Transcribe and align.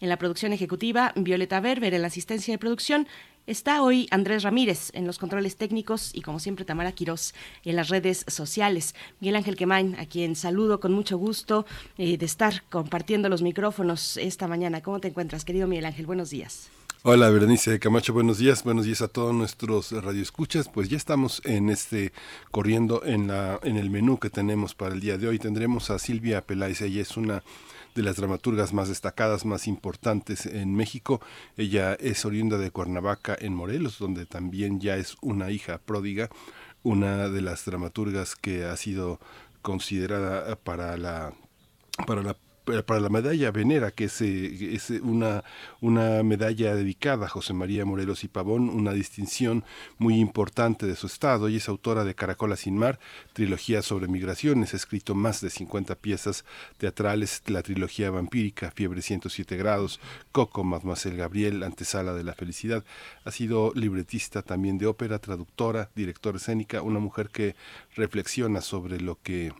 en 0.01 0.09
la 0.09 0.17
producción 0.17 0.51
ejecutiva, 0.51 1.13
Violeta 1.15 1.61
Berber 1.61 1.93
en 1.93 2.01
la 2.01 2.07
asistencia 2.07 2.53
de 2.53 2.57
producción. 2.57 3.07
Está 3.51 3.83
hoy 3.83 4.07
Andrés 4.11 4.43
Ramírez 4.43 4.91
en 4.93 5.05
los 5.05 5.19
controles 5.19 5.57
técnicos 5.57 6.11
y 6.13 6.21
como 6.21 6.39
siempre 6.39 6.63
Tamara 6.63 6.93
Quirós 6.93 7.33
en 7.65 7.75
las 7.75 7.89
redes 7.89 8.23
sociales. 8.29 8.95
Miguel 9.19 9.35
Ángel 9.35 9.57
Quemain, 9.57 9.97
a 9.99 10.05
quien 10.05 10.37
saludo 10.37 10.79
con 10.79 10.93
mucho 10.93 11.17
gusto 11.17 11.65
eh, 11.97 12.17
de 12.17 12.25
estar 12.25 12.63
compartiendo 12.69 13.27
los 13.27 13.41
micrófonos 13.41 14.15
esta 14.15 14.47
mañana. 14.47 14.79
¿Cómo 14.79 15.01
te 15.01 15.09
encuentras, 15.09 15.43
querido 15.43 15.67
Miguel 15.67 15.83
Ángel? 15.83 16.05
Buenos 16.05 16.29
días. 16.29 16.69
Hola 17.03 17.29
Berenice 17.29 17.77
Camacho, 17.79 18.13
buenos 18.13 18.37
días, 18.37 18.63
buenos 18.63 18.85
días 18.85 19.01
a 19.01 19.09
todos 19.09 19.33
nuestros 19.33 19.91
radioescuchas. 19.91 20.69
Pues 20.69 20.87
ya 20.87 20.95
estamos 20.95 21.41
en 21.43 21.69
este 21.69 22.13
corriendo 22.51 23.03
en 23.03 23.27
la 23.27 23.59
en 23.63 23.75
el 23.75 23.89
menú 23.89 24.17
que 24.17 24.29
tenemos 24.29 24.75
para 24.75 24.93
el 24.93 25.01
día 25.01 25.17
de 25.17 25.27
hoy. 25.27 25.39
Tendremos 25.39 25.89
a 25.89 25.99
Silvia 25.99 26.39
Peláez, 26.39 26.79
ella 26.79 27.01
es 27.01 27.17
una 27.17 27.43
de 27.95 28.03
las 28.03 28.15
dramaturgas 28.15 28.73
más 28.73 28.89
destacadas, 28.89 29.45
más 29.45 29.67
importantes 29.67 30.45
en 30.45 30.75
México. 30.75 31.21
Ella 31.57 31.93
es 31.95 32.25
oriunda 32.25 32.57
de 32.57 32.71
Cuernavaca 32.71 33.37
en 33.39 33.53
Morelos, 33.53 33.99
donde 33.99 34.25
también 34.25 34.79
ya 34.79 34.97
es 34.97 35.17
una 35.21 35.51
hija 35.51 35.77
pródiga, 35.79 36.29
una 36.83 37.29
de 37.29 37.41
las 37.41 37.65
dramaturgas 37.65 38.35
que 38.35 38.65
ha 38.65 38.75
sido 38.77 39.19
considerada 39.61 40.55
para 40.55 40.97
la 40.97 41.33
para 42.07 42.23
la 42.23 42.35
para 42.85 42.99
la 42.99 43.09
medalla 43.09 43.51
Venera, 43.51 43.91
que 43.91 44.05
es, 44.05 44.21
eh, 44.21 44.73
es, 44.73 44.89
una, 44.89 45.43
una 45.81 46.23
medalla 46.23 46.75
dedicada 46.75 47.25
a 47.25 47.29
José 47.29 47.53
María 47.53 47.85
Morelos 47.85 48.23
y 48.23 48.27
Pavón, 48.27 48.69
una 48.69 48.93
distinción 48.93 49.63
muy 49.97 50.19
importante 50.19 50.85
de 50.85 50.95
su 50.95 51.07
estado. 51.07 51.49
y 51.49 51.57
es 51.57 51.69
autora 51.69 52.03
de 52.03 52.15
Caracola 52.15 52.55
sin 52.55 52.77
mar, 52.77 52.99
trilogía 53.33 53.81
sobre 53.81 54.07
migraciones, 54.07 54.73
ha 54.73 54.77
escrito 54.77 55.15
más 55.15 55.41
de 55.41 55.49
50 55.49 55.95
piezas 55.95 56.45
teatrales, 56.77 57.41
la 57.47 57.61
trilogía 57.61 58.09
vampírica, 58.11 58.71
Fiebre 58.71 59.01
107 59.01 59.57
grados, 59.57 59.99
Coco, 60.31 60.63
Mademoiselle 60.63 61.17
Gabriel, 61.17 61.63
Antesala 61.63 62.13
de 62.13 62.23
la 62.23 62.33
Felicidad. 62.33 62.83
Ha 63.25 63.31
sido 63.31 63.71
libretista 63.75 64.41
también 64.41 64.77
de 64.77 64.87
ópera, 64.87 65.19
traductora, 65.19 65.89
directora 65.95 66.37
escénica, 66.37 66.81
una 66.81 66.99
mujer 66.99 67.29
que 67.29 67.55
reflexiona 67.95 68.61
sobre 68.61 68.99
lo 68.99 69.19
que 69.21 69.51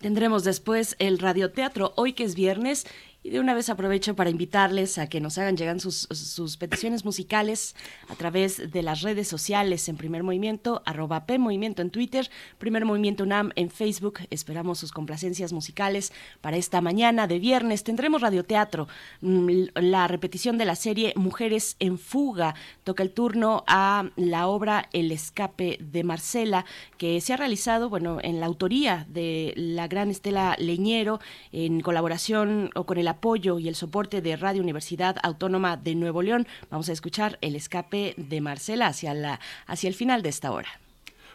Tendremos 0.00 0.44
después 0.44 0.94
el 1.00 1.18
radioteatro, 1.18 1.92
hoy 1.96 2.12
que 2.12 2.22
es 2.22 2.36
viernes, 2.36 2.86
y 3.22 3.30
de 3.30 3.40
una 3.40 3.52
vez 3.52 3.68
aprovecho 3.68 4.14
para 4.14 4.30
invitarles 4.30 4.96
a 4.96 5.08
que 5.08 5.20
nos 5.20 5.38
hagan 5.38 5.56
llegar 5.56 5.80
sus, 5.80 6.06
sus, 6.10 6.56
peticiones 6.56 7.04
musicales 7.04 7.74
a 8.08 8.14
través 8.14 8.70
de 8.70 8.82
las 8.82 9.02
redes 9.02 9.26
sociales 9.26 9.88
en 9.88 9.96
Primer 9.96 10.22
Movimiento, 10.22 10.82
arroba 10.86 11.26
P 11.26 11.38
Movimiento 11.38 11.82
en 11.82 11.90
Twitter, 11.90 12.30
Primer 12.58 12.84
Movimiento 12.84 13.24
UNAM 13.24 13.50
en 13.56 13.70
Facebook. 13.70 14.20
Esperamos 14.30 14.78
sus 14.78 14.92
complacencias 14.92 15.52
musicales 15.52 16.12
para 16.40 16.56
esta 16.56 16.80
mañana 16.80 17.26
de 17.26 17.40
viernes. 17.40 17.82
Tendremos 17.82 18.22
radioteatro, 18.22 18.86
mm, 19.20 19.48
la 19.74 20.06
repetición 20.06 20.56
de 20.56 20.64
la 20.64 20.76
serie 20.76 21.12
Mujeres 21.16 21.76
en 21.80 21.98
Fuga. 21.98 22.54
Toca 22.84 23.02
el 23.02 23.10
turno 23.10 23.64
a 23.66 24.10
la 24.14 24.46
obra 24.46 24.88
El 24.92 25.10
Escape 25.10 25.78
de 25.80 26.04
Marcela, 26.04 26.64
que 26.98 27.20
se 27.20 27.32
ha 27.32 27.36
realizado, 27.36 27.88
bueno, 27.88 28.18
en 28.22 28.38
la 28.38 28.46
autoría 28.46 29.06
de 29.08 29.52
la 29.56 29.88
gran 29.88 30.10
Estela 30.10 30.54
Leñero, 30.58 31.20
en 31.50 31.80
colaboración 31.80 32.70
o 32.74 32.86
con 32.86 32.96
el 32.96 33.07
apoyo 33.08 33.58
y 33.58 33.68
el 33.68 33.74
soporte 33.74 34.20
de 34.20 34.36
Radio 34.36 34.62
Universidad 34.62 35.16
Autónoma 35.22 35.76
de 35.76 35.94
Nuevo 35.94 36.22
León. 36.22 36.46
Vamos 36.70 36.88
a 36.88 36.92
escuchar 36.92 37.38
el 37.40 37.56
escape 37.56 38.14
de 38.16 38.40
Marcela 38.40 38.86
hacia, 38.86 39.14
la, 39.14 39.40
hacia 39.66 39.88
el 39.88 39.94
final 39.94 40.22
de 40.22 40.28
esta 40.28 40.52
hora. 40.52 40.68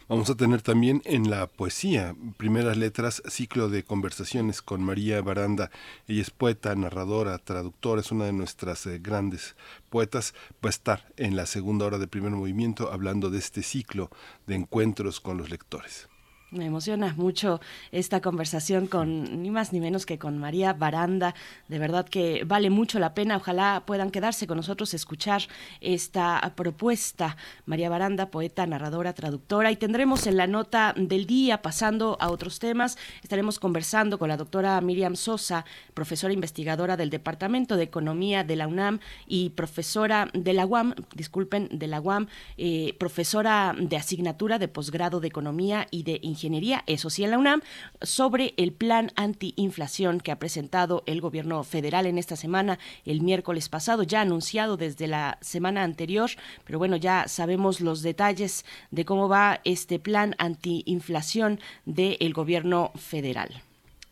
Vamos 0.10 0.30
a 0.30 0.36
tener 0.36 0.62
también 0.62 1.02
en 1.06 1.30
la 1.30 1.48
poesía, 1.48 2.14
primeras 2.36 2.76
letras, 2.76 3.24
ciclo 3.26 3.70
de 3.70 3.84
conversaciones 3.84 4.62
con 4.62 4.84
María 4.84 5.22
Baranda. 5.22 5.72
Ella 6.08 6.22
es 6.22 6.30
poeta, 6.30 6.76
narradora, 6.76 7.38
traductora, 7.38 8.02
es 8.02 8.12
una 8.12 8.26
de 8.26 8.34
nuestras 8.34 8.86
eh, 8.86 9.00
grandes 9.02 9.56
poetas. 9.90 10.34
Va 10.64 10.68
a 10.68 10.70
estar 10.70 11.08
en 11.16 11.38
la 11.38 11.46
segunda 11.46 11.86
hora 11.86 12.00
de 12.00 12.08
primer 12.08 12.32
movimiento 12.32 12.92
hablando 12.92 13.30
de 13.30 13.40
este 13.40 13.64
ciclo 13.64 14.10
de 14.46 14.56
encuentros 14.56 15.22
con 15.22 15.38
los 15.38 15.50
lectores. 15.50 16.10
Me 16.54 16.68
emociona 16.68 17.16
mucho 17.18 17.62
esta 17.92 18.22
conversación 18.22 18.86
con 18.86 19.42
ni 19.42 19.50
más 19.50 19.74
ni 19.74 19.80
menos 19.80 20.06
que 20.06 20.20
con 20.20 20.38
María 20.38 20.74
Baranda. 20.74 21.34
De 21.68 21.80
verdad 21.80 22.08
que 22.08 22.44
vale 22.46 22.70
mucho 22.70 23.00
la 23.00 23.16
pena. 23.16 23.38
Ojalá 23.38 23.82
puedan 23.88 24.12
quedarse 24.12 24.46
con 24.46 24.58
nosotros, 24.58 24.94
escuchar 24.94 25.42
esta 25.82 26.54
propuesta. 26.56 27.38
María 27.66 27.90
Baranda, 27.90 28.30
poeta, 28.30 28.68
narradora, 28.68 29.14
traductora. 29.14 29.72
Y 29.72 29.78
tendremos 29.78 30.28
en 30.28 30.38
la 30.38 30.46
nota 30.46 30.94
del 30.96 31.26
día, 31.26 31.64
pasando 31.64 32.18
a 32.20 32.30
otros 32.30 32.60
temas, 32.60 33.00
estaremos 33.24 33.58
conversando 33.58 34.20
con 34.20 34.30
la 34.30 34.38
doctora 34.38 34.80
Miriam 34.80 35.16
Sosa, 35.16 35.66
profesora 35.96 36.36
investigadora 36.36 36.98
del 36.98 37.10
Departamento 37.10 37.78
de 37.78 37.84
Economía 37.84 38.44
de 38.44 38.58
la 38.58 38.68
UNAM 38.68 39.00
y 39.26 39.50
profesora 39.50 40.30
de 40.34 40.54
la 40.54 40.68
UAM, 40.68 40.94
disculpen, 41.16 41.68
de 41.72 41.88
la 41.88 42.00
UAM, 42.00 42.28
eh, 42.58 42.96
profesora 43.00 43.74
de 43.76 43.98
asignatura 43.98 44.60
de 44.60 44.68
posgrado 44.68 45.20
de 45.20 45.30
Economía 45.30 45.88
y 45.90 46.04
de 46.04 46.20
Ingeniería 46.22 46.43
Ingeniería, 46.44 46.84
eso 46.88 47.10
sí 47.10 47.24
en 47.24 47.32
la 47.32 47.38
UNAM, 47.38 47.62
sobre 48.02 48.54
el 48.58 48.74
plan 48.74 49.12
antiinflación 49.16 50.20
que 50.20 50.32
ha 50.32 50.40
presentado 50.40 51.02
el 51.06 51.22
gobierno 51.22 51.64
federal 51.64 52.06
en 52.06 52.18
esta 52.18 52.36
semana, 52.36 52.80
el 53.06 53.22
miércoles 53.22 53.70
pasado, 53.70 54.04
ya 54.04 54.20
anunciado 54.20 54.76
desde 54.76 55.08
la 55.08 55.38
semana 55.40 55.84
anterior, 55.84 56.30
pero 56.66 56.80
bueno, 56.80 56.98
ya 56.98 57.30
sabemos 57.30 57.80
los 57.80 58.02
detalles 58.02 58.66
de 58.92 59.06
cómo 59.06 59.30
va 59.30 59.62
este 59.64 60.00
plan 60.00 60.36
antiinflación 60.38 61.62
del 61.86 62.34
gobierno 62.34 62.92
federal. 62.96 63.64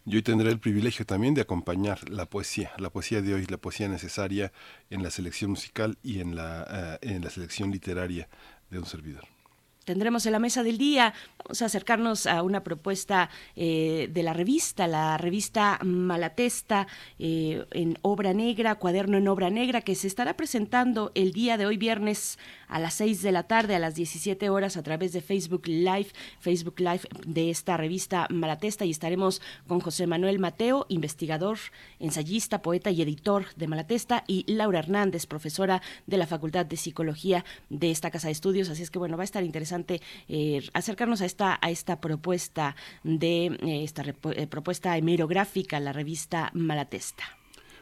Yo 0.06 0.24
tendré 0.24 0.50
el 0.50 0.60
privilegio 0.60 1.06
también 1.06 1.34
de 1.34 1.42
acompañar 1.42 2.10
la 2.10 2.26
poesía, 2.26 2.72
la 2.78 2.90
poesía 2.90 3.22
de 3.22 3.34
hoy, 3.34 3.46
la 3.46 3.58
poesía 3.58 3.90
necesaria 3.90 4.54
en 4.90 5.04
la 5.04 5.12
selección 5.12 5.52
musical 5.52 5.98
y 6.02 6.22
en 6.22 6.36
la, 6.38 6.98
eh, 7.04 7.14
en 7.14 7.24
la 7.24 7.30
selección 7.30 7.72
literaria 7.72 8.30
de 8.70 8.80
un 8.80 8.86
servidor. 8.86 9.28
Tendremos 9.86 10.26
en 10.26 10.32
la 10.34 10.40
mesa 10.40 10.64
del 10.64 10.78
día. 10.78 11.14
Vamos 11.44 11.62
a 11.62 11.66
acercarnos 11.66 12.28
a 12.28 12.44
una 12.44 12.64
propuesta 12.64 13.30
eh, 13.56 14.10
de 14.12 14.24
la 14.24 14.34
revista, 14.34 14.88
la 14.88 15.18
revista 15.18 15.80
Malatesta 15.84 16.88
eh, 17.20 17.66
en 17.72 17.98
obra 18.02 18.34
negra, 18.34 18.76
cuaderno 18.76 19.18
en 19.18 19.28
obra 19.28 19.50
negra, 19.50 19.82
que 19.82 19.96
se 19.96 20.08
estará 20.08 20.38
presentando 20.38 21.12
el 21.16 21.34
día 21.34 21.58
de 21.58 21.66
hoy, 21.66 21.78
viernes 21.78 22.38
a 22.68 22.80
las 22.80 22.94
6 22.96 23.22
de 23.22 23.32
la 23.32 23.44
tarde, 23.44 23.76
a 23.76 23.80
las 23.80 23.96
17 23.96 24.50
horas, 24.50 24.78
a 24.78 24.84
través 24.84 25.12
de 25.12 25.22
Facebook 25.22 25.68
Live, 25.68 26.08
Facebook 26.40 26.80
Live 26.80 27.02
de 27.26 27.50
esta 27.50 27.76
revista 27.76 28.28
Malatesta. 28.30 28.86
Y 28.86 28.92
estaremos 28.92 29.42
con 29.68 29.80
José 29.80 30.08
Manuel 30.08 30.40
Mateo, 30.40 30.86
investigador, 30.90 31.58
ensayista, 32.00 32.62
poeta 32.62 32.92
y 32.92 33.02
editor 33.02 33.48
de 33.56 33.68
Malatesta, 33.68 34.24
y 34.28 34.46
Laura 34.48 34.80
Hernández, 34.80 35.26
profesora 35.26 35.82
de 36.08 36.18
la 36.18 36.28
Facultad 36.28 36.66
de 36.66 36.78
Psicología 36.78 37.44
de 37.70 37.92
esta 37.92 38.12
Casa 38.12 38.28
de 38.28 38.34
Estudios. 38.34 38.70
Así 38.70 38.84
es 38.84 38.92
que, 38.92 39.00
bueno, 39.00 39.18
va 39.18 39.24
a 39.24 39.26
estar 39.26 39.44
interesante 39.44 39.71
eh, 40.28 40.62
acercarnos 40.74 41.22
a 41.22 41.26
esta, 41.26 41.60
a 41.62 41.70
esta 41.70 42.00
propuesta 42.00 42.76
de 43.04 43.46
eh, 43.48 43.84
esta 43.84 44.04
eh, 44.04 44.48
propuesta 44.48 44.98
hemerográfica, 44.98 45.80
la 45.80 45.94
revista 45.94 46.52
Malatesta. 46.54 47.41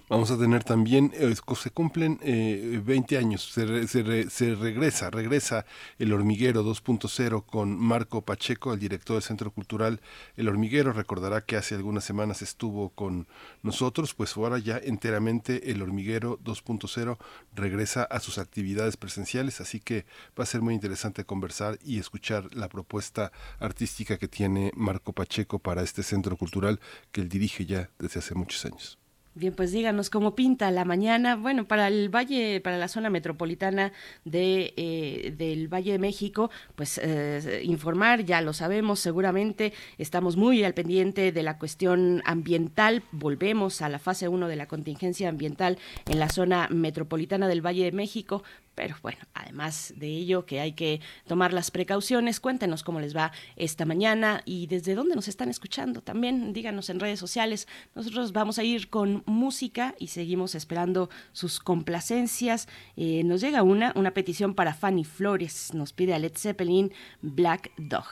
Vamos 0.10 0.32
a 0.32 0.40
tener 0.40 0.64
también, 0.64 1.12
eh, 1.14 1.36
se 1.56 1.70
cumplen 1.70 2.20
eh, 2.24 2.82
20 2.84 3.16
años, 3.20 3.44
se, 3.54 3.88
se, 3.88 4.56
regresa, 4.56 5.12
regresa 5.12 5.68
El 6.00 6.14
Hormiguero 6.14 6.64
2.0 6.64 7.46
con 7.46 7.78
Marco 7.78 8.24
Pacheco, 8.24 8.74
el 8.74 8.80
director 8.80 9.18
del 9.18 9.22
Centro 9.22 9.52
Cultural 9.52 10.02
El 10.36 10.50
Hormiguero. 10.50 10.94
Recordará 10.94 11.42
que 11.42 11.58
hace 11.58 11.76
algunas 11.76 12.06
semanas 12.06 12.42
estuvo 12.42 12.90
con 12.90 13.28
nosotros, 13.62 14.16
pues 14.16 14.36
ahora 14.36 14.58
ya 14.58 14.80
enteramente 14.80 15.70
El 15.70 15.84
Hormiguero 15.84 16.40
2.0 16.40 17.20
regresa 17.54 18.02
a 18.02 18.20
sus 18.20 18.40
actividades 18.40 18.98
presenciales, 18.98 19.62
así 19.62 19.80
que 19.80 20.08
va 20.38 20.44
a 20.44 20.48
ser 20.48 20.64
muy 20.64 20.74
interesante 20.74 21.24
conversar 21.24 21.78
y 21.86 22.00
escuchar 22.00 22.56
la 22.56 22.68
propuesta 22.68 23.32
artística 23.60 24.18
que 24.18 24.28
tiene 24.28 24.72
Marco 24.76 25.14
Pacheco 25.14 25.60
para 25.60 25.84
este 25.84 26.02
centro 26.02 26.36
cultural 26.36 26.80
que 27.12 27.22
él 27.22 27.30
dirige 27.30 27.68
ya 27.68 27.92
desde 28.00 28.22
hace 28.22 28.34
muchos 28.34 28.66
años. 28.66 28.99
Bien, 29.40 29.54
pues 29.54 29.72
díganos 29.72 30.10
cómo 30.10 30.36
pinta 30.36 30.70
la 30.70 30.84
mañana. 30.84 31.38
Bueno, 31.38 31.66
para 31.66 31.88
el 31.88 32.14
valle, 32.14 32.60
para 32.60 32.78
la 32.78 32.90
zona 32.90 33.10
metropolitana 33.10 33.94
de, 34.26 34.74
eh, 34.76 35.34
del 35.38 35.74
Valle 35.74 35.94
de 35.94 35.98
México, 35.98 36.52
pues 36.76 37.00
eh, 37.02 37.62
informar, 37.64 38.26
ya 38.26 38.42
lo 38.42 38.52
sabemos, 38.52 39.00
seguramente 39.00 39.72
estamos 39.98 40.36
muy 40.36 40.66
al 40.66 40.74
pendiente 40.74 41.32
de 41.32 41.42
la 41.42 41.58
cuestión 41.58 42.22
ambiental. 42.26 43.02
Volvemos 43.14 43.82
a 43.82 43.88
la 43.88 44.00
fase 44.00 44.28
1 44.28 44.50
de 44.50 44.58
la 44.58 44.68
contingencia 44.68 45.30
ambiental 45.30 45.78
en 46.10 46.20
la 46.20 46.28
zona 46.28 46.68
metropolitana 46.70 47.48
del 47.48 47.66
Valle 47.66 47.86
de 47.86 47.94
México. 47.94 48.44
Pero 48.80 48.96
bueno, 49.02 49.20
además 49.34 49.94
de 49.98 50.08
ello 50.08 50.46
que 50.46 50.62
hay 50.62 50.72
que 50.72 51.02
tomar 51.28 51.52
las 51.52 51.70
precauciones, 51.70 52.40
cuéntenos 52.40 52.82
cómo 52.82 53.02
les 53.02 53.14
va 53.14 53.34
esta 53.58 53.84
mañana 53.84 54.42
y 54.46 54.68
desde 54.68 54.96
dónde 54.96 55.16
nos 55.16 55.28
están 55.28 55.50
escuchando. 55.50 56.00
También 56.02 56.54
díganos 56.54 56.90
en 56.90 57.02
redes 57.02 57.20
sociales. 57.20 57.68
Nosotros 57.94 58.32
vamos 58.32 58.58
a 58.58 58.64
ir 58.64 58.90
con 58.90 59.22
música 59.26 59.96
y 60.00 60.08
seguimos 60.08 60.56
esperando 60.56 61.10
sus 61.34 61.60
complacencias. 61.60 62.70
Eh, 62.96 63.26
nos 63.26 63.42
llega 63.42 63.64
una, 63.64 63.92
una 63.98 64.12
petición 64.12 64.54
para 64.54 64.74
Fanny 64.74 65.04
Flores. 65.04 65.74
Nos 65.74 65.92
pide 65.92 66.14
a 66.14 66.20
Led 66.20 66.38
Zeppelin 66.38 66.94
Black 67.22 67.74
Dog. 67.76 68.06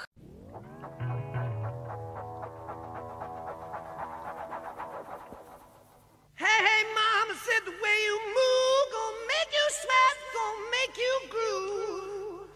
Hey, 6.35 6.59
hey, 6.59 6.83
mama 6.93 7.39
the 7.63 7.71
way 7.71 7.97
you 8.05 8.19
move 8.35 8.76
make 9.37 9.53
you 9.53 9.67
sweat, 9.81 10.17
gonna 10.33 10.71
make 10.71 10.97
you 10.97 11.13
groove. 11.33 12.47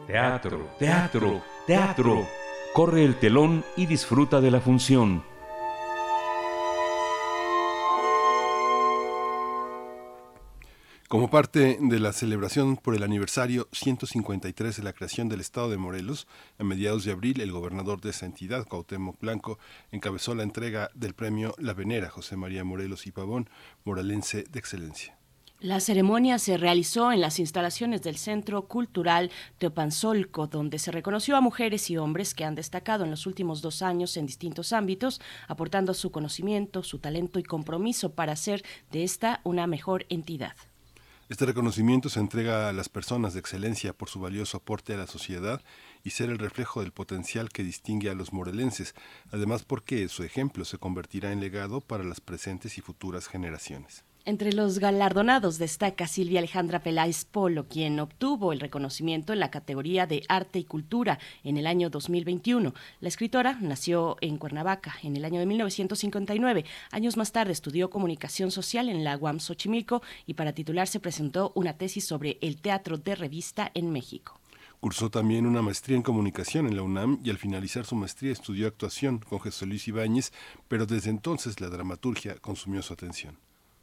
Teatro, 0.08 0.68
teatro, 0.80 1.44
teatro. 1.68 2.26
Corre 2.74 3.06
el 3.06 3.20
telón 3.20 3.64
y 3.78 3.86
disfruta 3.86 4.42
de 4.42 4.50
la 4.50 4.62
función. 4.62 5.22
Como 11.14 11.30
parte 11.30 11.78
de 11.80 12.00
la 12.00 12.12
celebración 12.12 12.76
por 12.76 12.96
el 12.96 13.04
aniversario 13.04 13.68
153 13.72 14.78
de 14.78 14.82
la 14.82 14.94
creación 14.94 15.30
del 15.30 15.42
Estado 15.42 15.70
de 15.70 15.78
Morelos, 15.78 16.26
a 16.58 16.64
mediados 16.64 17.06
de 17.06 17.12
abril, 17.12 17.40
el 17.40 17.52
gobernador 17.52 18.02
de 18.02 18.10
esa 18.10 18.26
entidad, 18.26 18.66
Cuauhtémoc 18.66 19.20
Blanco, 19.22 19.60
encabezó 19.92 20.34
la 20.34 20.42
entrega 20.42 20.90
del 20.96 21.14
premio 21.14 21.54
La 21.60 21.76
Venera 21.76 22.10
José 22.10 22.36
María 22.36 22.64
Morelos 22.64 23.06
y 23.06 23.12
Pavón, 23.12 23.48
morelense 23.84 24.46
de 24.50 24.58
excelencia. 24.58 25.16
La 25.60 25.80
ceremonia 25.82 26.40
se 26.40 26.58
realizó 26.58 27.12
en 27.12 27.22
las 27.22 27.38
instalaciones 27.38 28.02
del 28.02 28.18
Centro 28.18 28.68
Cultural 28.68 29.30
Teopanzolco, 29.60 30.48
donde 30.48 30.80
se 30.80 30.92
reconoció 30.92 31.38
a 31.38 31.42
mujeres 31.42 31.92
y 31.92 31.98
hombres 31.98 32.34
que 32.34 32.44
han 32.44 32.56
destacado 32.56 33.04
en 33.04 33.12
los 33.12 33.28
últimos 33.28 33.62
dos 33.62 33.84
años 33.84 34.18
en 34.18 34.26
distintos 34.26 34.74
ámbitos, 34.74 35.22
aportando 35.48 35.94
su 35.94 36.10
conocimiento, 36.10 36.82
su 36.82 36.98
talento 36.98 37.38
y 37.38 37.44
compromiso 37.44 38.16
para 38.16 38.32
hacer 38.32 38.64
de 38.90 39.04
esta 39.04 39.42
una 39.44 39.68
mejor 39.68 40.08
entidad. 40.10 40.56
Este 41.30 41.46
reconocimiento 41.46 42.10
se 42.10 42.20
entrega 42.20 42.68
a 42.68 42.74
las 42.74 42.90
personas 42.90 43.34
de 43.34 43.40
excelencia 43.40 43.94
por 43.94 44.10
su 44.10 44.20
valioso 44.20 44.58
aporte 44.58 44.94
a 44.94 44.98
la 44.98 45.08
sociedad 45.08 45.62
y 46.04 46.10
ser 46.10 46.30
el 46.30 46.38
reflejo 46.38 46.82
del 46.82 46.92
potencial 46.92 47.50
que 47.50 47.64
distingue 47.64 48.10
a 48.10 48.14
los 48.14 48.34
morelenses, 48.34 48.94
además 49.32 49.64
porque 49.64 50.10
su 50.10 50.24
ejemplo 50.24 50.66
se 50.66 50.78
convertirá 50.78 51.32
en 51.32 51.40
legado 51.40 51.80
para 51.80 52.04
las 52.04 52.20
presentes 52.20 52.78
y 52.78 52.82
futuras 52.82 53.28
generaciones. 53.28 54.04
Entre 54.26 54.54
los 54.54 54.80
galardonados 54.80 55.58
destaca 55.58 56.08
Silvia 56.08 56.40
Alejandra 56.40 56.82
Peláez 56.82 57.26
Polo, 57.26 57.68
quien 57.68 58.00
obtuvo 58.00 58.54
el 58.54 58.62
reconocimiento 58.62 59.34
en 59.34 59.42
la 59.42 59.52
categoría 59.52 60.08
de 60.08 60.24
Arte 60.30 60.60
y 60.60 60.64
Cultura 60.64 61.20
en 61.44 61.58
el 61.58 61.68
año 61.68 61.90
2021. 61.90 62.74
La 63.02 63.10
escritora 63.10 63.58
nació 63.60 64.16
en 64.22 64.38
Cuernavaca 64.38 64.96
en 65.04 65.18
el 65.18 65.26
año 65.26 65.42
de 65.42 65.46
1959. 65.46 66.64
Años 66.92 67.18
más 67.18 67.34
tarde 67.34 67.52
estudió 67.52 67.90
comunicación 67.90 68.50
social 68.50 68.88
en 68.88 69.04
la 69.04 69.18
UAM 69.18 69.42
Xochimilco 69.42 70.02
y 70.26 70.36
para 70.36 70.54
titularse 70.54 71.02
presentó 71.02 71.52
una 71.56 71.74
tesis 71.74 72.06
sobre 72.06 72.38
el 72.40 72.62
teatro 72.62 72.98
de 72.98 73.16
revista 73.16 73.72
en 73.74 73.92
México. 73.92 74.40
Cursó 74.80 75.10
también 75.10 75.46
una 75.46 75.62
maestría 75.62 75.98
en 75.98 76.04
comunicación 76.04 76.68
en 76.68 76.78
la 76.78 76.82
UNAM 76.82 77.20
y 77.26 77.30
al 77.30 77.38
finalizar 77.38 77.86
su 77.86 77.98
maestría 77.98 78.32
estudió 78.32 78.68
actuación 78.68 79.20
con 79.20 79.42
Jesús 79.42 79.68
Luis 79.68 79.86
Ibáñez, 79.90 80.32
pero 80.70 80.86
desde 80.86 81.10
entonces 81.10 81.60
la 81.60 81.68
dramaturgia 81.68 82.36
consumió 82.36 82.82
su 82.82 82.94
atención. 82.94 83.38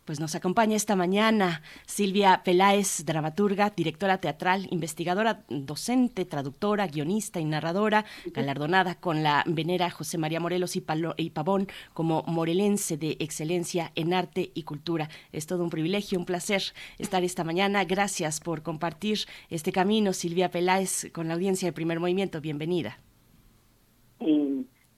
Pues 0.07 0.19
nos 0.19 0.35
acompaña 0.35 0.75
esta 0.77 0.97
mañana 0.97 1.63
Silvia 1.87 2.43
Peláez, 2.43 3.05
dramaturga, 3.05 3.71
directora 3.71 4.19
teatral, 4.19 4.67
investigadora, 4.71 5.45
docente, 5.49 6.25
traductora, 6.25 6.89
guionista 6.89 7.39
y 7.39 7.45
narradora, 7.45 8.05
galardonada 8.33 8.97
con 8.97 9.23
la 9.23 9.45
venera 9.47 9.89
José 9.91 10.19
María 10.19 10.41
Morelos 10.41 10.75
y, 10.75 10.81
Palo- 10.81 11.15
y 11.17 11.31
Pavón 11.31 11.69
como 11.93 12.25
morelense 12.27 12.97
de 12.97 13.19
excelencia 13.21 13.93
en 13.95 14.13
arte 14.13 14.51
y 14.55 14.65
cultura. 14.65 15.09
Es 15.33 15.47
todo 15.47 15.63
un 15.63 15.71
privilegio, 15.71 16.19
un 16.19 16.25
placer 16.27 16.63
estar 16.99 17.23
esta 17.23 17.45
mañana. 17.45 17.85
Gracias 17.85 18.41
por 18.41 18.63
compartir 18.63 19.21
este 19.49 19.71
camino, 19.71 20.13
Silvia 20.13 20.51
Peláez, 20.51 21.13
con 21.13 21.29
la 21.29 21.35
audiencia 21.35 21.69
de 21.69 21.73
Primer 21.73 22.01
Movimiento. 22.01 22.41
Bienvenida. 22.41 22.99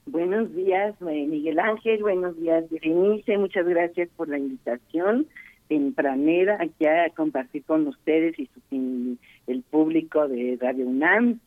Buenos 0.06 0.54
días, 0.54 0.94
eh, 1.02 1.26
Miguel 1.26 1.58
Ángel. 1.58 2.02
Buenos 2.02 2.38
días, 2.38 2.64
Berenice. 2.70 3.38
Muchas 3.38 3.66
gracias 3.66 4.08
por 4.16 4.28
la 4.28 4.38
invitación 4.38 5.26
tempranera 5.68 6.58
aquí 6.60 6.84
a 6.86 7.08
compartir 7.16 7.62
con 7.64 7.86
ustedes 7.86 8.38
y, 8.38 8.46
su- 8.46 8.60
y 8.76 9.18
el 9.46 9.62
público 9.62 10.28
de 10.28 10.58
Radio 10.60 10.86
UNAM, 10.86 11.40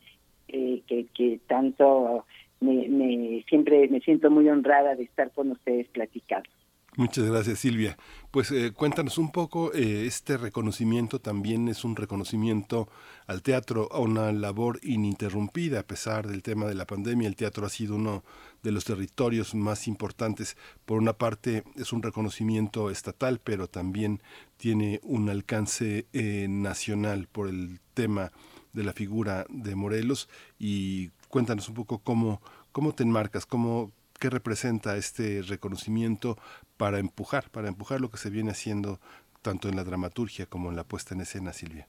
eh, 0.48 0.82
que, 0.88 1.38
tanto 1.46 2.24
me, 2.60 2.88
me- 2.88 3.44
siempre 3.48 3.86
me 3.88 4.00
siento 4.00 4.30
muy 4.30 4.48
honrada 4.48 4.96
de 4.96 5.04
estar 5.04 5.30
con 5.32 5.52
ustedes 5.52 5.86
platicando. 5.88 6.48
Muchas 6.96 7.30
gracias 7.30 7.58
Silvia. 7.58 7.96
Pues 8.30 8.50
eh, 8.50 8.72
cuéntanos 8.74 9.18
un 9.18 9.30
poco, 9.30 9.72
eh, 9.74 10.06
este 10.06 10.38
reconocimiento 10.38 11.18
también 11.20 11.68
es 11.68 11.84
un 11.84 11.94
reconocimiento 11.94 12.88
al 13.26 13.42
teatro, 13.42 13.88
a 13.92 13.98
una 13.98 14.30
labor 14.32 14.78
ininterrumpida 14.82 15.80
a 15.80 15.86
pesar 15.86 16.28
del 16.28 16.42
tema 16.42 16.66
de 16.66 16.74
la 16.74 16.86
pandemia. 16.86 17.26
El 17.26 17.36
teatro 17.36 17.66
ha 17.66 17.70
sido 17.70 17.96
uno 17.96 18.24
de 18.62 18.72
los 18.72 18.84
territorios 18.84 19.54
más 19.54 19.88
importantes. 19.88 20.56
Por 20.84 20.98
una 20.98 21.12
parte 21.12 21.64
es 21.76 21.92
un 21.92 22.02
reconocimiento 22.02 22.90
estatal, 22.90 23.40
pero 23.42 23.68
también 23.68 24.22
tiene 24.56 25.00
un 25.02 25.28
alcance 25.28 26.06
eh, 26.12 26.46
nacional 26.48 27.26
por 27.26 27.48
el 27.48 27.80
tema 27.94 28.32
de 28.72 28.84
la 28.84 28.92
figura 28.92 29.46
de 29.48 29.74
Morelos 29.74 30.28
y 30.58 31.08
cuéntanos 31.28 31.68
un 31.68 31.74
poco 31.74 31.98
cómo, 31.98 32.40
cómo 32.72 32.94
te 32.94 33.02
enmarcas, 33.02 33.46
cómo, 33.46 33.90
qué 34.20 34.30
representa 34.30 34.96
este 34.96 35.42
reconocimiento 35.42 36.38
para 36.76 36.98
empujar, 36.98 37.50
para 37.50 37.68
empujar 37.68 38.00
lo 38.00 38.10
que 38.10 38.18
se 38.18 38.30
viene 38.30 38.50
haciendo 38.50 39.00
tanto 39.42 39.68
en 39.68 39.76
la 39.76 39.84
dramaturgia 39.84 40.46
como 40.46 40.70
en 40.70 40.76
la 40.76 40.84
puesta 40.84 41.14
en 41.14 41.22
escena, 41.22 41.52
Silvia. 41.52 41.88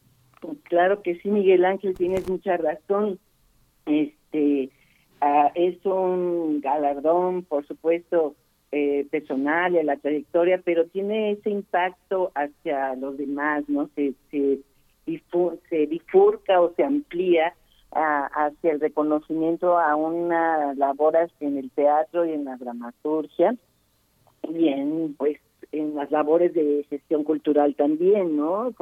Claro 0.64 1.02
que 1.02 1.16
sí, 1.20 1.30
Miguel 1.30 1.66
Ángel, 1.66 1.96
tienes 1.96 2.30
mucha 2.30 2.58
razón. 2.58 3.20
Este 3.86 4.70
ah, 5.22 5.52
es 5.56 5.84
un 5.86 6.62
galardón, 6.62 7.44
por 7.44 7.66
supuesto, 7.66 8.36
eh, 8.72 9.08
personal 9.10 9.74
y 9.74 9.80
a 9.80 9.84
la 9.84 9.96
trayectoria, 9.98 10.62
pero 10.64 10.86
tiene 10.88 11.32
ese 11.32 11.50
impacto 11.50 12.32
hacia 12.36 12.96
los 12.96 13.18
demás, 13.18 13.64
¿no? 13.68 13.90
Se, 13.96 14.14
se, 14.30 14.60
difu- 15.06 15.58
se 15.70 15.86
bifurca 15.86 16.62
o 16.62 16.74
se 16.76 16.84
amplía 16.84 17.54
ah, 17.94 18.30
hacia 18.36 18.74
el 18.74 18.80
reconocimiento 18.80 19.78
a 19.80 19.96
una 19.96 20.74
labor 20.76 21.16
en 21.40 21.58
el 21.58 21.72
teatro 21.72 22.26
y 22.26 22.34
en 22.34 22.46
la 22.46 22.58
dramaturgia 22.58 23.56
y 24.48 24.68
en, 24.68 25.16
pues, 25.18 25.40
en 25.72 25.96
las 25.96 26.12
labores 26.12 26.54
de 26.54 26.86
gestión 26.90 27.24
cultural 27.24 27.74
también, 27.76 28.36
¿no? 28.38 28.74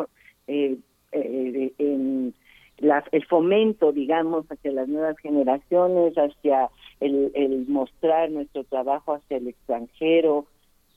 Eh, 0.47 0.77
eh, 1.15 1.73
en 1.77 2.33
la- 2.79 3.03
el 3.11 3.25
fomento, 3.25 3.91
digamos, 3.91 4.45
hacia 4.51 4.71
las 4.71 4.87
nuevas 4.87 5.17
generaciones, 5.19 6.13
hacia 6.17 6.69
el, 6.99 7.31
el 7.33 7.67
mostrar 7.67 8.29
nuestro 8.31 8.63
trabajo 8.65 9.13
hacia 9.13 9.37
el 9.37 9.47
extranjero. 9.47 10.45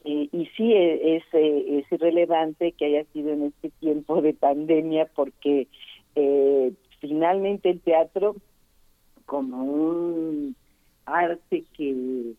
Eh, 0.04 0.28
y 0.32 0.46
sí 0.56 0.72
e- 0.72 1.16
es, 1.16 1.24
eh, 1.32 1.78
es 1.78 1.92
irrelevante 1.92 2.72
que 2.72 2.86
haya 2.86 3.04
sido 3.12 3.32
en 3.32 3.44
este 3.44 3.70
tiempo 3.80 4.20
de 4.22 4.32
pandemia 4.32 5.08
porque 5.14 5.66
eh, 6.14 6.72
finalmente 7.00 7.70
el 7.70 7.80
teatro 7.80 8.36
como 9.26 9.62
un 9.64 10.56
arte 11.04 11.64
que 11.76 12.32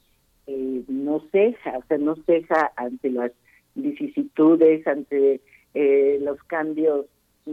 eh, 0.47 0.83
no 0.87 1.21
ceja, 1.31 1.77
o 1.77 1.83
sea, 1.87 1.97
no 1.97 2.15
ceja 2.25 2.71
ante 2.75 3.09
las 3.11 3.31
vicisitudes, 3.75 4.85
ante 4.87 5.41
eh, 5.73 6.17
los 6.21 6.41
cambios 6.43 7.05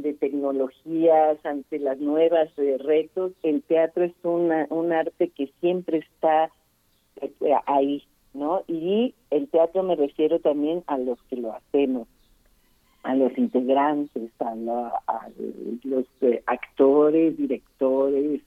de 0.02 0.14
tecnologías, 0.14 1.38
ante 1.44 1.78
las 1.78 1.98
nuevas 1.98 2.48
eh, 2.58 2.76
retos. 2.78 3.32
El 3.42 3.62
teatro 3.62 4.04
es 4.04 4.12
un 4.22 4.92
arte 4.92 5.28
que 5.28 5.50
siempre 5.60 5.98
está 5.98 6.50
eh, 7.20 7.54
ahí, 7.66 8.02
¿no? 8.34 8.62
Y 8.66 9.14
el 9.30 9.48
teatro 9.48 9.82
me 9.82 9.96
refiero 9.96 10.38
también 10.40 10.82
a 10.86 10.98
los 10.98 11.20
que 11.24 11.36
lo 11.36 11.52
hacemos, 11.52 12.08
a 13.02 13.14
los 13.14 13.36
integrantes, 13.38 14.30
a 14.40 14.54
los 14.54 16.06
eh, 16.20 16.42
actores, 16.46 17.36
directores, 17.36 18.42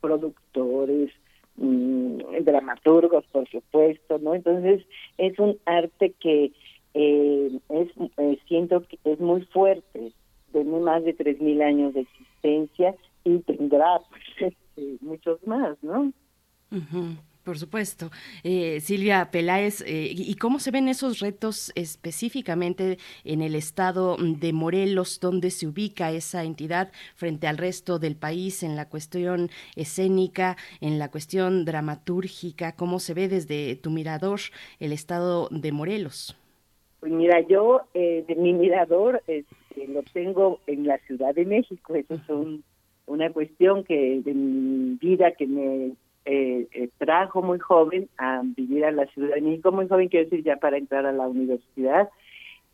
productores, 0.00 1.10
mm, 1.56 2.18
dramaturgos, 2.44 3.24
por 3.26 3.48
supuesto, 3.48 4.18
¿no? 4.18 4.34
Entonces 4.34 4.84
es 5.18 5.38
un 5.38 5.58
arte 5.64 6.12
que 6.20 6.52
eh, 6.94 7.58
es 7.70 7.88
eh, 8.18 8.38
siento 8.46 8.82
que 8.82 8.98
es 9.04 9.18
muy 9.18 9.42
fuerte, 9.46 10.12
tiene 10.52 10.78
más 10.80 11.04
de 11.04 11.12
tres 11.14 11.40
mil 11.40 11.60
años 11.62 11.94
de 11.94 12.00
existencia 12.00 12.94
y 13.24 13.38
tendrá 13.40 14.00
pues, 14.10 14.52
este, 14.76 14.96
muchos 15.00 15.44
más, 15.46 15.76
¿no? 15.82 16.12
Por 17.44 17.58
supuesto. 17.58 18.10
Eh, 18.44 18.78
Silvia 18.80 19.30
Peláez, 19.32 19.80
eh, 19.80 20.12
¿y 20.12 20.30
y 20.30 20.36
cómo 20.36 20.60
se 20.60 20.70
ven 20.70 20.86
esos 20.86 21.18
retos 21.18 21.72
específicamente 21.74 22.98
en 23.24 23.42
el 23.42 23.56
estado 23.56 24.16
de 24.16 24.52
Morelos, 24.52 25.18
donde 25.18 25.50
se 25.50 25.66
ubica 25.66 26.12
esa 26.12 26.44
entidad 26.44 26.92
frente 27.16 27.48
al 27.48 27.58
resto 27.58 27.98
del 27.98 28.14
país 28.14 28.62
en 28.62 28.76
la 28.76 28.88
cuestión 28.88 29.50
escénica, 29.74 30.56
en 30.80 31.00
la 31.00 31.10
cuestión 31.10 31.64
dramatúrgica? 31.64 32.76
¿Cómo 32.76 33.00
se 33.00 33.12
ve 33.12 33.28
desde 33.28 33.74
tu 33.74 33.90
mirador 33.90 34.38
el 34.78 34.92
estado 34.92 35.48
de 35.50 35.72
Morelos? 35.72 36.38
Pues 37.00 37.10
mira, 37.10 37.40
yo 37.40 37.80
eh, 37.94 38.24
de 38.28 38.36
mi 38.36 38.52
mirador 38.52 39.20
este, 39.76 39.92
lo 39.92 40.02
tengo 40.02 40.60
en 40.66 40.86
la 40.86 40.98
Ciudad 40.98 41.34
de 41.34 41.44
México. 41.44 41.94
Eso 41.94 42.14
es 42.14 42.28
un, 42.28 42.64
una 43.06 43.30
cuestión 43.30 43.84
que 43.84 44.20
de 44.24 44.34
mi 44.34 44.96
vida 45.00 45.32
que 45.32 45.46
me 45.46 45.92
eh, 46.24 46.68
eh, 46.72 46.88
trajo 46.98 47.42
muy 47.42 47.58
joven 47.58 48.08
a 48.18 48.42
vivir 48.44 48.84
a 48.84 48.92
la 48.92 49.06
Ciudad 49.06 49.34
de 49.34 49.40
México, 49.40 49.72
muy 49.72 49.88
joven 49.88 50.08
quiero 50.08 50.28
decir 50.28 50.44
ya 50.44 50.56
para 50.56 50.76
entrar 50.76 51.06
a 51.06 51.12
la 51.12 51.26
universidad. 51.26 52.08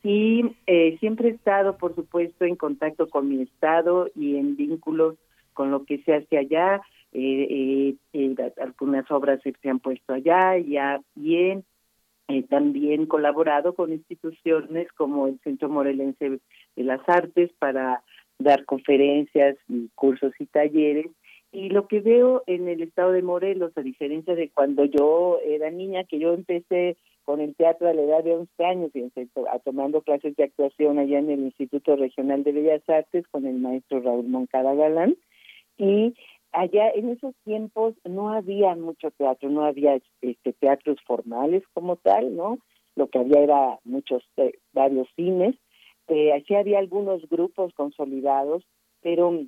Y 0.03 0.45
eh, 0.67 0.97
siempre 1.01 1.29
he 1.29 1.33
estado, 1.33 1.77
por 1.77 1.95
supuesto, 1.95 2.45
en 2.45 2.57
contacto 2.57 3.09
con 3.09 3.29
mi 3.29 3.43
estado 3.43 4.09
y 4.15 4.37
en 4.37 4.57
vínculos 4.57 5.17
con 5.55 5.71
lo 5.73 5.85
que 5.85 5.99
se 6.03 6.15
hace 6.15 6.39
allá. 6.39 6.81
Eh, 7.13 7.47
eh, 7.51 7.95
eh, 8.13 8.53
algunas 8.61 9.11
obras 9.11 9.41
se 9.43 9.69
han 9.69 9.81
puesto 9.81 10.13
allá 10.13 10.59
ya 10.59 11.01
bien 11.15 11.65
también 12.51 13.07
colaborado 13.07 13.75
con 13.75 13.91
instituciones 13.91 14.93
como 14.93 15.29
el 15.29 15.41
Centro 15.41 15.71
Morelense 15.71 16.41
de 16.79 16.85
las 16.85 17.01
Artes 17.09 17.51
para 17.59 18.03
dar 18.39 18.65
conferencias 18.65 19.57
y 19.69 19.89
cursos 19.95 20.33
y 20.39 20.47
talleres. 20.47 21.07
Y 21.51 21.71
lo 21.71 21.89
que 21.89 22.01
veo 22.01 22.43
en 22.47 22.69
el 22.69 22.83
estado 22.83 23.13
de 23.13 23.23
Morelos, 23.23 23.73
a 23.77 23.81
diferencia 23.83 24.35
de 24.35 24.51
cuando 24.51 24.85
yo 24.85 25.39
era 25.45 25.71
niña, 25.71 26.05
que 26.05 26.19
yo 26.19 26.35
empecé 26.35 26.97
con 27.25 27.41
el 27.41 27.55
teatro 27.57 27.89
a 27.89 27.95
la 27.95 28.03
edad 28.03 28.23
de 28.25 28.35
11 28.35 28.65
años, 28.65 28.91
fíjense, 28.93 29.29
a- 29.51 29.59
tomando 29.59 30.03
clases 30.03 30.37
de 30.37 30.45
actuación 30.45 30.99
allá 30.99 31.19
en 31.19 31.31
el 31.31 31.41
Instituto 31.41 31.97
Regional 31.97 32.45
de 32.45 32.53
Bellas 32.53 32.89
Artes 32.89 33.27
con 33.31 33.45
el 33.47 33.57
maestro 33.59 34.01
Raúl 34.01 34.29
Moncada 34.29 34.75
Galán, 34.75 35.17
y 35.77 36.15
allá 36.53 36.91
en 36.91 37.11
esos 37.11 37.35
tiempos 37.45 37.95
no 38.05 38.31
había 38.33 38.75
mucho 38.77 39.11
teatro, 39.11 39.51
no 39.51 39.65
había 39.65 39.99
este 40.23 40.53
teatros 40.55 40.99
formales 41.07 41.63
como 41.75 41.97
tal, 41.97 42.35
¿no? 42.37 42.59
Lo 42.97 43.09
que 43.09 43.19
había 43.19 43.41
era 43.41 43.79
muchos 43.85 44.23
eh, 44.39 44.53
varios 44.73 45.09
cines, 45.17 45.55
eh, 46.09 46.33
así 46.33 46.55
había 46.55 46.79
algunos 46.79 47.29
grupos 47.29 47.73
consolidados, 47.75 48.65
pero 49.03 49.47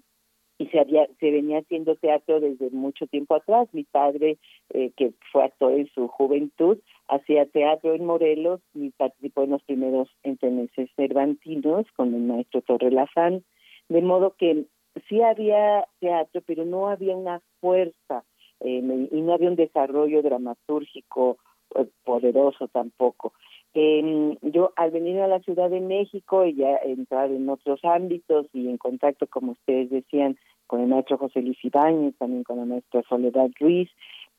y 0.58 0.66
se 0.66 0.78
había 0.78 1.08
se 1.18 1.30
venía 1.30 1.60
haciendo 1.60 1.96
teatro 1.96 2.38
desde 2.38 2.68
mucho 2.70 3.06
tiempo 3.06 3.34
atrás. 3.34 3.68
Mi 3.72 3.84
padre, 3.84 4.38
eh, 4.74 4.92
que 4.94 5.14
fue 5.32 5.44
actor 5.44 5.72
en 5.72 5.88
su 5.94 6.06
juventud, 6.08 6.78
hacía 7.08 7.46
teatro 7.46 7.94
en 7.94 8.04
Morelos 8.04 8.60
y 8.74 8.90
participó 8.90 9.44
en 9.44 9.52
los 9.52 9.62
primeros 9.62 10.08
entremeses 10.22 10.90
cervantinos 10.96 11.86
con 11.96 12.14
el 12.14 12.20
maestro 12.20 12.60
Torre 12.60 12.90
Lafán, 12.90 13.42
de 13.88 14.02
modo 14.02 14.34
que 14.36 14.66
sí 15.08 15.22
había 15.22 15.86
teatro, 15.98 16.42
pero 16.46 16.66
no 16.66 16.88
había 16.88 17.16
una 17.16 17.40
fuerza 17.60 18.24
eh, 18.60 19.08
y 19.10 19.20
no 19.22 19.32
había 19.32 19.48
un 19.48 19.56
desarrollo 19.56 20.20
dramatúrgico 20.20 21.38
eh, 21.74 21.86
poderoso 22.04 22.68
tampoco. 22.68 23.32
Eh, 23.74 24.36
yo 24.42 24.72
al 24.76 24.90
venir 24.90 25.20
a 25.20 25.28
la 25.28 25.40
Ciudad 25.40 25.70
de 25.70 25.80
México 25.80 26.44
y 26.44 26.54
ya 26.56 26.76
entrar 26.84 27.30
en 27.30 27.48
otros 27.48 27.80
ámbitos 27.84 28.46
y 28.52 28.68
en 28.68 28.78
contacto, 28.78 29.26
como 29.28 29.52
ustedes 29.52 29.90
decían, 29.90 30.36
con 30.66 30.80
el 30.80 30.88
maestro 30.88 31.18
José 31.18 31.42
Luis 31.42 31.64
Ibáñez, 31.64 32.16
también 32.18 32.42
con 32.42 32.58
la 32.58 32.64
maestra 32.64 33.02
Soledad 33.08 33.50
Ruiz 33.60 33.88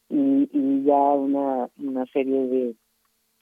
y, 0.10 0.84
ya 0.84 0.96
una, 0.96 1.70
una 1.78 2.06
serie 2.08 2.48
de, 2.48 2.76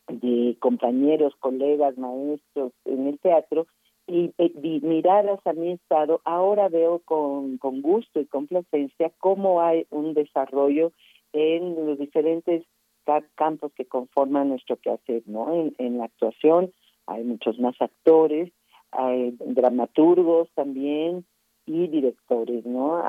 de 0.07 0.57
compañeros, 0.59 1.33
colegas, 1.39 1.97
maestros 1.97 2.71
en 2.85 3.07
el 3.07 3.19
teatro, 3.19 3.65
y, 4.09 4.33
y 4.37 4.79
miradas 4.81 5.39
a 5.45 5.53
mi 5.53 5.73
estado, 5.73 6.21
ahora 6.25 6.67
veo 6.67 6.99
con, 7.05 7.59
con 7.59 7.81
gusto 7.81 8.19
y 8.19 8.25
complacencia 8.25 9.11
cómo 9.19 9.61
hay 9.61 9.85
un 9.91 10.15
desarrollo 10.15 10.91
en 11.31 11.85
los 11.85 11.99
diferentes 11.99 12.63
ca- 13.09 13.25
campos 13.35 13.71
que 13.73 13.85
conforman 13.85 14.49
nuestro 14.49 14.75
quehacer, 14.77 15.23
¿no? 15.25 15.51
En, 15.53 15.73
en 15.79 15.97
la 15.97 16.05
actuación 16.05 16.71
hay 17.07 17.23
muchos 17.23 17.59
más 17.59 17.75
actores, 17.81 18.51
hay 18.91 19.35
dramaturgos 19.39 20.49
también 20.53 21.25
y 21.65 21.87
directores, 21.87 22.65
¿no? 22.65 23.01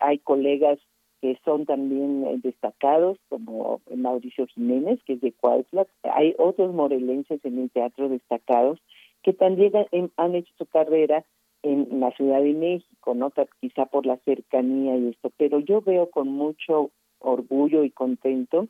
Hay, 0.00 0.18
colegas 0.18 0.78
que 1.20 1.38
son 1.44 1.64
también 1.66 2.24
eh, 2.26 2.40
destacados, 2.42 3.18
como 3.28 3.80
Mauricio 3.94 4.46
Jiménez, 4.46 4.98
que 5.04 5.12
es 5.14 5.20
de 5.20 5.32
Cuautla. 5.32 5.86
Hay 6.02 6.34
otros 6.38 6.72
morelenses 6.74 7.44
en 7.44 7.58
el 7.58 7.70
teatro 7.70 8.08
destacados 8.08 8.80
que 9.22 9.32
también 9.32 9.72
han- 9.76 10.10
han 10.16 10.34
hecho 10.34 10.52
su 10.56 10.66
carrera 10.66 11.24
en 11.62 12.00
la 12.00 12.10
Ciudad 12.12 12.40
de 12.42 12.54
México, 12.54 13.14
¿no? 13.14 13.30
Quizá 13.60 13.84
por 13.86 14.06
la 14.06 14.16
cercanía 14.24 14.96
y 14.96 15.08
esto, 15.08 15.30
pero 15.36 15.60
yo 15.60 15.82
veo 15.82 16.08
con 16.10 16.28
mucho 16.28 16.90
orgullo 17.18 17.84
y 17.84 17.90
contento 17.90 18.66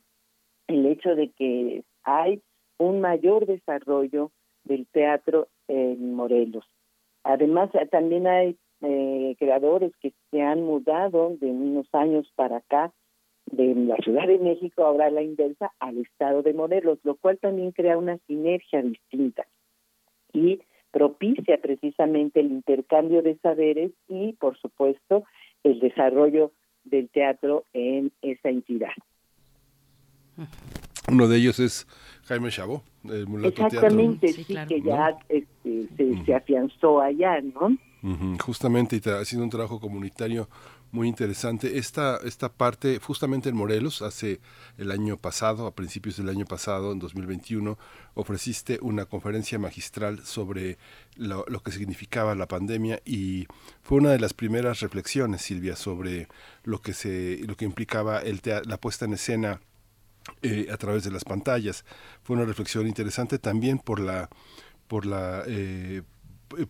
el 0.75 0.87
hecho 0.87 1.15
de 1.15 1.31
que 1.31 1.83
hay 2.05 2.43
un 2.79 3.01
mayor 3.01 3.47
desarrollo 3.47 4.31
del 4.65 4.87
teatro 4.87 5.49
en 5.69 6.15
Morelos. 6.15 6.65
Además, 7.25 7.71
también 7.91 8.27
hay 8.27 8.57
eh, 8.83 9.37
creadores 9.39 9.93
que 10.01 10.13
se 10.31 10.43
han 10.43 10.63
mudado 10.63 11.37
de 11.41 11.47
unos 11.47 11.87
años 11.93 12.31
para 12.35 12.59
acá, 12.59 12.93
de 13.47 13.75
la 13.75 13.97
Ciudad 13.97 14.29
de 14.29 14.39
México, 14.39 14.85
ahora 14.85 15.11
la 15.11 15.23
inversa, 15.23 15.73
al 15.81 15.99
estado 15.99 16.43
de 16.43 16.55
Morelos, 16.55 16.99
lo 17.03 17.17
cual 17.17 17.39
también 17.39 17.73
crea 17.73 17.99
una 17.99 18.17
sinergia 18.27 18.81
distinta 18.81 19.47
y 20.33 20.61
propicia 20.93 21.59
precisamente 21.61 22.41
el 22.41 22.53
intercambio 22.53 23.23
de 23.23 23.37
saberes 23.39 23.93
y, 24.09 24.35
por 24.35 24.57
supuesto, 24.59 25.25
el 25.65 25.81
desarrollo 25.81 26.53
del 26.85 27.09
teatro 27.11 27.65
en 27.73 28.13
esa 28.23 28.49
entidad. 28.49 28.93
Uno 31.09 31.29
de 31.29 31.37
ellos 31.39 31.59
es 31.61 31.87
Jaime 32.25 32.51
Chabot, 32.51 32.83
el 33.05 33.27
Mulato 33.27 33.55
Teatro. 33.55 33.79
Exactamente, 33.79 34.29
Sí, 34.33 34.45
sí, 34.45 34.53
claro. 34.53 34.69
que 34.69 34.83
ya 34.83 35.19
este, 35.29 35.89
se, 35.97 36.25
se 36.25 36.35
afianzó 36.35 37.01
allá, 37.01 37.41
¿no? 37.41 37.77
Justamente, 38.39 38.97
y 38.97 39.01
tra- 39.01 39.21
haciendo 39.21 39.45
un 39.45 39.51
trabajo 39.51 39.79
comunitario 39.79 40.49
muy 40.91 41.07
interesante. 41.07 41.77
Esta, 41.79 42.17
esta 42.25 42.51
parte, 42.51 42.99
justamente 42.99 43.49
en 43.51 43.57
Morelos, 43.57 44.01
hace 44.03 44.41
el 44.79 44.91
año 44.91 45.17
pasado, 45.19 45.67
a 45.67 45.75
principios 45.75 46.17
del 46.17 46.29
año 46.31 46.47
pasado, 46.47 46.93
en 46.93 46.99
2021, 46.99 47.79
ofreciste 48.15 48.79
una 48.81 49.05
conferencia 49.05 49.59
magistral 49.59 50.21
sobre 50.25 50.79
lo, 51.17 51.45
lo 51.47 51.61
que 51.63 51.73
significaba 51.73 52.35
la 52.35 52.49
pandemia 52.49 53.01
y 53.05 53.47
fue 53.83 53.99
una 53.99 54.11
de 54.13 54.19
las 54.19 54.33
primeras 54.35 54.81
reflexiones, 54.81 55.43
Silvia, 55.43 55.77
sobre 55.77 56.27
lo 56.65 56.81
que, 56.81 56.93
se, 56.95 57.41
lo 57.47 57.55
que 57.57 57.67
implicaba 57.67 58.19
el 58.21 58.41
la 58.65 58.79
puesta 58.79 59.05
en 59.05 59.13
escena 59.13 59.61
eh, 60.43 60.69
a 60.73 60.77
través 60.77 61.05
de 61.05 61.11
las 61.11 61.25
pantallas. 61.25 61.85
Fue 62.23 62.37
una 62.37 62.45
reflexión 62.47 62.87
interesante 62.87 63.39
también 63.39 63.79
por 63.79 64.01
la 64.01 64.29
por 64.89 65.07
la 65.07 65.43
eh, 65.47 66.03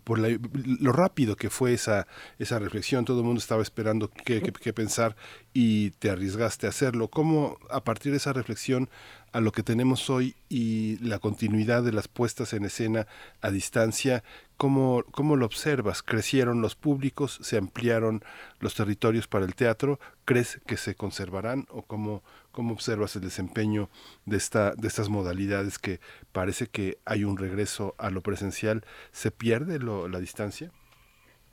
por 0.05 0.19
la- 0.19 0.39
lo 0.79 0.93
rápido 0.93 1.37
que 1.37 1.49
fue 1.49 1.73
esa 1.73 2.07
esa 2.39 2.59
reflexión. 2.59 3.07
Todo 3.07 3.21
el 3.21 3.25
mundo 3.25 3.39
estaba 3.41 3.63
esperando 3.63 4.11
qué, 4.11 4.43
qué- 4.43 4.53
qué 4.53 4.73
pensar 4.75 5.17
y 5.55 5.91
te 5.93 6.11
arriesgaste 6.11 6.67
a 6.67 6.71
hacerlo. 6.71 7.09
Cómo 7.09 7.57
a 7.71 7.83
partir 7.83 8.13
de 8.13 8.19
esa 8.19 8.35
reflexión 8.35 8.91
a 9.33 9.41
lo 9.41 9.53
que 9.53 9.63
tenemos 9.63 10.11
hoy 10.11 10.35
y 10.51 10.99
la 10.99 11.19
continuidad 11.19 11.83
de 11.83 11.93
las 11.93 12.09
puestas 12.09 12.53
en 12.53 12.65
escena 12.65 13.07
a 13.41 13.51
distancia 13.51 14.23
cómo 14.57 15.05
cómo 15.13 15.37
lo 15.37 15.47
observas 15.47 16.03
crecieron 16.03 16.61
los 16.61 16.75
públicos 16.75 17.39
se 17.41 17.57
ampliaron 17.57 18.23
los 18.59 18.75
territorios 18.75 19.29
para 19.29 19.45
el 19.47 19.55
teatro 19.55 20.01
crees 20.25 20.61
que 20.67 20.77
se 20.77 20.97
conservarán 20.97 21.67
o 21.71 21.83
cómo 21.83 22.25
cómo 22.53 22.73
observas 22.75 23.17
el 23.17 23.23
desempeño 23.23 23.89
de 24.27 24.37
esta 24.37 24.75
de 24.75 24.89
estas 24.89 25.09
modalidades 25.09 25.79
que 25.79 26.01
parece 26.33 26.67
que 26.67 26.99
hay 27.05 27.25
un 27.25 27.37
regreso 27.39 27.95
a 27.99 28.11
lo 28.11 28.21
presencial 28.23 28.85
se 29.13 29.31
pierde 29.31 29.79
lo- 29.79 30.09
la 30.09 30.21
distancia 30.21 30.71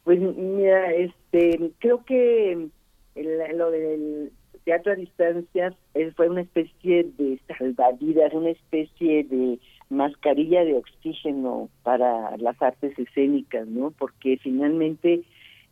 Pues 0.03 0.19
mira, 0.21 0.93
este, 0.93 1.71
creo 1.79 2.03
que 2.05 2.69
lo 3.15 3.71
del 3.71 4.31
teatro 4.63 4.93
a 4.93 4.95
distancia 4.95 5.75
eh, 5.93 6.11
fue 6.15 6.29
una 6.29 6.41
especie 6.41 7.03
de 7.17 7.39
salvavidas, 7.57 8.33
una 8.33 8.51
especie 8.51 9.23
de 9.25 9.59
mascarilla 9.89 10.63
de 10.63 10.75
oxígeno 10.75 11.69
para 11.83 12.35
las 12.37 12.61
artes 12.61 12.97
escénicas, 12.97 13.67
¿no? 13.67 13.91
Porque 13.91 14.37
finalmente 14.41 15.23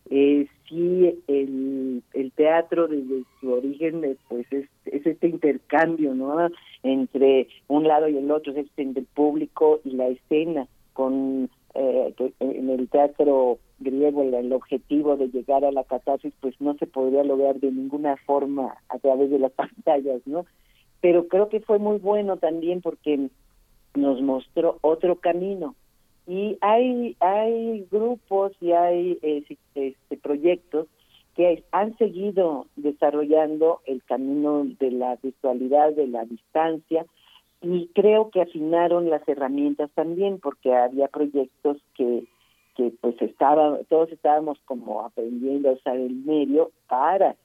eh, 0.09 0.47
sí 0.67 1.21
el, 1.28 2.04
el 2.13 2.32
teatro 2.32 2.88
desde 2.88 3.23
su 3.39 3.51
origen 3.51 4.04
eh, 4.04 4.17
pues 4.28 4.45
es, 4.51 4.67
es 4.86 5.06
este 5.06 5.28
intercambio, 5.28 6.13
¿no? 6.13 6.49
Entre 6.84 7.47
un 7.67 7.88
lado 7.88 8.08
y 8.08 8.17
el 8.17 8.30
otro, 8.32 8.51
es 8.51 8.60
este 8.60 8.82
entre 8.82 9.01
el 9.01 9.08
público 9.08 9.82
y 9.84 9.91
la 9.91 10.08
escena 10.08 10.67
con 10.93 11.49
eh, 11.73 12.13
en 12.39 12.69
el 12.69 12.88
teatro 12.89 13.60
griego 13.80 14.23
el, 14.23 14.34
el 14.34 14.54
objetivo 14.54 15.17
de 15.17 15.28
llegar 15.28 15.65
a 15.65 15.71
la 15.71 15.84
catarsis 15.84 16.34
pues 16.39 16.56
no 16.62 16.75
se 16.75 16.88
podría 16.88 17.23
lograr 17.23 17.60
de 17.60 17.71
ninguna 17.71 18.15
forma 18.25 18.78
a 18.89 18.99
través 18.99 19.30
de 19.30 19.39
las 19.39 19.51
pantallas, 19.54 20.21
¿no? 20.25 20.45
Pero 21.01 21.28
creo 21.28 21.49
que 21.49 21.60
fue 21.60 21.80
muy 21.80 21.97
bueno 21.97 22.38
también 22.38 22.82
porque 22.82 23.30
nos 23.95 24.21
mostró 24.21 24.78
otro 24.82 25.17
camino 25.17 25.75
y 26.27 26.57
hay 26.61 27.15
hay 27.19 27.88
grupos 27.91 28.53
y 28.59 28.71
hay 28.71 29.19
eh, 29.21 29.43
este, 29.75 30.17
proyectos 30.17 30.88
que 31.35 31.63
han 31.71 31.97
seguido 31.97 32.67
desarrollando 32.77 33.81
el 33.85 34.01
camino 34.03 34.65
de 34.79 34.91
la 34.91 35.17
virtualidad, 35.21 35.91
de 35.93 36.07
la 36.07 36.23
distancia, 36.23 37.05
y 37.61 37.88
creo 37.93 38.29
que 38.29 38.41
afinaron 38.41 39.09
las 39.09 39.27
herramientas 39.27 39.91
también 39.93 40.39
porque 40.39 40.73
había 40.73 41.07
proyectos 41.07 41.77
que 41.95 42.25
que 42.75 42.91
pues 43.01 43.19
estaba 43.21 43.79
todos 43.89 44.11
estábamos 44.11 44.59
como 44.65 45.01
aprendiendo 45.01 45.69
a 45.69 45.73
usar 45.73 45.95
el 45.95 46.13
medio 46.13 46.71
para 46.88 47.35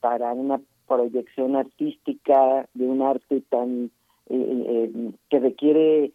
para 0.00 0.32
una 0.32 0.60
proyección 0.88 1.54
artística 1.54 2.68
de 2.74 2.86
un 2.86 3.02
arte 3.02 3.42
tan 3.48 3.90
eh, 4.28 4.64
eh, 4.66 5.12
que 5.28 5.38
requiere 5.38 6.12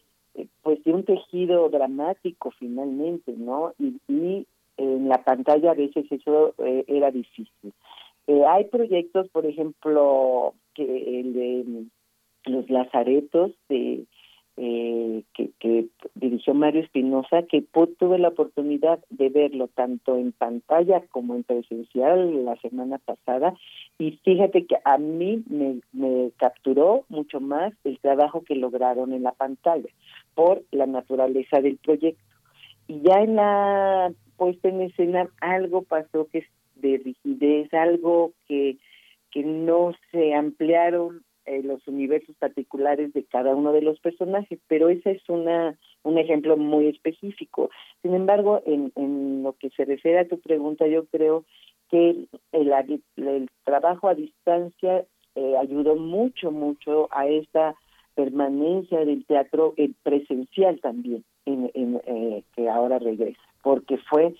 pues 0.61 0.83
de 0.83 0.93
un 0.93 1.03
tejido 1.03 1.69
dramático 1.69 2.51
finalmente 2.59 3.33
no 3.37 3.73
y, 3.79 4.45
en 4.77 5.07
la 5.07 5.23
pantalla 5.23 5.71
a 5.71 5.75
veces 5.75 6.05
eso 6.11 6.53
eh, 6.57 6.83
era 6.87 7.09
difícil. 7.09 7.71
Eh, 8.27 8.43
hay 8.45 8.65
proyectos 8.65 9.29
por 9.29 9.45
ejemplo 9.45 10.53
que 10.73 11.19
el 11.19 11.33
de 11.33 11.85
los 12.45 12.69
lazaretos 12.69 13.51
de 13.69 14.05
eh, 14.57 15.23
que, 15.33 15.87
dirigió 16.13 16.53
Mario 16.53 16.81
Espinosa, 16.81 17.43
que 17.43 17.61
tuve 17.99 18.17
la 18.19 18.29
oportunidad 18.29 18.99
de 19.09 19.27
verlo 19.27 19.67
tanto 19.67 20.15
en 20.17 20.31
pantalla 20.31 21.01
como 21.11 21.35
en 21.35 21.43
presencial 21.43 22.45
la 22.45 22.55
semana 22.57 22.97
pasada. 22.99 23.53
Y 23.99 24.11
fíjate 24.23 24.65
que 24.65 24.77
a 24.85 24.97
mí 24.97 25.43
me 25.49 26.31
capturó 26.37 27.03
mucho 27.09 27.41
más 27.41 27.73
el 27.83 27.99
trabajo 27.99 28.43
que 28.45 28.55
lograron 28.55 29.11
en 29.11 29.23
la 29.23 29.33
pantalla 29.33 29.89
por 30.35 30.63
la 30.71 30.85
naturaleza 30.85 31.61
del 31.61 31.77
proyecto. 31.77 32.23
Y 32.87 33.01
ya 33.01 33.21
en 33.21 33.35
la 33.35 34.13
puesta 34.37 34.69
en 34.69 34.81
escena 34.81 35.29
algo 35.41 35.81
pasó 35.83 36.27
que 36.27 36.39
es 36.39 36.45
de 36.75 36.97
rigidez, 37.03 37.73
algo 37.73 38.33
que, 38.47 38.77
que 39.31 39.43
no 39.43 39.93
se 40.11 40.33
ampliaron 40.33 41.23
eh, 41.45 41.63
los 41.63 41.87
universos 41.87 42.35
particulares 42.37 43.13
de 43.13 43.23
cada 43.23 43.55
uno 43.55 43.71
de 43.71 43.81
los 43.81 43.99
personajes, 43.99 44.59
pero 44.67 44.89
ese 44.89 45.11
es 45.11 45.29
una 45.29 45.77
un 46.03 46.17
ejemplo 46.19 46.55
muy 46.55 46.87
específico. 46.87 47.69
Sin 48.01 48.13
embargo, 48.13 48.61
en, 48.65 48.91
en 48.95 49.43
lo 49.43 49.53
que 49.53 49.71
se 49.71 49.85
refiere 49.85 50.19
a 50.19 50.27
tu 50.27 50.39
pregunta, 50.39 50.87
yo 50.87 51.05
creo 51.05 51.45
que 51.89 52.09
el, 52.09 52.29
el, 52.51 53.03
el 53.17 53.49
trabajo 53.63 54.07
a 54.07 54.15
distancia 54.15 55.05
eh, 55.35 55.57
ayudó 55.57 55.95
mucho, 55.95 56.51
mucho 56.51 57.07
a 57.11 57.27
esta 57.27 57.75
permanencia 58.15 59.04
del 59.06 59.25
teatro 59.25 59.73
eh, 59.78 59.91
presencial 60.04 60.80
también, 60.80 61.23
en, 61.45 61.69
en, 61.73 62.01
eh, 62.06 62.43
que 62.56 62.69
ahora 62.69 62.99
regresa, 62.99 63.41
porque 63.62 63.97
fue 63.97 64.34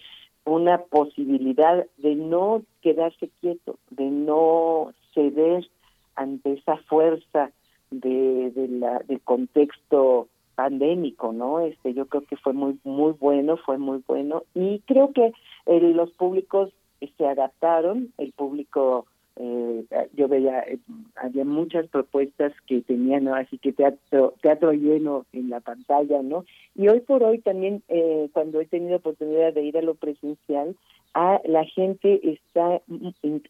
una 0.46 0.80
posibilidad 0.84 1.86
de 1.98 2.16
no 2.16 2.64
quedarse 2.82 3.30
quieto, 3.42 3.78
de 3.90 4.06
no 4.06 4.94
ceder 5.14 5.68
ante 6.16 6.54
esa 6.54 6.78
fuerza 6.78 7.52
de, 7.92 8.52
la, 8.70 9.00
del 9.00 9.22
contexto 9.22 10.28
pandémico, 10.56 11.34
¿no? 11.34 11.60
Este, 11.60 11.94
yo 11.94 12.06
creo 12.06 12.24
que 12.24 12.38
fue 12.38 12.54
muy 12.54 12.80
muy 12.84 13.12
bueno, 13.12 13.58
fue 13.58 13.78
muy 13.78 14.02
bueno 14.08 14.44
y 14.54 14.80
creo 14.80 15.12
que 15.12 15.34
eh, 15.66 15.80
los 15.80 16.12
públicos 16.12 16.72
se 17.18 17.28
adaptaron, 17.28 18.14
el 18.18 18.32
público 18.32 19.06
eh, 19.38 19.86
yo 20.14 20.28
veía 20.30 20.60
eh, 20.62 20.80
había 21.16 21.44
muchas 21.44 21.88
propuestas 21.88 22.54
que 22.68 22.82
tenían 22.82 23.28
así 23.28 23.58
que 23.58 23.74
teatro 23.74 24.34
teatro 24.42 24.72
lleno 24.72 25.26
en 25.34 25.50
la 25.50 25.60
pantalla 25.60 26.22
no 26.22 26.46
y 26.74 26.88
hoy 26.88 27.02
por 27.02 27.22
hoy 27.22 27.40
también 27.40 27.84
eh, 27.90 28.30
cuando 28.32 28.62
he 28.62 28.66
tenido 28.66 28.96
oportunidad 28.98 29.54
de 29.54 29.64
ir 29.64 29.78
a 29.78 29.82
lo 29.82 29.96
presencial 29.96 30.78
a, 31.14 31.42
la 31.44 31.66
gente 31.66 32.22
está 32.32 32.82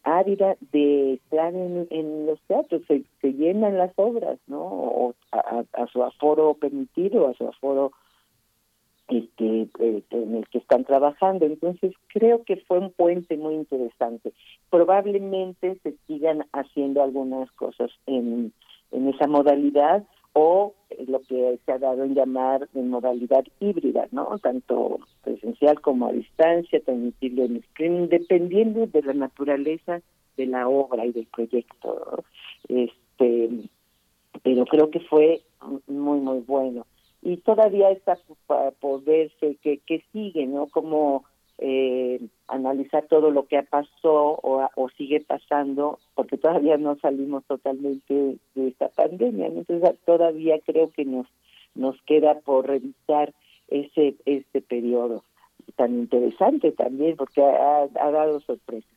ávida 0.02 0.56
de 0.72 1.14
estar 1.14 1.54
en, 1.54 1.86
en 1.90 2.26
los 2.26 2.40
teatros 2.48 2.82
se, 2.88 3.04
se, 3.20 3.32
llenan 3.34 3.78
las 3.78 3.92
obras 3.94 4.40
no 4.48 4.62
o 4.62 5.14
a, 5.30 5.86
su 5.92 6.02
aforo 6.02 6.54
permitido 6.54 7.28
a 7.28 7.34
su 7.34 7.46
aforo 7.46 7.92
este, 9.08 9.68
eh, 9.78 10.02
en 10.10 10.34
el 10.36 10.48
que 10.48 10.58
están 10.58 10.84
trabajando. 10.84 11.46
Entonces, 11.46 11.92
creo 12.08 12.42
que 12.44 12.56
fue 12.56 12.78
un 12.78 12.90
puente 12.90 13.36
muy 13.36 13.54
interesante. 13.54 14.32
Probablemente 14.70 15.78
se 15.82 15.94
sigan 16.06 16.44
haciendo 16.52 17.02
algunas 17.02 17.50
cosas 17.52 17.90
en, 18.06 18.52
en 18.90 19.08
esa 19.08 19.26
modalidad 19.26 20.04
o 20.32 20.74
lo 21.06 21.20
que 21.22 21.58
se 21.64 21.72
ha 21.72 21.78
dado 21.78 22.04
en 22.04 22.14
llamar 22.14 22.68
en 22.74 22.90
modalidad 22.90 23.44
híbrida, 23.58 24.06
¿no? 24.10 24.38
Tanto 24.38 25.00
presencial 25.22 25.80
como 25.80 26.08
a 26.08 26.12
distancia, 26.12 26.80
transmitirlo 26.80 27.44
en 27.44 27.62
screen, 27.62 28.08
dependiendo 28.08 28.86
de 28.86 29.02
la 29.02 29.14
naturaleza 29.14 30.02
de 30.36 30.46
la 30.46 30.68
obra 30.68 31.06
y 31.06 31.12
del 31.12 31.26
proyecto. 31.26 32.22
Este, 32.68 33.48
pero 34.42 34.66
creo 34.66 34.90
que 34.90 35.00
fue 35.00 35.40
muy, 35.86 36.20
muy 36.20 36.40
bueno 36.40 36.84
y 37.26 37.38
todavía 37.38 37.90
está 37.90 38.16
por 38.78 39.02
verse 39.02 39.56
que, 39.60 39.78
que 39.78 40.04
sigue, 40.12 40.46
¿no? 40.46 40.68
Como 40.68 41.24
eh, 41.58 42.20
analizar 42.46 43.06
todo 43.08 43.30
lo 43.32 43.46
que 43.46 43.60
pasado 43.64 44.38
o, 44.42 44.68
o, 44.76 44.88
sigue 44.90 45.20
pasando, 45.20 45.98
porque 46.14 46.36
todavía 46.36 46.76
no 46.76 46.96
salimos 47.00 47.44
totalmente 47.46 48.36
de 48.54 48.68
esta 48.68 48.88
pandemia, 48.90 49.46
entonces 49.48 49.98
todavía 50.04 50.60
creo 50.64 50.90
que 50.92 51.04
nos 51.04 51.26
nos 51.74 52.00
queda 52.02 52.40
por 52.40 52.68
revisar 52.68 53.34
ese 53.68 54.14
este 54.24 54.60
periodo 54.60 55.24
tan 55.74 55.94
interesante 55.98 56.70
también, 56.70 57.16
porque 57.16 57.42
ha, 57.42 57.82
ha 57.82 58.10
dado 58.12 58.38
sorpresas. 58.40 58.95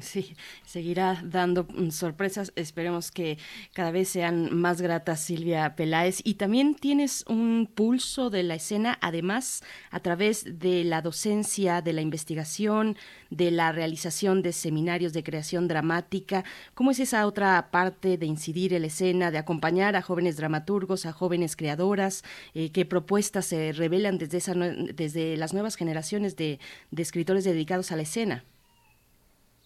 Sí, 0.00 0.36
seguirá 0.64 1.20
dando 1.24 1.66
sorpresas. 1.90 2.52
Esperemos 2.56 3.10
que 3.10 3.38
cada 3.72 3.90
vez 3.90 4.08
sean 4.08 4.54
más 4.54 4.80
gratas, 4.80 5.20
Silvia 5.20 5.74
Peláez. 5.76 6.20
Y 6.24 6.34
también 6.34 6.74
tienes 6.74 7.24
un 7.28 7.70
pulso 7.72 8.30
de 8.30 8.42
la 8.42 8.54
escena, 8.54 8.98
además, 9.00 9.62
a 9.90 10.00
través 10.00 10.58
de 10.58 10.84
la 10.84 11.02
docencia, 11.02 11.82
de 11.82 11.92
la 11.92 12.02
investigación, 12.02 12.96
de 13.30 13.50
la 13.50 13.72
realización 13.72 14.42
de 14.42 14.52
seminarios 14.52 15.12
de 15.12 15.22
creación 15.22 15.68
dramática. 15.68 16.44
¿Cómo 16.74 16.90
es 16.90 17.00
esa 17.00 17.26
otra 17.26 17.70
parte 17.70 18.16
de 18.18 18.26
incidir 18.26 18.72
en 18.74 18.82
la 18.82 18.88
escena, 18.88 19.30
de 19.30 19.38
acompañar 19.38 19.96
a 19.96 20.02
jóvenes 20.02 20.36
dramaturgos, 20.36 21.06
a 21.06 21.12
jóvenes 21.12 21.56
creadoras? 21.56 22.24
Eh, 22.54 22.70
¿Qué 22.70 22.84
propuestas 22.84 23.46
se 23.46 23.72
revelan 23.72 24.18
desde, 24.18 24.38
esa, 24.38 24.54
desde 24.54 25.36
las 25.36 25.52
nuevas 25.52 25.76
generaciones 25.76 26.36
de 26.36 26.58
escritores 26.96 27.44
dedicados 27.44 27.92
a 27.92 27.96
la 27.96 28.02
escena? 28.02 28.44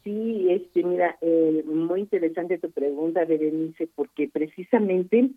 Sí, 0.02 0.46
este, 0.50 0.82
mira, 0.82 1.18
eh, 1.20 1.62
muy 1.66 2.00
interesante 2.00 2.58
tu 2.58 2.70
pregunta, 2.70 3.24
Berenice, 3.26 3.86
porque 3.94 4.28
precisamente 4.28 5.30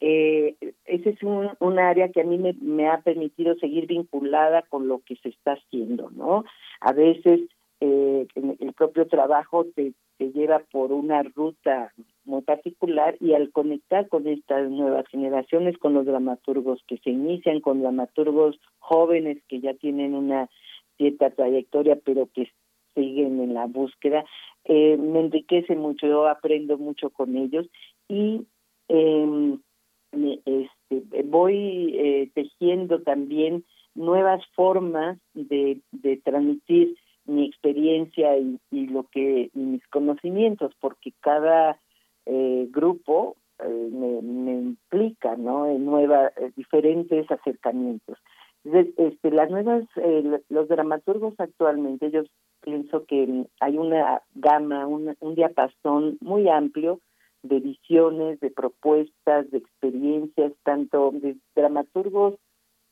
eh, 0.00 0.54
ese 0.84 1.10
es 1.10 1.22
un, 1.22 1.50
un 1.58 1.78
área 1.78 2.10
que 2.10 2.20
a 2.20 2.24
mí 2.24 2.38
me, 2.38 2.52
me, 2.60 2.88
ha 2.88 3.00
permitido 3.00 3.56
seguir 3.56 3.86
vinculada 3.86 4.62
con 4.62 4.86
lo 4.86 5.00
que 5.00 5.16
se 5.16 5.30
está 5.30 5.52
haciendo, 5.52 6.10
¿no? 6.10 6.44
A 6.80 6.92
veces 6.92 7.40
eh, 7.80 8.26
el 8.34 8.72
propio 8.74 9.06
trabajo 9.06 9.66
te, 9.74 9.94
te 10.18 10.30
lleva 10.30 10.60
por 10.70 10.92
una 10.92 11.22
ruta 11.22 11.92
muy 12.24 12.42
particular 12.42 13.16
y 13.20 13.34
al 13.34 13.50
conectar 13.50 14.08
con 14.08 14.26
estas 14.26 14.70
nuevas 14.70 15.06
generaciones, 15.08 15.76
con 15.78 15.94
los 15.94 16.06
dramaturgos 16.06 16.82
que 16.86 16.98
se 16.98 17.10
inician, 17.10 17.60
con 17.60 17.80
dramaturgos 17.80 18.58
jóvenes 18.78 19.42
que 19.48 19.60
ya 19.60 19.74
tienen 19.74 20.14
una 20.14 20.48
cierta 20.96 21.30
trayectoria, 21.30 21.98
pero 22.04 22.28
que 22.32 22.42
siguen 22.94 23.40
en 23.40 23.54
la 23.54 23.66
búsqueda, 23.66 24.24
eh, 24.64 24.96
me 24.96 25.20
enriquece 25.20 25.76
mucho, 25.76 26.06
yo 26.06 26.26
aprendo 26.26 26.78
mucho 26.78 27.10
con 27.10 27.36
ellos 27.36 27.66
y 28.08 28.46
eh, 28.88 29.58
este, 30.44 31.22
voy 31.24 31.94
eh, 31.96 32.30
tejiendo 32.34 33.02
también 33.02 33.64
nuevas 33.94 34.42
formas 34.54 35.18
de, 35.34 35.80
transmitir 36.24 36.96
mi 37.26 37.46
experiencia 37.46 38.36
y, 38.36 38.86
lo 38.86 39.04
que 39.04 39.50
y 39.54 39.58
mis 39.58 39.86
conocimientos, 39.88 40.72
porque 40.80 41.12
cada 41.20 41.80
eh, 42.26 42.68
grupo 42.70 43.36
eh, 43.60 43.88
me, 43.90 44.20
me, 44.22 44.52
implica 44.52 45.36
no 45.36 45.66
en 45.66 45.84
nuevas 45.84 46.32
diferentes 46.56 47.30
acercamientos. 47.30 48.18
Este, 48.64 49.30
las 49.30 49.50
nuevas, 49.50 49.84
eh, 49.96 50.40
los 50.48 50.68
dramaturgos 50.68 51.34
actualmente, 51.38 52.10
yo 52.10 52.22
pienso 52.62 53.04
que 53.04 53.44
hay 53.60 53.76
una 53.76 54.22
gama, 54.34 54.86
un, 54.86 55.14
un 55.20 55.34
diapasón 55.34 56.16
muy 56.22 56.48
amplio 56.48 57.00
de 57.42 57.60
visiones, 57.60 58.40
de 58.40 58.50
propuestas, 58.50 59.50
de 59.50 59.58
experiencias, 59.58 60.52
tanto 60.62 61.10
de 61.12 61.36
dramaturgos 61.54 62.36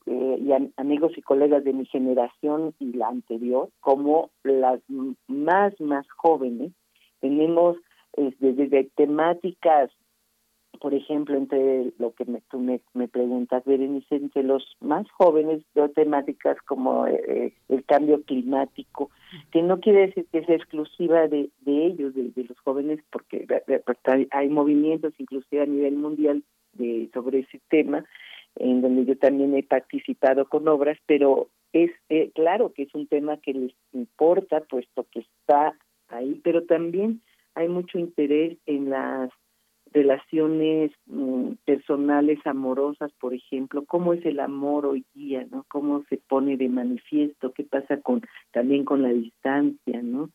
eh, 0.04 0.38
y 0.40 0.52
am 0.52 0.72
amigos 0.76 1.16
y 1.16 1.22
colegas 1.22 1.64
de 1.64 1.72
mi 1.72 1.86
generación 1.86 2.74
y 2.78 2.92
la 2.92 3.08
anterior, 3.08 3.70
como 3.80 4.30
las 4.44 4.80
más, 5.26 5.80
más 5.80 6.06
jóvenes. 6.10 6.72
Tenemos 7.20 7.78
eh, 8.18 8.34
desde 8.40 8.90
temáticas 8.94 9.90
por 10.80 10.94
ejemplo, 10.94 11.36
entre 11.36 11.92
lo 11.98 12.12
que 12.14 12.24
me, 12.24 12.40
tú 12.50 12.58
me, 12.58 12.80
me 12.94 13.08
preguntas, 13.08 13.64
Berenice, 13.64 14.16
entre 14.16 14.42
los 14.42 14.76
más 14.80 15.10
jóvenes 15.12 15.62
veo 15.74 15.88
temáticas 15.90 16.56
como 16.62 17.06
eh, 17.06 17.52
el 17.68 17.84
cambio 17.84 18.22
climático, 18.22 19.10
que 19.50 19.62
no 19.62 19.80
quiere 19.80 20.08
decir 20.08 20.26
que 20.32 20.44
sea 20.44 20.56
exclusiva 20.56 21.28
de, 21.28 21.50
de 21.60 21.86
ellos, 21.86 22.14
de, 22.14 22.30
de 22.30 22.44
los 22.44 22.58
jóvenes, 22.60 23.00
porque 23.10 23.46
hay 24.30 24.48
movimientos 24.48 25.12
inclusive 25.18 25.62
a 25.62 25.66
nivel 25.66 25.96
mundial 25.96 26.42
de 26.72 27.08
sobre 27.12 27.40
ese 27.40 27.60
tema, 27.68 28.04
en 28.56 28.82
donde 28.82 29.04
yo 29.04 29.16
también 29.16 29.54
he 29.54 29.62
participado 29.62 30.48
con 30.48 30.66
obras, 30.68 30.98
pero 31.06 31.48
es 31.72 31.90
eh, 32.08 32.30
claro 32.34 32.72
que 32.72 32.84
es 32.84 32.94
un 32.94 33.06
tema 33.06 33.36
que 33.38 33.54
les 33.54 33.74
importa, 33.92 34.60
puesto 34.60 35.06
que 35.10 35.20
está 35.20 35.74
ahí, 36.08 36.40
pero 36.42 36.64
también 36.64 37.22
hay 37.54 37.68
mucho 37.68 37.98
interés 37.98 38.58
en 38.66 38.90
las 38.90 39.30
relaciones 39.92 40.92
mm, 41.06 41.52
personales 41.64 42.38
amorosas, 42.44 43.12
por 43.20 43.34
ejemplo, 43.34 43.84
cómo 43.84 44.12
es 44.12 44.24
el 44.24 44.40
amor 44.40 44.86
hoy 44.86 45.04
día, 45.14 45.46
¿no? 45.50 45.64
Cómo 45.68 46.04
se 46.08 46.16
pone 46.16 46.56
de 46.56 46.68
manifiesto, 46.68 47.52
qué 47.52 47.64
pasa 47.64 48.00
con 48.00 48.22
también 48.52 48.84
con 48.84 49.02
la 49.02 49.10
distancia, 49.10 50.02
¿no? 50.02 50.30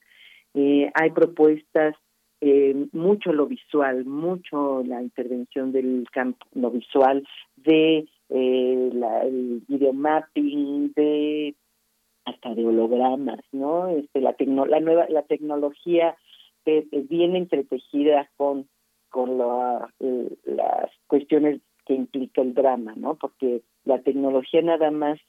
Eh, 0.54 0.92
hay 0.94 1.12
propuestas 1.12 1.96
eh, 2.42 2.88
mucho 2.92 3.34
lo 3.34 3.48
visual, 3.48 4.06
mucho 4.06 4.84
la 4.86 5.02
intervención 5.02 5.72
del 5.72 6.06
campo 6.12 6.46
lo 6.54 6.70
visual, 6.72 7.28
de 7.56 8.08
eh, 8.30 8.90
la, 8.94 9.22
el 9.24 9.64
videomapping, 9.68 10.94
de 10.94 11.56
hasta 12.26 12.54
de 12.54 12.66
hologramas, 12.66 13.40
¿no? 13.52 13.90
Este, 13.90 14.22
la, 14.22 14.34
tecno, 14.34 14.66
la 14.66 14.80
nueva 14.80 15.08
la 15.10 15.24
tecnología 15.24 16.16
eh, 16.66 16.86
viene 17.10 17.38
entretejida 17.38 18.30
con 18.36 18.68
con 19.18 19.40
la, 19.40 19.92
eh, 20.00 20.30
las 20.46 20.92
cuestiones 21.08 21.60
que 21.88 21.96
implica 21.96 22.44
el 22.44 22.54
drama, 22.54 22.94
¿no? 22.96 23.16
Porque 23.16 23.64
la 23.84 24.00
tecnología 24.04 24.62
nada 24.62 24.92
más 24.92 25.20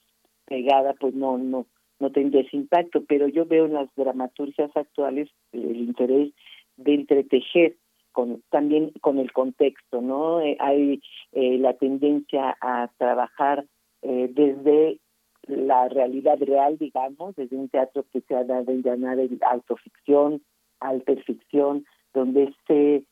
pegada, 0.45 0.93
pues 1.01 1.15
no 1.15 1.39
no 1.39 1.65
no 1.99 2.13
tendría 2.13 2.43
ese 2.43 2.59
impacto, 2.59 3.03
pero 3.09 3.29
yo 3.29 3.47
veo 3.47 3.65
en 3.65 3.73
las 3.73 3.89
dramaturgias 3.97 4.71
actuales 4.77 5.31
el 5.53 5.77
interés 5.77 6.35
de 6.77 6.95
entretejer 6.97 7.77
con 8.13 8.43
también 8.51 8.93
con 9.01 9.19
el 9.19 9.33
contexto, 9.33 10.03
¿no? 10.03 10.43
Eh, 10.43 10.59
hay 10.61 11.01
eh, 11.33 11.57
la 11.57 11.73
tendencia 11.73 12.59
a 12.61 12.91
trabajar 12.99 13.65
eh, 14.03 14.29
desde 14.31 15.01
la 15.47 15.89
realidad 15.89 16.37
real, 16.43 16.77
digamos, 16.77 17.37
desde 17.37 17.57
un 17.57 17.71
teatro 17.71 18.05
que 18.13 18.21
se 18.21 18.35
ha 18.35 18.45
dado 18.45 18.71
en 18.71 18.83
llamar 18.83 19.17
autoficción, 19.51 20.43
alterficción, 20.79 21.87
donde 22.13 22.55
se 22.67 23.05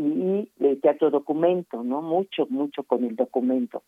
y 0.00 0.48
el 0.60 0.80
teatro 0.80 1.10
documento, 1.10 1.84
¿no? 1.84 2.00
Mucho, 2.00 2.46
mucho 2.48 2.84
con 2.84 3.04
el 3.04 3.16
documento. 3.16 3.82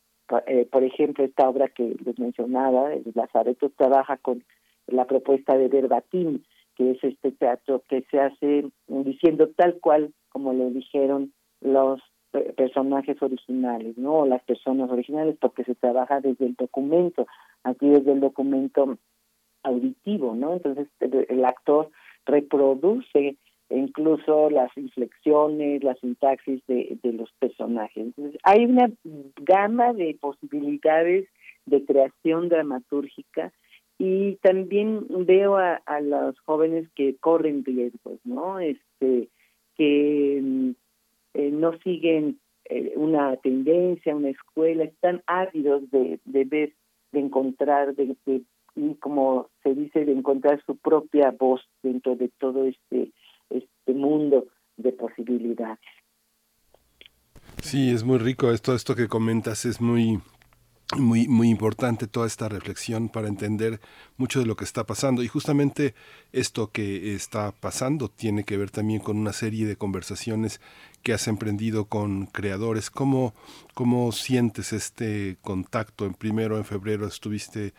Eh, 0.46 0.68
por 0.70 0.84
ejemplo, 0.84 1.24
esta 1.24 1.48
obra 1.48 1.68
que 1.68 1.96
les 2.04 2.18
mencionaba, 2.18 2.90
Lazareto 3.14 3.70
trabaja 3.70 4.18
con 4.18 4.44
la 4.86 5.06
propuesta 5.06 5.56
de 5.56 5.68
verbatim, 5.68 6.42
que 6.76 6.92
es 6.92 7.04
este 7.04 7.32
teatro 7.32 7.82
que 7.88 8.04
se 8.10 8.20
hace 8.20 8.70
diciendo 8.86 9.48
tal 9.56 9.78
cual 9.80 10.12
como 10.28 10.52
lo 10.52 10.70
dijeron 10.70 11.32
los 11.60 12.00
personajes 12.56 13.20
originales, 13.22 13.96
¿no? 13.96 14.26
Las 14.26 14.42
personas 14.42 14.90
originales, 14.90 15.36
porque 15.40 15.64
se 15.64 15.74
trabaja 15.74 16.20
desde 16.20 16.46
el 16.46 16.54
documento, 16.54 17.26
aquí 17.62 17.88
desde 17.88 18.12
el 18.12 18.20
documento 18.20 18.98
auditivo, 19.62 20.34
¿no? 20.34 20.54
Entonces 20.54 20.88
el 21.00 21.44
actor 21.44 21.90
reproduce 22.26 23.36
incluso 23.76 24.50
las 24.50 24.70
inflexiones, 24.76 25.82
la 25.82 25.94
sintaxis 25.96 26.62
de, 26.66 26.98
de 27.02 27.12
los 27.12 27.30
personajes. 27.38 27.96
Entonces, 27.96 28.40
hay 28.44 28.64
una 28.66 28.90
gama 29.36 29.92
de 29.92 30.16
posibilidades 30.20 31.28
de 31.66 31.84
creación 31.84 32.48
dramatúrgica 32.48 33.52
y 33.98 34.36
también 34.36 35.06
veo 35.26 35.56
a, 35.56 35.74
a 35.86 36.00
los 36.00 36.38
jóvenes 36.40 36.88
que 36.94 37.16
corren 37.16 37.64
riesgos, 37.64 38.18
¿no? 38.24 38.58
Este, 38.58 39.28
que 39.76 40.40
mm, 40.42 40.70
eh, 41.34 41.50
no 41.52 41.78
siguen 41.78 42.38
eh, 42.64 42.92
una 42.96 43.36
tendencia, 43.36 44.16
una 44.16 44.30
escuela, 44.30 44.84
están 44.84 45.22
ávidos 45.26 45.90
de, 45.90 46.20
de 46.24 46.44
ver, 46.44 46.72
de 47.12 47.20
encontrar, 47.20 47.94
de, 47.94 48.16
de, 48.26 48.42
y 48.74 48.94
como 48.96 49.48
se 49.62 49.74
dice, 49.74 50.04
de 50.04 50.12
encontrar 50.12 50.62
su 50.64 50.76
propia 50.76 51.30
voz 51.38 51.60
dentro 51.82 52.16
de 52.16 52.28
todo 52.38 52.64
este 52.64 53.12
este 53.84 53.98
mundo 53.98 54.46
de 54.76 54.92
posibilidades. 54.92 55.78
Sí, 57.60 57.90
es 57.90 58.04
muy 58.04 58.18
rico 58.18 58.50
esto, 58.50 58.74
esto 58.74 58.94
que 58.94 59.08
comentas 59.08 59.64
es 59.64 59.80
muy 59.80 60.20
muy 60.98 61.26
muy 61.26 61.48
importante 61.48 62.06
toda 62.06 62.26
esta 62.26 62.50
reflexión 62.50 63.08
para 63.08 63.26
entender 63.26 63.80
mucho 64.18 64.40
de 64.40 64.46
lo 64.46 64.56
que 64.56 64.64
está 64.64 64.84
pasando 64.84 65.22
y 65.22 65.28
justamente 65.28 65.94
esto 66.32 66.70
que 66.70 67.14
está 67.14 67.52
pasando 67.52 68.08
tiene 68.08 68.44
que 68.44 68.58
ver 68.58 68.70
también 68.70 69.00
con 69.00 69.16
una 69.16 69.32
serie 69.32 69.66
de 69.66 69.76
conversaciones 69.76 70.60
que 71.02 71.14
has 71.14 71.28
emprendido 71.28 71.86
con 71.86 72.26
creadores. 72.26 72.90
¿Cómo, 72.90 73.34
cómo 73.74 74.12
sientes 74.12 74.72
este 74.72 75.38
contacto? 75.40 76.04
En 76.04 76.14
primero, 76.14 76.58
en 76.58 76.64
febrero, 76.64 77.06
estuviste 77.06 77.72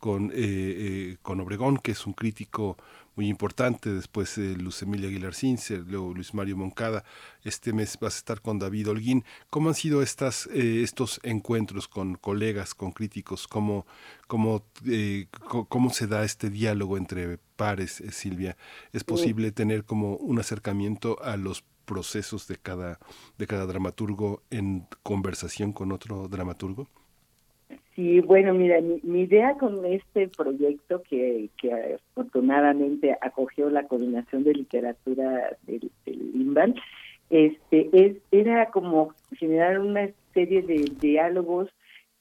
con, 0.00 0.30
eh, 0.32 0.34
eh, 0.34 1.16
con 1.22 1.40
Obregón, 1.40 1.76
que 1.76 1.92
es 1.92 2.06
un 2.06 2.14
crítico 2.14 2.76
muy 3.16 3.28
importante, 3.28 3.92
después 3.92 4.38
eh, 4.38 4.56
Luz 4.56 4.80
Emilia 4.82 5.08
Aguilar 5.08 5.34
Cincer, 5.34 5.84
luego 5.86 6.14
Luis 6.14 6.32
Mario 6.32 6.56
Moncada, 6.56 7.04
este 7.44 7.74
mes 7.74 7.98
vas 8.00 8.14
a 8.14 8.16
estar 8.16 8.40
con 8.40 8.58
David 8.58 8.88
Holguín. 8.88 9.24
¿Cómo 9.50 9.68
han 9.68 9.74
sido 9.74 10.00
estas, 10.00 10.46
eh, 10.54 10.82
estos 10.82 11.20
encuentros 11.22 11.86
con 11.86 12.14
colegas, 12.14 12.74
con 12.74 12.92
críticos? 12.92 13.46
¿Cómo, 13.46 13.86
cómo, 14.26 14.64
eh, 14.86 15.26
cómo 15.68 15.90
se 15.90 16.06
da 16.06 16.24
este 16.24 16.48
diálogo 16.48 16.96
entre 16.96 17.36
pares, 17.56 18.02
Silvia? 18.10 18.56
¿Es 18.92 19.04
posible 19.04 19.52
tener 19.52 19.84
como 19.84 20.16
un 20.16 20.38
acercamiento 20.38 21.22
a 21.22 21.36
los 21.36 21.62
procesos 21.84 22.46
de 22.46 22.56
cada, 22.56 23.00
de 23.36 23.46
cada 23.46 23.66
dramaturgo 23.66 24.42
en 24.50 24.86
conversación 25.02 25.72
con 25.72 25.92
otro 25.92 26.28
dramaturgo? 26.28 26.88
Sí, 28.00 28.20
bueno, 28.20 28.54
mira, 28.54 28.80
mi, 28.80 28.98
mi, 29.02 29.24
idea 29.24 29.58
con 29.58 29.84
este 29.84 30.28
proyecto 30.28 31.02
que, 31.02 31.50
que 31.60 31.98
afortunadamente 32.12 33.14
acogió 33.20 33.68
la 33.68 33.86
coordinación 33.86 34.42
de 34.42 34.54
literatura 34.54 35.54
del, 35.66 35.90
del 36.06 36.34
INVAL, 36.34 36.76
este, 37.28 37.90
es, 37.92 38.16
era 38.30 38.70
como 38.70 39.12
generar 39.36 39.80
una 39.80 40.08
serie 40.32 40.62
de 40.62 40.90
diálogos 40.98 41.68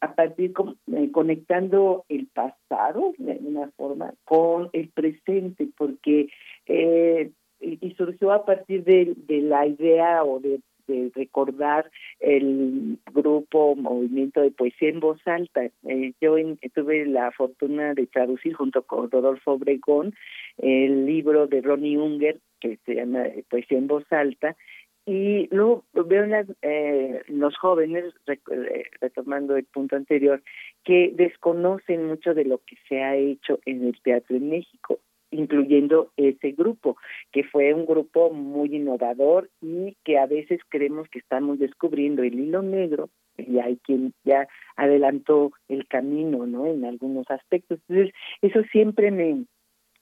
a 0.02 0.16
partir 0.16 0.52
eh, 0.92 1.12
conectando 1.14 2.04
el 2.10 2.28
pasado 2.28 3.14
de 3.18 3.32
alguna 3.32 3.72
forma 3.78 4.14
con 4.26 4.70
el 4.74 4.90
presente, 4.90 5.70
porque 5.78 6.28
eh, 6.66 7.32
y 7.62 7.92
surgió 7.92 8.34
a 8.34 8.44
partir 8.44 8.84
de, 8.84 9.14
de 9.16 9.40
la 9.44 9.66
idea 9.66 10.26
o 10.26 10.42
de 10.42 10.60
de 10.90 11.12
recordar 11.16 11.90
el 12.20 12.98
grupo 13.14 13.76
Movimiento 13.76 14.42
de 14.42 14.52
Poesía 14.52 14.90
en 14.90 15.00
Voz 15.00 15.22
Alta. 15.26 15.70
Eh, 15.88 16.14
yo 16.20 16.36
tuve 16.74 17.06
la 17.06 17.32
fortuna 17.32 17.94
de 17.94 18.08
traducir 18.08 18.54
junto 18.54 18.82
con 18.84 19.10
Rodolfo 19.10 19.54
Obregón 19.54 20.14
el 20.58 21.06
libro 21.06 21.48
de 21.48 21.62
Ronnie 21.62 21.98
Unger 21.98 22.40
que 22.60 22.78
se 22.86 22.96
llama 22.96 23.24
Poesía 23.50 23.78
en 23.78 23.88
Voz 23.88 24.12
Alta 24.12 24.58
y 25.06 25.48
luego 25.50 25.86
veo 25.94 26.26
eh, 26.62 27.24
los 27.30 27.58
jóvenes, 27.58 28.14
eh, 28.28 28.84
retomando 29.02 29.56
el 29.56 29.66
punto 29.66 29.96
anterior, 29.96 30.44
que 30.84 31.12
desconocen 31.16 32.06
mucho 32.06 32.36
de 32.36 32.46
lo 32.46 32.60
que 32.60 32.76
se 32.88 33.02
ha 33.02 33.16
hecho 33.16 33.60
en 33.66 33.88
el 33.88 34.00
teatro 34.04 34.36
en 34.36 34.50
México 34.50 35.00
incluyendo 35.32 36.12
ese 36.18 36.52
grupo, 36.52 36.98
que 37.32 37.44
fue 37.44 37.74
un 37.74 37.86
grupo 37.86 38.32
muy 38.32 38.76
innovador 38.76 39.50
y 39.62 39.96
que 40.04 40.18
a 40.18 40.26
veces 40.26 40.60
creemos 40.70 41.08
que 41.10 41.20
estamos 41.20 41.60
descubriendo 41.60 42.24
el 42.24 42.40
hilo 42.40 42.62
negro 42.62 43.10
y 43.38 43.60
hay 43.60 43.78
quien 43.78 44.14
ya 44.24 44.48
adelantó 44.76 45.52
el 45.68 45.88
camino, 45.88 46.46
¿no? 46.46 46.66
En 46.66 46.86
algunos 46.86 47.30
aspectos. 47.30 47.80
Entonces, 47.88 48.14
eso 48.42 48.62
siempre 48.72 49.12
me, 49.12 49.46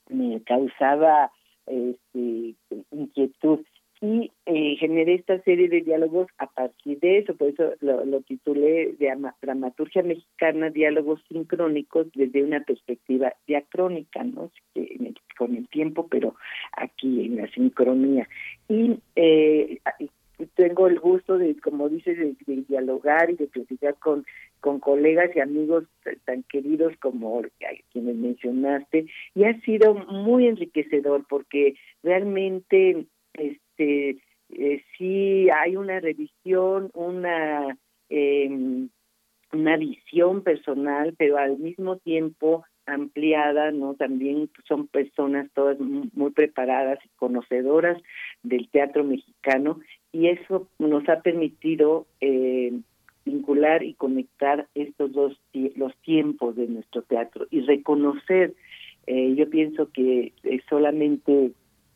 me 0.09 0.41
causaba 0.43 1.31
este, 1.67 2.55
inquietud 2.91 3.59
y 3.99 4.31
eh, 4.45 4.75
generé 4.79 5.15
esta 5.15 5.41
serie 5.41 5.69
de 5.69 5.81
diálogos 5.81 6.27
a 6.37 6.47
partir 6.47 6.99
de 6.99 7.19
eso, 7.19 7.35
por 7.35 7.49
eso 7.49 7.73
lo, 7.81 8.21
titulé 8.21 8.95
de 8.99 9.15
Dramaturgia 9.41 10.03
Mexicana, 10.03 10.69
Diálogos 10.69 11.21
Sincrónicos 11.27 12.07
desde 12.13 12.43
una 12.43 12.61
perspectiva 12.61 13.33
diacrónica, 13.47 14.23
¿no? 14.23 14.51
Con 15.37 15.55
el 15.55 15.67
tiempo, 15.69 16.07
pero 16.07 16.35
aquí 16.73 17.25
en 17.25 17.37
la 17.37 17.47
sincronía. 17.49 18.27
Y 18.69 18.99
eh, 19.15 19.79
tengo 20.55 20.87
el 20.87 20.99
gusto 20.99 21.39
de, 21.39 21.55
como 21.57 21.89
dices, 21.89 22.17
de, 22.17 22.35
de, 22.45 22.61
dialogar 22.67 23.31
y 23.31 23.35
de 23.35 23.47
platicar 23.47 23.95
con, 23.95 24.25
con 24.59 24.79
colegas 24.79 25.35
y 25.35 25.39
amigos 25.39 25.85
tan 26.25 26.43
queridos 26.43 26.93
como 26.99 27.41
quienes 27.91 28.15
mencionaste, 28.15 29.07
y 29.33 29.43
ha 29.45 29.59
sido 29.61 29.95
muy 29.95 30.45
enriquecedor 30.47 31.25
porque 31.27 31.75
realmente 32.03 33.07
este 33.33 33.66
eh, 33.79 34.83
sí 34.97 35.49
hay 35.49 35.75
una 35.75 35.99
revisión, 35.99 36.89
una 36.93 37.77
eh, 38.09 38.87
una 39.53 39.77
visión 39.77 40.43
personal, 40.43 41.15
pero 41.17 41.37
al 41.37 41.57
mismo 41.57 41.97
tiempo 41.97 42.65
ampliada, 42.85 43.71
¿no? 43.71 43.95
También 43.95 44.49
son 44.67 44.87
personas 44.87 45.49
todas 45.53 45.77
muy 45.79 46.31
preparadas 46.31 46.99
y 47.05 47.09
conocedoras 47.17 48.01
del 48.43 48.69
teatro 48.69 49.03
mexicano 49.03 49.79
y 50.11 50.27
eso 50.27 50.69
nos 50.79 51.07
ha 51.09 51.21
permitido 51.21 52.07
eh, 52.21 52.71
articular 53.25 53.83
y 53.83 53.93
conectar 53.93 54.67
estos 54.73 55.11
dos 55.11 55.37
los 55.75 55.95
tiempos 55.97 56.55
de 56.55 56.67
nuestro 56.67 57.01
teatro 57.01 57.45
y 57.51 57.61
reconocer 57.61 58.53
eh, 59.05 59.35
yo 59.35 59.49
pienso 59.49 59.89
que 59.91 60.33
eh, 60.43 60.59
solamente 60.69 61.51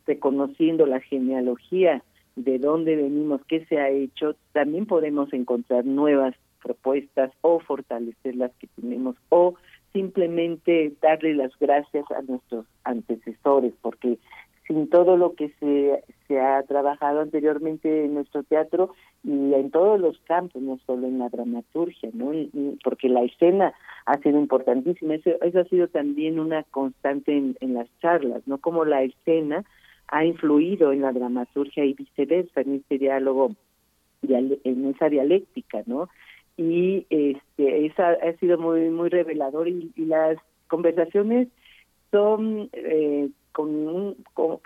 reconociendo 0.05 0.85
la 0.85 0.99
genealogía 0.99 2.03
de 2.35 2.59
dónde 2.59 2.95
venimos, 2.95 3.41
qué 3.47 3.65
se 3.65 3.79
ha 3.79 3.89
hecho, 3.89 4.35
también 4.53 4.85
podemos 4.85 5.31
encontrar 5.33 5.85
nuevas 5.85 6.35
propuestas 6.61 7.31
o 7.41 7.59
fortalecer 7.59 8.35
las 8.35 8.51
que 8.55 8.67
tenemos 8.67 9.15
o 9.29 9.55
simplemente 9.93 10.93
darle 11.01 11.33
las 11.33 11.51
gracias 11.59 12.05
a 12.11 12.21
nuestros 12.21 12.65
antecesores, 12.83 13.73
porque 13.81 14.17
sin 14.67 14.89
todo 14.89 15.17
lo 15.17 15.33
que 15.33 15.49
se, 15.59 16.03
se 16.27 16.39
ha 16.39 16.63
trabajado 16.63 17.19
anteriormente 17.19 18.05
en 18.05 18.13
nuestro 18.13 18.43
teatro 18.43 18.93
y 19.23 19.53
en 19.53 19.69
todos 19.69 19.99
los 19.99 20.17
campos, 20.19 20.61
no 20.61 20.79
solo 20.85 21.07
en 21.07 21.19
la 21.19 21.29
dramaturgia, 21.29 22.09
¿no? 22.13 22.31
porque 22.83 23.09
la 23.09 23.23
escena 23.23 23.73
ha 24.05 24.17
sido 24.19 24.39
importantísima. 24.39 25.15
Eso, 25.15 25.31
eso 25.41 25.59
ha 25.59 25.65
sido 25.65 25.87
también 25.89 26.39
una 26.39 26.63
constante 26.63 27.35
en, 27.35 27.57
en 27.59 27.73
las 27.73 27.87
charlas, 28.01 28.43
¿no? 28.45 28.59
Como 28.59 28.85
la 28.85 29.03
escena 29.03 29.65
ha 30.11 30.25
influido 30.25 30.91
en 30.91 31.01
la 31.01 31.11
dramaturgia 31.11 31.85
y 31.85 31.93
viceversa, 31.93 32.61
en 32.61 32.75
este 32.75 32.97
diálogo, 32.97 33.55
en 34.21 34.85
esa 34.93 35.09
dialéctica, 35.09 35.81
¿no? 35.85 36.09
Y 36.57 37.07
este, 37.09 37.85
esa 37.85 38.11
ha 38.11 38.33
sido 38.33 38.57
muy, 38.57 38.89
muy 38.89 39.09
revelador 39.09 39.67
y, 39.67 39.91
y 39.95 40.05
las 40.05 40.37
conversaciones 40.67 41.47
son 42.11 42.69
eh, 42.73 43.29
con 43.51 43.69
un 43.69 44.15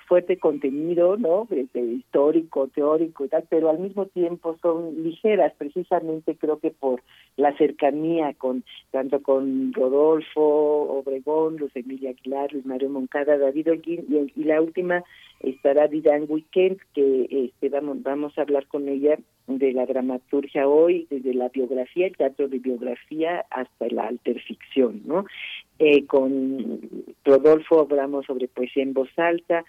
fuerte 0.08 0.38
contenido, 0.38 1.18
¿no? 1.18 1.48
histórico, 1.74 2.68
teórico 2.68 3.26
y 3.26 3.30
tal, 3.30 3.46
pero 3.50 3.70
al 3.70 3.80
mismo 3.80 4.06
tiempo 4.08 4.58
son 4.62 5.04
ligeras, 5.04 5.54
precisamente 5.58 6.36
creo 6.36 6.60
que 6.60 6.72
por 6.72 7.02
la 7.38 7.56
cercanía 7.58 8.34
con 8.34 8.64
tanto 8.92 9.22
con 9.22 9.74
Rodolfo 9.74 10.42
Obregón, 10.42 11.58
Luis 11.58 11.76
Emilia 11.76 12.12
Aguilar, 12.12 12.54
Luis 12.54 12.66
Mario 12.66 12.90
Moncada, 12.90 13.38
David 13.38 13.72
Olguín 13.72 14.32
y, 14.36 14.44
la 14.44 14.62
última 14.62 15.04
estará 15.40 15.88
Didan 15.88 16.26
Weekend, 16.30 16.80
que 16.94 17.28
este, 17.30 17.70
vamos, 17.70 18.02
vamos 18.04 18.38
a 18.38 18.42
hablar 18.42 18.68
con 18.68 18.88
ella 18.88 19.18
de 19.48 19.74
la 19.74 19.86
dramaturgia 19.86 20.68
hoy, 20.68 21.08
desde 21.10 21.34
la 21.34 21.50
biografía, 21.50 22.08
el 22.08 22.18
teatro 22.18 22.48
de 22.48 22.60
biografía 22.60 23.46
hasta 23.50 23.88
la 23.90 24.08
alterficción, 24.08 25.02
¿no? 25.06 25.26
Eh, 25.80 26.06
con 26.06 26.80
Rodolfo 27.24 27.82
hablamos 27.82 28.26
sobre 28.26 28.48
poesía 28.48 28.84
en 28.84 28.94
voz 28.94 29.10
alta, 29.18 29.64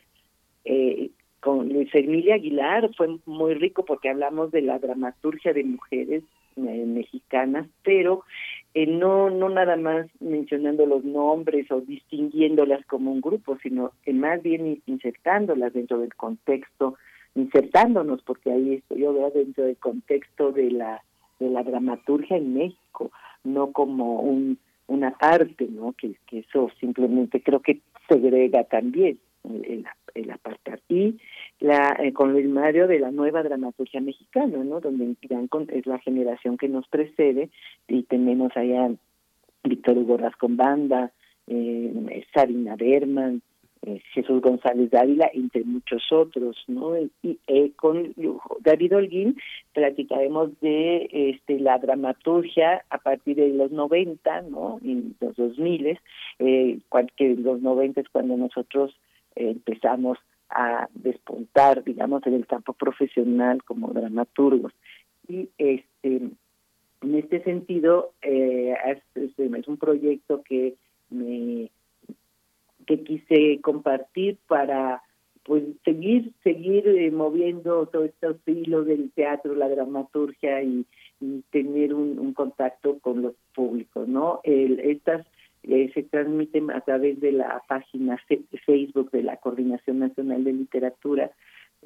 eh, 0.65 1.11
con 1.41 1.69
Luis 1.69 1.95
Emilia 1.95 2.35
Aguilar 2.35 2.91
fue 2.97 3.19
muy 3.25 3.55
rico 3.55 3.85
porque 3.85 4.09
hablamos 4.09 4.51
de 4.51 4.63
la 4.63 4.81
dramaturgia 4.81 5.53
de 5.53 5.63
mujeres 5.63 6.25
eh, 6.57 6.85
mexicanas, 6.87 7.69
pero 7.85 8.25
eh, 8.75 8.87
no 8.87 9.31
no 9.31 9.49
nada 9.49 9.77
más 9.77 10.07
mencionando 10.21 10.87
los 10.87 11.05
nombres 11.05 11.71
o 11.71 11.81
distinguiéndolas 11.81 12.85
como 12.87 13.13
un 13.13 13.21
grupo, 13.21 13.59
sino 13.63 13.93
que 14.03 14.13
más 14.13 14.43
bien 14.43 14.83
insertándolas 14.87 15.73
dentro 15.73 15.99
del 15.99 16.15
contexto, 16.15 16.97
insertándonos, 17.37 18.23
porque 18.23 18.51
ahí 18.51 18.75
estoy 18.75 19.03
yo 19.03 19.13
veo 19.13 19.31
dentro 19.31 19.65
del 19.65 19.77
contexto 19.77 20.51
de 20.51 20.71
la 20.73 21.03
de 21.39 21.51
la 21.51 21.63
dramaturgia 21.63 22.37
en 22.39 22.55
México, 22.55 23.13
no 23.45 23.73
como 23.73 24.21
un 24.21 24.59
una 24.89 25.11
parte, 25.13 25.69
¿no? 25.69 25.93
Que, 25.93 26.17
eso 26.31 26.71
simplemente 26.81 27.43
creo 27.43 27.61
que 27.61 27.81
segrega 28.09 28.65
también 28.65 29.19
el, 29.45 29.85
el 30.15 30.31
apartar. 30.31 30.81
Y 30.89 31.19
la, 31.61 31.97
eh, 32.01 32.13
con 32.13 32.33
Luis 32.33 32.49
Mario 32.49 32.87
de 32.87 32.99
la 32.99 33.11
nueva 33.11 33.43
dramaturgia 33.43 34.01
mexicana, 34.01 34.59
¿no? 34.65 34.81
Donde 34.81 35.17
es 35.73 35.87
la 35.87 35.99
generación 35.99 36.57
que 36.57 36.69
nos 36.69 36.87
precede 36.89 37.51
y 37.89 38.03
tenemos 38.05 38.57
allá 38.57 38.91
Víctor 39.65 39.99
Hugo 39.99 40.17
Rascombanda, 40.17 41.13
eh, 41.47 42.25
Sabina 42.35 42.77
Berman, 42.77 43.43
eh, 43.83 44.01
Jesús 44.13 44.41
González 44.41 44.91
Dávila, 44.91 45.31
entre 45.33 45.65
muchos 45.65 46.03
otros, 46.11 46.57
¿no? 46.67 46.97
Y 47.23 47.39
eh, 47.47 47.73
con 47.77 48.15
David 48.61 48.97
Holguín 48.97 49.37
platicaremos 49.73 50.59
de 50.61 51.09
este, 51.13 51.61
la 51.61 51.79
dramaturgia 51.79 52.85
a 52.91 52.99
partir 52.99 53.37
de 53.37 53.49
los 53.51 53.71
90, 53.71 54.43
¿no? 54.43 54.79
En 54.83 55.15
los 55.21 55.37
2000, 55.37 55.99
eh, 56.39 56.79
que 57.17 57.37
los 57.37 57.61
90 57.61 58.01
es 58.01 58.09
cuando 58.09 58.37
nosotros 58.37 58.99
eh, 59.37 59.51
empezamos 59.51 60.19
a 60.51 60.89
despuntar, 60.95 61.85
digamos, 61.85 62.27
en 62.27 62.35
el 62.35 62.47
campo 62.47 62.73
profesional 62.73 63.63
como 63.65 63.93
dramaturgos. 63.93 64.73
Y 65.29 65.49
este 65.59 66.31
en 67.03 67.15
este 67.15 67.43
sentido, 67.43 68.13
eh, 68.23 68.75
es 69.15 69.69
un 69.69 69.77
proyecto 69.77 70.43
que 70.43 70.75
me 71.11 71.71
que 72.87 73.03
quise 73.03 73.61
compartir 73.61 74.39
para 74.47 75.03
pues 75.45 75.63
seguir 75.85 76.33
seguir 76.43 76.89
eh, 76.89 77.11
moviendo 77.11 77.87
todos 77.87 78.07
estos 78.07 78.37
hilos 78.47 78.87
del 78.87 79.11
teatro, 79.13 79.55
la 79.55 79.69
dramaturgia 79.69 80.63
y, 80.63 80.85
tener 81.51 81.95
un, 81.95 82.35
contacto 82.35 82.99
con 82.99 83.23
los 83.23 83.33
públicos, 83.55 84.07
¿no? 84.07 84.41
El, 84.45 84.81
estas 84.81 85.27
eh, 85.63 85.91
se 85.95 86.03
transmiten 86.03 86.71
a 86.71 86.83
través 86.83 87.19
de 87.21 87.33
la 87.33 87.63
página 87.67 88.21
Facebook 88.67 89.11
de 89.13 89.23
la 89.23 89.39
Coordinación 89.39 90.01
Nacional 90.01 90.45
de 90.45 90.53
Literatura. 90.53 91.31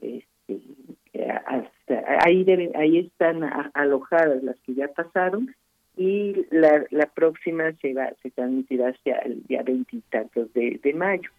Este, 0.00 0.60
ahí 2.24 2.42
deben, 2.42 2.76
ahí 2.76 2.98
están 2.98 3.44
alojadas 3.74 4.42
las 4.42 4.58
que 4.60 4.74
ya 4.74 4.88
pasaron 4.88 5.54
y 6.00 6.46
la, 6.50 6.86
la 6.90 7.04
próxima 7.04 7.72
se 7.82 7.92
va 7.92 8.10
se 8.22 8.30
transmitirá 8.30 8.88
hacia 8.88 9.18
el 9.18 9.42
día 9.42 9.62
veintitantos 9.62 10.50
de, 10.54 10.80
de 10.82 10.94
mayo. 10.94 11.30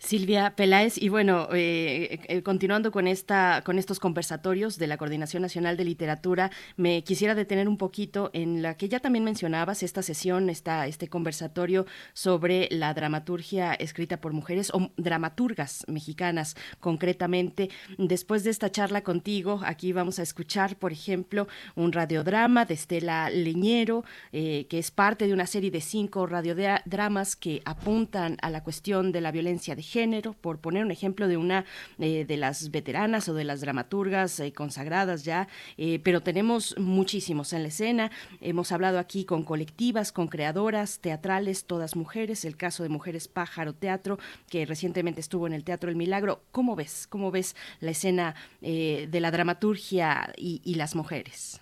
Silvia 0.00 0.56
Peláez, 0.56 0.96
y 0.96 1.10
bueno, 1.10 1.48
eh, 1.52 2.20
eh, 2.26 2.42
continuando 2.42 2.90
con 2.90 3.06
esta, 3.06 3.62
con 3.64 3.78
estos 3.78 4.00
conversatorios 4.00 4.78
de 4.78 4.86
la 4.86 4.96
Coordinación 4.96 5.42
Nacional 5.42 5.76
de 5.76 5.84
Literatura, 5.84 6.50
me 6.76 7.04
quisiera 7.04 7.34
detener 7.34 7.68
un 7.68 7.76
poquito 7.76 8.30
en 8.32 8.62
la 8.62 8.78
que 8.78 8.88
ya 8.88 9.00
también 9.00 9.24
mencionabas, 9.24 9.82
esta 9.82 10.02
sesión, 10.02 10.48
esta, 10.48 10.86
este 10.86 11.08
conversatorio 11.08 11.84
sobre 12.14 12.66
la 12.70 12.94
dramaturgia 12.94 13.74
escrita 13.74 14.22
por 14.22 14.32
mujeres 14.32 14.70
o 14.72 14.90
dramaturgas 14.96 15.84
mexicanas, 15.86 16.56
concretamente. 16.80 17.68
Después 17.98 18.42
de 18.42 18.50
esta 18.50 18.72
charla 18.72 19.02
contigo, 19.02 19.60
aquí 19.64 19.92
vamos 19.92 20.18
a 20.18 20.22
escuchar, 20.22 20.76
por 20.76 20.92
ejemplo, 20.92 21.46
un 21.76 21.92
radiodrama 21.92 22.64
de 22.64 22.74
Estela 22.74 23.28
Leñero, 23.28 24.04
eh, 24.32 24.66
que 24.70 24.78
es 24.78 24.90
parte 24.90 25.26
de 25.26 25.34
una 25.34 25.46
serie 25.46 25.70
de 25.70 25.82
cinco 25.82 26.26
radiodramas 26.26 27.36
que 27.36 27.60
apuntan 27.66 28.38
a 28.40 28.48
la 28.48 28.64
cuestión 28.64 29.12
de 29.12 29.20
la 29.20 29.30
violencia 29.30 29.76
de 29.76 29.89
género, 29.90 30.34
por 30.40 30.58
poner 30.58 30.84
un 30.84 30.90
ejemplo 30.90 31.26
de 31.28 31.36
una 31.36 31.64
eh, 31.98 32.24
de 32.24 32.36
las 32.36 32.70
veteranas 32.70 33.28
o 33.28 33.34
de 33.34 33.44
las 33.44 33.60
dramaturgas 33.60 34.38
eh, 34.40 34.52
consagradas 34.52 35.24
ya, 35.24 35.48
eh, 35.76 35.98
pero 36.02 36.20
tenemos 36.20 36.78
muchísimos 36.78 37.52
en 37.52 37.62
la 37.62 37.68
escena. 37.68 38.10
Hemos 38.40 38.72
hablado 38.72 38.98
aquí 38.98 39.24
con 39.24 39.42
colectivas, 39.42 40.12
con 40.12 40.28
creadoras 40.28 41.00
teatrales, 41.00 41.64
todas 41.64 41.96
mujeres, 41.96 42.44
el 42.44 42.56
caso 42.56 42.82
de 42.82 42.88
Mujeres 42.88 43.28
Pájaro 43.28 43.72
Teatro, 43.72 44.18
que 44.48 44.64
recientemente 44.64 45.20
estuvo 45.20 45.46
en 45.46 45.52
el 45.52 45.64
Teatro 45.64 45.90
El 45.90 45.96
Milagro. 45.96 46.40
¿Cómo 46.52 46.76
ves? 46.76 47.06
¿Cómo 47.08 47.30
ves 47.30 47.56
la 47.80 47.90
escena 47.90 48.34
de 48.60 49.20
la 49.20 49.30
dramaturgia 49.30 50.32
y, 50.36 50.60
y 50.64 50.74
las 50.76 50.94
mujeres? 50.94 51.60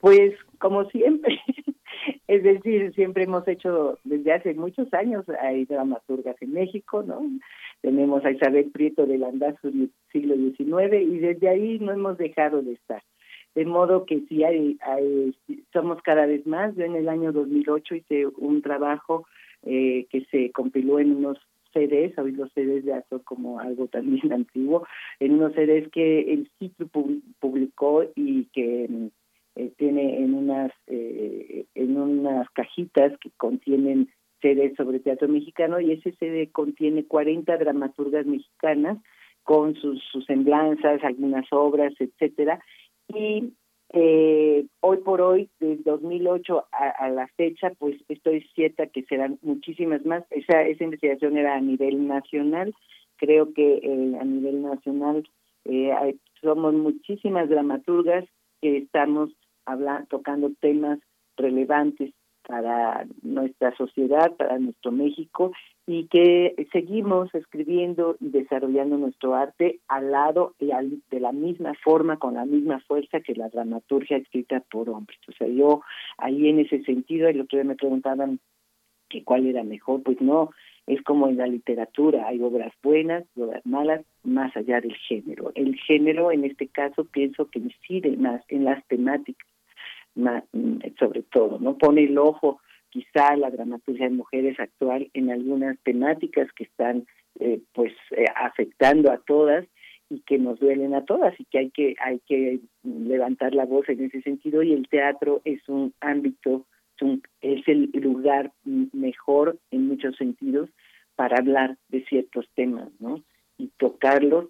Pues 0.00 0.32
como 0.58 0.84
siempre, 0.90 1.40
es 2.30 2.44
decir, 2.44 2.94
siempre 2.94 3.24
hemos 3.24 3.46
hecho, 3.48 3.98
desde 4.04 4.32
hace 4.32 4.54
muchos 4.54 4.94
años, 4.94 5.24
hay 5.40 5.64
dramaturgas 5.64 6.40
en 6.40 6.52
México, 6.52 7.02
¿no? 7.02 7.22
Tenemos 7.80 8.24
a 8.24 8.30
Isabel 8.30 8.70
Prieto 8.70 9.04
del 9.04 9.24
Andazo 9.24 9.68
del 9.68 9.90
siglo 10.12 10.36
XIX 10.36 10.94
y 11.02 11.18
desde 11.18 11.48
ahí 11.48 11.80
no 11.80 11.90
hemos 11.90 12.18
dejado 12.18 12.62
de 12.62 12.74
estar. 12.74 13.02
De 13.56 13.64
modo 13.64 14.06
que 14.06 14.20
sí 14.28 14.44
hay, 14.44 14.78
hay, 14.80 15.34
somos 15.72 16.00
cada 16.02 16.26
vez 16.26 16.46
más. 16.46 16.76
Yo 16.76 16.84
en 16.84 16.94
el 16.94 17.08
año 17.08 17.32
2008 17.32 17.96
hice 17.96 18.28
un 18.28 18.62
trabajo 18.62 19.26
eh, 19.64 20.06
que 20.08 20.24
se 20.26 20.52
compiló 20.52 21.00
en 21.00 21.16
unos 21.16 21.36
CDs, 21.72 22.16
hoy 22.16 22.30
los 22.30 22.52
CDs 22.52 22.84
ya 22.84 23.04
son 23.08 23.18
como 23.24 23.58
algo 23.58 23.88
también 23.88 24.32
antiguo, 24.32 24.86
en 25.18 25.32
unos 25.32 25.52
CDs 25.54 25.88
que 25.90 26.32
el 26.32 26.48
sitio 26.60 26.86
publicó 27.40 28.04
y 28.14 28.44
que 28.52 29.10
eh, 29.56 29.72
tiene 29.76 30.18
en 30.18 30.34
unas 30.34 30.72
eh, 30.86 31.66
en 31.74 31.96
unas 31.96 32.48
cajitas 32.50 33.12
que 33.18 33.30
contienen 33.36 34.08
CDs 34.40 34.74
sobre 34.76 35.00
teatro 35.00 35.28
mexicano 35.28 35.80
y 35.80 35.92
ese 35.92 36.12
CD 36.12 36.50
contiene 36.50 37.04
40 37.04 37.56
dramaturgas 37.58 38.26
mexicanas 38.26 38.98
con 39.42 39.74
sus, 39.74 40.02
sus 40.12 40.24
semblanzas, 40.26 41.02
algunas 41.02 41.46
obras, 41.50 41.92
etcétera 41.98 42.60
y 43.08 43.52
eh, 43.92 44.66
hoy 44.80 44.98
por 44.98 45.20
hoy, 45.20 45.50
desde 45.58 45.82
2008 45.82 46.64
a, 46.70 46.88
a, 46.90 47.10
la 47.10 47.26
fecha, 47.36 47.72
pues 47.78 47.96
estoy 48.08 48.42
cierta 48.54 48.86
que 48.86 49.02
serán 49.04 49.38
muchísimas 49.42 50.04
más. 50.06 50.24
Esa, 50.30 50.62
esa 50.62 50.84
investigación 50.84 51.36
era 51.36 51.56
a 51.56 51.60
nivel 51.60 52.06
nacional. 52.06 52.72
Creo 53.16 53.52
que 53.52 53.78
eh, 53.78 54.16
a 54.20 54.24
nivel 54.24 54.62
nacional 54.62 55.28
eh, 55.64 55.92
hay, 55.92 56.20
somos 56.40 56.72
muchísimas 56.72 57.48
dramaturgas 57.48 58.24
que 58.60 58.78
estamos 58.78 59.30
habla, 59.66 60.06
tocando 60.08 60.50
temas 60.60 60.98
relevantes 61.36 62.12
para 62.46 63.06
nuestra 63.22 63.76
sociedad, 63.76 64.34
para 64.36 64.58
nuestro 64.58 64.90
México, 64.90 65.52
y 65.86 66.06
que 66.06 66.54
seguimos 66.72 67.32
escribiendo 67.34 68.16
y 68.20 68.30
desarrollando 68.30 68.96
nuestro 68.96 69.34
arte 69.34 69.80
al 69.88 70.10
lado 70.10 70.54
y 70.58 70.72
al, 70.72 71.02
de 71.10 71.20
la 71.20 71.32
misma 71.32 71.74
forma, 71.82 72.18
con 72.18 72.34
la 72.34 72.44
misma 72.44 72.80
fuerza 72.80 73.20
que 73.20 73.34
la 73.34 73.48
dramaturgia 73.48 74.16
escrita 74.16 74.60
por 74.70 74.88
hombres. 74.90 75.18
O 75.28 75.32
sea, 75.32 75.48
yo 75.48 75.82
ahí 76.18 76.48
en 76.48 76.60
ese 76.60 76.82
sentido, 76.82 77.28
el 77.28 77.40
otro 77.40 77.58
día 77.58 77.68
me 77.68 77.76
preguntaban 77.76 78.40
que 79.08 79.24
cuál 79.24 79.46
era 79.46 79.64
mejor, 79.64 80.02
pues 80.02 80.20
no, 80.20 80.50
es 80.94 81.02
como 81.02 81.28
en 81.28 81.36
la 81.36 81.46
literatura, 81.46 82.26
hay 82.26 82.40
obras 82.40 82.72
buenas 82.82 83.24
y 83.34 83.42
obras 83.42 83.64
malas, 83.64 84.04
más 84.22 84.56
allá 84.56 84.80
del 84.80 84.96
género. 84.96 85.52
El 85.54 85.76
género, 85.76 86.32
en 86.32 86.44
este 86.44 86.68
caso, 86.68 87.04
pienso 87.04 87.48
que 87.50 87.58
incide 87.58 88.16
más 88.16 88.42
en 88.48 88.64
las 88.64 88.86
temáticas 88.86 89.46
Mm, 90.14 90.78
sobre 90.98 91.22
todo, 91.22 91.58
¿no? 91.60 91.78
Pone 91.78 92.04
el 92.04 92.18
ojo 92.18 92.60
quizá 92.90 93.36
la 93.36 93.50
dramaturgia 93.50 94.08
de 94.08 94.14
mujeres 94.16 94.58
actual 94.58 95.08
en 95.14 95.30
algunas 95.30 95.78
temáticas 95.84 96.52
que 96.52 96.64
están 96.64 97.06
eh, 97.38 97.60
pues 97.72 97.92
eh, 98.10 98.24
afectando 98.34 99.12
a 99.12 99.18
todas 99.18 99.66
y 100.08 100.20
que 100.22 100.38
nos 100.38 100.58
duelen 100.58 100.94
a 100.94 101.04
todas 101.04 101.38
y 101.38 101.44
que 101.44 101.58
hay 101.58 101.70
que 101.70 101.94
hay 102.00 102.20
que 102.26 102.58
levantar 102.82 103.54
la 103.54 103.66
voz 103.66 103.88
en 103.88 104.02
ese 104.04 104.20
sentido 104.22 104.64
y 104.64 104.72
el 104.72 104.88
teatro 104.88 105.40
es 105.44 105.66
un 105.68 105.94
ámbito 106.00 106.66
es, 107.00 107.02
un, 107.02 107.22
es 107.40 107.66
el 107.68 107.90
lugar 107.94 108.52
mejor 108.64 109.58
en 109.70 109.88
muchos 109.88 110.16
sentidos 110.16 110.68
para 111.16 111.38
hablar 111.38 111.76
de 111.88 112.04
ciertos 112.04 112.48
temas, 112.54 112.88
¿no? 112.98 113.22
y 113.60 113.68
tocarlos 113.76 114.46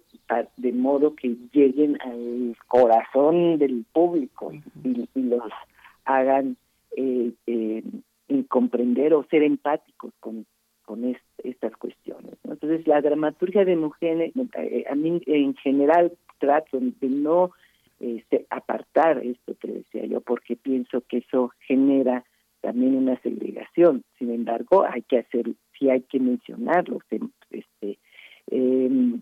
de 0.55 0.71
modo 0.71 1.15
que 1.15 1.35
lleguen 1.51 1.97
al 2.01 2.55
corazón 2.67 3.57
del 3.57 3.83
público 3.91 4.53
y, 4.83 5.07
los 5.15 5.51
hagan 6.05 6.55
eh, 6.95 7.33
eh, 7.45 7.83
comprender 8.47 9.13
o 9.13 9.25
ser 9.25 9.43
empáticos 9.43 10.13
con, 10.21 10.45
con 10.85 11.13
estas 11.43 11.75
cuestiones. 11.75 12.35
Entonces, 12.45 12.87
la 12.87 13.01
dramaturgia 13.01 13.65
de 13.65 13.75
mujeres, 13.75 14.31
eh, 14.57 14.85
a 14.89 14.95
mí 14.95 15.21
en 15.25 15.55
general 15.55 16.13
trato 16.39 16.79
de 16.79 17.09
no 17.09 17.51
este, 17.99 18.45
apartar 18.49 19.19
esto 19.25 19.55
que 19.59 19.67
decía 19.67 20.05
yo, 20.05 20.21
porque 20.21 20.55
pienso 20.55 21.01
que 21.01 21.17
eso 21.17 21.51
genera 21.67 22.23
también 22.61 22.95
una 22.95 23.19
segregación. 23.21 24.03
Sin 24.17 24.31
embargo, 24.31 24.85
hay 24.85 25.01
que 25.03 25.19
hacer, 25.19 25.51
sí 25.77 25.89
hay 25.89 26.01
que 26.01 26.19
mencionarlo. 26.19 26.99
Este, 27.49 27.99
eh, 28.51 29.19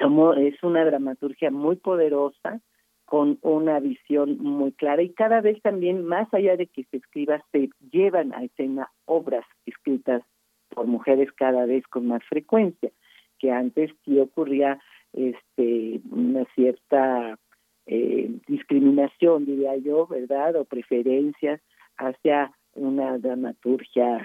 somos, 0.00 0.36
es 0.38 0.62
una 0.62 0.84
dramaturgia 0.84 1.50
muy 1.50 1.76
poderosa, 1.76 2.60
con 3.08 3.38
una 3.40 3.80
visión 3.80 4.36
muy 4.38 4.72
clara 4.72 5.02
y 5.02 5.08
cada 5.14 5.40
vez 5.40 5.62
también, 5.62 6.04
más 6.04 6.32
allá 6.34 6.58
de 6.58 6.66
que 6.66 6.84
se 6.90 6.98
escriba, 6.98 7.42
se 7.52 7.70
llevan 7.90 8.34
a 8.34 8.44
escena 8.44 8.90
obras 9.06 9.46
escritas 9.64 10.22
por 10.68 10.86
mujeres 10.86 11.32
cada 11.32 11.64
vez 11.64 11.86
con 11.86 12.06
más 12.06 12.22
frecuencia, 12.24 12.90
que 13.38 13.50
antes 13.50 13.90
sí 14.04 14.18
ocurría 14.18 14.78
este 15.14 16.02
una 16.10 16.44
cierta 16.54 17.38
eh, 17.86 18.30
discriminación, 18.46 19.46
diría 19.46 19.74
yo, 19.76 20.06
¿verdad? 20.06 20.56
O 20.56 20.66
preferencias 20.66 21.62
hacia 21.96 22.52
una 22.78 23.18
dramaturgia 23.18 24.24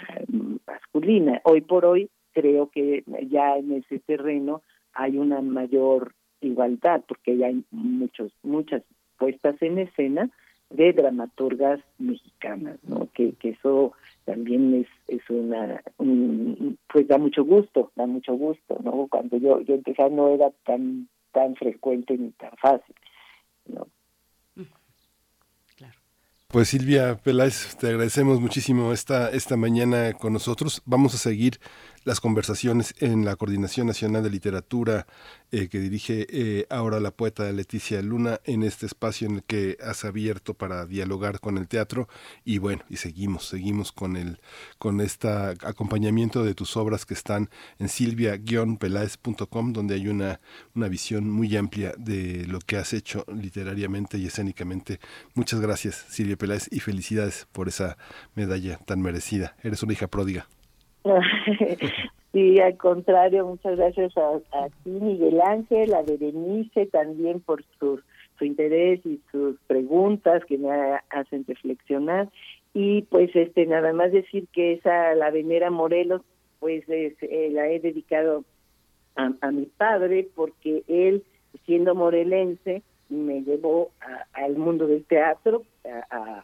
masculina. 0.65 1.41
Hoy 1.43 1.61
por 1.61 1.85
hoy 1.85 2.09
creo 2.33 2.69
que 2.69 3.03
ya 3.29 3.57
en 3.57 3.73
ese 3.73 3.99
terreno 3.99 4.61
hay 4.93 5.17
una 5.17 5.41
mayor 5.41 6.13
igualdad, 6.41 7.03
porque 7.07 7.37
ya 7.37 7.47
hay 7.47 7.63
muchos, 7.71 8.31
muchas 8.43 8.83
puestas 9.17 9.61
en 9.61 9.79
escena 9.79 10.29
de 10.69 10.91
dramaturgas 10.91 11.79
mexicanas, 11.99 12.79
¿no? 12.83 13.07
Que, 13.13 13.33
que 13.33 13.49
eso 13.49 13.93
también 14.25 14.73
es, 14.73 14.87
es 15.07 15.29
una, 15.29 15.81
pues 16.91 17.07
da 17.07 17.17
mucho 17.17 17.43
gusto, 17.43 17.91
da 17.95 18.07
mucho 18.07 18.33
gusto, 18.33 18.79
¿no? 18.83 19.07
Cuando 19.09 19.37
yo, 19.37 19.61
yo 19.61 19.75
empecé 19.75 20.09
no 20.09 20.29
era 20.29 20.51
tan, 20.65 21.07
tan 21.31 21.55
frecuente 21.55 22.17
ni 22.17 22.31
tan 22.31 22.51
fácil, 22.57 22.95
¿no? 23.67 23.87
Pues 26.53 26.69
Silvia 26.69 27.17
Peláez, 27.17 27.75
te 27.77 27.87
agradecemos 27.87 28.39
muchísimo 28.39 28.93
esta, 28.93 29.31
esta 29.31 29.57
mañana 29.57 30.13
con 30.13 30.33
nosotros. 30.33 30.83
Vamos 30.85 31.15
a 31.15 31.17
seguir 31.17 31.59
las 32.03 32.19
conversaciones 32.19 32.95
en 32.99 33.25
la 33.25 33.35
Coordinación 33.35 33.87
Nacional 33.87 34.23
de 34.23 34.29
Literatura 34.29 35.07
eh, 35.51 35.67
que 35.67 35.79
dirige 35.79 36.25
eh, 36.29 36.65
ahora 36.69 36.99
la 36.99 37.11
poeta 37.11 37.51
Leticia 37.51 38.01
Luna 38.01 38.39
en 38.43 38.63
este 38.63 38.85
espacio 38.85 39.27
en 39.27 39.35
el 39.35 39.43
que 39.43 39.77
has 39.83 40.03
abierto 40.03 40.53
para 40.53 40.85
dialogar 40.85 41.39
con 41.39 41.57
el 41.57 41.67
teatro. 41.67 42.07
Y 42.43 42.57
bueno 42.57 42.83
y 42.89 42.97
seguimos 42.97 43.47
seguimos 43.47 43.91
con 43.91 44.15
el 44.17 44.39
con 44.77 44.99
este 45.01 45.27
acompañamiento 45.27 46.43
de 46.43 46.55
tus 46.55 46.75
obras 46.77 47.05
que 47.05 47.13
están 47.13 47.49
en 47.79 47.89
silvia-pelaez.com 47.89 49.73
donde 49.73 49.95
hay 49.95 50.07
una 50.07 50.39
una 50.75 50.87
visión 50.87 51.29
muy 51.29 51.55
amplia 51.55 51.93
de 51.97 52.45
lo 52.47 52.59
que 52.59 52.77
has 52.77 52.93
hecho 52.93 53.25
literariamente 53.33 54.17
y 54.17 54.25
escénicamente. 54.25 54.99
Muchas 55.35 55.59
gracias 55.59 56.05
Silvia 56.09 56.37
Peláez 56.37 56.67
y 56.71 56.79
felicidades 56.79 57.47
por 57.51 57.67
esa 57.67 57.97
medalla 58.35 58.77
tan 58.85 59.01
merecida. 59.01 59.55
Eres 59.63 59.83
una 59.83 59.93
hija 59.93 60.07
pródiga 60.07 60.47
sí, 62.33 62.59
al 62.59 62.77
contrario, 62.77 63.45
muchas 63.45 63.77
gracias 63.77 64.13
a, 64.17 64.69
ti, 64.83 64.89
Miguel 64.89 65.41
Ángel, 65.41 65.93
a 65.93 66.01
Berenice 66.01 66.85
también 66.87 67.41
por 67.41 67.63
su, 67.79 67.99
interés 68.41 68.99
y 69.05 69.21
sus 69.31 69.57
preguntas 69.67 70.43
que 70.45 70.57
me 70.57 70.69
hacen 71.09 71.45
reflexionar. 71.47 72.27
Y 72.73 73.03
pues 73.03 73.33
este 73.35 73.65
nada 73.65 73.93
más 73.93 74.11
decir 74.11 74.47
que 74.51 74.73
esa 74.73 75.15
la 75.15 75.31
Venera 75.31 75.69
Morelos, 75.69 76.23
pues 76.59 76.83
eh, 76.89 77.49
la 77.51 77.69
he 77.69 77.79
dedicado 77.79 78.43
a, 79.15 79.51
mi 79.51 79.65
padre 79.65 80.27
porque 80.35 80.83
él, 80.87 81.23
siendo 81.65 81.95
morelense, 81.95 82.81
me 83.07 83.43
llevó 83.43 83.91
al 84.33 84.57
mundo 84.57 84.87
del 84.87 85.05
teatro, 85.05 85.63
a, 86.09 86.43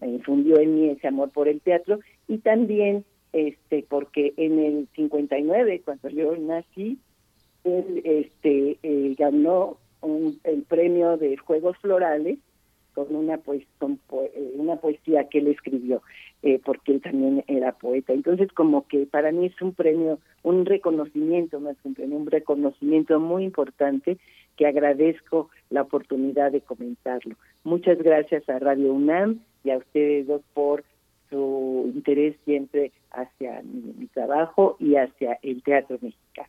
me 0.00 0.08
infundió 0.08 0.58
en 0.60 0.74
mí 0.74 0.90
ese 0.90 1.08
amor 1.08 1.30
por 1.30 1.48
el 1.48 1.60
teatro 1.60 1.98
y 2.28 2.38
también 2.38 3.04
este 3.36 3.84
porque 3.88 4.32
en 4.38 4.58
el 4.58 4.88
59 4.94 5.82
cuando 5.84 6.08
yo 6.08 6.34
nací 6.36 6.98
él 7.64 8.00
este 8.04 8.78
eh, 8.82 9.14
ganó 9.18 9.76
el 10.44 10.62
premio 10.62 11.16
de 11.16 11.36
Juegos 11.36 11.76
Florales 11.78 12.38
con 12.94 13.14
una 13.14 13.36
pues 13.36 13.62
con 13.78 14.00
eh, 14.12 14.52
una 14.54 14.76
poesía 14.76 15.28
que 15.28 15.38
él 15.38 15.48
escribió 15.48 16.02
eh, 16.42 16.60
porque 16.64 16.92
él 16.92 17.02
también 17.02 17.44
era 17.46 17.72
poeta. 17.72 18.14
Entonces 18.14 18.50
como 18.52 18.86
que 18.86 19.04
para 19.04 19.32
mí 19.32 19.46
es 19.46 19.60
un 19.60 19.74
premio 19.74 20.18
un 20.42 20.64
reconocimiento 20.64 21.60
más 21.60 21.76
que 21.82 21.88
un 21.88 21.94
premio 21.94 22.16
un 22.16 22.26
reconocimiento 22.26 23.20
muy 23.20 23.44
importante 23.44 24.16
que 24.56 24.66
agradezco 24.66 25.50
la 25.68 25.82
oportunidad 25.82 26.52
de 26.52 26.62
comentarlo. 26.62 27.36
Muchas 27.64 27.98
gracias 27.98 28.48
a 28.48 28.58
Radio 28.58 28.94
UNAM 28.94 29.40
y 29.62 29.70
a 29.70 29.76
ustedes 29.76 30.26
dos 30.26 30.40
por 30.54 30.84
su 31.30 31.90
interés 31.94 32.36
siempre 32.44 32.92
hacia 33.10 33.62
mi, 33.62 34.06
trabajo 34.08 34.76
y 34.78 34.96
hacia 34.96 35.38
el 35.42 35.62
teatro 35.62 35.98
mexicano. 36.00 36.48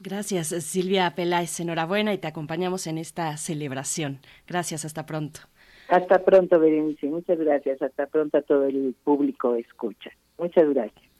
Gracias, 0.00 0.48
Silvia 0.48 1.14
Peláez. 1.14 1.60
Enhorabuena 1.60 2.12
y 2.12 2.18
te 2.18 2.26
acompañamos 2.26 2.86
en 2.86 2.98
esta 2.98 3.36
celebración. 3.36 4.18
Gracias, 4.48 4.84
hasta 4.84 5.06
pronto. 5.06 5.40
Hasta 5.88 6.24
pronto, 6.24 6.58
Berenice. 6.58 7.06
Muchas 7.06 7.38
gracias. 7.38 7.80
Hasta 7.82 8.06
pronto 8.06 8.38
a 8.38 8.42
todo 8.42 8.64
el 8.64 8.96
público 9.04 9.54
escucha. 9.54 10.10
Muchas 10.38 10.68
gracias. 10.70 11.11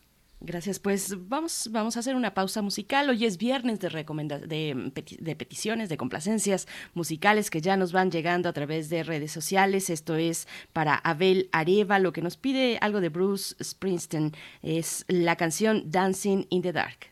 Gracias, 0.44 0.80
pues 0.80 1.28
vamos, 1.28 1.68
vamos 1.70 1.96
a 1.96 2.00
hacer 2.00 2.16
una 2.16 2.34
pausa 2.34 2.62
musical. 2.62 3.08
Hoy 3.08 3.26
es 3.26 3.38
viernes 3.38 3.78
de, 3.78 3.88
de, 3.88 4.92
de, 5.20 5.36
peticiones, 5.36 5.88
de 5.88 5.96
complacencias 5.96 6.66
musicales 6.94 7.48
que 7.48 7.60
ya 7.60 7.76
nos 7.76 7.92
van 7.92 8.10
llegando 8.10 8.48
a 8.48 8.52
través 8.52 8.90
de 8.90 9.04
redes 9.04 9.30
sociales. 9.30 9.88
Esto 9.88 10.16
es 10.16 10.48
para 10.72 10.96
Abel 10.96 11.48
Areva. 11.52 12.00
Lo 12.00 12.12
que 12.12 12.22
nos 12.22 12.36
pide 12.36 12.78
algo 12.80 13.00
de 13.00 13.08
Bruce 13.08 13.54
Springsteen 13.62 14.32
es 14.62 15.04
la 15.06 15.36
canción 15.36 15.84
Dancing 15.92 16.46
in 16.50 16.62
the 16.62 16.72
Dark. 16.72 17.11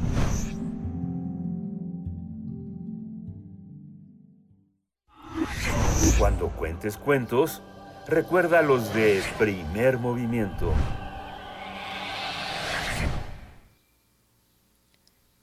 Cuando 6.16 6.50
cuentes 6.50 6.96
cuentos, 6.96 7.64
recuerda 8.06 8.62
los 8.62 8.94
de 8.94 9.22
primer 9.40 9.98
movimiento. 9.98 10.72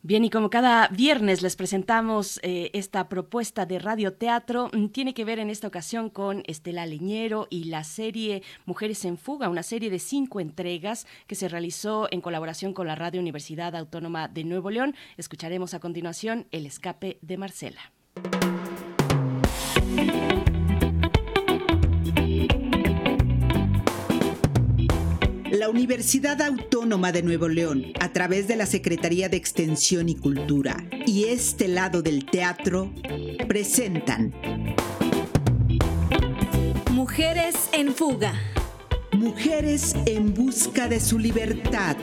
Bien, 0.08 0.24
y 0.24 0.30
como 0.30 0.49
cada 0.49 0.88
viernes 0.88 1.41
les 1.41 1.58
presentamos 1.58 2.39
eh, 2.41 2.72
esta 2.72 3.10
propuesta 3.10 3.66
de 3.66 3.78
radioteatro, 3.78 4.70
mm, 4.72 4.88
tiene 4.88 5.14
que 5.14 5.26
ver 5.26 5.38
en 5.38 5.49
esta 5.49 5.68
ocasión 5.68 6.10
con 6.10 6.43
Estela 6.47 6.86
Leñero 6.86 7.47
y 7.49 7.66
la 7.66 7.84
serie 7.84 8.41
Mujeres 8.66 9.03
en 9.03 9.18
Fuga, 9.18 9.49
una 9.49 9.64
serie 9.64 9.89
de 9.89 9.99
cinco 9.99 10.39
entregas 10.39 11.05
que 11.28 11.36
se 11.36 11.49
realizó 11.49 12.08
en 12.10 12.22
colaboración 12.22 12.74
con 12.74 12.88
la 12.88 12.95
Radio 12.95 13.20
Universidad 13.20 13.76
Autónoma 13.76 14.30
de 14.30 14.45
Nuevo 14.45 14.70
León. 14.70 14.95
Escucharemos 15.18 15.74
a 15.74 15.82
continuación 15.82 16.47
El 16.51 16.66
escape 16.66 17.18
de 17.22 17.36
Marcela. 17.36 17.91
La 25.58 25.70
Universidad 25.70 26.39
Autónoma 26.43 27.12
de 27.12 27.24
Nuevo 27.24 27.47
León, 27.47 27.88
a 27.99 28.14
través 28.14 28.47
de 28.47 28.55
la 28.55 28.68
Secretaría 28.68 29.28
de 29.28 29.38
Extensión 29.38 30.08
y 30.08 30.14
Cultura 30.14 30.86
y 31.08 31.24
este 31.24 31.68
lado 31.68 32.03
del 32.03 32.26
teatro, 32.26 32.93
presentan 33.47 34.36
Mujeres 36.91 37.55
en 37.74 37.95
fuga. 37.95 38.39
Mujeres 39.14 39.95
en 40.05 40.36
busca 40.36 40.88
de 40.88 40.99
su 40.99 41.18
libertad. 41.18 41.97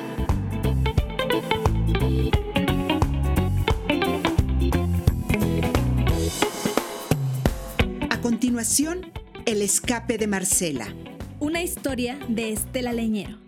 A 8.10 8.20
continuación, 8.20 9.12
El 9.46 9.62
escape 9.62 10.18
de 10.18 10.26
Marcela. 10.26 10.92
Una 11.38 11.62
historia 11.62 12.18
de 12.26 12.52
Estela 12.52 12.92
Leñero. 12.92 13.43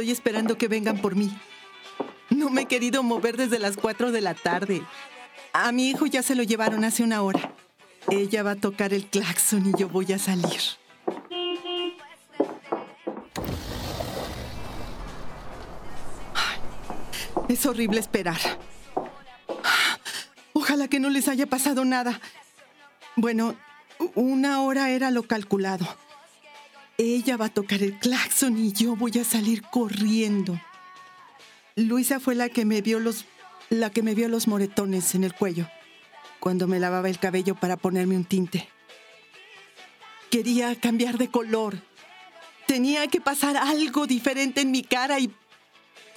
Estoy 0.00 0.12
esperando 0.12 0.56
que 0.56 0.66
vengan 0.66 0.96
por 0.96 1.14
mí. 1.14 1.30
No 2.30 2.48
me 2.48 2.62
he 2.62 2.64
querido 2.64 3.02
mover 3.02 3.36
desde 3.36 3.58
las 3.58 3.76
4 3.76 4.12
de 4.12 4.22
la 4.22 4.32
tarde. 4.32 4.82
A 5.52 5.72
mi 5.72 5.90
hijo 5.90 6.06
ya 6.06 6.22
se 6.22 6.34
lo 6.34 6.42
llevaron 6.42 6.84
hace 6.84 7.02
una 7.02 7.20
hora. 7.20 7.52
Ella 8.10 8.42
va 8.42 8.52
a 8.52 8.56
tocar 8.56 8.94
el 8.94 9.04
claxon 9.04 9.66
y 9.66 9.78
yo 9.78 9.90
voy 9.90 10.10
a 10.14 10.18
salir. 10.18 10.58
Es 17.50 17.66
horrible 17.66 18.00
esperar. 18.00 18.40
Ojalá 20.54 20.88
que 20.88 20.98
no 20.98 21.10
les 21.10 21.28
haya 21.28 21.44
pasado 21.44 21.84
nada. 21.84 22.22
Bueno, 23.16 23.54
una 24.14 24.62
hora 24.62 24.88
era 24.88 25.10
lo 25.10 25.24
calculado. 25.24 25.86
Ella 27.02 27.38
va 27.38 27.46
a 27.46 27.48
tocar 27.48 27.82
el 27.82 27.98
claxon 27.98 28.58
y 28.58 28.74
yo 28.74 28.94
voy 28.94 29.12
a 29.18 29.24
salir 29.24 29.62
corriendo. 29.62 30.60
Luisa 31.74 32.20
fue 32.20 32.34
la 32.34 32.50
que 32.50 32.66
me 32.66 32.82
vio 32.82 33.00
los 33.00 33.24
la 33.70 33.88
que 33.88 34.02
me 34.02 34.14
vio 34.14 34.28
los 34.28 34.46
moretones 34.46 35.14
en 35.14 35.24
el 35.24 35.32
cuello 35.32 35.66
cuando 36.40 36.66
me 36.66 36.78
lavaba 36.78 37.08
el 37.08 37.18
cabello 37.18 37.54
para 37.54 37.78
ponerme 37.78 38.16
un 38.16 38.26
tinte. 38.26 38.68
Quería 40.30 40.78
cambiar 40.78 41.16
de 41.16 41.30
color. 41.30 41.80
Tenía 42.66 43.06
que 43.06 43.22
pasar 43.22 43.56
algo 43.56 44.06
diferente 44.06 44.60
en 44.60 44.70
mi 44.70 44.82
cara 44.82 45.18
y 45.20 45.34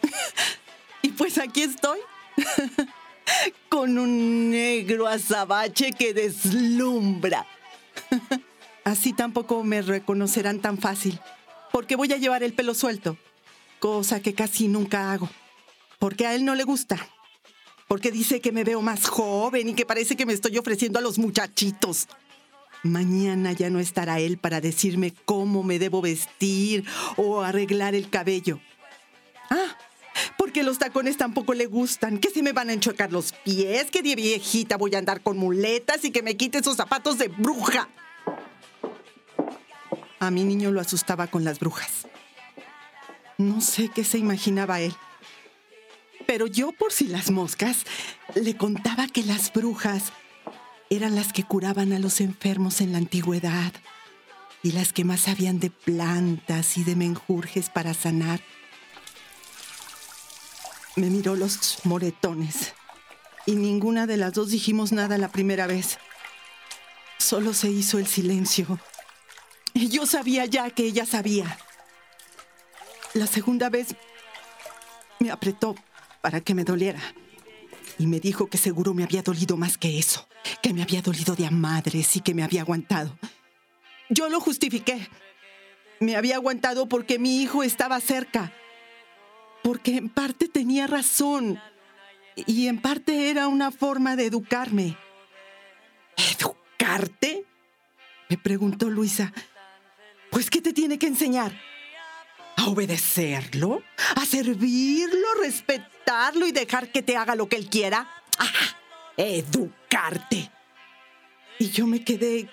y 1.02 1.10
pues 1.14 1.38
aquí 1.38 1.62
estoy. 1.62 2.00
Con 3.70 3.98
un 3.98 4.50
negro 4.50 5.08
azabache 5.08 5.94
que 5.94 6.14
deslumbra. 6.14 7.48
Así 8.84 9.14
tampoco 9.14 9.64
me 9.64 9.82
reconocerán 9.82 10.60
tan 10.60 10.78
fácil, 10.78 11.20
porque 11.72 11.96
voy 11.96 12.12
a 12.12 12.18
llevar 12.18 12.44
el 12.44 12.54
pelo 12.54 12.74
suelto, 12.74 13.18
cosa 13.80 14.20
que 14.20 14.34
casi 14.34 14.68
nunca 14.68 15.14
hago, 15.14 15.30
porque 16.00 16.28
a 16.28 16.36
él 16.36 16.44
no 16.44 16.54
le 16.54 16.66
gusta, 16.66 17.08
porque 17.88 18.12
dice 18.12 18.42
que 18.42 18.52
me 18.52 18.66
veo 18.66 18.82
más 18.82 19.08
joven 19.08 19.70
y 19.70 19.74
que 19.74 19.86
parece 19.86 20.18
que 20.18 20.26
me 20.26 20.34
estoy 20.34 20.58
ofreciendo 20.58 21.00
a 21.00 21.02
los 21.02 21.18
muchachitos. 21.18 22.08
Mañana 22.84 23.54
ya 23.54 23.70
no 23.70 23.80
estará 23.80 24.20
él 24.20 24.38
para 24.38 24.60
decirme 24.60 25.14
cómo 25.24 25.64
me 25.64 25.80
debo 25.80 26.02
vestir 26.02 26.84
o 27.16 27.42
arreglar 27.42 27.96
el 27.96 28.10
cabello. 28.10 28.60
Ah, 29.50 29.78
porque 30.38 30.64
los 30.64 30.78
tacones 30.78 31.16
tampoco 31.16 31.54
le 31.54 31.68
gustan, 31.68 32.18
que 32.18 32.30
se 32.30 32.44
me 32.44 32.52
van 32.52 32.70
a 32.70 32.74
enchocar 32.74 33.14
los 33.14 33.32
pies, 33.32 33.90
que 33.90 34.02
de 34.02 34.16
viejita 34.16 34.76
voy 34.76 34.96
a 34.96 34.98
andar 34.98 35.22
con 35.22 35.38
muletas 35.38 36.04
y 36.04 36.12
que 36.12 36.22
me 36.22 36.36
quite 36.36 36.58
esos 36.58 36.76
zapatos 36.76 37.18
de 37.18 37.30
bruja. 37.30 37.88
A 40.24 40.32
mi 40.32 40.46
niño 40.46 40.72
lo 40.72 40.80
asustaba 40.80 41.28
con 41.28 41.44
las 41.44 41.60
brujas. 41.60 42.08
No 43.38 43.60
sé 43.60 43.90
qué 43.90 44.06
se 44.06 44.18
imaginaba 44.18 44.80
él. 44.80 44.96
Pero 46.26 46.48
yo, 46.48 46.72
por 46.72 46.94
si 46.94 47.08
las 47.08 47.30
moscas, 47.30 47.80
le 48.34 48.56
contaba 48.56 49.08
que 49.08 49.24
las 49.24 49.52
brujas 49.52 50.14
eran 50.90 51.16
las 51.16 51.34
que 51.34 51.44
curaban 51.44 51.92
a 51.92 52.00
los 52.00 52.22
enfermos 52.22 52.80
en 52.80 52.94
la 52.94 53.00
antigüedad 53.00 53.74
y 54.62 54.72
las 54.72 54.94
que 54.94 55.04
más 55.04 55.20
sabían 55.20 55.60
de 55.60 55.72
plantas 55.72 56.78
y 56.78 56.86
de 56.86 56.96
menjurjes 56.96 57.70
para 57.70 57.94
sanar. 57.94 58.40
Me 60.96 61.10
miró 61.10 61.36
los 61.36 61.80
moretones 61.84 62.74
y 63.46 63.56
ninguna 63.56 64.08
de 64.08 64.16
las 64.16 64.32
dos 64.32 64.52
dijimos 64.52 64.94
nada 64.94 65.18
la 65.18 65.28
primera 65.28 65.68
vez. 65.68 65.98
Solo 67.18 67.54
se 67.54 67.70
hizo 67.70 68.00
el 68.00 68.08
silencio. 68.08 68.80
Yo 69.74 70.06
sabía 70.06 70.46
ya 70.46 70.70
que 70.70 70.84
ella 70.84 71.06
sabía. 71.06 71.58
La 73.14 73.28
segunda 73.28 73.70
vez 73.70 73.96
me 75.20 75.32
apretó 75.32 75.76
para 76.22 76.42
que 76.42 76.54
me 76.54 76.64
doliera. 76.64 77.02
Y 77.98 78.08
me 78.08 78.20
dijo 78.20 78.48
que 78.48 78.58
seguro 78.58 78.94
me 78.94 79.04
había 79.04 79.22
dolido 79.22 79.56
más 79.56 79.78
que 79.78 80.00
eso, 80.00 80.28
que 80.62 80.74
me 80.74 80.82
había 80.82 81.02
dolido 81.02 81.36
de 81.36 81.46
a 81.46 81.52
madres 81.52 82.16
y 82.16 82.22
que 82.22 82.34
me 82.34 82.44
había 82.44 82.62
aguantado. 82.62 83.18
Yo 84.10 84.30
lo 84.30 84.40
justifiqué. 84.40 85.10
Me 86.00 86.16
había 86.16 86.36
aguantado 86.36 86.88
porque 86.88 87.20
mi 87.20 87.42
hijo 87.42 87.64
estaba 87.64 88.00
cerca. 88.00 88.52
Porque 89.64 89.98
en 89.98 90.10
parte 90.10 90.48
tenía 90.48 90.88
razón. 90.88 91.60
Y 92.36 92.68
en 92.68 92.82
parte 92.82 93.30
era 93.30 93.48
una 93.48 93.72
forma 93.72 94.16
de 94.16 94.26
educarme. 94.26 94.98
¿Educarte? 96.18 97.46
Me 98.30 98.38
preguntó 98.38 98.90
Luisa. 98.90 99.32
Pues, 100.34 100.50
¿qué 100.50 100.62
te 100.62 100.74
tiene 100.74 100.98
que 100.98 101.06
enseñar? 101.06 101.54
¿A 102.58 102.66
obedecerlo? 102.66 103.84
¿A 104.16 104.26
servirlo, 104.26 105.28
respetarlo 105.40 106.48
y 106.48 106.52
dejar 106.52 106.92
que 106.92 107.04
te 107.04 107.16
haga 107.16 107.36
lo 107.36 107.48
que 107.48 107.56
él 107.56 107.70
quiera? 107.70 108.10
Educarte. 109.16 110.50
Y 111.60 111.70
yo 111.70 111.86
me 111.86 112.04
quedé, 112.04 112.50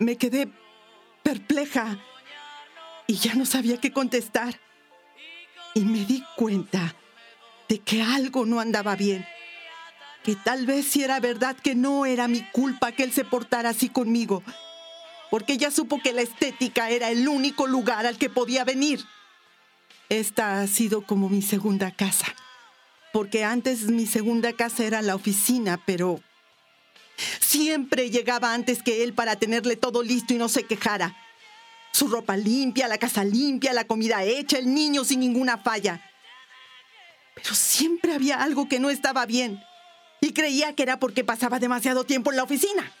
me 0.00 0.16
quedé 0.16 0.48
perpleja 1.22 2.00
y 3.06 3.14
ya 3.14 3.34
no 3.34 3.46
sabía 3.46 3.76
qué 3.76 3.92
contestar. 3.92 4.58
Y 5.74 5.82
me 5.82 6.04
di 6.04 6.24
cuenta 6.36 6.96
de 7.68 7.78
que 7.78 8.02
algo 8.02 8.44
no 8.44 8.58
andaba 8.58 8.96
bien. 8.96 9.24
Que 10.24 10.34
tal 10.34 10.66
vez 10.66 10.88
si 10.88 11.04
era 11.04 11.20
verdad 11.20 11.56
que 11.56 11.76
no 11.76 12.06
era 12.06 12.26
mi 12.26 12.42
culpa 12.50 12.90
que 12.90 13.04
él 13.04 13.12
se 13.12 13.24
portara 13.24 13.68
así 13.68 13.88
conmigo. 13.88 14.42
Porque 15.30 15.54
ella 15.54 15.70
supo 15.70 16.00
que 16.02 16.12
la 16.12 16.22
estética 16.22 16.90
era 16.90 17.10
el 17.10 17.28
único 17.28 17.66
lugar 17.66 18.06
al 18.06 18.18
que 18.18 18.30
podía 18.30 18.64
venir. 18.64 19.04
Esta 20.08 20.60
ha 20.60 20.66
sido 20.66 21.02
como 21.02 21.28
mi 21.28 21.42
segunda 21.42 21.90
casa. 21.90 22.34
Porque 23.12 23.44
antes 23.44 23.84
mi 23.84 24.06
segunda 24.06 24.52
casa 24.52 24.84
era 24.84 25.02
la 25.02 25.14
oficina, 25.14 25.82
pero 25.84 26.20
siempre 27.40 28.10
llegaba 28.10 28.54
antes 28.54 28.82
que 28.82 29.02
él 29.02 29.12
para 29.12 29.36
tenerle 29.36 29.76
todo 29.76 30.02
listo 30.02 30.34
y 30.34 30.38
no 30.38 30.48
se 30.48 30.64
quejara. 30.64 31.16
Su 31.92 32.08
ropa 32.08 32.36
limpia, 32.36 32.88
la 32.88 32.98
casa 32.98 33.24
limpia, 33.24 33.72
la 33.72 33.84
comida 33.84 34.24
hecha, 34.24 34.58
el 34.58 34.72
niño 34.72 35.04
sin 35.04 35.20
ninguna 35.20 35.58
falla. 35.58 36.02
Pero 37.34 37.54
siempre 37.54 38.14
había 38.14 38.42
algo 38.42 38.68
que 38.68 38.78
no 38.78 38.90
estaba 38.90 39.26
bien. 39.26 39.62
Y 40.20 40.32
creía 40.32 40.74
que 40.74 40.82
era 40.82 40.98
porque 40.98 41.24
pasaba 41.24 41.58
demasiado 41.58 42.04
tiempo 42.04 42.30
en 42.30 42.36
la 42.36 42.42
oficina. 42.42 42.92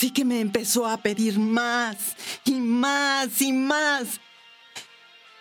Así 0.00 0.12
que 0.12 0.24
me 0.24 0.40
empezó 0.40 0.86
a 0.86 0.96
pedir 0.96 1.38
más 1.38 2.16
y 2.46 2.52
más 2.52 3.42
y 3.42 3.52
más. 3.52 4.18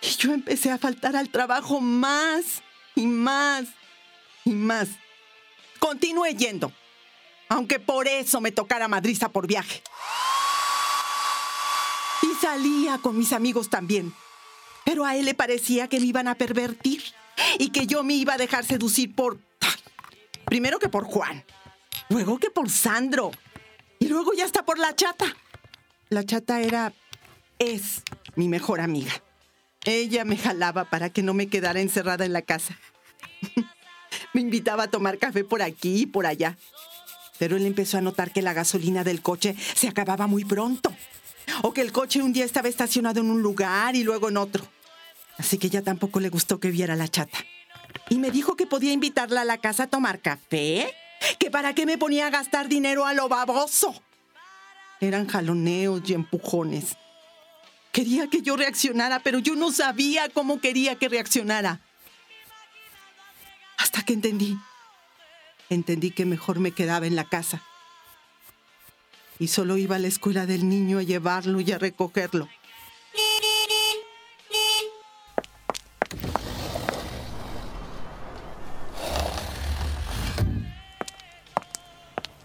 Y 0.01 0.07
yo 0.17 0.33
empecé 0.33 0.69
a 0.69 0.77
faltar 0.77 1.15
al 1.15 1.29
trabajo 1.29 1.79
más 1.79 2.61
y 2.93 3.07
más 3.07 3.69
y 4.43 4.49
más. 4.49 4.89
Continué 5.79 6.35
yendo, 6.35 6.73
aunque 7.47 7.79
por 7.79 8.09
eso 8.09 8.41
me 8.41 8.51
tocara 8.51 8.89
madriza 8.89 9.29
por 9.29 9.47
viaje. 9.47 9.81
Y 12.23 12.35
salía 12.41 12.97
con 12.97 13.17
mis 13.17 13.31
amigos 13.31 13.69
también. 13.69 14.13
Pero 14.83 15.05
a 15.05 15.15
él 15.15 15.23
le 15.23 15.35
parecía 15.35 15.87
que 15.87 16.01
me 16.01 16.07
iban 16.07 16.27
a 16.27 16.35
pervertir 16.35 17.01
y 17.59 17.69
que 17.69 17.87
yo 17.87 18.03
me 18.03 18.15
iba 18.15 18.33
a 18.33 18.37
dejar 18.37 18.65
seducir 18.65 19.15
por... 19.15 19.39
Primero 20.43 20.79
que 20.79 20.89
por 20.89 21.05
Juan, 21.05 21.45
luego 22.09 22.39
que 22.39 22.49
por 22.49 22.69
Sandro 22.69 23.31
luego 24.09 24.33
ya 24.33 24.45
está 24.45 24.63
por 24.63 24.79
la 24.79 24.95
chata. 24.95 25.25
La 26.09 26.25
chata 26.25 26.61
era... 26.61 26.93
es 27.59 28.01
mi 28.35 28.47
mejor 28.47 28.81
amiga. 28.81 29.11
Ella 29.85 30.25
me 30.25 30.37
jalaba 30.37 30.85
para 30.85 31.09
que 31.09 31.23
no 31.23 31.33
me 31.33 31.47
quedara 31.47 31.79
encerrada 31.79 32.25
en 32.25 32.33
la 32.33 32.41
casa. 32.41 32.77
me 34.33 34.41
invitaba 34.41 34.83
a 34.83 34.91
tomar 34.91 35.17
café 35.17 35.43
por 35.43 35.61
aquí 35.61 36.01
y 36.01 36.05
por 36.05 36.25
allá. 36.25 36.57
Pero 37.37 37.55
él 37.55 37.65
empezó 37.65 37.97
a 37.97 38.01
notar 38.01 38.31
que 38.31 38.41
la 38.41 38.53
gasolina 38.53 39.03
del 39.03 39.21
coche 39.21 39.55
se 39.75 39.87
acababa 39.87 40.27
muy 40.27 40.43
pronto. 40.43 40.93
O 41.61 41.73
que 41.73 41.81
el 41.81 41.91
coche 41.91 42.21
un 42.21 42.33
día 42.33 42.45
estaba 42.45 42.67
estacionado 42.67 43.21
en 43.21 43.31
un 43.31 43.41
lugar 43.41 43.95
y 43.95 44.03
luego 44.03 44.29
en 44.29 44.37
otro. 44.37 44.65
Así 45.37 45.57
que 45.57 45.69
ya 45.69 45.81
tampoco 45.81 46.19
le 46.19 46.29
gustó 46.29 46.59
que 46.59 46.69
viera 46.69 46.95
la 46.95 47.07
chata. 47.07 47.37
Y 48.09 48.17
me 48.17 48.29
dijo 48.29 48.55
que 48.55 48.67
podía 48.67 48.91
invitarla 48.91 49.41
a 49.41 49.45
la 49.45 49.57
casa 49.57 49.83
a 49.83 49.87
tomar 49.87 50.19
café. 50.19 50.93
Que 51.37 51.51
para 51.51 51.73
qué 51.73 51.85
me 51.85 51.97
ponía 51.97 52.27
a 52.27 52.29
gastar 52.29 52.67
dinero 52.67 53.05
a 53.05 53.13
lo 53.13 53.29
baboso. 53.29 54.01
Eran 55.01 55.27
jaloneos 55.27 56.01
y 56.09 56.13
empujones. 56.13 56.97
Quería 57.91 58.27
que 58.27 58.41
yo 58.41 58.55
reaccionara, 58.55 59.19
pero 59.19 59.39
yo 59.39 59.55
no 59.55 59.71
sabía 59.71 60.29
cómo 60.29 60.59
quería 60.61 60.95
que 60.95 61.09
reaccionara. 61.09 61.81
Hasta 63.77 64.03
que 64.03 64.13
entendí. 64.13 64.57
Entendí 65.69 66.11
que 66.11 66.25
mejor 66.25 66.59
me 66.59 66.71
quedaba 66.71 67.07
en 67.07 67.15
la 67.15 67.25
casa. 67.25 67.63
Y 69.39 69.47
solo 69.47 69.77
iba 69.77 69.95
a 69.95 69.99
la 69.99 70.07
escuela 70.07 70.45
del 70.45 70.67
niño 70.67 70.99
a 70.99 71.03
llevarlo 71.03 71.61
y 71.61 71.71
a 71.71 71.77
recogerlo. 71.77 72.49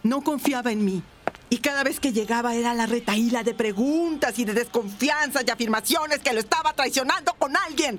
No 0.05 0.21
confiaba 0.23 0.71
en 0.71 0.85
mí. 0.85 1.03
Y 1.51 1.59
cada 1.59 1.83
vez 1.83 1.99
que 1.99 2.13
llegaba 2.13 2.55
era 2.55 2.75
la 2.75 2.87
retaíla 2.87 3.43
de 3.43 3.55
preguntas 3.55 4.39
y 4.39 4.45
de 4.45 4.53
desconfianzas 4.53 5.45
y 5.47 5.51
afirmaciones 5.51 6.19
que 6.19 6.33
lo 6.33 6.41
estaba 6.41 6.73
traicionando 6.75 7.33
con 7.35 7.57
alguien. 7.57 7.99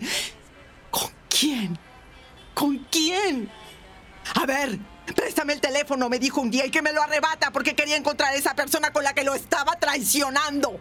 ¿Con 0.91 1.09
quién? 1.27 1.77
¿Con 2.53 2.77
quién? 2.91 3.49
A 4.35 4.45
ver, 4.45 4.79
préstame 5.15 5.53
el 5.53 5.61
teléfono, 5.61 6.09
me 6.09 6.19
dijo 6.19 6.41
un 6.41 6.51
día, 6.51 6.65
y 6.65 6.71
que 6.71 6.81
me 6.81 6.93
lo 6.93 7.01
arrebata 7.01 7.51
porque 7.51 7.75
quería 7.75 7.97
encontrar 7.97 8.33
a 8.33 8.35
esa 8.35 8.55
persona 8.55 8.91
con 8.91 9.03
la 9.03 9.13
que 9.13 9.23
lo 9.23 9.33
estaba 9.33 9.73
traicionando. 9.79 10.79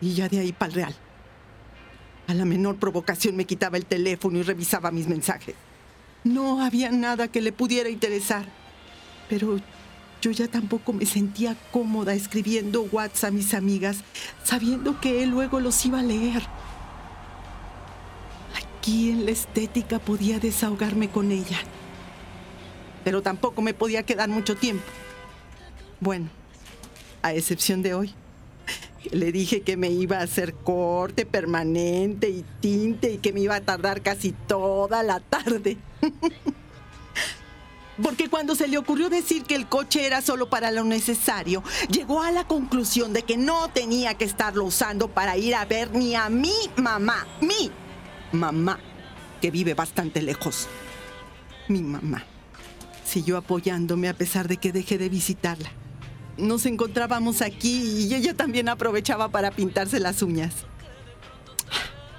Y 0.00 0.14
ya 0.14 0.28
de 0.28 0.38
ahí 0.40 0.52
para 0.52 0.68
el 0.68 0.74
real. 0.74 0.96
A 2.28 2.34
la 2.34 2.44
menor 2.44 2.76
provocación 2.76 3.36
me 3.36 3.44
quitaba 3.44 3.76
el 3.76 3.86
teléfono 3.86 4.38
y 4.38 4.42
revisaba 4.42 4.90
mis 4.90 5.08
mensajes. 5.08 5.54
No 6.22 6.64
había 6.64 6.90
nada 6.90 7.28
que 7.28 7.40
le 7.40 7.52
pudiera 7.52 7.88
interesar. 7.88 8.46
Pero 9.28 9.60
yo 10.26 10.32
ya 10.32 10.48
tampoco 10.48 10.92
me 10.92 11.06
sentía 11.06 11.56
cómoda 11.70 12.12
escribiendo 12.12 12.82
WhatsApp 12.90 13.28
a 13.28 13.30
mis 13.30 13.54
amigas, 13.54 13.98
sabiendo 14.42 15.00
que 15.00 15.22
él 15.22 15.30
luego 15.30 15.60
los 15.60 15.86
iba 15.86 16.00
a 16.00 16.02
leer. 16.02 16.42
Aquí 18.56 19.10
en 19.10 19.24
la 19.24 19.30
estética 19.30 20.00
podía 20.00 20.40
desahogarme 20.40 21.10
con 21.10 21.30
ella, 21.30 21.58
pero 23.04 23.22
tampoco 23.22 23.62
me 23.62 23.72
podía 23.72 24.02
quedar 24.02 24.28
mucho 24.28 24.56
tiempo. 24.56 24.82
Bueno, 26.00 26.28
a 27.22 27.32
excepción 27.32 27.82
de 27.82 27.94
hoy. 27.94 28.12
Le 29.12 29.30
dije 29.30 29.60
que 29.60 29.76
me 29.76 29.90
iba 29.90 30.18
a 30.18 30.22
hacer 30.22 30.54
corte 30.54 31.24
permanente 31.24 32.28
y 32.28 32.44
tinte 32.58 33.12
y 33.12 33.18
que 33.18 33.32
me 33.32 33.38
iba 33.38 33.54
a 33.54 33.60
tardar 33.60 34.02
casi 34.02 34.32
toda 34.32 35.04
la 35.04 35.20
tarde. 35.20 35.76
Porque 38.02 38.28
cuando 38.28 38.54
se 38.54 38.68
le 38.68 38.78
ocurrió 38.78 39.08
decir 39.08 39.44
que 39.44 39.54
el 39.54 39.66
coche 39.66 40.06
era 40.06 40.20
solo 40.20 40.50
para 40.50 40.70
lo 40.70 40.84
necesario, 40.84 41.62
llegó 41.90 42.22
a 42.22 42.30
la 42.30 42.46
conclusión 42.46 43.12
de 43.12 43.22
que 43.22 43.36
no 43.36 43.68
tenía 43.68 44.14
que 44.14 44.24
estarlo 44.24 44.64
usando 44.64 45.08
para 45.08 45.36
ir 45.36 45.54
a 45.54 45.64
ver 45.64 45.92
ni 45.92 46.14
a 46.14 46.28
mi 46.28 46.54
mamá, 46.76 47.26
mi 47.40 47.70
mamá, 48.32 48.78
que 49.40 49.50
vive 49.50 49.74
bastante 49.74 50.20
lejos. 50.20 50.68
Mi 51.68 51.82
mamá. 51.82 52.24
Siguió 53.04 53.36
apoyándome 53.38 54.08
a 54.08 54.14
pesar 54.14 54.46
de 54.48 54.56
que 54.58 54.72
dejé 54.72 54.98
de 54.98 55.08
visitarla. 55.08 55.70
Nos 56.36 56.66
encontrábamos 56.66 57.40
aquí 57.40 58.06
y 58.06 58.14
ella 58.14 58.34
también 58.34 58.68
aprovechaba 58.68 59.28
para 59.28 59.52
pintarse 59.52 60.00
las 60.00 60.20
uñas. 60.22 60.52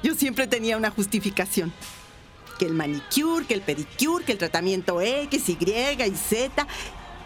Yo 0.01 0.15
siempre 0.15 0.47
tenía 0.47 0.77
una 0.77 0.89
justificación 0.89 1.71
que 2.57 2.65
el 2.65 2.73
manicure, 2.73 3.45
que 3.45 3.53
el 3.53 3.61
pedicure, 3.61 4.25
que 4.25 4.33
el 4.33 4.37
tratamiento 4.37 5.01
X, 5.01 5.49
Y 5.49 5.55
y 5.55 6.15
Z. 6.15 6.67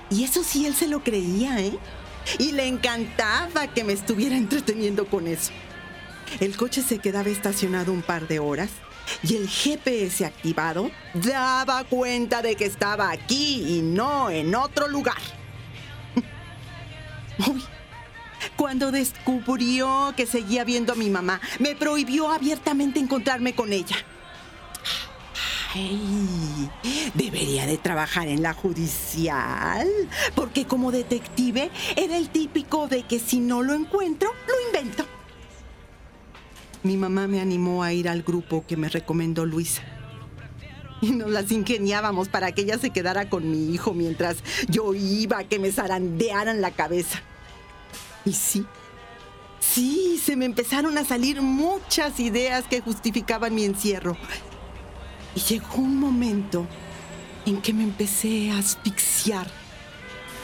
Y 0.10 0.24
eso 0.24 0.44
sí, 0.44 0.66
él 0.66 0.76
se 0.76 0.88
lo 0.88 1.04
creía, 1.04 1.60
¿eh? 1.60 1.78
Y 2.38 2.52
le 2.52 2.68
encantaba 2.68 3.68
que 3.68 3.84
me 3.84 3.94
estuviera 3.94 4.36
entreteniendo 4.36 5.06
con 5.06 5.28
eso. 5.28 5.52
El 6.40 6.56
coche 6.56 6.82
se 6.82 7.00
quedaba 7.00 7.30
estacionado 7.30 7.92
un 7.92 8.02
par 8.02 8.28
de 8.28 8.40
horas 8.40 8.70
y 9.24 9.36
el 9.36 9.50
GPS 9.50 10.26
activado 10.26 10.92
daba 11.14 11.84
cuenta 11.84 12.42
de 12.42 12.56
que 12.56 12.66
estaba 12.66 13.12
aquí 13.12 13.78
y 13.78 13.82
no 13.82 14.30
en 14.30 14.56
otro 14.56 14.88
lugar. 14.88 15.18
Uy, 17.48 17.64
cuando 18.56 18.92
descubrió 18.92 20.14
que 20.16 20.26
seguía 20.26 20.64
viendo 20.64 20.94
a 20.94 20.96
mi 20.96 21.10
mamá, 21.10 21.42
me 21.60 21.76
prohibió 21.76 22.32
abiertamente 22.32 23.00
encontrarme 23.00 23.54
con 23.54 23.74
ella. 23.74 23.98
Ay, 25.74 26.70
debería 27.14 27.66
de 27.66 27.78
trabajar 27.78 28.28
en 28.28 28.42
la 28.42 28.54
judicial, 28.54 29.88
porque 30.36 30.66
como 30.66 30.92
detective 30.92 31.72
era 31.96 32.18
el 32.18 32.30
típico 32.30 32.88
de 32.90 33.04
que 33.04 33.20
si 33.20 33.40
no 33.40 33.64
lo 33.64 33.74
encuentro, 33.74 34.34
lo 34.48 34.54
invento. 34.68 35.06
Mi 36.84 36.98
mamá 36.98 37.28
me 37.28 37.40
animó 37.40 37.84
a 37.84 37.94
ir 37.94 38.10
al 38.10 38.24
grupo 38.24 38.66
que 38.68 38.76
me 38.76 38.90
recomendó 38.90 39.46
Luisa. 39.46 39.84
Y 41.00 41.12
nos 41.12 41.32
las 41.32 41.52
ingeniábamos 41.52 42.28
para 42.28 42.52
que 42.52 42.64
ella 42.64 42.78
se 42.78 42.90
quedara 42.90 43.30
con 43.30 43.50
mi 43.50 43.74
hijo 43.74 43.94
mientras 43.94 44.38
yo 44.68 44.94
iba 44.94 45.40
a 45.40 45.44
que 45.46 45.58
me 45.58 45.72
zarandearan 45.72 46.60
la 46.60 46.72
cabeza. 46.72 47.22
Y 48.26 48.34
sí, 48.34 48.66
sí, 49.60 50.22
se 50.24 50.36
me 50.36 50.46
empezaron 50.46 50.98
a 50.98 51.06
salir 51.06 51.42
muchas 51.42 52.20
ideas 52.20 52.66
que 52.66 52.82
justificaban 52.82 53.56
mi 53.56 53.64
encierro. 53.64 54.18
Y 55.36 55.40
llegó 55.40 55.78
un 55.78 56.00
momento 56.00 56.68
en 57.46 57.62
que 57.62 57.74
me 57.74 57.84
empecé 57.84 58.52
a 58.52 58.58
asfixiar. 58.58 59.48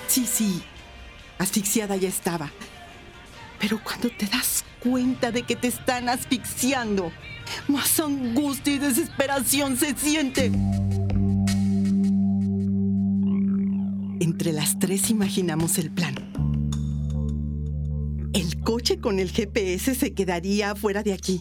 Sí, 0.08 0.26
sí, 0.26 0.62
asfixiada 1.38 1.96
ya 1.96 2.10
estaba. 2.10 2.52
Pero 3.60 3.80
cuando 3.84 4.10
te 4.10 4.26
das 4.26 4.64
cuenta 4.80 5.32
de 5.32 5.44
que 5.44 5.56
te 5.56 5.68
están 5.68 6.10
asfixiando, 6.10 7.12
más 7.68 8.00
angustia 8.00 8.74
y 8.74 8.78
desesperación 8.80 9.78
se 9.78 9.96
siente. 9.96 10.52
Entre 14.20 14.52
las 14.52 14.78
tres 14.80 15.10
imaginamos 15.10 15.78
el 15.78 15.92
plan. 15.92 16.16
El 18.34 18.60
coche 18.62 19.00
con 19.00 19.20
el 19.20 19.32
GPS 19.32 19.96
se 19.96 20.14
quedaría 20.14 20.76
fuera 20.76 21.02
de 21.02 21.14
aquí. 21.14 21.40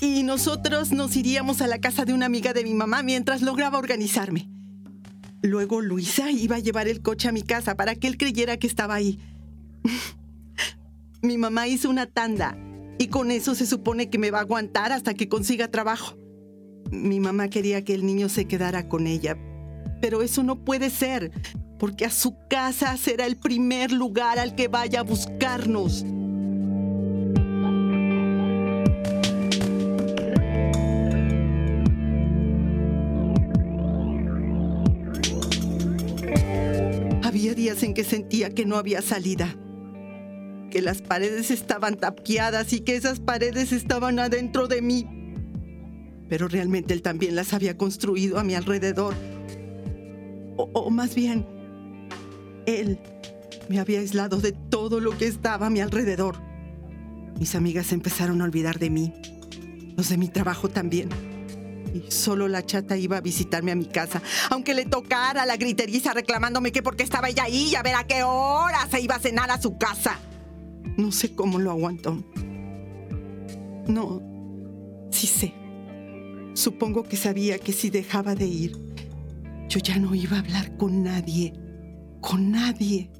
Y 0.00 0.22
nosotros 0.22 0.92
nos 0.92 1.16
iríamos 1.16 1.60
a 1.60 1.66
la 1.66 1.80
casa 1.80 2.04
de 2.04 2.14
una 2.14 2.26
amiga 2.26 2.52
de 2.52 2.62
mi 2.62 2.74
mamá 2.74 3.02
mientras 3.02 3.42
lograba 3.42 3.78
organizarme. 3.78 4.48
Luego 5.42 5.80
Luisa 5.80 6.30
iba 6.30 6.56
a 6.56 6.60
llevar 6.60 6.88
el 6.88 7.02
coche 7.02 7.28
a 7.28 7.32
mi 7.32 7.42
casa 7.42 7.76
para 7.76 7.94
que 7.94 8.06
él 8.06 8.16
creyera 8.16 8.56
que 8.56 8.66
estaba 8.66 8.94
ahí. 8.94 9.18
mi 11.22 11.36
mamá 11.38 11.66
hizo 11.66 11.90
una 11.90 12.06
tanda 12.06 12.56
y 12.98 13.08
con 13.08 13.30
eso 13.30 13.54
se 13.54 13.66
supone 13.66 14.10
que 14.10 14.18
me 14.18 14.30
va 14.30 14.38
a 14.38 14.42
aguantar 14.42 14.92
hasta 14.92 15.14
que 15.14 15.28
consiga 15.28 15.68
trabajo. 15.68 16.16
Mi 16.90 17.20
mamá 17.20 17.48
quería 17.48 17.84
que 17.84 17.94
el 17.94 18.06
niño 18.06 18.28
se 18.28 18.46
quedara 18.46 18.88
con 18.88 19.06
ella, 19.06 19.36
pero 20.00 20.22
eso 20.22 20.42
no 20.42 20.64
puede 20.64 20.90
ser, 20.90 21.30
porque 21.78 22.04
a 22.04 22.10
su 22.10 22.36
casa 22.48 22.96
será 22.96 23.26
el 23.26 23.36
primer 23.36 23.92
lugar 23.92 24.38
al 24.38 24.54
que 24.54 24.68
vaya 24.68 25.00
a 25.00 25.04
buscarnos. 25.04 26.04
En 37.68 37.94
que 37.94 38.04
sentía 38.04 38.50
que 38.50 38.64
no 38.64 38.76
había 38.76 39.02
salida, 39.02 39.54
que 40.70 40.82
las 40.82 41.02
paredes 41.02 41.50
estaban 41.50 41.96
tapiadas 41.96 42.72
y 42.72 42.80
que 42.80 42.96
esas 42.96 43.20
paredes 43.20 43.72
estaban 43.72 44.18
adentro 44.18 44.68
de 44.68 44.82
mí. 44.82 45.06
Pero 46.28 46.48
realmente 46.48 46.94
él 46.94 47.02
también 47.02 47.34
las 47.34 47.52
había 47.54 47.76
construido 47.76 48.38
a 48.38 48.44
mi 48.44 48.54
alrededor. 48.54 49.14
O, 50.56 50.70
o 50.72 50.90
más 50.90 51.14
bien, 51.14 51.46
él 52.66 52.98
me 53.68 53.78
había 53.78 54.00
aislado 54.00 54.38
de 54.38 54.52
todo 54.52 55.00
lo 55.00 55.16
que 55.16 55.26
estaba 55.26 55.66
a 55.66 55.70
mi 55.70 55.80
alrededor. 55.80 56.36
Mis 57.38 57.54
amigas 57.54 57.92
empezaron 57.92 58.40
a 58.40 58.44
olvidar 58.44 58.78
de 58.78 58.90
mí, 58.90 59.12
los 59.96 60.08
de 60.08 60.16
mi 60.16 60.28
trabajo 60.28 60.68
también. 60.68 61.08
Y 61.94 62.10
solo 62.10 62.48
la 62.48 62.64
chata 62.64 62.96
iba 62.96 63.16
a 63.16 63.20
visitarme 63.20 63.72
a 63.72 63.76
mi 63.76 63.86
casa, 63.86 64.22
aunque 64.50 64.74
le 64.74 64.84
tocara 64.84 65.46
la 65.46 65.56
griteriza 65.56 66.12
reclamándome 66.12 66.72
que 66.72 66.82
porque 66.82 67.02
estaba 67.02 67.28
ella 67.28 67.44
ahí 67.44 67.70
y 67.70 67.74
a 67.74 67.82
ver 67.82 67.94
a 67.94 68.06
qué 68.06 68.22
hora 68.22 68.86
se 68.90 69.00
iba 69.00 69.14
a 69.14 69.20
cenar 69.20 69.50
a 69.50 69.60
su 69.60 69.78
casa. 69.78 70.18
No 70.96 71.12
sé 71.12 71.34
cómo 71.34 71.58
lo 71.58 71.70
aguantó. 71.70 72.22
No, 73.86 74.20
sí 75.10 75.26
sé. 75.26 75.54
Supongo 76.54 77.04
que 77.04 77.16
sabía 77.16 77.58
que 77.58 77.72
si 77.72 77.88
dejaba 77.88 78.34
de 78.34 78.46
ir, 78.46 78.76
yo 79.68 79.80
ya 79.80 79.96
no 79.98 80.14
iba 80.14 80.36
a 80.36 80.40
hablar 80.40 80.76
con 80.76 81.02
nadie. 81.02 81.54
Con 82.20 82.50
nadie. 82.50 83.10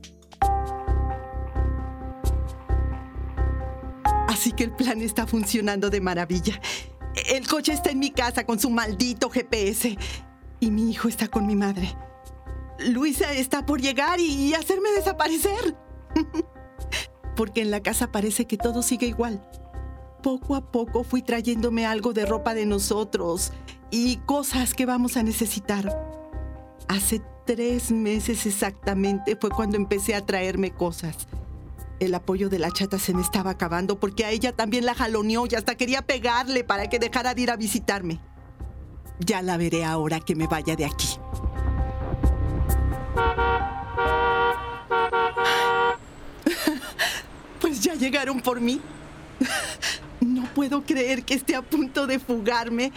Así 4.29 4.53
que 4.53 4.65
el 4.65 4.73
plan 4.73 5.01
está 5.01 5.27
funcionando 5.27 5.89
de 5.89 6.01
maravilla. 6.01 6.61
El 7.27 7.47
coche 7.47 7.73
está 7.73 7.91
en 7.91 7.99
mi 7.99 8.11
casa 8.11 8.45
con 8.45 8.59
su 8.59 8.71
maldito 8.71 9.31
GPS. 9.31 9.97
Y 10.61 10.71
mi 10.71 10.91
hijo 10.91 11.09
está 11.09 11.29
con 11.29 11.47
mi 11.47 11.57
madre. 11.57 11.95
Luisa 12.79 13.33
está 13.33 13.67
por 13.67 13.81
llegar 13.81 14.21
y 14.21 14.55
hacerme 14.55 14.91
desaparecer. 14.91 15.77
Porque 17.37 17.63
en 17.63 17.71
la 17.71 17.81
casa 17.81 18.11
parece 18.11 18.47
que 18.47 18.57
todo 18.57 18.83
sigue 18.83 19.07
igual. 19.07 19.45
Poco 20.23 20.57
a 20.57 20.73
poco 20.73 21.05
fui 21.05 21.23
trayéndome 21.23 21.87
algo 21.87 22.13
de 22.13 22.27
ropa 22.27 22.55
de 22.55 22.67
nosotros 22.67 23.53
y 23.91 24.17
cosas 24.19 24.75
que 24.75 24.87
vamos 24.87 25.17
a 25.17 25.23
necesitar. 25.23 25.97
Hace 26.89 27.23
tres 27.47 27.93
meses 27.93 28.45
exactamente 28.47 29.37
fue 29.37 29.51
cuando 29.51 29.77
empecé 29.77 30.15
a 30.15 30.27
traerme 30.27 30.73
cosas. 30.73 31.29
El 32.01 32.15
apoyo 32.15 32.49
de 32.49 32.61
la 32.61 32.71
chata 32.71 32.99
se 32.99 33.13
me 33.13 33.23
estaba 33.23 33.51
acabando 33.51 33.99
porque 33.99 34.25
a 34.25 34.31
ella 34.31 34.53
también 34.53 34.87
la 34.87 34.95
jaloneó 34.95 35.47
y 35.51 35.57
hasta 35.57 35.75
quería 35.75 36.03
pegarle 36.03 36.63
para 36.63 36.89
que 36.89 37.01
dejara 37.01 37.35
de 37.35 37.43
ir 37.43 37.51
a 37.51 37.57
visitarme. 37.57 38.21
Ya 39.19 39.43
la 39.43 39.57
veré 39.57 39.85
ahora 39.85 40.21
que 40.21 40.37
me 40.37 40.47
vaya 40.47 40.77
de 40.77 40.85
aquí. 40.85 41.09
Pues 47.61 47.81
ya 47.81 47.95
llegaron 47.95 48.41
por 48.41 48.61
mí. 48.61 48.81
No 50.21 50.45
puedo 50.55 50.85
creer 50.85 51.25
que 51.25 51.35
esté 51.35 51.57
a 51.57 51.63
punto 51.63 52.07
de 52.07 52.19
fugarme 52.19 52.93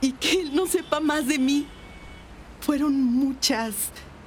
y 0.00 0.12
que 0.12 0.40
él 0.40 0.54
no 0.54 0.66
sepa 0.66 1.00
más 1.00 1.26
de 1.26 1.38
mí. 1.38 1.66
Fueron 2.60 3.02
muchas, 3.02 3.74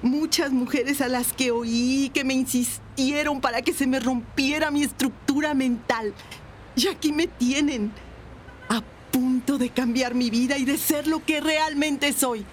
muchas 0.02 0.52
mujeres 0.52 1.02
a 1.02 1.08
las 1.08 1.34
que 1.34 1.52
oí 1.52 2.12
que 2.14 2.24
me 2.24 2.34
insistieron 2.34 3.42
para 3.42 3.62
que 3.62 3.74
se 3.74 3.88
me 3.88 4.00
rompiera 4.00 4.72
mi 4.72 4.84
estructura 4.84 5.54
mental. 5.54 6.14
Y 6.76 6.88
aquí 6.88 7.12
me 7.12 7.28
tienen, 7.28 7.92
a 8.70 8.82
punto 9.12 9.58
de 9.58 9.70
cambiar 9.70 10.16
mi 10.16 10.30
vida 10.30 10.58
y 10.58 10.66
de 10.66 10.78
ser 10.78 11.08
lo 11.08 11.24
que 11.24 11.42
realmente 11.42 12.14
soy. 12.14 12.46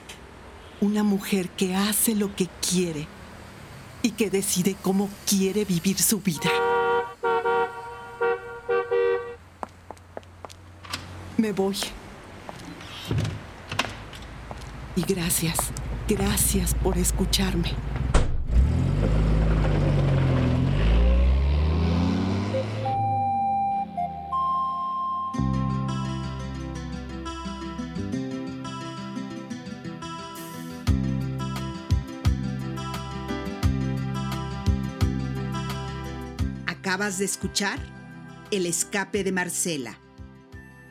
Una 0.80 1.02
mujer 1.02 1.48
que 1.50 1.74
hace 1.74 2.14
lo 2.14 2.34
que 2.34 2.48
quiere 2.68 3.06
y 4.02 4.12
que 4.12 4.30
decide 4.30 4.76
cómo 4.80 5.08
quiere 5.26 5.64
vivir 5.64 5.98
su 5.98 6.20
vida. 6.20 6.50
Me 11.36 11.52
voy. 11.52 11.76
Y 14.96 15.02
gracias, 15.02 15.58
gracias 16.08 16.74
por 16.74 16.96
escucharme. 16.96 17.74
Acabas 36.66 37.18
de 37.18 37.26
escuchar 37.26 37.78
El 38.50 38.64
escape 38.64 39.22
de 39.22 39.30
Marcela. 39.30 39.98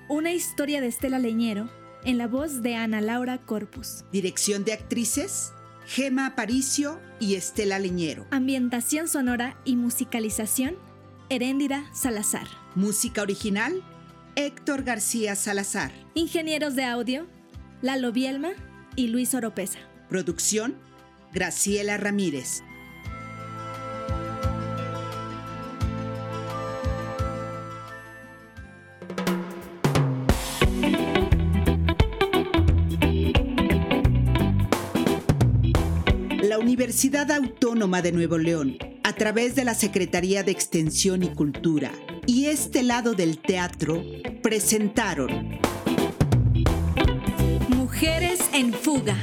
Una 0.07 0.31
historia 0.31 0.79
de 0.79 0.87
Estela 0.87 1.17
Leñero 1.17 1.76
en 2.07 2.17
la 2.17 2.27
voz 2.27 2.63
de 2.63 2.73
Ana 2.75 3.01
Laura 3.01 3.37
Corpus. 3.37 4.05
Dirección 4.13 4.63
de 4.63 4.71
actrices, 4.71 5.51
Gema 5.85 6.25
Aparicio 6.25 7.01
y 7.19 7.35
Estela 7.35 7.79
Leñero. 7.79 8.25
Ambientación 8.31 9.09
sonora 9.09 9.59
y 9.65 9.75
musicalización, 9.75 10.77
Heréndira 11.27 11.83
Salazar. 11.93 12.47
Música 12.75 13.21
original, 13.21 13.83
Héctor 14.37 14.83
García 14.83 15.35
Salazar. 15.35 15.91
Ingenieros 16.13 16.75
de 16.75 16.85
audio, 16.85 17.27
Lalo 17.81 18.13
Bielma 18.13 18.51
y 18.95 19.07
Luis 19.07 19.33
Oropesa. 19.33 19.79
Producción, 20.07 20.75
Graciela 21.33 21.97
Ramírez. 21.97 22.63
Universidad 36.87 37.29
Autónoma 37.33 38.01
de 38.01 38.13
Nuevo 38.13 38.37
León, 38.37 38.77
a 39.03 39.11
través 39.11 39.55
de 39.55 39.65
la 39.65 39.73
Secretaría 39.73 40.43
de 40.43 40.53
Extensión 40.53 41.21
y 41.21 41.27
Cultura 41.27 41.91
y 42.25 42.45
este 42.45 42.81
lado 42.81 43.13
del 43.13 43.39
teatro, 43.39 44.01
presentaron 44.41 45.59
Mujeres 47.67 48.39
en 48.53 48.71
Fuga. 48.73 49.17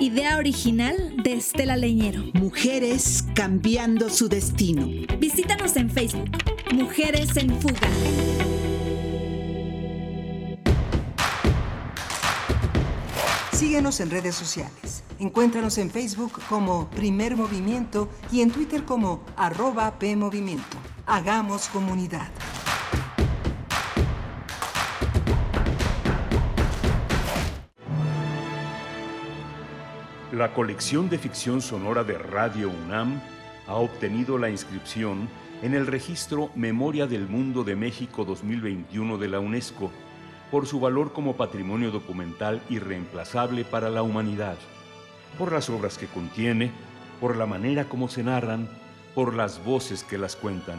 Idea 0.00 0.38
original 0.38 1.14
de 1.22 1.34
Estela 1.34 1.76
Leñero. 1.76 2.24
Mujeres 2.32 3.22
cambiando 3.34 4.08
su 4.08 4.30
destino. 4.30 4.88
Visítanos 5.18 5.76
en 5.76 5.90
Facebook. 5.90 6.30
Mujeres 6.72 7.36
en 7.36 7.50
Fuga. 7.60 7.90
Síguenos 13.62 14.00
en 14.00 14.10
redes 14.10 14.34
sociales. 14.34 15.04
Encuéntranos 15.20 15.78
en 15.78 15.88
Facebook 15.88 16.32
como 16.48 16.90
Primer 16.90 17.36
Movimiento 17.36 18.08
y 18.32 18.40
en 18.40 18.50
Twitter 18.50 18.82
como 18.82 19.24
arroba 19.36 20.00
PMovimiento. 20.00 20.76
Hagamos 21.06 21.68
comunidad. 21.68 22.28
La 30.32 30.52
colección 30.54 31.08
de 31.08 31.18
ficción 31.18 31.62
sonora 31.62 32.02
de 32.02 32.18
Radio 32.18 32.68
UNAM 32.68 33.22
ha 33.68 33.76
obtenido 33.76 34.38
la 34.38 34.50
inscripción 34.50 35.28
en 35.62 35.74
el 35.74 35.86
registro 35.86 36.50
Memoria 36.56 37.06
del 37.06 37.28
Mundo 37.28 37.62
de 37.62 37.76
México 37.76 38.24
2021 38.24 39.18
de 39.18 39.28
la 39.28 39.38
UNESCO 39.38 39.92
por 40.52 40.66
su 40.66 40.80
valor 40.80 41.14
como 41.14 41.34
patrimonio 41.34 41.90
documental 41.90 42.62
irreemplazable 42.68 43.64
para 43.64 43.88
la 43.88 44.02
humanidad, 44.02 44.58
por 45.38 45.50
las 45.50 45.70
obras 45.70 45.96
que 45.96 46.06
contiene, 46.06 46.70
por 47.22 47.38
la 47.38 47.46
manera 47.46 47.88
como 47.88 48.06
se 48.08 48.22
narran, 48.22 48.68
por 49.14 49.34
las 49.34 49.64
voces 49.64 50.04
que 50.04 50.18
las 50.18 50.36
cuentan. 50.36 50.78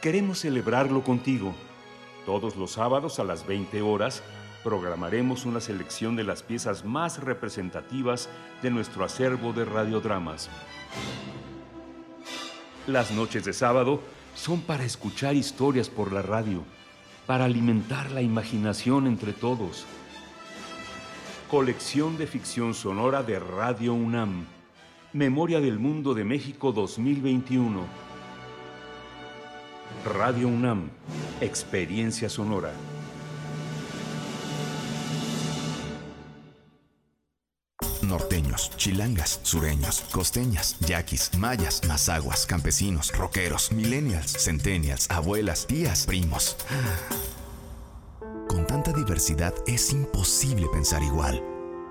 Queremos 0.00 0.38
celebrarlo 0.38 1.02
contigo. 1.02 1.52
Todos 2.26 2.54
los 2.54 2.70
sábados 2.70 3.18
a 3.18 3.24
las 3.24 3.44
20 3.44 3.82
horas 3.82 4.22
programaremos 4.62 5.46
una 5.46 5.60
selección 5.60 6.14
de 6.14 6.22
las 6.22 6.44
piezas 6.44 6.84
más 6.84 7.18
representativas 7.18 8.28
de 8.62 8.70
nuestro 8.70 9.04
acervo 9.04 9.52
de 9.52 9.64
radiodramas. 9.64 10.48
Las 12.86 13.10
noches 13.10 13.44
de 13.44 13.52
sábado 13.52 14.00
son 14.36 14.60
para 14.60 14.84
escuchar 14.84 15.34
historias 15.34 15.90
por 15.90 16.12
la 16.12 16.22
radio, 16.22 16.62
para 17.26 17.44
alimentar 17.46 18.10
la 18.10 18.22
imaginación 18.22 19.06
entre 19.06 19.32
todos. 19.32 19.86
Colección 21.50 22.18
de 22.18 22.26
ficción 22.26 22.74
sonora 22.74 23.22
de 23.22 23.38
Radio 23.38 23.94
UNAM. 23.94 24.46
Memoria 25.12 25.60
del 25.60 25.78
Mundo 25.78 26.14
de 26.14 26.24
México 26.24 26.72
2021. 26.72 27.86
Radio 30.04 30.48
UNAM. 30.48 30.90
Experiencia 31.40 32.28
sonora. 32.28 32.72
Norteños, 38.14 38.70
chilangas, 38.76 39.40
sureños, 39.42 40.02
costeñas, 40.12 40.76
yaquis, 40.78 41.36
mayas, 41.36 41.80
mazaguas, 41.88 42.46
campesinos, 42.46 43.12
rockeros, 43.12 43.72
millennials, 43.72 44.30
centennials, 44.38 45.10
abuelas, 45.10 45.66
tías, 45.66 46.06
primos. 46.06 46.56
Con 48.46 48.68
tanta 48.68 48.92
diversidad 48.92 49.52
es 49.66 49.92
imposible 49.92 50.68
pensar 50.72 51.02
igual, 51.02 51.42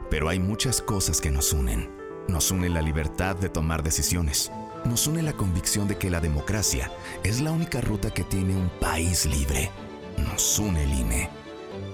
pero 0.09 0.29
hay 0.29 0.39
muchas 0.39 0.81
cosas 0.81 1.19
que 1.19 1.29
nos 1.29 1.51
unen. 1.51 1.91
Nos 2.29 2.51
une 2.51 2.69
la 2.69 2.81
libertad 2.81 3.35
de 3.35 3.49
tomar 3.49 3.83
decisiones. 3.83 4.49
Nos 4.85 5.07
une 5.07 5.23
la 5.23 5.33
convicción 5.33 5.89
de 5.89 5.97
que 5.97 6.09
la 6.09 6.21
democracia 6.21 6.89
es 7.25 7.41
la 7.41 7.51
única 7.51 7.81
ruta 7.81 8.11
que 8.11 8.23
tiene 8.23 8.55
un 8.55 8.69
país 8.79 9.25
libre. 9.25 9.71
Nos 10.17 10.57
une 10.57 10.83
el 10.83 10.93
INE. 10.93 11.29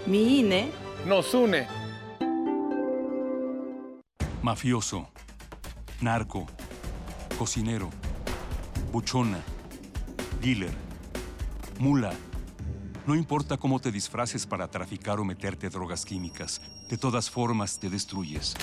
Mi 0.05 0.41
INE 0.41 0.71
nos 1.07 1.33
une. 1.33 1.88
Mafioso, 4.41 5.09
narco, 5.99 6.47
cocinero, 7.37 7.89
buchona, 8.89 9.39
dealer, 10.41 10.71
mula. 11.77 12.13
No 13.05 13.15
importa 13.15 13.57
cómo 13.57 13.81
te 13.81 13.91
disfraces 13.91 14.45
para 14.45 14.69
traficar 14.69 15.19
o 15.19 15.25
meterte 15.25 15.69
drogas 15.69 16.05
químicas, 16.05 16.61
de 16.89 16.97
todas 16.97 17.29
formas 17.29 17.79
te 17.79 17.89
destruyes. 17.89 18.55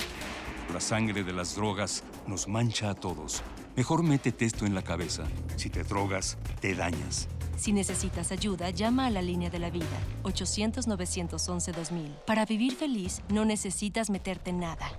La 0.73 0.81
sangre 0.81 1.23
de 1.23 1.31
las 1.31 1.55
drogas 1.55 2.03
nos 2.25 2.47
mancha 2.47 2.89
a 2.89 2.95
todos. 2.95 3.43
Mejor 3.75 4.01
métete 4.01 4.45
esto 4.45 4.65
en 4.65 4.73
la 4.73 4.81
cabeza. 4.81 5.25
Si 5.57 5.69
te 5.69 5.83
drogas, 5.83 6.39
te 6.59 6.73
dañas. 6.73 7.27
Si 7.55 7.71
necesitas 7.71 8.31
ayuda, 8.31 8.71
llama 8.71 9.05
a 9.05 9.11
la 9.11 9.21
línea 9.21 9.51
de 9.51 9.59
la 9.59 9.69
vida, 9.69 9.85
800-911-2000. 10.23 12.25
Para 12.25 12.45
vivir 12.45 12.75
feliz, 12.75 13.21
no 13.29 13.45
necesitas 13.45 14.09
meterte 14.09 14.49
en 14.49 14.59
nada. 14.59 14.89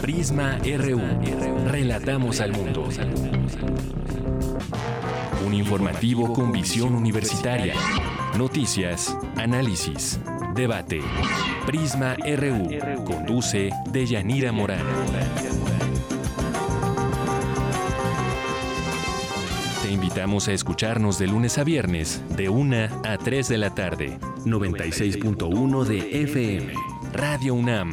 Prisma 0.00 0.58
RU. 0.64 1.00
Relatamos 1.66 2.40
al 2.40 2.52
mundo. 2.52 2.88
Un 5.46 5.54
informativo 5.54 6.32
con 6.32 6.50
visión 6.52 6.94
universitaria. 6.94 7.74
Noticias, 8.38 9.14
análisis, 9.36 10.18
debate. 10.54 11.02
Prisma 11.66 12.16
RU. 12.16 13.04
Conduce 13.04 13.70
Deyanira 13.92 14.52
Morán. 14.52 14.86
Te 19.82 19.90
invitamos 19.92 20.48
a 20.48 20.52
escucharnos 20.52 21.18
de 21.18 21.26
lunes 21.26 21.58
a 21.58 21.64
viernes, 21.64 22.22
de 22.36 22.48
1 22.48 22.76
a 23.04 23.18
3 23.18 23.48
de 23.48 23.58
la 23.58 23.74
tarde. 23.74 24.18
96.1 24.46 25.84
de 25.84 26.22
FM. 26.22 26.72
Radio 27.12 27.54
UNAM. 27.54 27.92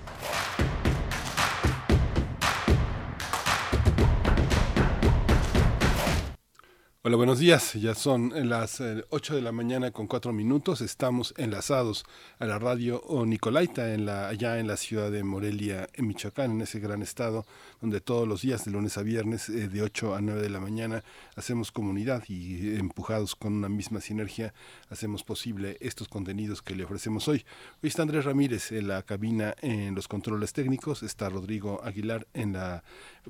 Hola, 7.03 7.17
buenos 7.17 7.39
días. 7.39 7.73
Ya 7.73 7.95
son 7.95 8.31
las 8.47 8.79
eh, 8.79 9.03
8 9.09 9.33
de 9.33 9.41
la 9.41 9.51
mañana 9.51 9.89
con 9.89 10.05
4 10.05 10.33
minutos. 10.33 10.81
Estamos 10.81 11.33
enlazados 11.35 12.05
a 12.37 12.45
la 12.45 12.59
radio 12.59 13.01
Nicolaita 13.25 13.95
en 13.95 14.05
la, 14.05 14.27
allá 14.27 14.59
en 14.59 14.67
la 14.67 14.77
ciudad 14.77 15.09
de 15.09 15.23
Morelia, 15.23 15.89
en 15.95 16.05
Michoacán, 16.05 16.51
en 16.51 16.61
ese 16.61 16.79
gran 16.79 17.01
estado 17.01 17.43
donde 17.81 17.99
todos 17.99 18.27
los 18.27 18.43
días, 18.43 18.63
de 18.63 18.71
lunes 18.71 18.97
a 18.97 19.01
viernes, 19.01 19.49
eh, 19.49 19.67
de 19.67 19.81
8 19.81 20.15
a 20.15 20.21
9 20.21 20.41
de 20.41 20.49
la 20.49 20.59
mañana, 20.59 21.03
hacemos 21.35 21.71
comunidad 21.71 22.23
y 22.27 22.67
eh, 22.67 22.79
empujados 22.79 23.35
con 23.35 23.53
una 23.53 23.69
misma 23.69 23.99
sinergia, 24.01 24.53
hacemos 24.89 25.23
posible 25.23 25.77
estos 25.81 26.07
contenidos 26.07 26.61
que 26.61 26.75
le 26.75 26.83
ofrecemos 26.83 27.27
hoy. 27.27 27.43
Hoy 27.81 27.89
está 27.89 28.03
Andrés 28.03 28.25
Ramírez 28.25 28.71
en 28.71 28.87
la 28.87 29.01
cabina 29.01 29.55
en 29.61 29.95
los 29.95 30.07
controles 30.07 30.53
técnicos, 30.53 31.01
está 31.01 31.29
Rodrigo 31.29 31.81
Aguilar 31.83 32.27
en 32.33 32.53
la 32.53 32.83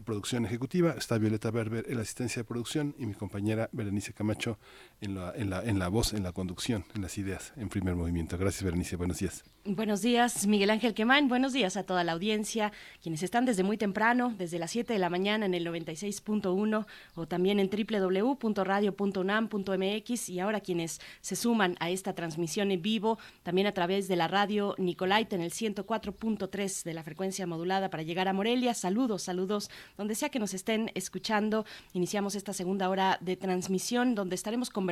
producción 0.03 0.45
ejecutiva, 0.45 0.91
está 0.97 1.17
Violeta 1.17 1.49
Berber 1.49 1.85
en 1.87 1.95
la 1.95 2.01
asistencia 2.01 2.41
de 2.41 2.47
producción 2.47 2.93
y 2.97 3.05
mi 3.05 3.13
compañera 3.13 3.69
Berenice 3.71 4.13
Camacho 4.13 4.59
en 5.01 5.15
la, 5.15 5.33
en 5.35 5.49
la, 5.49 5.63
en 5.63 5.79
la 5.79 5.87
voz, 5.87 6.13
en 6.13 6.23
la 6.23 6.31
conducción, 6.31 6.85
en 6.93 7.01
las 7.01 7.17
ideas, 7.17 7.53
en 7.57 7.69
primer 7.69 7.95
movimiento. 7.95 8.37
Gracias, 8.37 8.63
Berenice. 8.63 8.95
Buenos 8.95 9.17
días. 9.17 9.43
Buenos 9.63 10.01
días, 10.01 10.47
Miguel 10.47 10.71
Ángel 10.71 10.95
Quemán. 10.95 11.27
Buenos 11.27 11.53
días 11.53 11.77
a 11.77 11.83
toda 11.83 12.03
la 12.03 12.13
audiencia, 12.13 12.71
quienes 13.01 13.21
están 13.21 13.45
desde 13.45 13.61
muy 13.61 13.77
temprano, 13.77 14.33
desde 14.37 14.57
las 14.57 14.71
7 14.71 14.93
de 14.93 14.97
la 14.97 15.09
mañana 15.09 15.45
en 15.45 15.53
el 15.53 15.67
96.1 15.67 16.85
o 17.15 17.27
también 17.27 17.59
en 17.59 17.69
www.radio.unam.mx 17.69 20.29
y 20.29 20.39
ahora 20.39 20.61
quienes 20.61 20.99
se 21.21 21.35
suman 21.35 21.75
a 21.79 21.91
esta 21.91 22.13
transmisión 22.13 22.71
en 22.71 22.81
vivo, 22.81 23.19
también 23.43 23.67
a 23.67 23.71
través 23.71 24.07
de 24.07 24.15
la 24.15 24.27
radio 24.27 24.73
Nicolaita 24.79 25.35
en 25.35 25.43
el 25.43 25.51
104.3 25.51 26.83
de 26.83 26.93
la 26.93 27.03
frecuencia 27.03 27.45
modulada 27.45 27.91
para 27.91 28.01
llegar 28.01 28.27
a 28.27 28.33
Morelia. 28.33 28.73
Saludos, 28.73 29.21
saludos, 29.23 29.69
donde 29.95 30.15
sea 30.15 30.29
que 30.29 30.39
nos 30.39 30.55
estén 30.55 30.89
escuchando. 30.95 31.65
Iniciamos 31.93 32.33
esta 32.33 32.53
segunda 32.53 32.89
hora 32.89 33.19
de 33.21 33.35
transmisión 33.35 34.15
donde 34.15 34.33
estaremos 34.35 34.71
conversando 34.71 34.90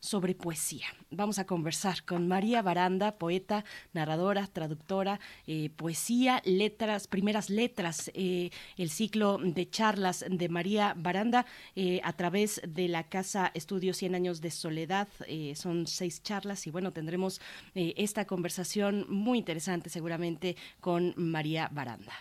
sobre 0.00 0.34
poesía. 0.34 0.86
Vamos 1.10 1.38
a 1.38 1.46
conversar 1.46 2.04
con 2.04 2.28
María 2.28 2.62
Baranda, 2.62 3.16
poeta, 3.18 3.64
narradora, 3.92 4.46
traductora, 4.46 5.20
eh, 5.46 5.70
poesía, 5.70 6.42
letras, 6.44 7.06
primeras 7.06 7.50
letras, 7.50 8.10
eh, 8.14 8.50
el 8.76 8.90
ciclo 8.90 9.38
de 9.38 9.68
charlas 9.68 10.24
de 10.28 10.48
María 10.48 10.94
Baranda 10.96 11.46
eh, 11.74 12.00
a 12.04 12.12
través 12.12 12.60
de 12.66 12.88
la 12.88 13.04
Casa 13.04 13.50
Estudio 13.54 13.94
100 13.94 14.14
Años 14.14 14.40
de 14.40 14.50
Soledad. 14.50 15.08
son 15.54 15.86
seis 15.86 16.22
charlas 16.22 16.66
y 16.66 16.70
bueno, 16.70 16.92
tendremos 16.92 17.40
esta 17.74 18.24
conversación 18.24 19.06
muy 19.08 19.38
interesante 19.38 19.90
seguramente 19.90 20.56
con 20.80 21.14
María 21.16 21.68
Baranda. 21.72 22.12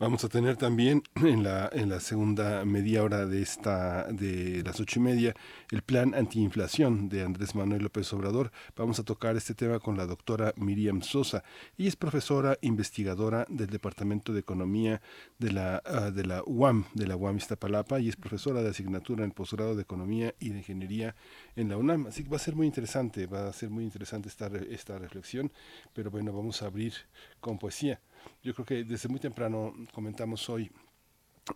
Vamos 0.00 0.22
a 0.22 0.28
tener 0.28 0.56
también 0.56 1.02
en 1.16 1.42
la, 1.42 1.68
en 1.72 1.88
la 1.88 1.98
segunda 1.98 2.64
media 2.64 3.02
hora 3.02 3.26
de 3.26 3.42
esta 3.42 4.04
de 4.04 4.62
las 4.64 4.78
ocho 4.78 5.00
y 5.00 5.02
media 5.02 5.34
el 5.72 5.82
plan 5.82 6.14
antiinflación 6.14 7.08
de 7.08 7.24
Andrés 7.24 7.56
Manuel 7.56 7.82
López 7.82 8.12
Obrador. 8.12 8.52
Vamos 8.76 9.00
a 9.00 9.02
tocar 9.02 9.36
este 9.36 9.54
tema 9.54 9.80
con 9.80 9.96
la 9.96 10.06
doctora 10.06 10.54
Miriam 10.56 11.02
Sosa. 11.02 11.42
Ella 11.76 11.88
es 11.88 11.96
profesora 11.96 12.58
investigadora 12.60 13.44
del 13.48 13.70
Departamento 13.70 14.32
de 14.32 14.38
Economía 14.38 15.02
de 15.40 15.50
la, 15.50 15.82
ah, 15.84 16.12
de 16.12 16.24
la 16.24 16.44
UAM, 16.46 16.84
de 16.94 17.08
la 17.08 17.16
UAM 17.16 17.36
Iztapalapa, 17.36 17.98
y 17.98 18.08
es 18.08 18.14
profesora 18.14 18.62
de 18.62 18.70
asignatura 18.70 19.24
en 19.24 19.30
el 19.30 19.34
posgrado 19.34 19.74
de 19.74 19.82
Economía 19.82 20.32
y 20.38 20.50
de 20.50 20.58
Ingeniería 20.58 21.16
en 21.56 21.70
la 21.70 21.76
UNAM. 21.76 22.06
Así 22.06 22.22
que 22.22 22.30
va 22.30 22.36
a 22.36 22.40
ser 22.40 22.54
muy 22.54 22.68
interesante, 22.68 23.26
va 23.26 23.48
a 23.48 23.52
ser 23.52 23.68
muy 23.68 23.82
interesante 23.82 24.28
esta, 24.28 24.46
esta 24.70 24.96
reflexión, 24.96 25.50
pero 25.92 26.12
bueno, 26.12 26.32
vamos 26.32 26.62
a 26.62 26.66
abrir 26.66 26.92
con 27.40 27.58
poesía. 27.58 28.00
Yo 28.42 28.54
creo 28.54 28.66
que 28.66 28.84
desde 28.84 29.08
muy 29.08 29.20
temprano 29.20 29.74
comentamos 29.92 30.48
hoy 30.48 30.70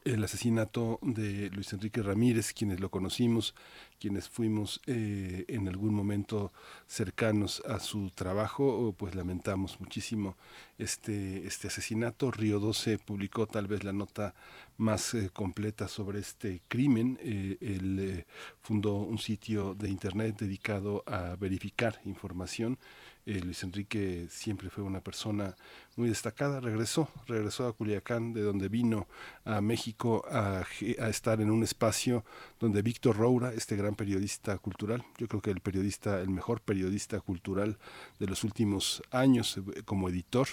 el 0.04 0.24
asesinato 0.24 0.98
de 1.02 1.50
Luis 1.50 1.72
Enrique 1.72 2.02
Ramírez, 2.02 2.52
quienes 2.52 2.80
lo 2.80 2.90
conocimos, 2.90 3.54
quienes 3.98 4.28
fuimos 4.28 4.80
eh, 4.86 5.44
en 5.48 5.68
algún 5.68 5.94
momento 5.94 6.52
cercanos 6.86 7.62
a 7.66 7.78
su 7.78 8.10
trabajo, 8.10 8.94
pues 8.96 9.14
lamentamos 9.14 9.80
muchísimo 9.80 10.36
este, 10.78 11.46
este 11.46 11.68
asesinato. 11.68 12.30
Río 12.30 12.58
12 12.58 12.98
publicó 12.98 13.46
tal 13.46 13.66
vez 13.66 13.84
la 13.84 13.92
nota 13.92 14.34
más 14.76 15.14
eh, 15.14 15.30
completa 15.32 15.88
sobre 15.88 16.18
este 16.20 16.62
crimen. 16.68 17.18
Eh, 17.22 17.58
él 17.60 17.98
eh, 18.00 18.26
fundó 18.60 18.94
un 18.96 19.18
sitio 19.18 19.74
de 19.74 19.88
internet 19.88 20.36
dedicado 20.38 21.04
a 21.06 21.36
verificar 21.36 22.00
información 22.04 22.78
eh, 23.24 23.40
Luis 23.40 23.62
Enrique 23.62 24.26
siempre 24.28 24.68
fue 24.68 24.82
una 24.82 25.00
persona 25.00 25.54
muy 25.96 26.08
destacada. 26.08 26.60
Regresó, 26.60 27.08
regresó 27.26 27.66
a 27.66 27.72
Culiacán, 27.72 28.32
de 28.32 28.42
donde 28.42 28.68
vino 28.68 29.06
a 29.44 29.60
México 29.60 30.24
a, 30.28 30.64
estar 31.08 31.40
en 31.40 31.50
un 31.50 31.62
espacio 31.62 32.24
donde 32.58 32.82
Víctor 32.82 33.16
Roura, 33.16 33.52
este 33.52 33.76
gran 33.76 33.94
periodista 33.94 34.58
cultural, 34.58 35.04
yo 35.18 35.28
creo 35.28 35.40
que 35.40 35.50
el 35.50 35.60
periodista, 35.60 36.20
el 36.20 36.30
mejor 36.30 36.60
periodista 36.60 37.20
cultural 37.20 37.78
de 38.18 38.26
los 38.26 38.44
últimos 38.44 39.02
años 39.10 39.56
eh, 39.56 39.82
como 39.84 40.08
editor, 40.08 40.48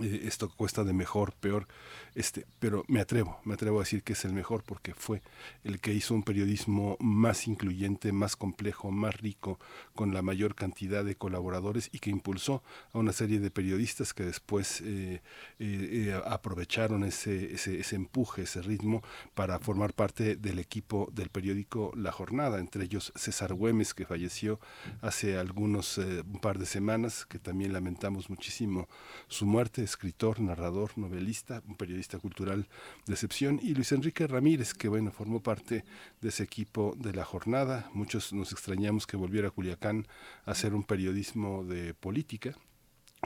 eh, 0.00 0.22
esto 0.24 0.48
cuesta 0.48 0.84
de 0.84 0.94
mejor, 0.94 1.34
peor, 1.34 1.66
este, 2.14 2.46
pero 2.58 2.82
me 2.88 3.00
atrevo, 3.00 3.38
me 3.44 3.52
atrevo 3.52 3.78
a 3.78 3.82
decir 3.82 4.02
que 4.02 4.14
es 4.14 4.24
el 4.24 4.32
mejor 4.32 4.62
porque 4.62 4.94
fue 4.94 5.20
el 5.64 5.80
que 5.80 5.92
hizo 5.92 6.14
un 6.14 6.22
periodismo 6.22 6.96
más 6.98 7.46
incluyente, 7.46 8.10
más 8.10 8.34
complejo, 8.34 8.90
más 8.90 9.20
rico, 9.20 9.58
con 9.94 10.14
la 10.14 10.22
mayor 10.22 10.54
cantidad 10.54 11.04
de 11.04 11.16
colaboradores 11.16 11.90
y 11.92 11.98
que 11.98 12.08
impulsó 12.08 12.62
a 12.94 12.98
una 12.98 13.12
serie 13.12 13.38
de 13.38 13.50
periodistas 13.50 14.14
que 14.14 14.24
después 14.24 14.80
eh, 14.80 15.20
eh, 15.58 16.18
aprovecharon 16.24 17.04
ese, 17.04 17.52
ese, 17.52 17.78
ese 17.78 17.96
empuje, 17.96 18.42
ese 18.42 18.62
ritmo 18.62 19.02
para 19.34 19.58
formar 19.58 19.92
parte 19.92 20.36
del 20.36 20.58
equipo 20.58 21.10
del 21.12 21.28
periódico 21.28 21.92
La 21.96 22.12
Jornada, 22.12 22.60
entre 22.60 22.84
ellos 22.84 23.12
César 23.14 23.52
Güemes, 23.52 23.92
que 23.92 24.06
falleció 24.06 24.58
hace 25.02 25.36
algunos, 25.36 25.98
un 25.98 26.40
par 26.40 26.58
de 26.58 26.64
semanas, 26.64 27.26
que 27.26 27.38
también 27.38 27.74
lamentamos 27.74 28.30
muchísimo 28.30 28.88
su 29.28 29.44
muerte, 29.44 29.81
escritor, 29.84 30.40
narrador, 30.40 30.96
novelista, 30.96 31.62
un 31.66 31.76
periodista 31.76 32.18
cultural 32.18 32.68
de 33.06 33.12
excepción, 33.12 33.60
y 33.62 33.74
Luis 33.74 33.92
Enrique 33.92 34.26
Ramírez, 34.26 34.74
que 34.74 34.88
bueno, 34.88 35.10
formó 35.10 35.42
parte 35.42 35.84
de 36.20 36.28
ese 36.28 36.42
equipo 36.42 36.94
de 36.96 37.12
la 37.12 37.24
jornada. 37.24 37.90
Muchos 37.92 38.32
nos 38.32 38.52
extrañamos 38.52 39.06
que 39.06 39.16
volviera 39.16 39.48
a 39.48 39.50
Culiacán 39.50 40.06
a 40.46 40.52
hacer 40.52 40.74
un 40.74 40.84
periodismo 40.84 41.64
de 41.64 41.94
política. 41.94 42.56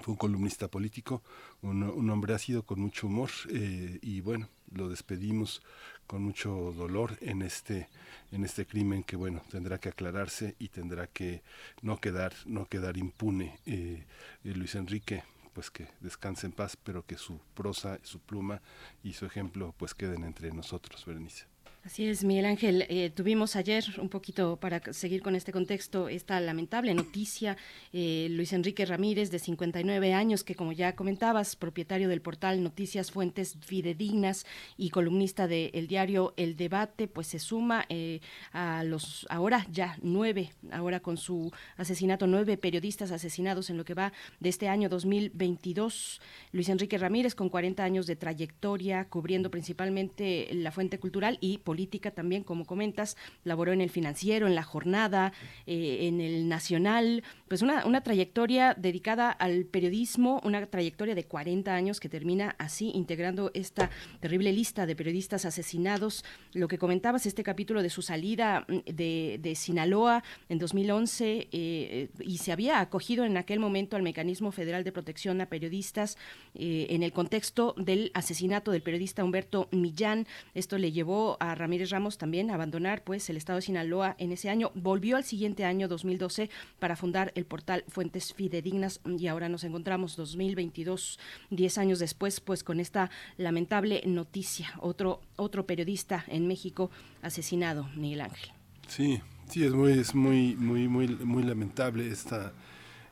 Fue 0.02 0.12
un 0.12 0.18
columnista 0.18 0.68
político, 0.68 1.22
un, 1.62 2.10
hombre 2.10 2.34
ácido 2.34 2.64
con 2.64 2.80
mucho 2.80 3.06
humor 3.06 3.30
eh, 3.50 3.98
y 4.02 4.20
bueno, 4.20 4.48
lo 4.74 4.88
despedimos 4.88 5.62
con 6.06 6.22
mucho 6.22 6.72
dolor 6.76 7.18
en 7.20 7.42
este 7.42 7.88
en 8.32 8.44
este 8.44 8.66
crimen 8.66 9.02
que 9.02 9.16
bueno 9.16 9.42
tendrá 9.50 9.78
que 9.78 9.88
aclararse 9.88 10.54
y 10.58 10.68
tendrá 10.68 11.06
que 11.06 11.42
no 11.82 11.98
quedar 11.98 12.32
no 12.46 12.66
quedar 12.66 12.96
impune 12.96 13.58
eh, 13.66 14.04
eh, 14.44 14.54
Luis 14.54 14.74
Enrique 14.74 15.24
pues 15.56 15.70
que 15.70 15.88
descanse 16.00 16.44
en 16.44 16.52
paz, 16.52 16.76
pero 16.76 17.06
que 17.06 17.16
su 17.16 17.40
prosa, 17.54 17.98
su 18.02 18.20
pluma 18.20 18.60
y 19.02 19.14
su 19.14 19.24
ejemplo 19.24 19.74
pues 19.78 19.94
queden 19.94 20.22
entre 20.24 20.52
nosotros, 20.52 21.06
Berenice. 21.06 21.46
Así 21.86 22.08
es, 22.08 22.24
Miguel 22.24 22.46
Ángel. 22.46 22.84
Eh, 22.88 23.12
tuvimos 23.14 23.54
ayer, 23.54 23.84
un 23.98 24.08
poquito 24.08 24.56
para 24.56 24.82
seguir 24.92 25.22
con 25.22 25.36
este 25.36 25.52
contexto, 25.52 26.08
esta 26.08 26.40
lamentable 26.40 26.92
noticia. 26.94 27.56
Eh, 27.92 28.26
Luis 28.32 28.52
Enrique 28.52 28.84
Ramírez, 28.84 29.30
de 29.30 29.38
59 29.38 30.12
años, 30.12 30.42
que 30.42 30.56
como 30.56 30.72
ya 30.72 30.96
comentabas, 30.96 31.54
propietario 31.54 32.08
del 32.08 32.20
portal 32.20 32.60
Noticias 32.60 33.12
Fuentes 33.12 33.56
Fidedignas 33.60 34.46
y 34.76 34.90
columnista 34.90 35.46
del 35.46 35.86
diario 35.86 36.34
El 36.36 36.56
Debate, 36.56 37.06
pues 37.06 37.28
se 37.28 37.38
suma 37.38 37.86
eh, 37.88 38.18
a 38.50 38.82
los 38.82 39.24
ahora 39.30 39.64
ya 39.70 39.96
nueve, 40.02 40.50
ahora 40.72 40.98
con 40.98 41.16
su 41.16 41.52
asesinato, 41.76 42.26
nueve 42.26 42.56
periodistas 42.56 43.12
asesinados 43.12 43.70
en 43.70 43.76
lo 43.76 43.84
que 43.84 43.94
va 43.94 44.12
de 44.40 44.48
este 44.48 44.66
año 44.66 44.88
2022. 44.88 46.20
Luis 46.50 46.68
Enrique 46.68 46.98
Ramírez, 46.98 47.36
con 47.36 47.48
40 47.48 47.84
años 47.84 48.08
de 48.08 48.16
trayectoria, 48.16 49.04
cubriendo 49.04 49.52
principalmente 49.52 50.48
la 50.52 50.72
fuente 50.72 50.98
cultural 50.98 51.38
y 51.40 51.58
política 51.58 51.75
también, 52.14 52.42
como 52.42 52.64
comentas, 52.64 53.16
laboró 53.44 53.72
en 53.72 53.80
el 53.80 53.90
financiero, 53.90 54.46
en 54.46 54.54
la 54.54 54.62
jornada, 54.62 55.32
eh, 55.66 56.08
en 56.08 56.20
el 56.20 56.48
nacional, 56.48 57.22
pues 57.48 57.62
una, 57.62 57.84
una 57.86 58.02
trayectoria 58.02 58.74
dedicada 58.74 59.30
al 59.30 59.64
periodismo, 59.64 60.40
una 60.44 60.66
trayectoria 60.66 61.14
de 61.14 61.24
40 61.24 61.74
años 61.74 62.00
que 62.00 62.08
termina 62.08 62.54
así, 62.58 62.90
integrando 62.94 63.50
esta 63.54 63.90
terrible 64.20 64.52
lista 64.52 64.86
de 64.86 64.96
periodistas 64.96 65.44
asesinados. 65.44 66.24
Lo 66.52 66.68
que 66.68 66.78
comentabas, 66.78 67.26
este 67.26 67.42
capítulo 67.42 67.82
de 67.82 67.90
su 67.90 68.02
salida 68.02 68.64
mm, 68.68 68.92
de, 68.92 69.38
de 69.42 69.54
Sinaloa 69.54 70.22
en 70.48 70.58
2011 70.58 71.48
eh, 71.52 72.08
y 72.20 72.38
se 72.38 72.52
había 72.52 72.80
acogido 72.80 73.24
en 73.24 73.36
aquel 73.36 73.60
momento 73.60 73.96
al 73.96 74.02
Mecanismo 74.02 74.52
Federal 74.52 74.84
de 74.84 74.92
Protección 74.92 75.40
a 75.40 75.46
Periodistas 75.46 76.16
eh, 76.54 76.86
en 76.90 77.02
el 77.02 77.12
contexto 77.12 77.74
del 77.76 78.10
asesinato 78.14 78.70
del 78.70 78.82
periodista 78.82 79.24
Humberto 79.24 79.68
Millán. 79.72 80.26
Esto 80.54 80.78
le 80.78 80.92
llevó 80.92 81.36
a 81.40 81.54
Ramírez 81.66 81.90
Ramos 81.90 82.16
también 82.16 82.52
abandonar 82.52 83.02
pues 83.02 83.28
el 83.28 83.36
estado 83.36 83.56
de 83.56 83.62
Sinaloa 83.62 84.14
en 84.20 84.30
ese 84.30 84.50
año. 84.50 84.70
Volvió 84.76 85.16
al 85.16 85.24
siguiente 85.24 85.64
año 85.64 85.88
2012 85.88 86.48
para 86.78 86.94
fundar 86.94 87.32
el 87.34 87.44
portal 87.44 87.82
Fuentes 87.88 88.32
Fidedignas 88.32 89.00
y 89.04 89.26
ahora 89.26 89.48
nos 89.48 89.64
encontramos 89.64 90.14
2022, 90.14 91.18
10 91.50 91.78
años 91.78 91.98
después, 91.98 92.38
pues 92.38 92.62
con 92.62 92.78
esta 92.78 93.10
lamentable 93.36 94.00
noticia. 94.06 94.74
Otro, 94.78 95.22
otro 95.34 95.66
periodista 95.66 96.24
en 96.28 96.46
México 96.46 96.92
asesinado, 97.20 97.88
Miguel 97.96 98.20
Ángel. 98.20 98.52
Sí, 98.86 99.20
sí, 99.48 99.64
es 99.64 99.72
muy, 99.72 99.90
es 99.90 100.14
muy, 100.14 100.54
muy, 100.54 100.86
muy, 100.86 101.08
muy 101.08 101.42
lamentable 101.42 102.06
esta, 102.08 102.52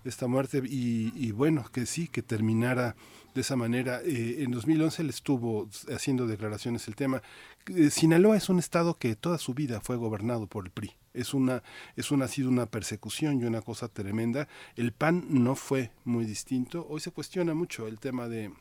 esta 0.04 0.28
muerte 0.28 0.62
y, 0.64 1.12
y 1.16 1.32
bueno, 1.32 1.64
que 1.72 1.86
sí, 1.86 2.06
que 2.06 2.22
terminara 2.22 2.94
de 3.34 3.40
esa 3.40 3.56
manera. 3.56 4.00
Eh, 4.04 4.42
en 4.42 4.52
2011 4.52 5.02
él 5.02 5.10
estuvo 5.10 5.68
haciendo 5.94 6.26
declaraciones 6.26 6.88
el 6.88 6.94
tema. 6.94 7.22
Eh, 7.66 7.90
Sinaloa 7.90 8.36
es 8.36 8.48
un 8.48 8.58
estado 8.58 8.98
que 8.98 9.16
toda 9.16 9.38
su 9.38 9.54
vida 9.54 9.80
fue 9.80 9.96
gobernado 9.96 10.46
por 10.46 10.64
el 10.64 10.70
PRI. 10.70 10.92
Es 11.12 11.34
una, 11.34 11.62
es 11.96 12.10
una, 12.10 12.24
ha 12.24 12.28
sido 12.28 12.48
una 12.48 12.66
persecución 12.66 13.40
y 13.40 13.44
una 13.44 13.62
cosa 13.62 13.88
tremenda. 13.88 14.48
El 14.76 14.92
PAN 14.92 15.26
no 15.28 15.54
fue 15.54 15.90
muy 16.04 16.24
distinto. 16.24 16.86
Hoy 16.88 17.00
se 17.00 17.10
cuestiona 17.10 17.54
mucho 17.54 17.86
el 17.86 18.00
tema 18.00 18.28
de, 18.28 18.52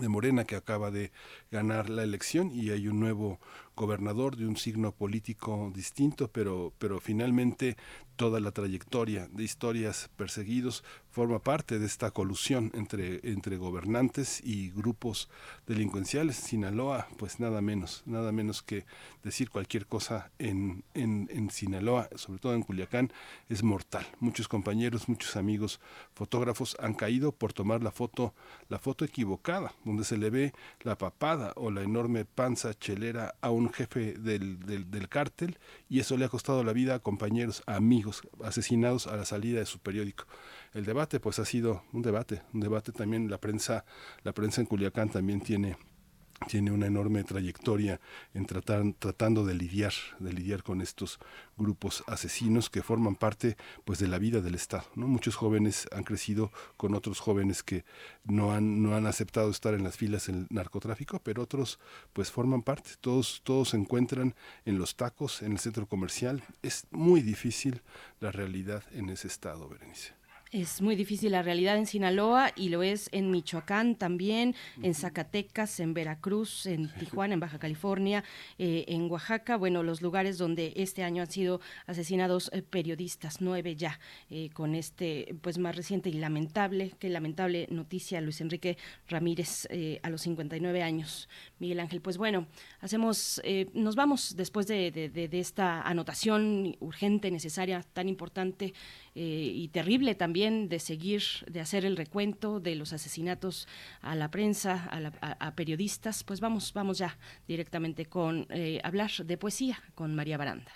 de 0.00 0.08
Morena 0.08 0.44
que 0.44 0.56
acaba 0.56 0.90
de 0.90 1.12
ganar 1.50 1.90
la 1.90 2.02
elección 2.02 2.50
y 2.50 2.70
hay 2.70 2.88
un 2.88 3.00
nuevo 3.00 3.40
gobernador 3.76 4.36
de 4.36 4.46
un 4.46 4.56
signo 4.56 4.90
político 4.92 5.70
distinto, 5.74 6.28
pero, 6.28 6.72
pero 6.78 6.98
finalmente 6.98 7.76
toda 8.16 8.40
la 8.40 8.50
trayectoria 8.50 9.28
de 9.30 9.44
historias 9.44 10.10
perseguidos 10.16 10.82
forma 11.10 11.38
parte 11.38 11.78
de 11.78 11.86
esta 11.86 12.10
colusión 12.10 12.70
entre, 12.74 13.20
entre 13.22 13.56
gobernantes 13.56 14.40
y 14.42 14.70
grupos 14.70 15.28
delincuenciales. 15.66 16.36
Sinaloa, 16.36 17.08
pues 17.18 17.40
nada 17.40 17.60
menos, 17.60 18.02
nada 18.06 18.32
menos 18.32 18.62
que 18.62 18.84
decir 19.22 19.50
cualquier 19.50 19.86
cosa 19.86 20.30
en, 20.38 20.84
en, 20.94 21.28
en 21.30 21.50
Sinaloa, 21.50 22.08
sobre 22.16 22.40
todo 22.40 22.54
en 22.54 22.62
Culiacán, 22.62 23.12
es 23.48 23.62
mortal. 23.62 24.06
Muchos 24.20 24.48
compañeros, 24.48 25.08
muchos 25.08 25.36
amigos 25.36 25.80
fotógrafos 26.14 26.76
han 26.80 26.94
caído 26.94 27.32
por 27.32 27.52
tomar 27.52 27.82
la 27.82 27.92
foto, 27.92 28.34
la 28.68 28.78
foto 28.78 29.04
equivocada, 29.04 29.74
donde 29.84 30.04
se 30.04 30.16
le 30.16 30.30
ve 30.30 30.52
la 30.82 30.96
papada 30.96 31.52
o 31.56 31.70
la 31.70 31.82
enorme 31.82 32.24
panza 32.24 32.74
chelera 32.74 33.34
a 33.40 33.50
un 33.50 33.65
jefe 33.72 34.14
del, 34.14 34.58
del, 34.60 35.08
cártel 35.08 35.58
y 35.88 36.00
eso 36.00 36.16
le 36.16 36.24
ha 36.24 36.28
costado 36.28 36.64
la 36.64 36.72
vida 36.72 36.94
a 36.94 36.98
compañeros, 36.98 37.62
amigos 37.66 38.22
asesinados 38.42 39.06
a 39.06 39.16
la 39.16 39.24
salida 39.24 39.60
de 39.60 39.66
su 39.66 39.78
periódico. 39.78 40.26
El 40.74 40.84
debate 40.84 41.20
pues 41.20 41.38
ha 41.38 41.44
sido 41.44 41.84
un 41.92 42.02
debate, 42.02 42.42
un 42.52 42.60
debate 42.60 42.92
también 42.92 43.30
la 43.30 43.38
prensa, 43.38 43.84
la 44.22 44.32
prensa 44.32 44.60
en 44.60 44.66
Culiacán 44.66 45.10
también 45.10 45.40
tiene 45.40 45.76
tiene 46.48 46.70
una 46.70 46.86
enorme 46.86 47.24
trayectoria 47.24 48.00
en 48.34 48.46
tratando 48.46 49.44
de 49.44 49.54
lidiar, 49.54 49.92
de 50.18 50.32
lidiar 50.32 50.62
con 50.62 50.80
estos 50.80 51.18
grupos 51.56 52.04
asesinos 52.06 52.70
que 52.70 52.82
forman 52.82 53.16
parte 53.16 53.56
pues 53.84 53.98
de 53.98 54.08
la 54.08 54.18
vida 54.18 54.40
del 54.40 54.54
Estado. 54.54 54.84
¿no? 54.94 55.06
Muchos 55.08 55.36
jóvenes 55.36 55.88
han 55.92 56.04
crecido 56.04 56.52
con 56.76 56.94
otros 56.94 57.20
jóvenes 57.20 57.62
que 57.62 57.84
no 58.24 58.52
han, 58.52 58.82
no 58.82 58.94
han 58.94 59.06
aceptado 59.06 59.50
estar 59.50 59.74
en 59.74 59.84
las 59.84 59.96
filas 59.96 60.26
del 60.26 60.46
narcotráfico, 60.50 61.20
pero 61.20 61.42
otros 61.42 61.78
pues 62.12 62.30
forman 62.30 62.62
parte. 62.62 62.90
Todos, 63.00 63.40
todos 63.42 63.70
se 63.70 63.76
encuentran 63.76 64.34
en 64.64 64.78
los 64.78 64.96
tacos, 64.96 65.42
en 65.42 65.52
el 65.52 65.58
centro 65.58 65.86
comercial. 65.86 66.42
Es 66.62 66.86
muy 66.90 67.22
difícil 67.22 67.82
la 68.20 68.30
realidad 68.30 68.84
en 68.92 69.08
ese 69.08 69.28
estado, 69.28 69.68
Berenice. 69.68 70.15
Es 70.52 70.80
muy 70.80 70.94
difícil 70.94 71.32
la 71.32 71.42
realidad 71.42 71.76
en 71.76 71.86
Sinaloa 71.86 72.52
y 72.54 72.68
lo 72.68 72.84
es 72.84 73.08
en 73.10 73.32
Michoacán 73.32 73.96
también, 73.96 74.54
en 74.80 74.94
Zacatecas, 74.94 75.80
en 75.80 75.92
Veracruz, 75.92 76.66
en 76.66 76.88
Tijuana, 77.00 77.34
en 77.34 77.40
Baja 77.40 77.58
California, 77.58 78.22
eh, 78.56 78.84
en 78.86 79.10
Oaxaca, 79.10 79.56
bueno, 79.56 79.82
los 79.82 80.02
lugares 80.02 80.38
donde 80.38 80.72
este 80.76 81.02
año 81.02 81.22
han 81.22 81.30
sido 81.32 81.60
asesinados 81.86 82.48
eh, 82.52 82.62
periodistas, 82.62 83.40
nueve 83.40 83.74
ya, 83.74 83.98
eh, 84.30 84.50
con 84.50 84.76
este 84.76 85.34
pues 85.42 85.58
más 85.58 85.74
reciente 85.74 86.10
y 86.10 86.12
lamentable, 86.12 86.92
que 87.00 87.08
lamentable 87.08 87.66
noticia, 87.72 88.20
Luis 88.20 88.40
Enrique 88.40 88.78
Ramírez 89.08 89.66
a 90.02 90.10
los 90.10 90.22
59 90.22 90.80
años. 90.80 91.28
Miguel 91.58 91.80
Ángel, 91.80 92.00
pues 92.00 92.18
bueno, 92.18 92.46
hacemos, 92.80 93.42
nos 93.74 93.96
vamos 93.96 94.36
después 94.36 94.68
de, 94.68 94.90
de 94.92 95.40
esta 95.40 95.82
anotación 95.82 96.76
urgente, 96.78 97.32
necesaria, 97.32 97.82
tan 97.82 98.08
importante 98.08 98.74
eh, 99.18 99.50
y 99.54 99.68
terrible 99.68 100.14
también 100.14 100.68
de 100.68 100.78
seguir, 100.78 101.22
de 101.50 101.60
hacer 101.60 101.86
el 101.86 101.96
recuento 101.96 102.60
de 102.60 102.74
los 102.74 102.92
asesinatos 102.92 103.66
a 104.02 104.14
la 104.14 104.30
prensa, 104.30 104.90
a, 105.22 105.54
periodistas, 105.54 106.22
pues 106.22 106.40
vamos, 106.40 106.74
vamos 106.74 106.98
ya 106.98 107.16
directamente 107.48 108.04
con 108.04 108.46
eh, 108.50 108.78
hablar 108.84 109.10
de 109.24 109.38
poesía 109.38 109.78
con 109.94 110.14
María 110.14 110.36
Baranda. 110.36 110.70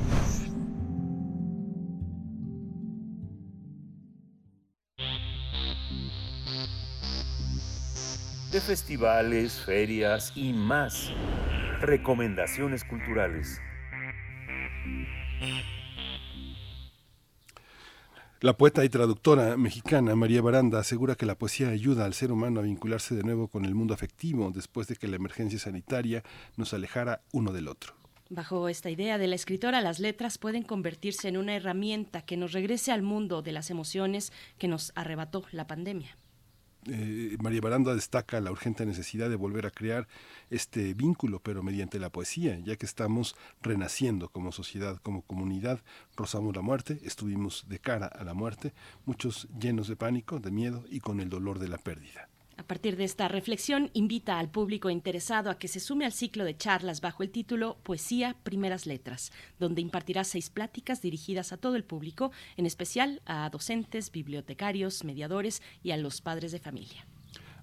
de 8.54 8.62
festivales, 8.62 9.64
ferias 9.66 10.32
y 10.36 10.54
más. 10.54 11.10
Recomendaciones 11.82 12.84
culturales. 12.84 13.60
La 18.42 18.56
poeta 18.56 18.86
y 18.86 18.90
traductora 18.90 19.58
mexicana 19.58 20.16
María 20.16 20.44
Baranda 20.44 20.78
asegura 20.78 21.16
que 21.16 21.26
la 21.26 21.34
poesía 21.34 21.70
ayuda 21.70 22.06
al 22.06 22.14
ser 22.14 22.32
humano 22.32 22.60
a 22.60 22.64
vincularse 22.64 23.16
de 23.16 23.24
nuevo 23.24 23.48
con 23.48 23.66
el 23.66 23.74
mundo 23.74 23.96
afectivo 23.96 24.52
después 24.54 24.88
de 24.88 24.98
que 24.98 25.08
la 25.08 25.16
emergencia 25.16 25.58
sanitaria 25.58 26.22
nos 26.56 26.76
alejara 26.76 27.22
uno 27.32 27.54
del 27.54 27.68
otro. 27.68 27.96
Bajo 28.30 28.70
esta 28.70 28.92
idea 28.92 29.18
de 29.18 29.26
la 29.26 29.36
escritora, 29.36 29.82
las 29.82 30.00
letras 30.00 30.38
pueden 30.38 30.62
convertirse 30.62 31.28
en 31.28 31.38
una 31.38 31.56
herramienta 31.56 32.22
que 32.22 32.38
nos 32.38 32.52
regrese 32.52 32.92
al 32.92 33.02
mundo 33.02 33.42
de 33.42 33.52
las 33.52 33.72
emociones 33.72 34.32
que 34.60 34.68
nos 34.68 34.92
arrebató 34.94 35.44
la 35.52 35.66
pandemia. 35.66 36.16
Eh, 36.88 37.38
María 37.42 37.62
Baranda 37.62 37.96
destaca 37.96 38.40
la 38.42 38.52
urgente 38.52 38.86
necesidad 38.86 39.30
de 39.30 39.36
volver 39.36 39.66
a 39.66 39.72
crear 39.72 40.08
este 40.50 40.94
vínculo, 40.94 41.40
pero 41.40 41.64
mediante 41.64 42.00
la 42.00 42.10
poesía, 42.10 42.60
ya 42.60 42.76
que 42.76 42.86
estamos 42.86 43.36
renaciendo 43.62 44.30
como 44.30 44.52
sociedad, 44.52 44.98
como 45.02 45.22
comunidad, 45.22 45.82
rozamos 46.16 46.56
la 46.56 46.62
muerte, 46.62 47.00
estuvimos 47.04 47.66
de 47.68 47.80
cara 47.80 48.08
a 48.08 48.24
la 48.24 48.34
muerte, 48.34 48.74
muchos 49.06 49.48
llenos 49.60 49.88
de 49.88 49.96
pánico, 49.96 50.40
de 50.40 50.52
miedo 50.52 50.84
y 50.90 51.00
con 51.00 51.20
el 51.20 51.30
dolor 51.30 51.60
de 51.60 51.70
la 51.70 51.78
pérdida. 51.78 52.30
A 52.56 52.64
partir 52.64 52.98
de 52.98 53.04
esta 53.04 53.28
reflexión, 53.28 53.90
invita 53.94 54.38
al 54.38 54.50
público 54.50 54.90
interesado 54.90 55.50
a 55.50 55.58
que 55.58 55.68
se 55.68 55.80
sume 55.80 56.06
al 56.06 56.14
ciclo 56.14 56.44
de 56.44 56.56
charlas 56.56 57.02
bajo 57.02 57.24
el 57.24 57.32
título 57.32 57.78
Poesía 57.84 58.36
Primeras 58.44 58.86
Letras, 58.86 59.32
donde 59.60 59.82
impartirá 59.82 60.24
seis 60.24 60.50
pláticas 60.50 61.02
dirigidas 61.02 61.52
a 61.52 61.58
todo 61.58 61.76
el 61.76 61.84
público, 61.84 62.32
en 62.56 62.66
especial 62.66 63.22
a 63.26 63.50
docentes, 63.50 64.12
bibliotecarios, 64.12 65.04
mediadores 65.04 65.62
y 65.82 65.92
a 65.92 65.98
los 65.98 66.22
padres 66.22 66.52
de 66.52 66.60
familia. 66.60 67.08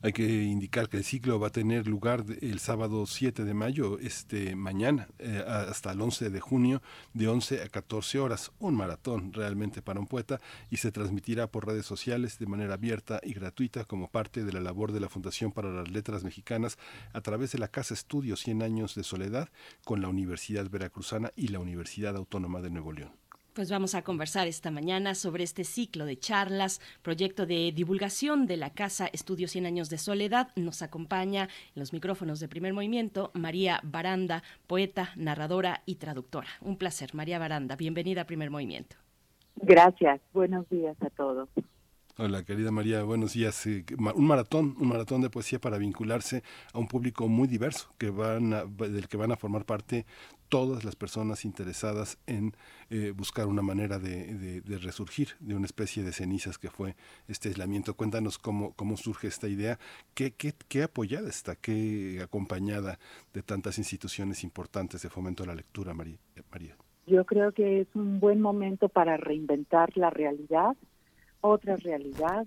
Hay 0.02 0.14
que 0.14 0.44
indicar 0.44 0.88
que 0.88 0.96
el 0.96 1.04
ciclo 1.04 1.38
va 1.38 1.48
a 1.48 1.52
tener 1.52 1.86
lugar 1.86 2.24
el 2.40 2.58
sábado 2.58 3.04
7 3.04 3.44
de 3.44 3.52
mayo, 3.52 3.98
este 3.98 4.56
mañana, 4.56 5.08
eh, 5.18 5.44
hasta 5.46 5.92
el 5.92 6.00
11 6.00 6.30
de 6.30 6.40
junio, 6.40 6.80
de 7.12 7.28
11 7.28 7.62
a 7.62 7.68
14 7.68 8.18
horas. 8.18 8.50
Un 8.60 8.76
maratón 8.76 9.34
realmente 9.34 9.82
para 9.82 10.00
un 10.00 10.06
poeta 10.06 10.40
y 10.70 10.78
se 10.78 10.90
transmitirá 10.90 11.48
por 11.48 11.66
redes 11.66 11.84
sociales 11.84 12.38
de 12.38 12.46
manera 12.46 12.74
abierta 12.74 13.20
y 13.22 13.34
gratuita 13.34 13.84
como 13.84 14.08
parte 14.08 14.42
de 14.42 14.54
la 14.54 14.60
labor 14.60 14.92
de 14.92 15.00
la 15.00 15.10
Fundación 15.10 15.52
para 15.52 15.70
las 15.70 15.90
Letras 15.90 16.24
Mexicanas 16.24 16.78
a 17.12 17.20
través 17.20 17.52
de 17.52 17.58
la 17.58 17.68
Casa 17.68 17.92
Estudio 17.92 18.36
100 18.36 18.62
años 18.62 18.94
de 18.94 19.04
soledad 19.04 19.50
con 19.84 20.00
la 20.00 20.08
Universidad 20.08 20.70
Veracruzana 20.70 21.30
y 21.36 21.48
la 21.48 21.58
Universidad 21.58 22.16
Autónoma 22.16 22.62
de 22.62 22.70
Nuevo 22.70 22.92
León. 22.92 23.19
Pues 23.52 23.68
vamos 23.68 23.96
a 23.96 24.02
conversar 24.02 24.46
esta 24.46 24.70
mañana 24.70 25.16
sobre 25.16 25.42
este 25.42 25.64
ciclo 25.64 26.04
de 26.04 26.16
charlas, 26.16 26.80
proyecto 27.02 27.46
de 27.46 27.72
divulgación 27.72 28.46
de 28.46 28.56
la 28.56 28.70
Casa 28.70 29.08
Estudio 29.12 29.48
100 29.48 29.66
Años 29.66 29.90
de 29.90 29.98
Soledad. 29.98 30.50
Nos 30.54 30.82
acompaña 30.82 31.48
en 31.74 31.80
los 31.80 31.92
micrófonos 31.92 32.38
de 32.38 32.46
primer 32.46 32.74
movimiento 32.74 33.32
María 33.34 33.80
Baranda, 33.82 34.44
poeta, 34.68 35.10
narradora 35.16 35.82
y 35.84 35.96
traductora. 35.96 36.46
Un 36.60 36.76
placer, 36.76 37.12
María 37.12 37.40
Baranda. 37.40 37.74
Bienvenida 37.74 38.20
a 38.20 38.26
primer 38.26 38.50
movimiento. 38.50 38.94
Gracias. 39.56 40.20
Buenos 40.32 40.68
días 40.70 40.96
a 41.02 41.10
todos. 41.10 41.48
Hola, 42.22 42.44
querida 42.44 42.70
María, 42.70 43.02
buenos 43.02 43.32
días. 43.32 43.64
Un 43.64 44.26
maratón, 44.26 44.76
un 44.78 44.88
maratón 44.88 45.22
de 45.22 45.30
poesía 45.30 45.58
para 45.58 45.78
vincularse 45.78 46.42
a 46.74 46.78
un 46.78 46.86
público 46.86 47.28
muy 47.28 47.48
diverso 47.48 47.88
que 47.96 48.10
van 48.10 48.50
del 48.76 49.08
que 49.08 49.16
van 49.16 49.32
a 49.32 49.36
formar 49.36 49.64
parte 49.64 50.04
todas 50.50 50.84
las 50.84 50.96
personas 50.96 51.46
interesadas 51.46 52.18
en 52.26 52.52
eh, 52.90 53.14
buscar 53.16 53.46
una 53.46 53.62
manera 53.62 53.98
de, 53.98 54.62
resurgir 54.82 55.28
de 55.40 55.54
una 55.54 55.64
especie 55.64 56.02
de 56.02 56.12
cenizas 56.12 56.58
que 56.58 56.68
fue 56.68 56.94
este 57.26 57.48
aislamiento. 57.48 57.94
Cuéntanos 57.94 58.36
cómo, 58.36 58.74
cómo 58.74 58.98
surge 58.98 59.26
esta 59.26 59.48
idea, 59.48 59.78
qué, 60.12 60.32
qué, 60.32 60.52
qué 60.68 60.82
apoyada 60.82 61.26
está, 61.26 61.56
qué 61.56 62.20
acompañada 62.22 62.98
de 63.32 63.42
tantas 63.42 63.78
instituciones 63.78 64.44
importantes 64.44 65.00
de 65.00 65.08
fomento 65.08 65.44
a 65.44 65.46
la 65.46 65.54
lectura, 65.54 65.94
María. 65.94 66.18
María. 66.52 66.76
Yo 67.06 67.24
creo 67.24 67.52
que 67.52 67.80
es 67.80 67.88
un 67.94 68.20
buen 68.20 68.42
momento 68.42 68.90
para 68.90 69.16
reinventar 69.16 69.96
la 69.96 70.10
realidad 70.10 70.76
otra 71.40 71.76
realidad 71.76 72.46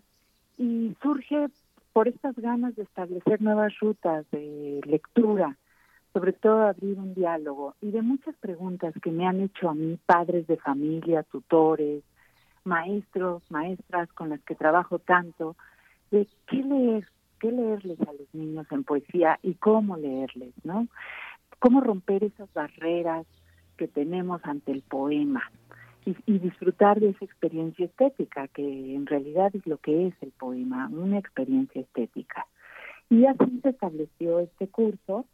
y 0.58 0.96
surge 1.02 1.48
por 1.94 2.08
estas 2.08 2.36
ganas 2.36 2.76
de 2.76 2.84
establecer 2.84 3.42
nuevas 3.42 3.78
rutas 3.80 4.26
de 4.32 4.82
lectura, 4.86 5.58
sobre 6.12 6.34
todo 6.34 6.64
abrir 6.64 6.98
un 6.98 7.14
diálogo 7.14 7.76
y 7.82 7.92
de 7.92 8.02
muchas 8.02 8.36
preguntas 8.38 8.94
que 9.02 9.12
me 9.12 9.28
han 9.28 9.42
hecho 9.42 9.70
a 9.70 9.76
mí 9.76 9.98
padres 10.06 10.48
de 10.48 10.58
familia, 10.58 11.24
tutores, 11.24 12.04
maestros, 12.64 13.44
maestras 13.52 14.12
con 14.14 14.30
las 14.30 14.42
que 14.44 14.56
trabajo 14.56 15.00
tanto, 15.00 15.56
de 16.12 16.28
qué 16.48 16.58
leer, 16.58 17.08
qué 17.40 17.52
leerles 17.52 18.00
a 18.02 18.14
los 18.14 18.34
niños 18.34 18.68
en 18.72 18.84
poesía 18.84 19.40
y 19.42 19.56
cómo 19.56 19.98
leerles, 19.98 20.54
¿no? 20.64 20.88
Cómo 21.60 21.82
romper 21.82 22.24
esas 22.24 22.52
barreras 22.54 23.26
que 23.78 23.88
tenemos 23.88 24.42
ante 24.46 24.72
el 24.72 24.82
poema 24.82 25.52
y, 26.06 26.40
disfrutar 26.40 27.00
de 27.00 27.10
esa 27.10 27.26
experiencia 27.26 27.86
estética, 27.86 28.48
que 28.48 28.96
en 28.96 29.06
realidad 29.06 29.56
es 29.56 29.66
lo 29.66 29.78
que 29.78 30.08
es 30.08 30.14
el 30.22 30.32
poema, 30.32 30.90
una 30.92 31.18
experiencia 31.18 31.82
estética. 31.82 32.48
Y 33.10 33.26
así 33.26 33.60
se 33.62 33.70
estableció 33.70 34.40
este 34.40 34.68
curso, 34.68 35.26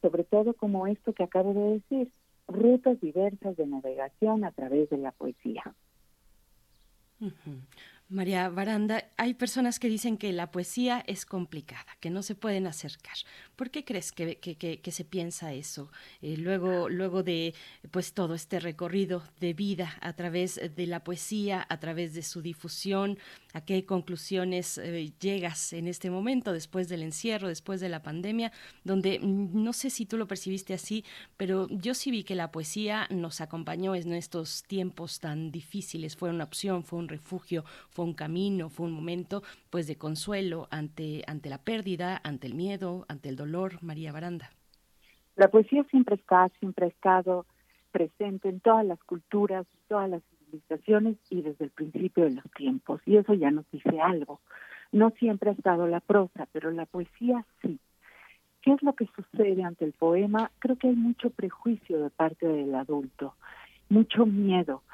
sobre 0.00 0.24
todo 0.24 0.54
como 0.54 0.86
esto 0.86 1.12
que 1.12 1.24
acabo 1.24 1.54
de 1.54 1.74
decir, 1.74 2.12
rutas 2.46 3.00
diversas 3.00 3.56
de 3.56 3.66
navegación 3.66 4.44
a 4.44 4.52
través 4.52 4.88
de 4.90 4.98
la 4.98 5.12
poesía. 5.12 5.62
María 8.10 8.48
Baranda, 8.48 9.04
hay 9.18 9.34
personas 9.34 9.78
que 9.78 9.90
dicen 9.90 10.16
que 10.16 10.32
la 10.32 10.50
poesía 10.50 11.04
es 11.06 11.26
complicada, 11.26 11.84
que 12.00 12.08
no 12.08 12.22
se 12.22 12.34
pueden 12.34 12.66
acercar. 12.66 13.16
¿Por 13.54 13.70
qué 13.70 13.84
crees 13.84 14.12
que, 14.12 14.80
se 14.90 15.04
piensa 15.04 15.52
eso? 15.52 15.92
Eh, 16.22 16.38
luego, 16.38 16.88
luego 16.88 17.22
de 17.22 17.54
pues 17.90 18.14
todo 18.14 18.34
este 18.34 18.60
recorrido 18.60 19.22
de 19.40 19.52
vida 19.52 19.94
a 20.00 20.14
través 20.14 20.58
de 20.74 20.86
la 20.86 21.04
poesía, 21.04 21.66
a 21.68 21.80
través 21.80 22.14
de 22.14 22.22
su 22.22 22.40
difusión, 22.40 23.18
¿a 23.52 23.60
qué 23.60 23.84
conclusiones 23.84 24.78
eh, 24.78 25.12
llegas 25.20 25.74
en 25.74 25.86
este 25.86 26.08
momento, 26.08 26.54
después 26.54 26.88
del 26.88 27.02
encierro, 27.02 27.48
después 27.48 27.78
de 27.78 27.90
la 27.90 28.02
pandemia, 28.02 28.52
donde 28.84 29.18
mm, 29.18 29.62
no 29.62 29.74
sé 29.74 29.90
si 29.90 30.06
tú 30.06 30.16
lo 30.16 30.26
percibiste 30.26 30.72
así, 30.72 31.04
pero 31.36 31.68
yo 31.68 31.92
sí 31.92 32.10
vi 32.10 32.24
que 32.24 32.34
la 32.34 32.52
poesía 32.52 33.06
nos 33.10 33.42
acompañó 33.42 33.94
en 33.94 34.14
estos 34.14 34.62
tiempos 34.62 35.20
tan 35.20 35.50
difíciles, 35.50 36.16
fue 36.16 36.30
una 36.30 36.44
opción, 36.44 36.84
fue 36.84 37.00
un 37.00 37.08
refugio, 37.08 37.66
fue 37.98 38.04
un 38.04 38.14
camino, 38.14 38.68
fue 38.68 38.86
un 38.86 38.92
momento 38.92 39.42
pues 39.70 39.88
de 39.88 39.96
consuelo 39.96 40.68
ante, 40.70 41.24
ante 41.26 41.48
la 41.48 41.58
pérdida, 41.58 42.20
ante 42.22 42.46
el 42.46 42.54
miedo, 42.54 43.04
ante 43.08 43.28
el 43.28 43.34
dolor, 43.34 43.82
María 43.82 44.12
Baranda. 44.12 44.50
La 45.34 45.48
poesía 45.48 45.82
siempre 45.90 46.14
está, 46.14 46.48
siempre 46.60 46.86
ha 46.86 46.88
estado 46.90 47.44
presente 47.90 48.50
en 48.50 48.60
todas 48.60 48.86
las 48.86 49.02
culturas, 49.02 49.66
todas 49.88 50.08
las 50.08 50.22
civilizaciones 50.30 51.16
y 51.28 51.42
desde 51.42 51.64
el 51.64 51.72
principio 51.72 52.22
de 52.22 52.36
los 52.36 52.44
tiempos. 52.56 53.00
Y 53.04 53.16
eso 53.16 53.34
ya 53.34 53.50
nos 53.50 53.68
dice 53.72 54.00
algo. 54.00 54.38
No 54.92 55.10
siempre 55.18 55.50
ha 55.50 55.54
estado 55.54 55.88
la 55.88 55.98
prosa, 55.98 56.46
pero 56.52 56.70
la 56.70 56.86
poesía 56.86 57.44
sí. 57.62 57.80
¿Qué 58.62 58.74
es 58.74 58.82
lo 58.84 58.92
que 58.92 59.08
sucede 59.16 59.64
ante 59.64 59.84
el 59.84 59.92
poema? 59.92 60.52
Creo 60.60 60.76
que 60.76 60.86
hay 60.86 60.94
mucho 60.94 61.30
prejuicio 61.30 62.00
de 62.00 62.10
parte 62.10 62.46
del 62.46 62.76
adulto, 62.76 63.34
mucho 63.88 64.24
miedo. 64.24 64.84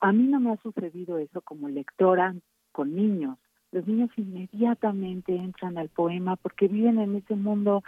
A 0.00 0.12
mí 0.12 0.24
no 0.24 0.40
me 0.40 0.52
ha 0.52 0.56
sucedido 0.62 1.18
eso 1.18 1.40
como 1.40 1.68
lectora 1.68 2.34
con 2.72 2.94
niños. 2.94 3.38
Los 3.72 3.86
niños 3.86 4.10
inmediatamente 4.16 5.34
entran 5.34 5.78
al 5.78 5.88
poema 5.88 6.36
porque 6.36 6.68
viven 6.68 6.98
en 6.98 7.16
ese 7.16 7.34
mundo 7.34 7.82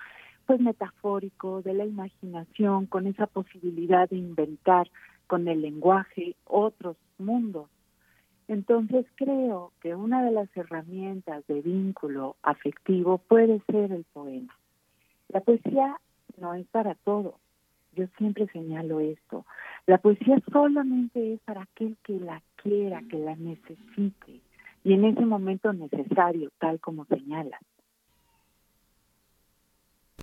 pues 0.46 0.60
metafórico 0.60 1.60
de 1.60 1.74
la 1.74 1.84
imaginación, 1.84 2.86
con 2.86 3.06
esa 3.06 3.26
posibilidad 3.26 4.08
de 4.08 4.16
inventar 4.16 4.90
con 5.26 5.46
el 5.46 5.60
lenguaje 5.60 6.36
otros 6.44 6.96
mundos. 7.18 7.68
Entonces 8.48 9.04
creo 9.14 9.72
que 9.82 9.94
una 9.94 10.24
de 10.24 10.30
las 10.30 10.48
herramientas 10.56 11.46
de 11.46 11.60
vínculo 11.60 12.36
afectivo 12.42 13.18
puede 13.18 13.60
ser 13.70 13.92
el 13.92 14.04
poema. 14.04 14.56
La 15.28 15.40
poesía 15.40 16.00
no 16.38 16.54
es 16.54 16.66
para 16.68 16.94
todo. 16.94 17.38
Yo 17.98 18.06
siempre 18.16 18.46
señalo 18.52 19.00
esto. 19.00 19.44
La 19.86 19.98
poesía 19.98 20.40
solamente 20.52 21.34
es 21.34 21.40
para 21.40 21.62
aquel 21.62 21.96
que 22.04 22.20
la 22.20 22.40
quiera, 22.62 23.02
que 23.10 23.18
la 23.18 23.34
necesite 23.34 24.40
y 24.84 24.92
en 24.92 25.04
ese 25.04 25.24
momento 25.26 25.72
necesario, 25.72 26.50
tal 26.60 26.78
como 26.78 27.04
señala. 27.06 27.58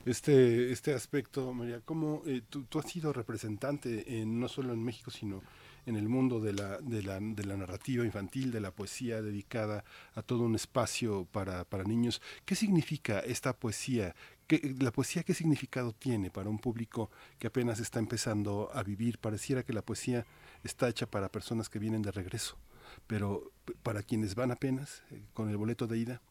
Este, 0.05 0.71
este 0.71 0.93
aspecto, 0.93 1.51
María, 1.51 1.81
¿cómo 1.83 2.21
eh, 2.25 2.41
tú, 2.49 2.63
tú, 2.63 2.79
has 2.79 2.85
sido 2.85 3.11
representante 3.11 4.21
en, 4.21 4.39
no 4.39 4.47
solo 4.47 4.71
en 4.71 4.83
México, 4.83 5.11
sino 5.11 5.41
en 5.85 5.95
el 5.95 6.07
mundo 6.07 6.39
de 6.39 6.53
la, 6.53 6.79
de, 6.79 7.01
la, 7.01 7.19
de 7.19 7.43
la 7.43 7.57
narrativa 7.57 8.05
infantil, 8.05 8.51
de 8.51 8.61
la 8.61 8.71
poesía 8.71 9.21
dedicada 9.21 9.83
a 10.13 10.21
todo 10.21 10.43
un 10.43 10.55
espacio 10.55 11.27
para, 11.31 11.65
para 11.65 11.83
niños? 11.83 12.21
¿Qué 12.45 12.55
significa 12.55 13.19
esta 13.19 13.53
poesía? 13.53 14.15
¿Qué, 14.47 14.75
¿La 14.79 14.91
poesía 14.91 15.23
qué 15.23 15.33
significado 15.33 15.91
tiene 15.91 16.29
para 16.29 16.49
un 16.49 16.59
público 16.59 17.09
que 17.39 17.47
apenas 17.47 17.79
está 17.79 17.99
empezando 17.99 18.69
a 18.73 18.83
vivir? 18.83 19.17
Pareciera 19.17 19.63
que 19.63 19.73
la 19.73 19.81
poesía 19.81 20.25
está 20.63 20.87
hecha 20.87 21.07
para 21.07 21.29
personas 21.29 21.69
que 21.69 21.79
vienen 21.79 22.03
de 22.03 22.11
regreso, 22.11 22.57
pero 23.07 23.51
para 23.81 24.03
quienes 24.03 24.35
van 24.35 24.51
apenas 24.51 25.03
eh, 25.11 25.23
con 25.33 25.49
el 25.49 25.57
boleto 25.57 25.87
de 25.87 25.97
ida. 25.97 26.21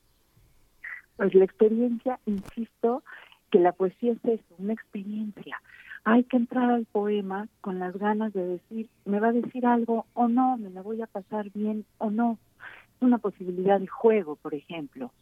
Pues 1.17 1.35
la 1.35 1.45
experiencia, 1.45 2.21
insisto, 2.27 3.03
que 3.51 3.59
la 3.59 3.73
poesía 3.73 4.13
es 4.13 4.25
eso, 4.25 4.55
una 4.59 4.73
experiencia. 4.73 5.61
Hay 6.05 6.25
que 6.25 6.37
entrar 6.37 6.71
al 6.71 6.87
poema 6.87 7.49
con 7.61 7.79
las 7.79 7.97
ganas 7.97 8.33
de 8.33 8.45
decir, 8.45 8.91
me 9.05 9.21
va 9.21 9.29
a 9.29 9.33
decir 9.33 9.65
algo 9.65 10.07
o 10.15 10.29
no, 10.29 10.57
me 10.57 10.71
la 10.71 10.83
voy 10.83 11.01
a 11.03 11.07
pasar 11.07 11.51
bien 11.51 11.85
o 11.99 12.11
no. 12.11 12.39
Es 12.97 13.03
una 13.03 13.19
posibilidad 13.19 13.81
de 13.81 13.87
juego, 13.87 14.37
por 14.37 14.55
ejemplo. 14.55 15.13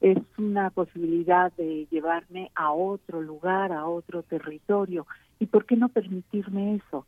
Es 0.00 0.18
una 0.36 0.70
posibilidad 0.70 1.52
de 1.54 1.86
llevarme 1.90 2.50
a 2.54 2.72
otro 2.72 3.20
lugar, 3.20 3.72
a 3.72 3.86
otro 3.86 4.22
territorio. 4.22 5.06
¿Y 5.38 5.46
por 5.46 5.66
qué 5.66 5.76
no 5.76 5.88
permitirme 5.88 6.76
eso? 6.76 7.06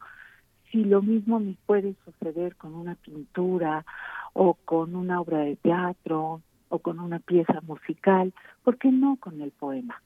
Si 0.70 0.84
lo 0.84 1.02
mismo 1.02 1.40
me 1.40 1.56
puede 1.66 1.94
suceder 2.04 2.56
con 2.56 2.74
una 2.74 2.94
pintura 2.96 3.84
o 4.32 4.54
con 4.54 4.94
una 4.94 5.20
obra 5.20 5.38
de 5.38 5.56
teatro 5.56 6.42
o 6.68 6.78
con 6.78 7.00
una 7.00 7.18
pieza 7.18 7.60
musical, 7.62 8.32
¿por 8.62 8.78
qué 8.78 8.92
no 8.92 9.16
con 9.16 9.40
el 9.40 9.50
poema? 9.50 10.00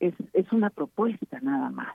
es, 0.00 0.14
es 0.32 0.50
una 0.52 0.70
propuesta 0.70 1.38
nada 1.40 1.70
más. 1.70 1.94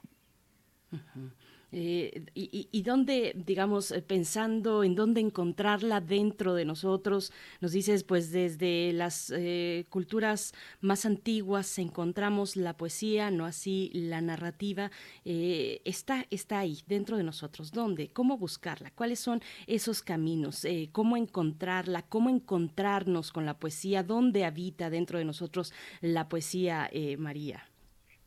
Uh. 0.91 1.29
Eh, 1.71 2.25
y, 2.33 2.69
y, 2.71 2.81
dónde, 2.83 3.33
digamos, 3.35 3.93
pensando 4.07 4.83
en 4.83 4.95
dónde 4.95 5.21
encontrarla 5.21 5.99
dentro 5.99 6.53
de 6.53 6.65
nosotros, 6.65 7.33
nos 7.59 7.71
dices, 7.71 8.03
pues 8.03 8.31
desde 8.31 8.93
las 8.93 9.31
eh, 9.35 9.85
culturas 9.89 10.53
más 10.81 11.05
antiguas 11.05 11.77
encontramos 11.77 12.55
la 12.55 12.77
poesía, 12.77 13.31
no 13.31 13.45
así 13.45 13.91
la 13.93 14.21
narrativa, 14.21 14.91
eh, 15.25 15.81
está, 15.85 16.25
está 16.29 16.59
ahí, 16.59 16.79
dentro 16.87 17.17
de 17.17 17.23
nosotros. 17.23 17.71
¿Dónde? 17.71 18.09
¿Cómo 18.09 18.37
buscarla? 18.37 18.91
¿Cuáles 18.91 19.19
son 19.19 19.41
esos 19.67 20.01
caminos? 20.01 20.65
¿Cómo 20.91 21.17
encontrarla? 21.17 22.03
¿Cómo 22.03 22.29
encontrarnos 22.29 23.31
con 23.31 23.45
la 23.45 23.57
poesía? 23.59 24.03
¿Dónde 24.03 24.45
habita 24.45 24.89
dentro 24.89 25.19
de 25.19 25.25
nosotros 25.25 25.73
la 26.01 26.29
poesía, 26.29 26.89
María? 27.17 27.65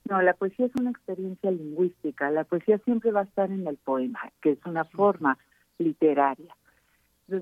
No, 0.08 0.22
la 0.22 0.32
poesía 0.32 0.66
es 0.66 0.72
una 0.80 0.90
experiencia 0.90 1.50
lingüística. 1.50 2.30
La 2.30 2.44
poesía 2.44 2.78
siempre 2.78 3.12
va 3.12 3.20
a 3.20 3.24
estar 3.24 3.50
en 3.50 3.66
el 3.66 3.76
poema, 3.76 4.20
que 4.40 4.52
es 4.52 4.58
una 4.64 4.84
forma 4.84 5.36
literaria. 5.76 6.56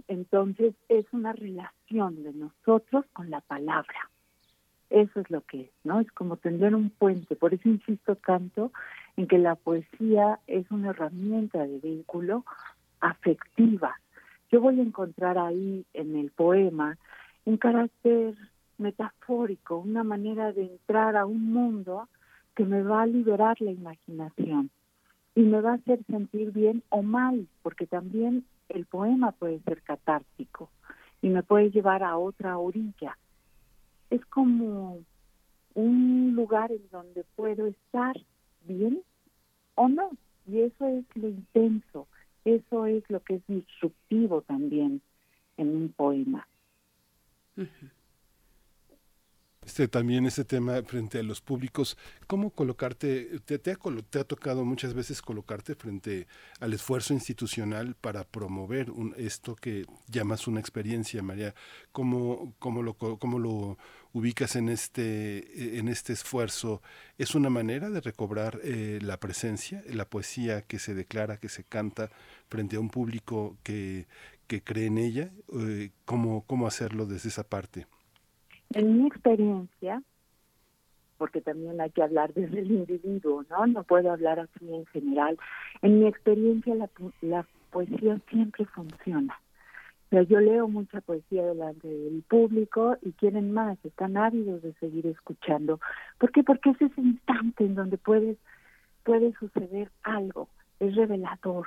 Entonces, 0.08 0.74
es 0.88 1.06
una 1.12 1.32
relación 1.32 2.24
de 2.24 2.32
nosotros 2.32 3.04
con 3.12 3.30
la 3.30 3.40
palabra. 3.40 4.10
Eso 4.90 5.20
es 5.20 5.30
lo 5.30 5.42
que 5.42 5.62
es, 5.62 5.70
¿no? 5.84 6.00
Es 6.00 6.10
como 6.10 6.38
tender 6.38 6.74
un 6.74 6.90
puente. 6.90 7.36
Por 7.36 7.54
eso 7.54 7.68
insisto 7.68 8.16
tanto 8.16 8.72
en 9.16 9.28
que 9.28 9.38
la 9.38 9.54
poesía 9.54 10.40
es 10.48 10.68
una 10.72 10.90
herramienta 10.90 11.64
de 11.64 11.78
vínculo 11.78 12.44
afectiva. 13.00 14.00
Yo 14.50 14.60
voy 14.60 14.80
a 14.80 14.82
encontrar 14.82 15.38
ahí 15.38 15.84
en 15.94 16.16
el 16.16 16.32
poema 16.32 16.98
un 17.44 17.58
carácter 17.58 18.34
metafórico, 18.78 19.78
una 19.78 20.02
manera 20.02 20.52
de 20.52 20.62
entrar 20.62 21.16
a 21.16 21.26
un 21.26 21.52
mundo 21.52 22.08
que 22.56 22.64
me 22.64 22.82
va 22.82 23.02
a 23.02 23.06
liberar 23.06 23.60
la 23.60 23.70
imaginación 23.70 24.70
y 25.34 25.42
me 25.42 25.60
va 25.60 25.72
a 25.72 25.74
hacer 25.74 26.02
sentir 26.06 26.50
bien 26.50 26.82
o 26.88 27.02
mal, 27.02 27.46
porque 27.62 27.86
también 27.86 28.44
el 28.70 28.86
poema 28.86 29.32
puede 29.32 29.60
ser 29.60 29.82
catártico 29.82 30.70
y 31.20 31.28
me 31.28 31.42
puede 31.42 31.70
llevar 31.70 32.02
a 32.02 32.16
otra 32.16 32.58
orilla. 32.58 33.16
Es 34.10 34.24
como 34.26 34.98
un 35.74 36.32
lugar 36.34 36.72
en 36.72 36.88
donde 36.90 37.24
puedo 37.36 37.66
estar 37.66 38.16
bien 38.66 39.02
o 39.74 39.88
no, 39.88 40.10
y 40.46 40.60
eso 40.62 40.86
es 40.86 41.04
lo 41.14 41.28
intenso, 41.28 42.08
eso 42.46 42.86
es 42.86 43.04
lo 43.10 43.20
que 43.20 43.34
es 43.34 43.46
disruptivo 43.46 44.40
también 44.40 45.02
en 45.58 45.68
un 45.76 45.88
poema. 45.90 46.48
Uh 47.58 47.66
este 49.66 49.88
también 49.88 50.26
ese 50.26 50.44
tema 50.44 50.80
frente 50.84 51.18
a 51.18 51.22
los 51.24 51.40
públicos, 51.40 51.98
cómo 52.28 52.50
colocarte, 52.50 53.40
te, 53.44 53.58
te, 53.58 53.72
ha, 53.72 53.78
te, 54.10 54.18
ha, 54.20 54.24
tocado 54.24 54.64
muchas 54.64 54.94
veces 54.94 55.20
colocarte 55.20 55.74
frente 55.74 56.28
al 56.60 56.72
esfuerzo 56.72 57.14
institucional 57.14 57.96
para 58.00 58.22
promover 58.22 58.92
un, 58.92 59.12
esto 59.18 59.56
que 59.56 59.84
llamas 60.08 60.46
una 60.46 60.60
experiencia, 60.60 61.20
María, 61.20 61.52
cómo, 61.90 62.54
cómo, 62.60 62.80
lo, 62.82 62.94
cómo 62.94 63.40
lo 63.40 63.76
ubicas 64.12 64.54
en 64.54 64.68
este, 64.68 65.78
en 65.78 65.88
este 65.88 66.12
esfuerzo, 66.12 66.80
¿es 67.18 67.34
una 67.34 67.50
manera 67.50 67.90
de 67.90 68.00
recobrar 68.00 68.60
eh, 68.62 69.00
la 69.02 69.18
presencia, 69.18 69.82
la 69.88 70.08
poesía 70.08 70.62
que 70.62 70.78
se 70.78 70.94
declara, 70.94 71.38
que 71.38 71.48
se 71.48 71.64
canta 71.64 72.10
frente 72.48 72.76
a 72.76 72.80
un 72.80 72.88
público 72.88 73.58
que, 73.64 74.06
que 74.46 74.62
cree 74.62 74.86
en 74.86 74.98
ella? 74.98 75.32
Eh, 75.58 75.90
¿cómo, 76.04 76.44
¿Cómo 76.46 76.68
hacerlo 76.68 77.04
desde 77.06 77.30
esa 77.30 77.42
parte? 77.42 77.88
En 78.74 78.98
mi 78.98 79.06
experiencia, 79.06 80.02
porque 81.18 81.40
también 81.40 81.80
hay 81.80 81.90
que 81.90 82.02
hablar 82.02 82.32
desde 82.34 82.60
el 82.60 82.70
individuo, 82.70 83.44
¿no? 83.48 83.66
No 83.66 83.84
puedo 83.84 84.12
hablar 84.12 84.40
así 84.40 84.72
en 84.72 84.86
general. 84.86 85.38
En 85.82 86.00
mi 86.00 86.06
experiencia 86.06 86.74
la, 86.74 86.90
la 87.22 87.46
poesía 87.70 88.20
siempre 88.28 88.64
funciona. 88.66 89.38
O 90.06 90.08
sea, 90.10 90.22
yo 90.22 90.40
leo 90.40 90.68
mucha 90.68 91.00
poesía 91.00 91.44
delante 91.44 91.88
del 91.88 92.22
público 92.28 92.96
y 93.02 93.12
quieren 93.12 93.52
más, 93.52 93.76
están 93.84 94.16
ávidos 94.16 94.62
de 94.62 94.72
seguir 94.74 95.06
escuchando. 95.06 95.80
¿Por 96.18 96.30
qué? 96.30 96.44
Porque 96.44 96.70
es 96.70 96.80
ese 96.80 97.00
instante 97.00 97.64
en 97.64 97.74
donde 97.74 97.98
puedes, 97.98 98.36
puede 99.02 99.32
suceder 99.34 99.90
algo, 100.04 100.48
es 100.78 100.94
revelador. 100.94 101.66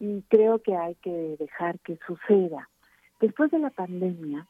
Y 0.00 0.22
creo 0.22 0.60
que 0.62 0.74
hay 0.74 0.96
que 0.96 1.36
dejar 1.38 1.78
que 1.78 1.96
suceda. 2.06 2.68
Después 3.20 3.52
de 3.52 3.60
la 3.60 3.70
pandemia, 3.70 4.48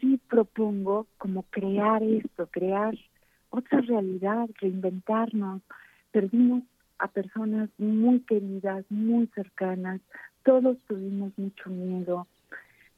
sí 0.00 0.20
propongo 0.28 1.06
como 1.18 1.42
crear 1.44 2.02
esto, 2.02 2.48
crear 2.50 2.94
otra 3.50 3.80
realidad, 3.80 4.48
reinventarnos. 4.60 5.62
Perdimos 6.12 6.62
a 6.98 7.08
personas 7.08 7.68
muy 7.78 8.20
queridas, 8.20 8.84
muy 8.90 9.26
cercanas, 9.28 10.00
todos 10.44 10.76
tuvimos 10.86 11.32
mucho 11.38 11.70
miedo. 11.70 12.26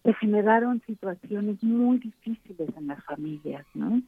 Se 0.03 0.15
generaron 0.15 0.83
situaciones 0.87 1.63
muy 1.63 1.99
difíciles 1.99 2.69
en 2.77 2.89
las 2.89 3.05
familias, 3.05 3.65
¿no? 3.75 4.03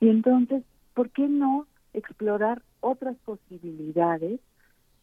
Y 0.00 0.08
entonces, 0.08 0.62
¿por 0.94 1.10
qué 1.10 1.28
no 1.28 1.66
explorar 1.92 2.62
otras 2.80 3.16
posibilidades 3.24 4.40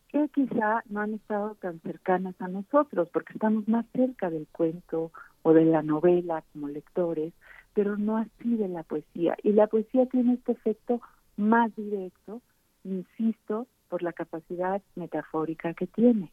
que 0.10 0.28
quizá 0.30 0.84
no 0.90 1.02
han 1.02 1.14
estado 1.14 1.56
tan 1.56 1.80
cercanas 1.82 2.36
a 2.40 2.48
nosotros, 2.50 3.08
porque 3.14 3.34
estamos 3.34 3.68
más 3.68 3.86
cerca 3.94 4.30
del 4.30 4.46
cuento 4.52 5.12
o 5.44 5.54
de 5.54 5.66
la 5.66 5.82
novela 5.82 6.44
como 6.54 6.68
lectores, 6.68 7.34
pero 7.74 7.98
no 7.98 8.18
así 8.18 8.56
de 8.56 8.68
la 8.68 8.84
poesía. 8.84 9.36
Y 9.44 9.52
la 9.54 9.68
poesía 9.68 10.06
tiene 10.08 10.34
este 10.34 10.54
efecto 10.54 11.02
más 11.38 11.76
directo, 11.76 12.42
insisto, 12.84 13.68
por 13.90 14.04
la 14.04 14.14
capacidad 14.14 14.82
metafórica 14.96 15.74
que 15.74 15.88
tiene. 15.88 16.32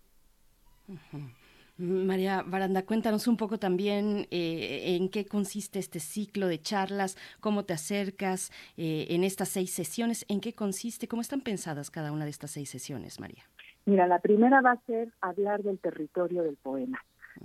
Uh 0.89 0.95
-huh. 1.13 1.31
María 1.79 2.43
Baranda, 2.43 2.85
cuéntanos 2.85 3.29
un 3.29 3.37
poco 3.37 3.59
también 3.59 4.27
eh, 4.33 4.97
en 4.97 5.09
qué 5.09 5.27
consiste 5.27 5.79
este 5.79 6.01
ciclo 6.01 6.49
de 6.49 6.61
charlas, 6.61 7.17
cómo 7.39 7.65
te 7.65 7.73
acercas 7.73 8.51
eh, 8.77 9.07
en 9.11 9.23
estas 9.23 9.49
seis 9.49 9.71
sesiones, 9.73 10.27
en 10.29 10.41
qué 10.41 10.55
consiste, 10.55 11.07
cómo 11.07 11.23
están 11.23 11.41
pensadas 11.41 11.91
cada 11.93 12.11
una 12.11 12.25
de 12.25 12.33
estas 12.33 12.51
seis 12.51 12.69
sesiones, 12.69 13.21
María. 13.21 13.45
Mira, 13.87 14.09
la 14.09 14.19
primera 14.19 14.61
va 14.61 14.73
a 14.73 14.81
ser 14.87 15.13
hablar 15.21 15.63
del 15.63 15.79
territorio 15.79 16.43
del 16.43 16.57
poema. 16.57 16.99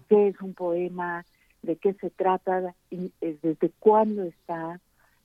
¿Qué 0.10 0.30
es 0.30 0.42
un 0.42 0.56
poema? 0.56 1.24
De 1.64 1.78
qué 1.78 1.94
se 1.96 2.10
trata, 2.12 2.76
y, 2.92 3.12
eh, 3.22 3.38
desde 3.42 3.72
cuándo 3.80 4.24
está, 4.24 4.80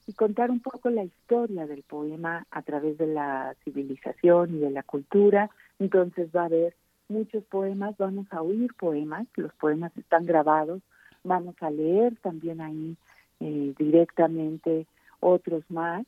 y 0.07 0.15
contar 0.15 0.51
un 0.51 0.61
poco 0.61 0.89
la 0.89 1.05
historia 1.05 1.67
del 1.67 1.83
poema 1.83 2.47
a 2.51 2.63
través 2.63 2.97
de 2.97 3.07
la 3.07 3.55
civilización 3.65 4.57
y 4.57 4.59
de 4.59 4.71
la 4.71 4.83
cultura. 4.83 5.51
Entonces 5.79 6.31
va 6.35 6.43
a 6.43 6.47
haber 6.47 6.75
muchos 7.09 7.45
poemas, 7.45 7.97
vamos 7.99 8.27
a 8.31 8.41
oír 8.41 8.73
poemas, 8.75 9.27
los 9.37 9.53
poemas 9.55 9.95
están 9.99 10.25
grabados, 10.25 10.81
vamos 11.25 11.57
a 11.61 11.71
leer 11.71 12.17
también 12.23 12.61
ahí 12.61 12.97
eh, 13.41 13.75
directamente 13.79 14.87
otros 15.21 15.63
más 15.71 16.07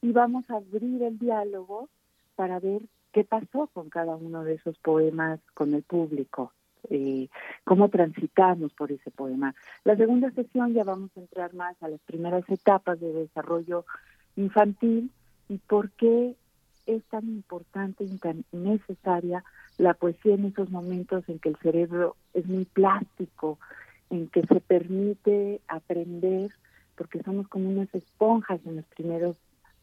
y 0.00 0.12
vamos 0.12 0.48
a 0.50 0.56
abrir 0.56 1.02
el 1.02 1.18
diálogo 1.18 1.88
para 2.36 2.60
ver 2.60 2.82
qué 3.12 3.24
pasó 3.24 3.68
con 3.72 3.88
cada 3.88 4.16
uno 4.16 4.44
de 4.44 4.54
esos 4.54 4.78
poemas 4.78 5.40
con 5.54 5.74
el 5.74 5.82
público, 5.82 6.52
eh, 6.90 7.28
cómo 7.64 7.88
transitamos 7.88 8.72
por 8.74 8.92
ese 8.92 9.10
poema. 9.10 9.54
La 9.84 9.96
segunda 9.96 10.30
sesión 10.32 10.72
ya 10.74 10.84
vamos 10.84 11.10
a 11.16 11.20
entrar 11.20 11.54
más 11.54 11.80
a 11.82 11.88
las 11.88 12.00
primeras 12.00 12.48
etapas 12.48 13.00
de 13.00 13.12
desarrollo 13.12 13.84
infantil 14.36 15.10
y 15.48 15.58
por 15.58 15.90
qué 15.92 16.34
es 16.86 17.04
tan 17.04 17.28
importante 17.28 18.04
y 18.04 18.16
tan 18.18 18.44
necesaria 18.52 19.44
la 19.76 19.94
poesía 19.94 20.34
en 20.34 20.46
esos 20.46 20.70
momentos 20.70 21.28
en 21.28 21.38
que 21.38 21.50
el 21.50 21.56
cerebro 21.56 22.16
es 22.34 22.46
muy 22.46 22.64
plástico, 22.64 23.58
en 24.10 24.28
que 24.28 24.42
se 24.42 24.60
permite 24.60 25.60
aprender, 25.68 26.50
porque 26.96 27.22
somos 27.22 27.46
como 27.48 27.68
unas 27.68 27.94
esponjas 27.94 28.60
en 28.64 28.76
los 28.76 28.86
primeros 28.86 29.36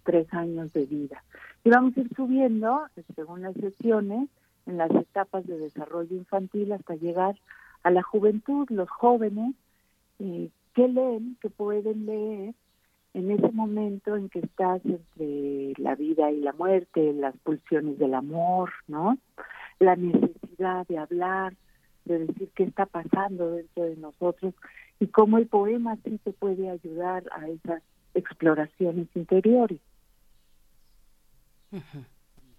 tres 0.04 0.32
años 0.34 0.74
de 0.74 0.86
vida. 0.86 1.24
Y 1.64 1.70
vamos 1.70 1.96
a 1.96 2.02
ir 2.02 2.10
subiendo, 2.16 2.82
según 3.16 3.42
las 3.42 3.56
sesiones, 3.56 4.30
en 4.66 4.78
las 4.78 4.92
etapas 4.92 5.46
de 5.46 5.58
desarrollo 5.58 6.16
infantil 6.16 6.72
hasta 6.72 6.96
llegar 6.96 7.36
a 7.84 7.92
la 7.92 8.02
juventud, 8.02 8.68
los 8.70 8.90
jóvenes, 8.90 9.56
eh, 10.20 10.50
que 10.74 10.88
leen, 10.88 11.38
que 11.42 11.50
pueden 11.50 12.06
leer 12.06 12.54
en 13.14 13.32
ese 13.32 13.50
momento 13.52 14.18
en 14.18 14.28
que 14.28 14.40
estás 14.40 14.82
entre 14.84 15.74
la 15.78 15.96
vida 15.96 16.32
y 16.32 16.42
la 16.42 16.52
muerte, 16.52 17.14
las 17.14 17.36
pulsiones 17.38 17.98
del 17.98 18.14
amor, 18.14 18.72
¿no? 18.88 19.18
La 19.80 19.96
necesidad 19.96 20.86
de 20.88 20.98
hablar, 20.98 21.54
de 22.04 22.26
decir 22.26 22.50
qué 22.56 22.64
está 22.64 22.86
pasando 22.86 23.52
dentro 23.52 23.84
de 23.84 23.96
nosotros 23.96 24.54
y 25.00 25.08
cómo 25.08 25.38
el 25.38 25.48
poema 25.48 25.98
sí 26.04 26.20
te 26.24 26.34
puede 26.34 26.70
ayudar 26.70 27.24
a 27.32 27.48
esas 27.48 27.82
exploraciones 28.14 29.08
interiores. 29.16 29.80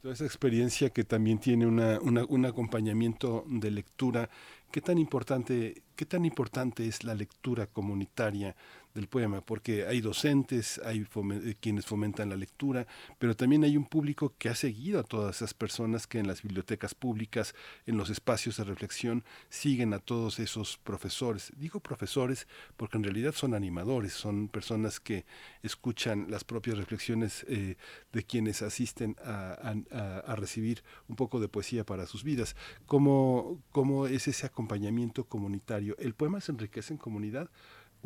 Toda 0.07 0.15
esa 0.15 0.25
experiencia 0.25 0.91
que 0.91 1.03
también 1.03 1.41
tiene 1.41 1.67
un 1.67 2.47
acompañamiento 2.47 3.45
de 3.49 3.73
lectura, 3.73 4.31
¿qué 4.71 4.81
tan 4.81 4.99
importante, 4.99 5.83
qué 5.97 6.07
tan 6.07 6.25
importante 6.25 6.87
es 6.87 7.03
la 7.03 7.13
lectura 7.13 7.67
comunitaria 7.67 8.55
del 8.97 9.07
poema, 9.09 9.43
porque 9.43 9.87
hay 9.87 10.01
docentes, 10.01 10.81
hay 10.85 11.07
eh, 11.07 11.55
quienes 11.61 11.87
fomentan 11.87 12.31
la 12.31 12.37
lectura, 12.37 12.87
pero 13.19 13.37
también 13.37 13.63
hay 13.63 13.77
un 13.77 13.85
público 13.85 14.35
que 14.39 14.49
ha 14.49 14.55
seguido 14.55 14.99
a 14.99 15.05
todas 15.05 15.37
esas 15.37 15.55
personas 15.55 16.07
que 16.07 16.19
en 16.19 16.27
las 16.27 16.43
bibliotecas 16.43 16.95
públicas, 16.95 17.55
en 17.87 17.97
los 17.99 18.11
espacios 18.11 18.57
de 18.57 18.65
reflexión, 18.65 19.23
siguen 19.51 19.93
a 19.95 19.99
todos 20.01 20.41
esos 20.41 20.79
profesores. 20.79 21.53
Digo 21.57 21.79
profesores 21.81 22.49
porque 22.77 22.97
en 22.97 23.05
realidad 23.05 23.35
son 23.35 23.55
animadores, 23.55 24.15
son 24.15 24.49
personas 24.49 24.99
que 24.99 25.27
escuchan 25.63 26.27
las 26.31 26.45
propias 26.45 26.79
reflexiones 26.79 27.45
eh, 27.49 27.77
de 28.13 28.23
quienes 28.25 28.63
asisten 28.63 29.15
a- 29.23 29.75
a- 29.93 30.19
a 30.21 30.37
recibir 30.37 30.83
un 31.09 31.17
poco 31.17 31.39
de 31.39 31.49
poesía 31.49 31.85
para 31.85 32.07
sus 32.07 32.25
vidas. 32.25 32.57
¿Cómo, 32.87 33.63
¿Cómo 33.73 34.07
es 34.07 34.27
ese 34.27 34.47
acompañamiento 34.47 35.25
comunitario? 35.25 35.97
¿El 35.99 36.15
poema 36.15 36.41
se 36.41 36.53
enriquece 36.53 36.95
en 36.95 36.99
comunidad 36.99 37.51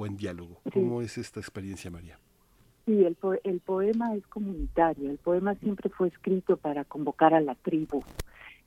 o 0.00 0.06
en 0.06 0.16
diálogo? 0.16 0.60
¿Cómo 0.72 1.02
es 1.02 1.18
esta 1.18 1.40
experiencia, 1.40 1.90
María? 1.90 2.18
Sí, 2.86 3.04
el, 3.04 3.14
po- 3.14 3.34
el 3.44 3.60
poema 3.60 4.14
es 4.14 4.26
comunitario, 4.26 5.10
el 5.10 5.18
poema 5.18 5.54
siempre 5.56 5.90
fue 5.90 6.08
escrito 6.08 6.56
para 6.56 6.84
convocar 6.84 7.34
a 7.34 7.40
la 7.40 7.54
tribu 7.54 8.02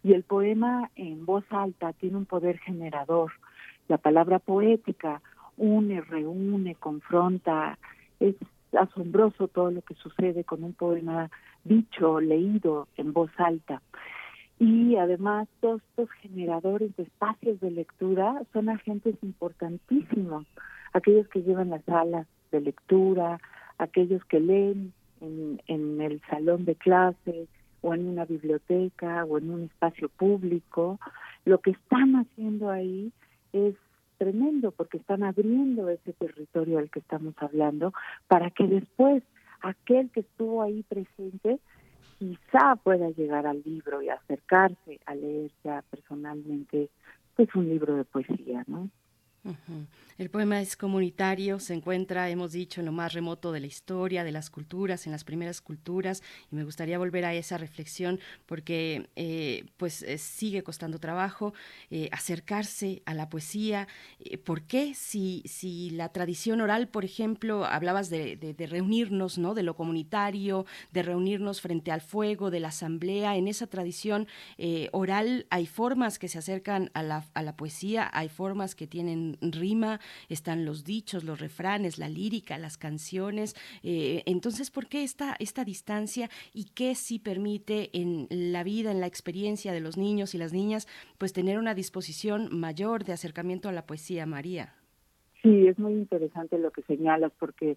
y 0.04 0.14
el 0.14 0.24
poema 0.24 0.92
en 0.96 1.26
voz 1.26 1.46
alta 1.50 1.94
tiene 1.94 2.18
un 2.18 2.26
poder 2.26 2.60
generador. 2.60 3.32
La 3.88 3.98
palabra 3.98 4.40
poética 4.40 5.22
une, 5.58 6.02
reúne, 6.02 6.76
confronta, 6.76 7.78
es 8.20 8.36
asombroso 8.78 9.48
todo 9.48 9.72
lo 9.72 9.82
que 9.82 9.94
sucede 9.96 10.44
con 10.44 10.64
un 10.64 10.74
poema 10.74 11.30
dicho, 11.64 12.20
leído 12.20 12.88
en 12.98 13.14
voz 13.14 13.32
alta. 13.38 13.82
Y 14.60 14.96
además 14.98 15.48
todos 15.62 15.82
estos 15.90 16.10
generadores 16.22 16.96
de 16.96 17.04
espacios 17.04 17.60
de 17.60 17.72
lectura 17.72 18.42
son 18.54 18.70
agentes 18.70 19.16
importantísimos, 19.22 20.46
aquellos 20.94 21.28
que 21.28 21.42
llevan 21.42 21.70
las 21.70 21.84
salas 21.86 22.28
de 22.52 22.62
lectura, 22.62 23.40
aquellos 23.78 24.24
que 24.26 24.40
leen 24.40 24.94
en, 25.22 25.62
en 25.68 26.02
el 26.02 26.22
salón 26.30 26.66
de 26.66 26.76
clase 26.76 27.48
o 27.82 27.94
en 27.94 28.08
una 28.08 28.26
biblioteca 28.26 29.26
o 29.26 29.38
en 29.38 29.50
un 29.50 29.64
espacio 29.64 30.10
público, 30.10 31.00
lo 31.46 31.60
que 31.60 31.72
están 31.72 32.16
haciendo 32.16 32.70
ahí 32.70 33.12
es 33.52 33.76
tremendo 34.18 34.72
porque 34.72 34.98
están 34.98 35.24
abriendo 35.24 35.90
ese 35.90 36.14
territorio 36.14 36.80
al 36.80 36.90
que 36.90 37.00
estamos 37.00 37.34
hablando 37.40 37.94
para 38.28 38.52
que 38.52 38.68
después 38.68 39.24
aquel 39.62 40.10
que 40.12 40.22
estuvo 40.22 40.62
ahí 40.62 40.84
presente 40.84 41.60
quizá 42.20 42.76
pueda 42.78 43.10
llegar 43.10 43.46
al 43.48 43.62
libro 43.66 44.02
y 44.02 44.10
acercarse 44.10 45.00
a 45.06 45.16
leer 45.16 45.52
ya 45.64 45.84
personalmente 45.90 46.90
pues 47.36 47.54
un 47.56 47.68
libro 47.68 47.96
de 47.96 48.06
poesía, 48.06 48.64
¿no? 48.68 48.90
El 50.18 50.30
poema 50.30 50.62
es 50.62 50.78
comunitario, 50.78 51.60
se 51.60 51.74
encuentra, 51.74 52.30
hemos 52.30 52.52
dicho, 52.52 52.80
en 52.80 52.86
lo 52.86 52.92
más 52.92 53.14
remoto 53.14 53.52
de 53.52 53.60
la 53.60 53.66
historia, 53.68 54.24
de 54.24 54.32
las 54.32 54.50
culturas, 54.50 55.06
en 55.06 55.12
las 55.12 55.24
primeras 55.24 55.60
culturas, 55.60 56.22
y 56.52 56.56
me 56.56 56.64
gustaría 56.64 56.98
volver 57.00 57.26
a 57.26 57.34
esa 57.34 57.58
reflexión 57.58 58.20
porque 58.46 59.10
eh, 59.16 59.66
pues 59.78 60.04
eh, 60.04 60.18
sigue 60.20 60.64
costando 60.64 61.00
trabajo 61.00 61.54
eh, 61.90 62.10
acercarse 62.12 63.02
a 63.06 63.16
la 63.16 63.30
poesía. 63.30 63.88
Eh, 64.20 64.38
¿Por 64.38 64.62
qué? 64.64 64.94
Si, 64.94 65.42
si 65.46 65.90
la 65.90 66.10
tradición 66.10 66.62
oral, 66.62 66.88
por 66.88 67.04
ejemplo, 67.04 67.66
hablabas 67.66 68.10
de, 68.10 68.36
de- 68.38 68.54
de 68.54 68.68
reunirnos, 68.68 69.38
¿no? 69.40 69.54
De 69.56 69.64
lo 69.64 69.76
comunitario, 69.76 70.66
de 70.92 71.04
reunirnos 71.04 71.60
frente 71.60 71.92
al 71.92 72.02
fuego, 72.02 72.52
de 72.52 72.60
la 72.60 72.68
asamblea, 72.70 73.36
en 73.36 73.48
esa 73.48 73.68
tradición 73.68 74.28
eh, 74.58 74.90
oral 74.92 75.48
hay 75.50 75.66
formas 75.66 76.20
que 76.20 76.28
se 76.28 76.38
acercan 76.38 76.92
a 76.94 77.04
la, 77.04 77.26
a 77.34 77.42
la 77.42 77.56
poesía, 77.58 78.10
hay 78.14 78.30
formas 78.30 78.76
que 78.76 78.88
tienen 78.88 79.33
rima, 79.42 80.00
están 80.30 80.66
los 80.66 80.84
dichos, 80.84 81.24
los 81.24 81.40
refranes, 81.40 81.98
la 81.98 82.10
lírica, 82.10 82.58
las 82.58 82.78
canciones. 82.78 83.56
eh, 83.84 84.24
entonces, 84.26 84.72
¿por 84.72 84.88
qué 84.88 85.04
esta, 85.04 85.36
esta 85.40 85.64
distancia 85.64 86.30
y 86.54 86.66
qué 86.76 86.96
sí 86.96 87.20
permite 87.20 87.90
en 87.94 88.28
la 88.30 88.64
vida, 88.64 88.92
en 88.92 89.00
la 89.00 89.08
experiencia 89.08 89.74
de 89.74 89.82
los 89.82 89.98
niños 89.98 90.36
y 90.36 90.38
las 90.38 90.54
niñas, 90.54 90.88
pues 91.18 91.34
tener 91.34 91.58
una 91.58 91.74
disposición 91.74 92.50
mayor 92.52 93.04
de 93.04 93.14
acercamiento 93.14 93.70
a 93.70 93.72
la 93.72 93.86
poesía, 93.86 94.26
María? 94.26 94.74
Sí, 95.42 95.68
es 95.68 95.78
muy 95.78 95.94
interesante 95.94 96.58
lo 96.58 96.72
que 96.72 96.84
señalas 96.84 97.32
porque 97.38 97.76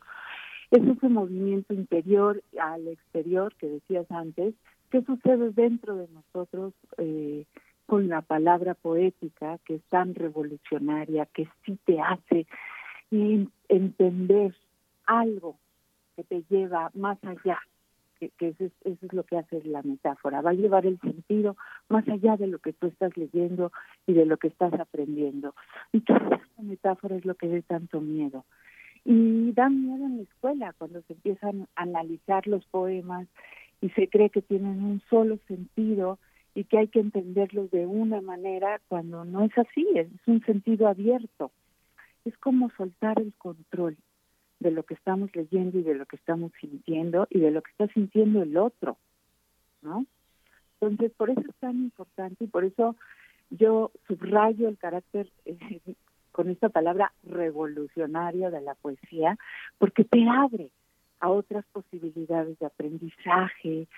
es 0.71 0.83
ese 0.89 1.09
movimiento 1.09 1.75
interior 1.75 2.43
al 2.61 2.87
exterior 2.89 3.55
que 3.57 3.69
decías 3.69 4.07
antes, 4.11 4.55
¿qué 4.91 5.03
sucede 5.03 5.51
dentro 5.51 5.97
de 5.97 6.09
nosotros 6.09 6.75
eh, 6.99 7.45
con 7.87 8.09
la 8.09 8.21
palabra 8.23 8.75
poética 8.75 9.59
que 9.65 9.77
es 9.77 9.83
tan 9.85 10.15
revolucionaria, 10.15 11.27
que 11.27 11.49
sí 11.65 11.79
te 11.85 12.01
hace 12.01 12.47
en- 13.11 13.51
entender 13.69 14.55
algo 15.07 15.57
que 16.17 16.25
te 16.25 16.43
lleva 16.51 16.91
más 16.95 17.19
allá? 17.25 17.59
Que, 18.19 18.31
eso, 18.41 18.65
es, 18.65 18.73
eso 18.85 19.07
es 19.07 19.13
lo 19.13 19.25
que 19.25 19.37
hace 19.37 19.63
la 19.65 19.83
metáfora, 19.83 20.41
va 20.41 20.51
a 20.51 20.55
llevar 20.55 20.87
el 20.87 20.99
sentido 21.01 21.55
más 21.89 22.09
allá 22.09 22.37
de 22.39 22.47
lo 22.47 22.59
que 22.59 22.73
tú 22.73 22.87
estás 22.87 23.15
leyendo 23.17 23.73
y 24.07 24.15
de 24.15 24.25
lo 24.25 24.39
que 24.39 24.49
estás 24.49 24.73
aprendiendo. 24.73 25.55
Y 25.93 26.01
toda 26.01 26.37
esta 26.37 26.63
metáfora 26.63 27.17
es 27.17 27.27
lo 27.27 27.35
que 27.35 27.49
da 27.49 27.61
tanto 27.63 28.01
miedo. 28.01 28.47
Y 29.05 29.53
da 29.53 29.69
miedo 29.69 30.07
en 30.07 30.17
la 30.17 30.23
escuela 30.23 30.75
cuando 30.79 31.03
se 31.03 31.13
empiezan 31.13 31.69
a 31.77 31.83
analizar 31.83 32.47
los 32.47 32.65
poemas 32.67 33.29
y 33.83 33.91
se 33.91 34.09
cree 34.09 34.31
que 34.31 34.43
tienen 34.43 34.83
un 34.83 35.03
solo 35.11 35.39
sentido 35.47 36.19
y 36.57 36.65
que 36.65 36.79
hay 36.79 36.89
que 36.89 37.01
entenderlos 37.01 37.71
de 37.71 37.85
una 37.85 38.23
manera 38.23 38.81
cuando 38.89 39.27
no 39.27 39.45
es 39.45 39.57
así, 39.59 39.87
es 39.95 40.09
un 40.27 40.43
sentido 40.47 40.89
abierto. 40.89 41.53
Es 42.25 42.35
como 42.39 42.71
soltar 42.71 43.21
el 43.21 43.35
control 43.35 43.99
de 44.59 44.71
lo 44.71 44.83
que 44.85 44.95
estamos 44.95 45.29
leyendo 45.37 45.79
y 45.79 45.83
de 45.83 45.95
lo 45.95 46.07
que 46.07 46.17
estamos 46.17 46.53
sintiendo 46.59 47.27
y 47.29 47.41
de 47.41 47.51
lo 47.51 47.61
que 47.61 47.71
está 47.73 47.89
sintiendo 47.89 48.43
el 48.43 48.57
otro, 48.57 48.97
¿no? 49.83 50.07
Entonces, 50.81 51.13
por 51.15 51.29
eso 51.29 51.43
es 51.43 51.55
tan 51.61 51.77
importante 51.77 52.45
y 52.45 52.47
por 52.49 52.65
eso 52.65 52.97
yo 53.51 53.93
subrayo 54.07 54.71
el 54.71 54.79
carácter 54.79 55.31
eh, 55.45 55.81
con 56.33 56.49
esta 56.49 56.71
palabra 56.71 57.13
revolucionario 57.23 58.51
de 58.51 58.63
la 58.63 58.75
poesía, 58.77 59.37
porque 59.77 60.05
te 60.05 60.27
abre 60.27 60.71
a 61.21 61.29
otras 61.29 61.67
posibilidades 61.67 62.59
de 62.59 62.67
aprendizaje 62.67 63.89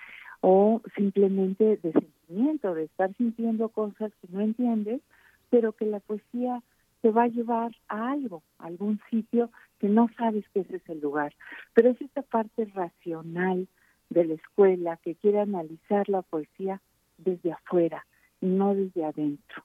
o 0.41 0.81
simplemente 0.95 1.77
de 1.77 1.91
sentimiento, 1.91 2.73
de 2.73 2.85
estar 2.85 3.13
sintiendo 3.15 3.69
cosas 3.69 4.11
que 4.21 4.27
no 4.31 4.41
entiendes, 4.41 5.01
pero 5.49 5.73
que 5.73 5.85
la 5.85 5.99
poesía 5.99 6.61
te 7.01 7.11
va 7.11 7.23
a 7.23 7.27
llevar 7.27 7.71
a 7.87 8.11
algo, 8.11 8.43
a 8.57 8.67
algún 8.67 8.99
sitio 9.09 9.51
que 9.79 9.87
no 9.87 10.09
sabes 10.17 10.45
que 10.53 10.61
ese 10.61 10.77
es 10.77 10.89
el 10.89 10.99
lugar. 10.99 11.33
Pero 11.73 11.89
es 11.89 12.01
esta 12.01 12.21
parte 12.21 12.65
racional 12.65 13.67
de 14.09 14.25
la 14.25 14.33
escuela 14.33 14.97
que 14.97 15.15
quiere 15.15 15.39
analizar 15.39 16.09
la 16.09 16.21
poesía 16.21 16.81
desde 17.17 17.51
afuera 17.51 18.05
no 18.41 18.75
desde 18.75 19.05
adentro. 19.05 19.63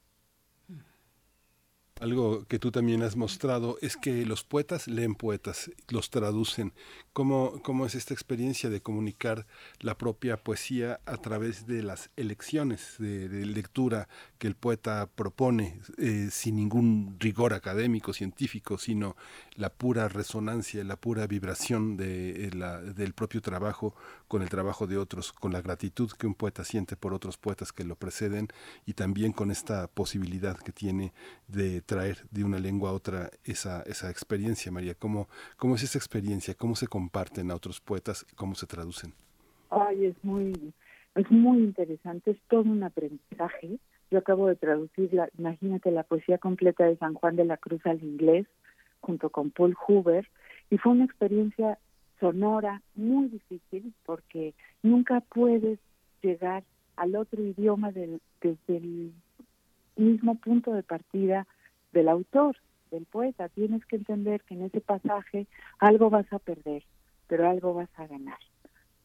Algo 2.05 2.45
que 2.49 2.59
tú 2.59 2.71
también 2.71 3.03
has 3.03 3.17
mostrado 3.17 3.79
es 3.81 3.97
que 3.97 4.27
los 4.27 4.45
poetas 4.45 4.89
leen 4.89 5.15
poetas, 5.15 5.71
los 5.89 6.11
traducen. 6.11 6.75
¿Cómo, 7.15 7.63
¿Cómo 7.63 7.87
es 7.87 7.95
esta 7.95 8.13
experiencia 8.13 8.69
de 8.69 8.83
comunicar 8.83 9.47
la 9.81 9.97
propia 9.97 10.37
poesía 10.37 11.01
a 11.07 11.17
través 11.17 11.67
de 11.67 11.83
las 11.83 12.11
elecciones 12.17 12.97
de, 12.99 13.31
de 13.31 13.47
lectura 13.47 14.07
que 14.37 14.49
el 14.49 14.55
poeta 14.55 15.09
propone, 15.15 15.81
eh, 15.97 16.29
sin 16.31 16.57
ningún 16.57 17.17
rigor 17.19 17.55
académico, 17.55 18.13
científico, 18.13 18.77
sino 18.77 19.17
la 19.55 19.71
pura 19.71 20.07
resonancia, 20.09 20.85
la 20.85 20.97
pura 20.97 21.27
vibración 21.27 21.97
de, 21.97 22.49
eh, 22.49 22.51
la, 22.53 22.83
del 22.83 23.15
propio 23.15 23.41
trabajo 23.41 23.95
con 24.29 24.43
el 24.43 24.51
trabajo 24.51 24.87
de 24.87 24.99
otros, 24.99 25.33
con 25.33 25.55
la 25.55 25.63
gratitud 25.63 26.11
que 26.11 26.27
un 26.27 26.35
poeta 26.35 26.65
siente 26.65 26.97
por 26.97 27.15
otros 27.15 27.39
poetas 27.39 27.73
que 27.73 27.85
lo 27.85 27.97
preceden 27.97 28.49
y 28.85 28.93
también 28.93 29.33
con 29.33 29.51
esta 29.51 29.87
posibilidad 29.87 30.59
que 30.59 30.73
tiene 30.73 31.15
de 31.49 31.81
traer 31.95 32.17
de 32.33 32.43
una 32.43 32.59
lengua 32.59 32.91
a 32.91 32.93
otra 32.93 33.31
esa, 33.45 33.83
esa 33.83 34.11
experiencia, 34.11 34.73
María. 34.73 34.95
¿Cómo, 34.95 35.29
¿Cómo 35.57 35.77
es 35.77 35.85
esa 35.85 35.97
experiencia? 35.97 36.55
¿Cómo 36.55 36.75
se 36.75 36.89
comparten 36.89 37.53
a 37.53 37.55
otros 37.55 37.81
poetas? 37.81 38.27
¿Cómo 38.35 38.57
se 38.57 38.67
traducen? 38.67 39.13
Ay, 39.71 40.07
es 40.07 40.17
muy, 40.25 40.73
es 41.15 41.31
muy 41.31 41.59
interesante, 41.59 42.33
es 42.33 42.39
todo 42.49 42.63
un 42.63 42.83
aprendizaje. 42.83 43.79
Yo 44.11 44.19
acabo 44.19 44.49
de 44.49 44.57
traducir, 44.57 45.15
la, 45.15 45.29
imagínate, 45.39 45.93
la 45.93 46.03
poesía 46.03 46.39
completa 46.39 46.85
de 46.85 46.97
San 46.97 47.15
Juan 47.15 47.37
de 47.37 47.45
la 47.45 47.59
Cruz 47.59 47.81
al 47.87 48.03
inglés, 48.03 48.47
junto 49.01 49.31
con 49.31 49.53
Paul 49.53 49.77
Huber, 49.87 50.29
y 50.71 50.79
fue 50.79 50.93
una 50.93 51.05
experiencia 51.05 51.79
sonora 52.19 52.83
muy 52.97 53.29
difícil 53.29 53.95
porque 54.05 54.55
nunca 54.83 55.21
puedes 55.21 55.79
llegar 56.23 56.65
al 56.97 57.15
otro 57.15 57.41
idioma 57.41 57.93
desde 57.93 58.57
el 58.67 59.13
mismo 59.97 60.35
punto 60.37 60.73
de 60.73 60.83
partida 60.83 61.47
del 61.95 62.11
autor, 62.11 62.57
del 62.91 63.07
poeta. 63.07 63.49
Tienes 63.49 63.85
que 63.87 63.97
entender 63.97 64.43
que 64.43 64.55
en 64.55 64.63
ese 64.63 64.83
pasaje 64.83 65.47
algo 65.79 66.11
vas 66.11 66.31
a 66.33 66.39
perder, 66.39 66.85
pero 67.27 67.49
algo 67.49 67.73
vas 67.73 67.89
a 67.97 68.07
ganar. 68.07 68.39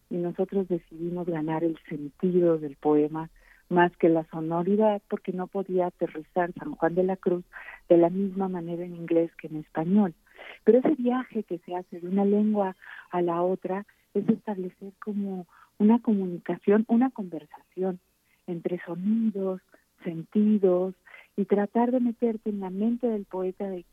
Y 0.09 0.17
nosotros 0.17 0.67
decidimos 0.67 1.27
ganar 1.27 1.63
el 1.63 1.77
sentido 1.87 2.57
del 2.57 2.75
poema 2.75 3.29
más 3.69 3.95
que 3.97 4.09
la 4.09 4.25
sonoridad, 4.25 5.01
porque 5.07 5.31
no 5.31 5.45
podía 5.47 5.87
aterrizar 5.87 6.51
San 6.53 6.73
Juan 6.73 6.95
de 6.95 7.03
la 7.03 7.15
Cruz 7.15 7.45
de 7.87 7.97
la 7.97 8.09
misma 8.09 8.49
manera 8.49 8.83
en 8.83 8.95
inglés 8.95 9.31
que 9.35 9.47
en 9.47 9.57
español. 9.57 10.15
Pero 10.63 10.79
ese 10.79 10.95
viaje 10.95 11.43
que 11.43 11.59
se 11.59 11.75
hace 11.75 11.99
de 11.99 12.07
una 12.07 12.25
lengua 12.25 12.75
a 13.11 13.21
la 13.21 13.41
otra 13.43 13.85
es 14.15 14.27
establecer 14.27 14.93
como 14.99 15.45
una 15.77 15.99
comunicación, 15.99 16.83
una 16.87 17.11
conversación 17.11 17.99
entre 18.47 18.79
sonidos, 18.83 19.61
sentidos, 20.03 20.95
y 21.39 21.45
tratar 21.45 21.91
de 21.91 22.01
meterte 22.01 22.49
en 22.49 22.59
la 22.59 22.69
mente 22.69 23.07
del 23.07 23.23
poeta 23.23 23.69
de 23.69 23.85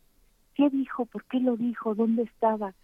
qué 0.57 0.69
dijo, 0.69 1.07
por 1.07 1.23
qué 1.27 1.39
lo 1.39 1.57
dijo, 1.57 1.95
dónde 1.95 2.25
estaba. 2.25 2.75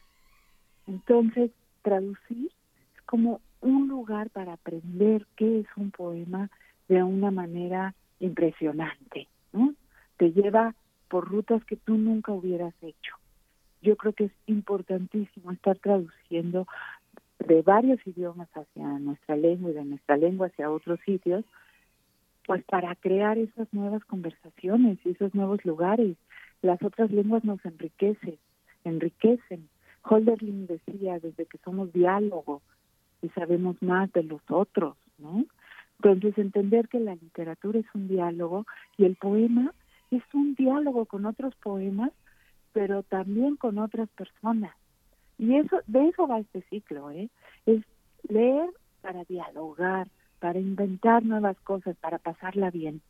Entonces, 0.87 1.51
traducir 1.83 2.53
es 2.95 3.03
como 3.03 3.41
un 3.61 3.89
lugar 3.89 4.31
para 4.31 4.53
aprender 4.53 5.27
qué 5.35 5.59
es 5.59 5.67
un 5.77 5.91
poema 5.91 6.49
de 6.87 7.03
una 7.03 7.33
manera 7.33 7.97
impresionante, 8.21 9.27
¿no? 9.53 9.75
Te 10.17 10.31
lleva 10.31 10.77
por 11.09 11.29
rutas 11.29 11.65
que 11.65 11.75
tú 11.75 11.97
nunca 11.97 12.31
hubieras 12.31 12.75
hecho. 12.83 13.17
Yo 13.81 13.97
creo 13.97 14.13
que 14.13 14.27
es 14.27 14.33
importantísimo 14.47 15.51
estar 15.51 15.77
traduciendo 15.79 16.69
de 17.41 17.63
varios 17.63 17.99
idiomas 18.07 18.49
hacia 18.55 18.87
nuestra 19.01 19.35
lengua 19.35 19.73
y 19.73 19.75
de 19.75 19.85
nuestra 19.85 20.17
lengua 20.17 20.47
hacia 20.47 20.71
otros 20.71 21.01
sitios, 21.05 21.45
pues 22.47 22.65
para 22.65 22.95
crear 22.97 23.39
esas 23.39 23.73
nuevas 23.73 24.05
conversaciones 24.05 24.99
y 25.05 25.11
esos 25.11 25.35
nuevos 25.35 25.65
lugares. 25.65 26.17
Las 26.61 26.83
otras 26.83 27.11
lenguas 27.11 27.45
nos 27.45 27.65
enriquecen, 27.65 28.39
enriquecen. 28.85 29.69
Holderlin 30.05 30.67
decía, 30.67 31.19
desde 31.21 31.47
que 31.47 31.59
somos 31.59 31.93
diálogo 31.93 32.63
y 33.21 33.29
sabemos 33.31 33.81
más 33.81 34.13
de 34.13 34.25
los 34.25 34.43
otros, 34.49 34.97
¿no? 35.19 35.45
Entonces, 36.03 36.37
entender 36.39 36.89
que 36.89 36.99
la 36.99 37.15
literatura 37.15 37.79
es 37.79 37.87
un 37.95 38.09
diálogo 38.09 38.67
y 38.97 39.05
el 39.05 39.15
poema 39.15 39.73
es 40.11 40.23
un 40.35 40.55
diálogo 40.55 41.07
con 41.07 41.27
otros 41.27 41.55
poemas, 41.57 42.11
pero 42.73 43.05
también 43.05 43.57
con 43.57 43.79
otras 43.79 44.09
personas. 44.11 44.75
Y 45.39 45.57
eso 45.57 45.81
de 45.87 46.09
eso 46.09 46.27
va 46.27 46.41
este 46.41 46.63
ciclo, 46.63 47.11
¿eh? 47.11 47.29
Es 47.67 47.83
leer 48.29 48.69
para 49.01 49.25
dialogar, 49.25 50.09
para 50.43 50.59
inventar 50.59 51.25
nuevas 51.25 51.57
cosas, 51.61 51.97
para 51.99 52.19
pasarla 52.19 52.73
bien. 52.73 53.01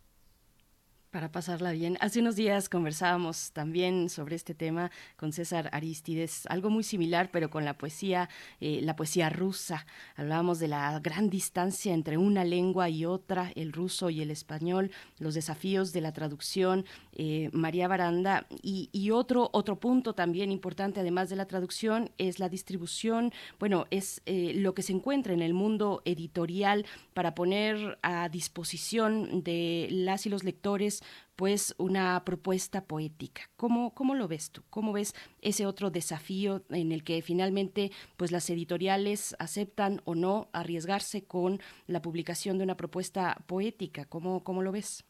Para 1.12 1.30
pasarla 1.30 1.72
bien. 1.72 1.98
Hace 2.01 2.20
unos 2.20 2.36
días 2.36 2.70
conversábamos 2.70 3.52
también 3.52 4.09
sobre 4.09 4.34
este 4.34 4.55
tema 4.55 4.90
con 5.18 5.34
César 5.34 5.68
Aristides, 5.72 6.47
algo 6.47 6.70
muy 6.70 6.84
similar, 6.84 7.28
pero 7.30 7.51
con 7.51 7.66
la 7.66 7.76
poesía, 7.76 8.30
eh, 8.62 8.80
la 8.82 8.97
poesía 8.97 9.28
rusa. 9.28 9.84
Hablábamos 10.16 10.59
de 10.59 10.68
la 10.68 10.98
gran 11.01 11.28
distancia 11.28 11.93
entre 11.93 12.16
una 12.16 12.47
lengua 12.47 12.89
y 12.89 13.05
otra, 13.05 13.52
el 13.56 13.74
ruso 13.74 14.09
y 14.09 14.22
el 14.22 14.30
español, 14.30 14.90
los 15.18 15.34
desafíos 15.34 15.93
de 15.93 16.01
la 16.01 16.14
traducción, 16.14 16.86
eh, 17.12 17.51
María 17.52 17.89
Baranda, 17.89 18.47
y, 18.62 19.10
otro, 19.10 19.51
otro 19.52 19.78
punto 19.78 20.14
también 20.14 20.51
importante, 20.51 21.01
además 21.01 21.28
de 21.28 21.36
la 21.36 21.44
traducción, 21.44 22.10
es 22.16 22.39
la 22.39 22.48
distribución, 22.48 23.34
bueno, 23.59 23.86
es 23.90 24.22
eh, 24.24 24.55
lo 24.55 24.74
que 24.74 24.80
se 24.80 24.94
encuentra 24.94 25.34
en 25.34 25.43
el 25.43 25.52
mundo 25.52 26.01
editorial 26.06 26.86
para 27.12 27.34
poner 27.34 27.98
a 28.01 28.30
disposición 28.30 29.43
de 29.43 29.89
las 29.90 30.24
y 30.24 30.30
los 30.30 30.43
lectores 30.43 31.02
pues 31.43 31.74
una 31.77 32.23
propuesta 32.24 32.85
poética. 32.85 33.43
¿Cómo, 33.56 33.93
¿Cómo 33.94 34.14
lo 34.14 34.28
ves 34.28 34.52
tú? 34.52 34.62
¿Cómo 34.70 34.93
ves 34.93 35.12
ese 35.40 35.66
otro 35.66 35.90
desafío 35.90 36.62
en 36.70 36.93
el 36.93 37.02
que 37.02 37.20
finalmente 37.20 37.90
pues 38.16 38.31
las 38.31 38.48
editoriales 38.48 39.35
aceptan 39.40 40.02
o 40.05 40.14
no 40.14 40.47
arriesgarse 40.52 41.24
con 41.24 41.59
la 41.89 42.01
publicación 42.01 42.59
de 42.59 42.62
una 42.62 42.77
propuesta 42.77 43.39
poética? 43.48 44.05
¿Cómo, 44.05 44.44
cómo 44.44 44.62
lo 44.62 44.70
ves? 44.70 45.05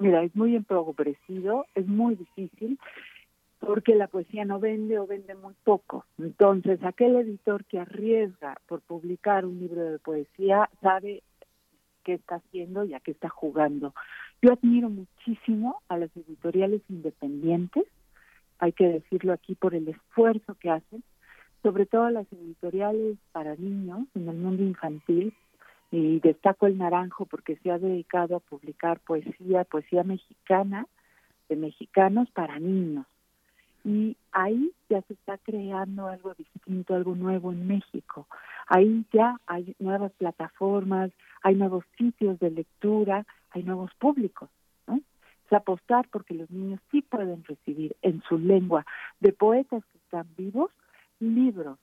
Mira, 0.00 0.24
es 0.24 0.34
muy 0.34 0.56
empobrecido, 0.56 1.66
es 1.76 1.86
muy 1.86 2.16
difícil 2.16 2.80
porque 3.60 3.94
la 3.94 4.08
poesía 4.08 4.44
no 4.44 4.58
vende 4.58 4.98
o 4.98 5.06
vende 5.06 5.36
muy 5.36 5.54
poco. 5.62 6.04
Entonces, 6.18 6.82
aquel 6.82 7.14
editor 7.14 7.64
que 7.64 7.78
arriesga 7.78 8.56
por 8.66 8.80
publicar 8.80 9.46
un 9.46 9.60
libro 9.60 9.84
de 9.84 10.00
poesía 10.00 10.68
sabe 10.80 11.22
qué 12.02 12.14
está 12.14 12.36
haciendo 12.36 12.84
y 12.84 12.94
a 12.94 12.98
qué 12.98 13.12
está 13.12 13.28
jugando. 13.28 13.94
Yo 14.42 14.52
admiro 14.52 14.90
muchísimo 14.90 15.80
a 15.88 15.96
las 15.96 16.14
editoriales 16.16 16.82
independientes, 16.88 17.84
hay 18.58 18.72
que 18.72 18.88
decirlo 18.88 19.32
aquí 19.32 19.54
por 19.54 19.74
el 19.74 19.88
esfuerzo 19.88 20.54
que 20.54 20.70
hacen, 20.70 21.02
sobre 21.62 21.86
todo 21.86 22.08
las 22.10 22.30
editoriales 22.32 23.18
para 23.32 23.56
niños 23.56 24.06
en 24.14 24.28
el 24.28 24.36
mundo 24.36 24.62
infantil, 24.62 25.34
y 25.90 26.20
destaco 26.20 26.66
el 26.66 26.78
Naranjo 26.78 27.26
porque 27.26 27.56
se 27.56 27.70
ha 27.70 27.78
dedicado 27.78 28.36
a 28.36 28.40
publicar 28.40 29.00
poesía, 29.00 29.64
poesía 29.64 30.02
mexicana, 30.02 30.86
de 31.48 31.56
mexicanos 31.56 32.28
para 32.30 32.58
niños. 32.58 33.06
Y 33.84 34.16
ahí 34.32 34.72
ya 34.90 35.00
se 35.02 35.12
está 35.14 35.38
creando 35.38 36.08
algo 36.08 36.34
distinto, 36.34 36.94
algo 36.94 37.14
nuevo 37.14 37.52
en 37.52 37.68
México. 37.68 38.26
Ahí 38.66 39.04
ya 39.12 39.40
hay 39.46 39.76
nuevas 39.78 40.10
plataformas, 40.18 41.12
hay 41.42 41.54
nuevos 41.54 41.84
sitios 41.96 42.38
de 42.40 42.50
lectura, 42.50 43.24
hay 43.56 43.62
nuevos 43.62 43.92
públicos. 43.94 44.50
¿no? 44.86 45.00
Es 45.46 45.52
apostar 45.52 46.06
porque 46.10 46.34
los 46.34 46.50
niños 46.50 46.80
sí 46.90 47.02
pueden 47.02 47.42
recibir 47.44 47.96
en 48.02 48.22
su 48.28 48.38
lengua 48.38 48.84
de 49.20 49.32
poetas 49.32 49.82
que 49.86 49.98
están 49.98 50.26
vivos 50.36 50.70
libros 51.18 51.78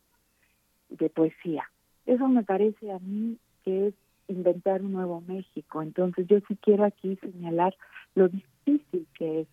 de 0.89 1.09
poesía. 1.09 1.69
Eso 2.05 2.27
me 2.27 2.43
parece 2.43 2.91
a 2.91 2.99
mí 2.99 3.37
que 3.63 3.87
es 3.87 3.93
inventar 4.27 4.81
un 4.81 4.93
nuevo 4.93 5.21
México. 5.21 5.81
Entonces 5.81 6.27
yo 6.27 6.39
sí 6.47 6.57
quiero 6.61 6.85
aquí 6.85 7.17
señalar 7.17 7.75
lo 8.13 8.27
difícil 8.29 9.07
que 9.15 9.41
es, 9.41 9.47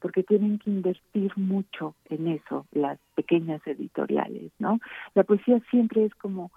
porque 0.00 0.22
tienen 0.22 0.58
que 0.58 0.70
invertir 0.70 1.32
mucho 1.36 1.94
en 2.06 2.28
eso 2.28 2.66
las 2.72 2.98
pequeñas 3.14 3.60
editoriales, 3.66 4.52
¿no? 4.58 4.78
La 5.14 5.24
poesía 5.24 5.60
siempre 5.70 6.04
es 6.04 6.14
como 6.14 6.50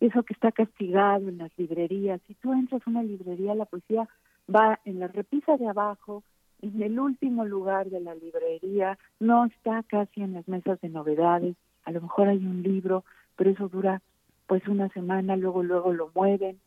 eso 0.00 0.22
que 0.24 0.34
está 0.34 0.52
castigado 0.52 1.28
en 1.28 1.38
las 1.38 1.50
librerías. 1.56 2.20
Si 2.26 2.34
tú 2.34 2.52
entras 2.52 2.82
a 2.86 2.90
una 2.90 3.02
librería, 3.02 3.54
la 3.54 3.64
poesía 3.64 4.08
va 4.54 4.80
en 4.84 5.00
la 5.00 5.08
repisa 5.08 5.56
de 5.56 5.68
abajo, 5.68 6.22
en 6.62 6.82
el 6.82 6.98
último 6.98 7.44
lugar 7.44 7.90
de 7.90 8.00
la 8.00 8.14
librería, 8.14 8.98
no 9.20 9.44
está 9.46 9.82
casi 9.84 10.22
en 10.22 10.34
las 10.34 10.48
mesas 10.48 10.80
de 10.80 10.88
novedades, 10.88 11.56
a 11.84 11.92
lo 11.92 12.00
mejor 12.00 12.28
hay 12.28 12.38
un 12.38 12.62
libro, 12.62 13.04
pero 13.36 13.50
eso 13.50 13.68
dura 13.68 14.02
pues 14.46 14.66
una 14.68 14.88
semana, 14.90 15.36
luego 15.36 15.62
luego 15.62 15.92
lo 15.92 16.10
mueven. 16.14 16.58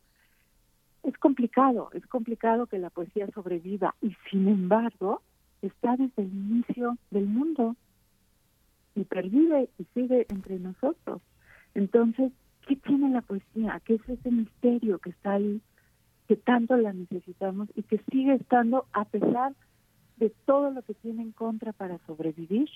Es 1.03 1.17
complicado, 1.17 1.89
es 1.93 2.05
complicado 2.07 2.67
que 2.67 2.77
la 2.77 2.89
poesía 2.89 3.27
sobreviva 3.33 3.95
y 4.01 4.15
sin 4.29 4.47
embargo 4.47 5.21
está 5.61 5.95
desde 5.95 6.23
el 6.23 6.33
inicio 6.33 6.97
del 7.09 7.25
mundo 7.25 7.75
y 8.95 9.03
pervive 9.05 9.69
y 9.77 9.85
sigue 9.93 10.25
entre 10.29 10.59
nosotros. 10.59 11.21
Entonces, 11.73 12.31
¿qué 12.67 12.75
tiene 12.75 13.09
la 13.09 13.21
poesía? 13.21 13.81
¿Qué 13.85 13.95
es 13.95 14.09
ese 14.09 14.31
misterio 14.31 14.99
que 14.99 15.11
está 15.11 15.33
ahí, 15.33 15.61
que 16.29 16.35
tanto 16.35 16.77
la 16.77 16.93
necesitamos 16.93 17.69
y 17.75 17.81
que 17.81 17.99
sigue 18.11 18.35
estando 18.35 18.85
a 18.93 19.03
pesar 19.05 19.55
de 20.17 20.29
todo 20.45 20.69
lo 20.69 20.83
que 20.83 20.93
tiene 20.93 21.23
en 21.23 21.31
contra 21.31 21.73
para 21.73 21.97
sobrevivir? 22.05 22.69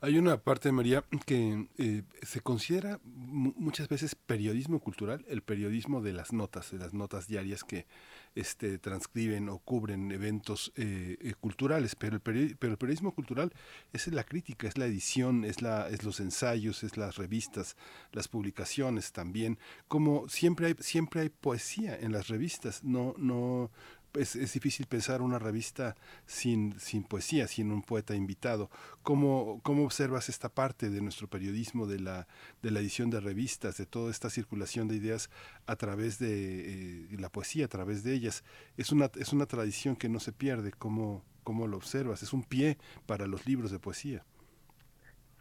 Hay 0.00 0.18
una 0.18 0.36
parte, 0.36 0.72
María, 0.72 1.04
que 1.26 1.68
eh, 1.78 2.02
se 2.22 2.40
considera 2.40 2.98
mu- 3.04 3.54
muchas 3.56 3.88
veces 3.88 4.16
periodismo 4.16 4.80
cultural, 4.80 5.24
el 5.28 5.42
periodismo 5.42 6.02
de 6.02 6.12
las 6.12 6.32
notas, 6.32 6.72
de 6.72 6.78
las 6.78 6.92
notas 6.92 7.28
diarias 7.28 7.62
que 7.62 7.86
este, 8.34 8.78
transcriben 8.78 9.48
o 9.48 9.58
cubren 9.58 10.10
eventos 10.10 10.72
eh, 10.76 11.16
eh, 11.20 11.34
culturales, 11.40 11.94
pero 11.94 12.16
el, 12.16 12.56
pero 12.58 12.72
el 12.72 12.78
periodismo 12.78 13.14
cultural 13.14 13.52
es 13.92 14.06
la 14.08 14.24
crítica, 14.24 14.66
es 14.66 14.76
la 14.78 14.86
edición, 14.86 15.44
es, 15.44 15.62
la, 15.62 15.88
es 15.88 16.04
los 16.04 16.20
ensayos, 16.20 16.82
es 16.82 16.96
las 16.96 17.16
revistas, 17.16 17.76
las 18.12 18.28
publicaciones 18.28 19.12
también. 19.12 19.58
Como 19.88 20.28
siempre 20.28 20.66
hay, 20.66 20.76
siempre 20.80 21.22
hay 21.22 21.28
poesía 21.28 21.96
en 21.98 22.12
las 22.12 22.28
revistas, 22.28 22.84
no, 22.84 23.14
no, 23.18 23.70
es, 24.14 24.52
difícil 24.52 24.86
pensar 24.86 25.22
una 25.22 25.38
revista 25.38 25.96
sin, 26.26 26.78
sin 26.78 27.04
poesía, 27.04 27.46
sin 27.46 27.72
un 27.72 27.82
poeta 27.82 28.14
invitado. 28.14 28.70
¿Cómo, 29.02 29.60
¿Cómo 29.62 29.84
observas 29.84 30.28
esta 30.28 30.48
parte 30.48 30.90
de 30.90 31.00
nuestro 31.00 31.28
periodismo, 31.28 31.86
de 31.86 32.00
la, 32.00 32.26
de 32.62 32.70
la 32.70 32.80
edición 32.80 33.10
de 33.10 33.20
revistas, 33.20 33.76
de 33.76 33.86
toda 33.86 34.10
esta 34.10 34.30
circulación 34.30 34.88
de 34.88 34.96
ideas 34.96 35.30
a 35.66 35.76
través 35.76 36.18
de 36.18 37.04
eh, 37.04 37.16
la 37.18 37.28
poesía, 37.28 37.66
a 37.66 37.68
través 37.68 38.04
de 38.04 38.14
ellas? 38.14 38.44
Es 38.76 38.92
una, 38.92 39.10
es 39.16 39.32
una 39.32 39.46
tradición 39.46 39.96
que 39.96 40.08
no 40.08 40.20
se 40.20 40.32
pierde. 40.32 40.72
¿Cómo, 40.72 41.22
¿Cómo 41.42 41.66
lo 41.66 41.76
observas? 41.76 42.22
Es 42.22 42.32
un 42.32 42.42
pie 42.42 42.78
para 43.06 43.26
los 43.26 43.46
libros 43.46 43.70
de 43.70 43.78
poesía. 43.78 44.24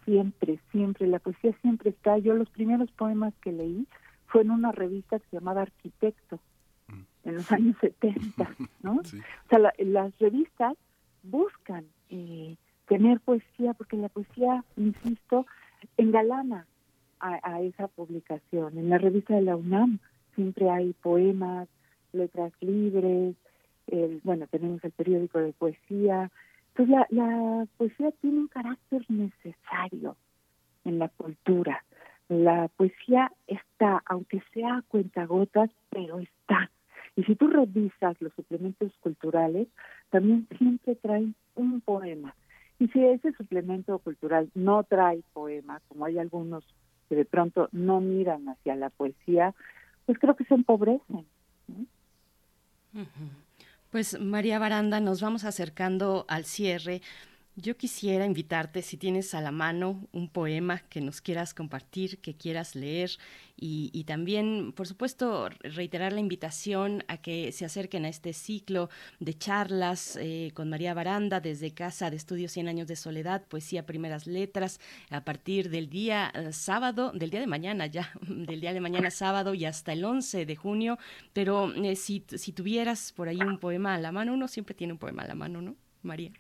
Siempre, 0.06 0.60
siempre, 0.72 1.08
la 1.08 1.20
poesía 1.20 1.56
siempre 1.62 1.92
está. 1.92 2.18
Yo 2.18 2.34
los 2.34 2.50
primeros 2.50 2.92
poemas 2.92 3.34
que 3.42 3.52
leí 3.52 3.88
fue 4.28 4.42
en 4.42 4.52
una 4.52 4.72
revista 4.72 5.20
que 5.20 5.30
se 5.30 5.38
llamaba 5.38 5.62
Arquitecto, 5.62 6.40
en 7.24 7.36
los 7.36 7.52
años 7.52 7.76
70, 7.82 8.56
¿no? 8.82 8.94
O 9.46 9.50
sea, 9.50 9.60
la- 9.60 9.74
las 9.80 10.18
revistas 10.20 10.76
buscan 11.24 11.86
eh, 12.10 12.56
tener 12.88 13.20
poesía 13.22 13.74
porque 13.74 13.96
la 13.98 14.10
poesía, 14.10 14.64
insisto, 14.78 15.46
engalana 15.98 16.66
a, 17.20 17.40
a 17.44 17.62
esa 17.62 17.88
publicación. 17.88 18.78
En 18.78 18.90
la 18.90 18.98
revista 18.98 19.36
de 19.36 19.42
la 19.44 19.56
UNAM 19.56 20.00
siempre 20.36 20.70
hay 20.70 20.94
poemas, 21.02 21.68
letras 22.12 22.52
libres, 22.62 23.36
el, 23.88 24.20
bueno, 24.24 24.48
tenemos 24.48 24.84
el 24.84 24.92
periódico 24.92 25.40
de 25.40 25.54
poesía. 25.54 26.30
Entonces 26.76 26.96
la, 26.96 27.08
la 27.10 27.66
poesía 27.78 28.12
tiene 28.22 28.40
un 28.40 28.48
carácter 28.48 29.06
necesario 29.10 30.16
en 30.86 31.00
la 31.00 31.08
cultura. 31.10 31.84
La 32.30 32.68
poesía 32.76 33.32
está, 33.48 34.02
aunque 34.06 34.42
sea 34.54 34.78
a 34.78 34.82
cuentagotas, 34.84 35.70
pero 35.90 36.20
está. 36.20 36.70
Y 37.16 37.24
si 37.24 37.36
tú 37.36 37.48
revisas 37.48 38.20
los 38.22 38.34
suplementos 38.34 38.92
culturales, 39.00 39.68
también 40.10 40.48
siempre 40.58 40.96
traen 40.96 41.36
un 41.56 41.82
poema. 41.82 42.36
Y 42.80 42.88
si 42.88 43.06
ese 43.06 43.32
suplemento 43.34 44.00
cultural 44.00 44.50
no 44.56 44.84
trae 44.84 45.22
poema, 45.34 45.80
como 45.88 46.06
hay 46.06 46.18
algunos 46.18 46.66
que 47.08 47.16
de 47.16 47.26
pronto 47.26 47.70
no 47.72 48.02
miran 48.02 48.50
hacia 48.50 48.76
la 48.76 48.90
poesía, 48.90 49.54
pues 50.06 50.18
creo 50.18 50.36
que 50.36 50.46
se 50.46 50.56
empobrecen. 50.56 51.26
Ujú. 52.94 53.30
Pues 53.92 54.20
María 54.20 54.58
Baranda, 54.58 55.00
nos 55.00 55.22
vamos 55.22 55.46
acercando 55.46 56.26
al 56.28 56.46
cierre. 56.46 57.02
Yo 57.56 57.78
quisiera 57.78 58.26
invitarte, 58.26 58.82
si 58.82 58.98
tienes 58.98 59.36
a 59.36 59.42
la 59.42 59.52
mano 59.52 60.08
un 60.12 60.28
poema 60.28 60.80
que 60.90 61.02
nos 61.02 61.22
quieras 61.22 61.54
compartir, 61.54 62.18
que 62.18 62.36
quieras 62.36 62.74
leer, 62.74 63.12
y, 63.56 64.04
también, 64.06 64.74
por 64.74 64.88
supuesto, 64.88 65.48
reiterar 65.62 66.12
la 66.12 66.20
invitación 66.20 67.06
a 67.08 67.18
que 67.18 67.52
se 67.54 67.64
acerquen 67.64 68.04
a 68.04 68.10
este 68.10 68.34
ciclo 68.34 68.90
de 69.20 69.38
charlas 69.38 70.18
eh, 70.20 70.52
con 70.54 70.70
María 70.70 70.94
Baranda 70.94 71.40
desde 71.40 71.72
Casa 71.72 72.10
de 72.10 72.18
Estudios 72.18 72.52
100 72.52 72.68
Años 72.68 72.88
de 72.88 72.98
Soledad, 72.98 73.46
Poesía 73.48 73.86
Primeras 73.86 74.28
Letras, 74.28 74.82
a 75.12 75.24
partir 75.24 75.70
del 75.70 75.90
día 75.90 76.30
eh, 76.34 76.52
sábado, 76.52 77.12
del 77.14 77.30
día 77.30 77.40
de 77.40 77.48
mañana 77.48 77.86
ya, 77.86 78.12
del 78.28 78.60
día 78.60 78.74
de 78.74 78.82
mañana 78.82 79.12
sábado 79.12 79.54
y 79.54 79.64
hasta 79.64 79.94
el 79.94 80.04
11 80.04 80.46
de 80.46 80.56
junio. 80.58 80.98
Pero 81.32 81.74
eh, 81.76 81.96
si, 81.96 82.26
si 82.36 82.52
tuvieras 82.52 83.14
por 83.14 83.30
ahí 83.30 83.40
un 83.40 83.60
poema 83.60 83.94
a 83.94 84.00
la 84.00 84.12
mano, 84.12 84.34
uno 84.34 84.50
siempre 84.50 84.76
tiene 84.76 84.94
un 84.94 85.00
poema 85.00 85.24
a 85.24 85.28
la 85.28 85.36
mano, 85.36 85.62
¿no, 85.62 85.78
María? 86.02 86.32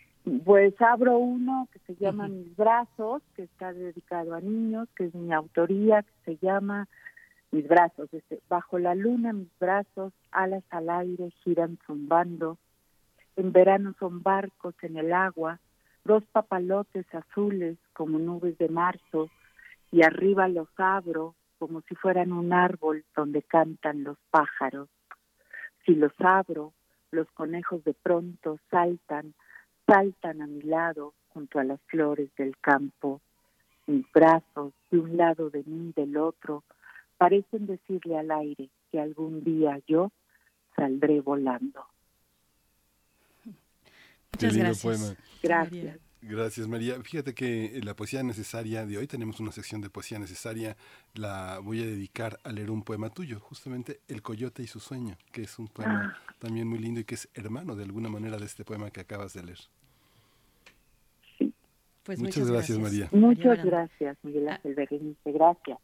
Pues 0.45 0.73
abro 0.81 1.17
uno 1.17 1.67
que 1.73 1.79
se 1.79 1.95
llama 1.95 2.29
Mis 2.29 2.55
Brazos, 2.55 3.21
que 3.35 3.43
está 3.43 3.73
dedicado 3.73 4.33
a 4.33 4.39
niños, 4.39 4.87
que 4.95 5.05
es 5.05 5.13
mi 5.13 5.33
autoría, 5.33 6.03
que 6.03 6.13
se 6.23 6.45
llama 6.45 6.87
Mis 7.51 7.67
Brazos. 7.67 8.07
Este, 8.13 8.39
Bajo 8.47 8.79
la 8.79 8.95
luna, 8.95 9.33
mis 9.33 9.49
brazos, 9.59 10.13
alas 10.31 10.63
al 10.69 10.89
aire, 10.89 11.31
giran 11.43 11.77
zumbando. 11.85 12.57
En 13.35 13.51
verano 13.51 13.95
son 13.99 14.23
barcos 14.23 14.75
en 14.81 14.95
el 14.95 15.11
agua, 15.11 15.59
dos 16.05 16.23
papalotes 16.31 17.05
azules 17.13 17.77
como 17.91 18.17
nubes 18.17 18.57
de 18.57 18.69
marzo, 18.69 19.29
y 19.91 20.03
arriba 20.03 20.47
los 20.47 20.69
abro 20.77 21.35
como 21.59 21.81
si 21.81 21.95
fueran 21.95 22.31
un 22.31 22.53
árbol 22.53 23.03
donde 23.15 23.41
cantan 23.41 24.03
los 24.03 24.17
pájaros. 24.31 24.89
Si 25.85 25.95
los 25.95 26.13
abro, 26.19 26.73
los 27.11 27.29
conejos 27.31 27.83
de 27.83 27.93
pronto 27.93 28.57
saltan, 28.69 29.33
saltan 29.85 30.41
a 30.41 30.47
mi 30.47 30.61
lado 30.61 31.13
junto 31.29 31.59
a 31.59 31.63
las 31.63 31.81
flores 31.87 32.29
del 32.37 32.57
campo. 32.59 33.21
Mis 33.87 34.05
brazos, 34.11 34.73
de 34.91 34.99
un 34.99 35.17
lado 35.17 35.49
de 35.49 35.63
mí, 35.65 35.91
del 35.95 36.17
otro, 36.17 36.63
parecen 37.17 37.65
decirle 37.65 38.17
al 38.17 38.31
aire 38.31 38.69
que 38.91 38.99
algún 38.99 39.43
día 39.43 39.79
yo 39.87 40.11
saldré 40.75 41.21
volando. 41.21 41.85
Qué 43.43 43.51
Muchas 44.47 44.53
lindo 44.53 44.65
gracias. 44.69 44.99
poema. 44.99 45.15
Gracias. 45.41 45.99
Gracias, 46.25 46.67
María. 46.69 47.01
Fíjate 47.03 47.33
que 47.33 47.81
la 47.83 47.95
poesía 47.97 48.23
necesaria 48.23 48.85
de 48.85 48.97
hoy 48.97 49.07
tenemos 49.07 49.41
una 49.41 49.51
sección 49.51 49.81
de 49.81 49.89
poesía 49.89 50.19
necesaria. 50.19 50.77
La 51.15 51.59
voy 51.59 51.81
a 51.81 51.85
dedicar 51.85 52.39
a 52.45 52.51
leer 52.53 52.71
un 52.71 52.81
poema 52.81 53.09
tuyo, 53.09 53.41
justamente 53.41 53.99
El 54.07 54.21
Coyote 54.21 54.63
y 54.63 54.67
su 54.67 54.79
sueño, 54.79 55.17
que 55.33 55.43
es 55.43 55.59
un 55.59 55.67
poema 55.67 56.17
también 56.39 56.67
muy 56.67 56.79
lindo 56.79 57.01
y 57.01 57.03
que 57.03 57.15
es 57.15 57.27
hermano 57.33 57.75
de 57.75 57.83
alguna 57.83 58.07
manera 58.07 58.37
de 58.37 58.45
este 58.45 58.63
poema 58.63 58.89
que 58.89 59.01
acabas 59.01 59.33
de 59.33 59.43
leer. 59.43 59.59
Pues 62.03 62.19
Muchas 62.19 62.37
muchas, 62.37 62.51
gracias, 62.51 62.79
María. 62.79 63.07
Muchas 63.11 63.63
gracias, 63.63 64.17
Miguel 64.23 64.49
Ángel 64.49 64.75
Berenice. 64.75 65.31
Gracias. 65.31 65.77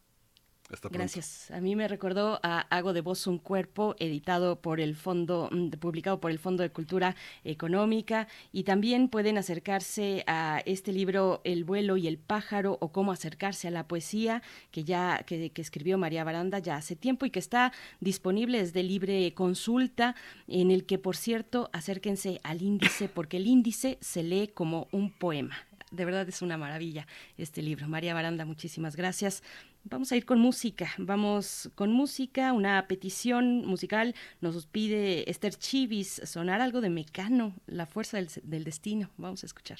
Hasta 0.72 0.88
pronto. 0.88 0.98
Gracias. 0.98 1.50
A 1.50 1.60
mí 1.60 1.74
me 1.74 1.88
recordó 1.88 2.38
a 2.42 2.60
Hago 2.60 2.92
de 2.92 3.00
Voz 3.00 3.26
un 3.26 3.38
Cuerpo, 3.38 3.96
editado 3.98 4.60
por 4.60 4.80
el 4.80 4.94
Fondo, 4.94 5.48
mm, 5.50 5.70
publicado 5.80 6.20
por 6.20 6.30
el 6.30 6.38
Fondo 6.38 6.62
de 6.62 6.70
Cultura 6.70 7.16
Económica. 7.42 8.28
Y 8.52 8.62
también 8.64 9.08
pueden 9.08 9.36
acercarse 9.36 10.22
a 10.26 10.62
este 10.66 10.92
libro 10.92 11.40
El 11.44 11.64
vuelo 11.64 11.96
y 11.96 12.06
el 12.06 12.18
pájaro 12.18 12.78
o 12.80 12.92
cómo 12.92 13.12
acercarse 13.12 13.66
a 13.66 13.72
la 13.72 13.88
poesía, 13.88 14.42
que 14.70 14.84
ya 14.84 15.24
que, 15.26 15.50
que 15.50 15.62
escribió 15.62 15.98
María 15.98 16.22
Baranda 16.22 16.58
ya 16.60 16.76
hace 16.76 16.94
tiempo 16.94 17.26
y 17.26 17.30
que 17.30 17.40
está 17.40 17.72
disponible 18.00 18.58
desde 18.58 18.82
libre 18.82 19.34
consulta, 19.34 20.14
en 20.46 20.70
el 20.70 20.86
que, 20.86 20.98
por 20.98 21.16
cierto, 21.16 21.70
acérquense 21.72 22.40
al 22.44 22.62
índice, 22.62 23.08
porque 23.08 23.38
el 23.38 23.46
índice 23.46 23.98
se 24.00 24.22
lee 24.22 24.48
como 24.48 24.86
un 24.92 25.10
poema. 25.10 25.56
De 25.90 26.04
verdad 26.04 26.28
es 26.28 26.40
una 26.42 26.56
maravilla 26.56 27.06
este 27.36 27.62
libro. 27.62 27.88
María 27.88 28.14
Baranda, 28.14 28.44
muchísimas 28.44 28.94
gracias. 28.96 29.42
Vamos 29.84 30.12
a 30.12 30.16
ir 30.16 30.24
con 30.24 30.38
música, 30.38 30.90
vamos 30.98 31.70
con 31.74 31.92
música, 31.92 32.52
una 32.52 32.86
petición 32.86 33.66
musical 33.66 34.14
nos 34.40 34.66
pide 34.66 35.28
Esther 35.30 35.54
Chivis 35.54 36.20
sonar 36.24 36.60
algo 36.60 36.80
de 36.80 36.90
Mecano, 36.90 37.54
La 37.66 37.86
fuerza 37.86 38.18
del, 38.18 38.28
del 38.44 38.64
destino. 38.64 39.10
Vamos 39.16 39.42
a 39.42 39.46
escuchar. 39.46 39.78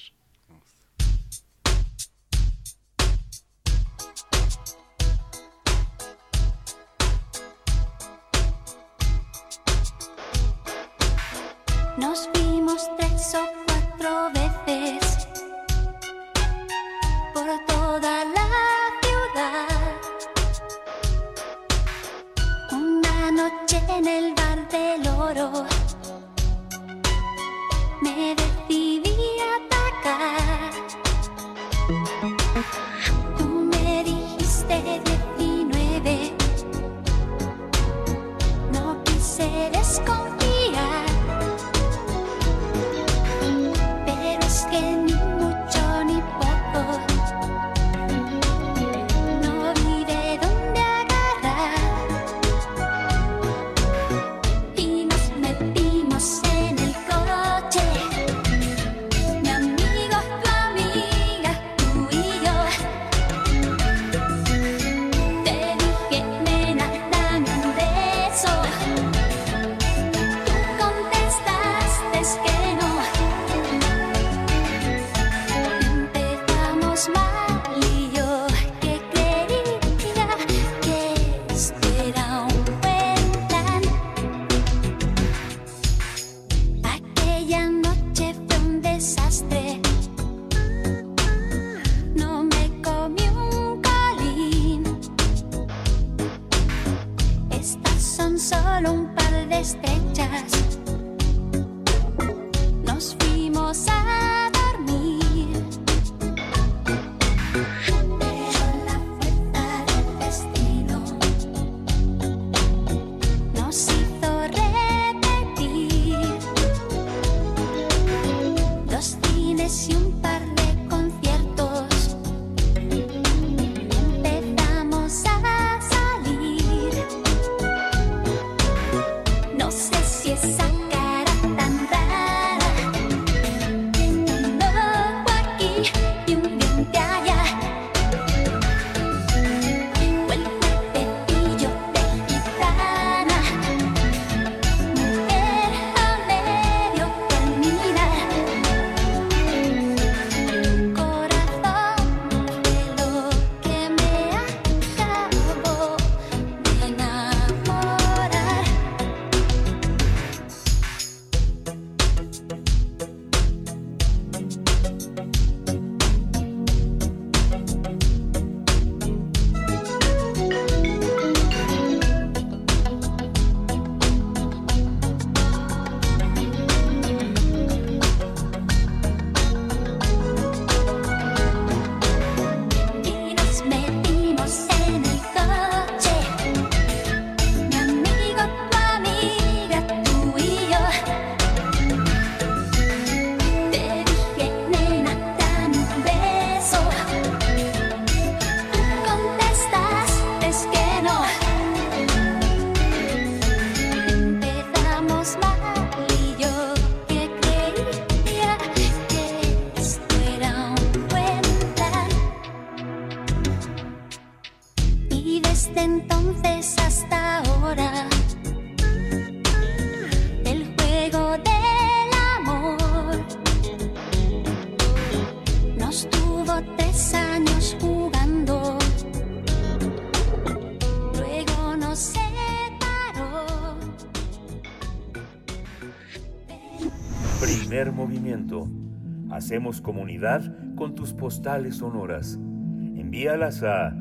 Hacemos 239.41 239.81
comunidad 239.81 240.55
con 240.75 240.93
tus 240.93 241.13
postales 241.13 241.77
sonoras. 241.77 242.35
Envíalas 242.35 243.63
a 243.63 243.91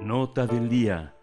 Nota 0.02 0.48
del 0.48 0.70
día. 0.70 1.14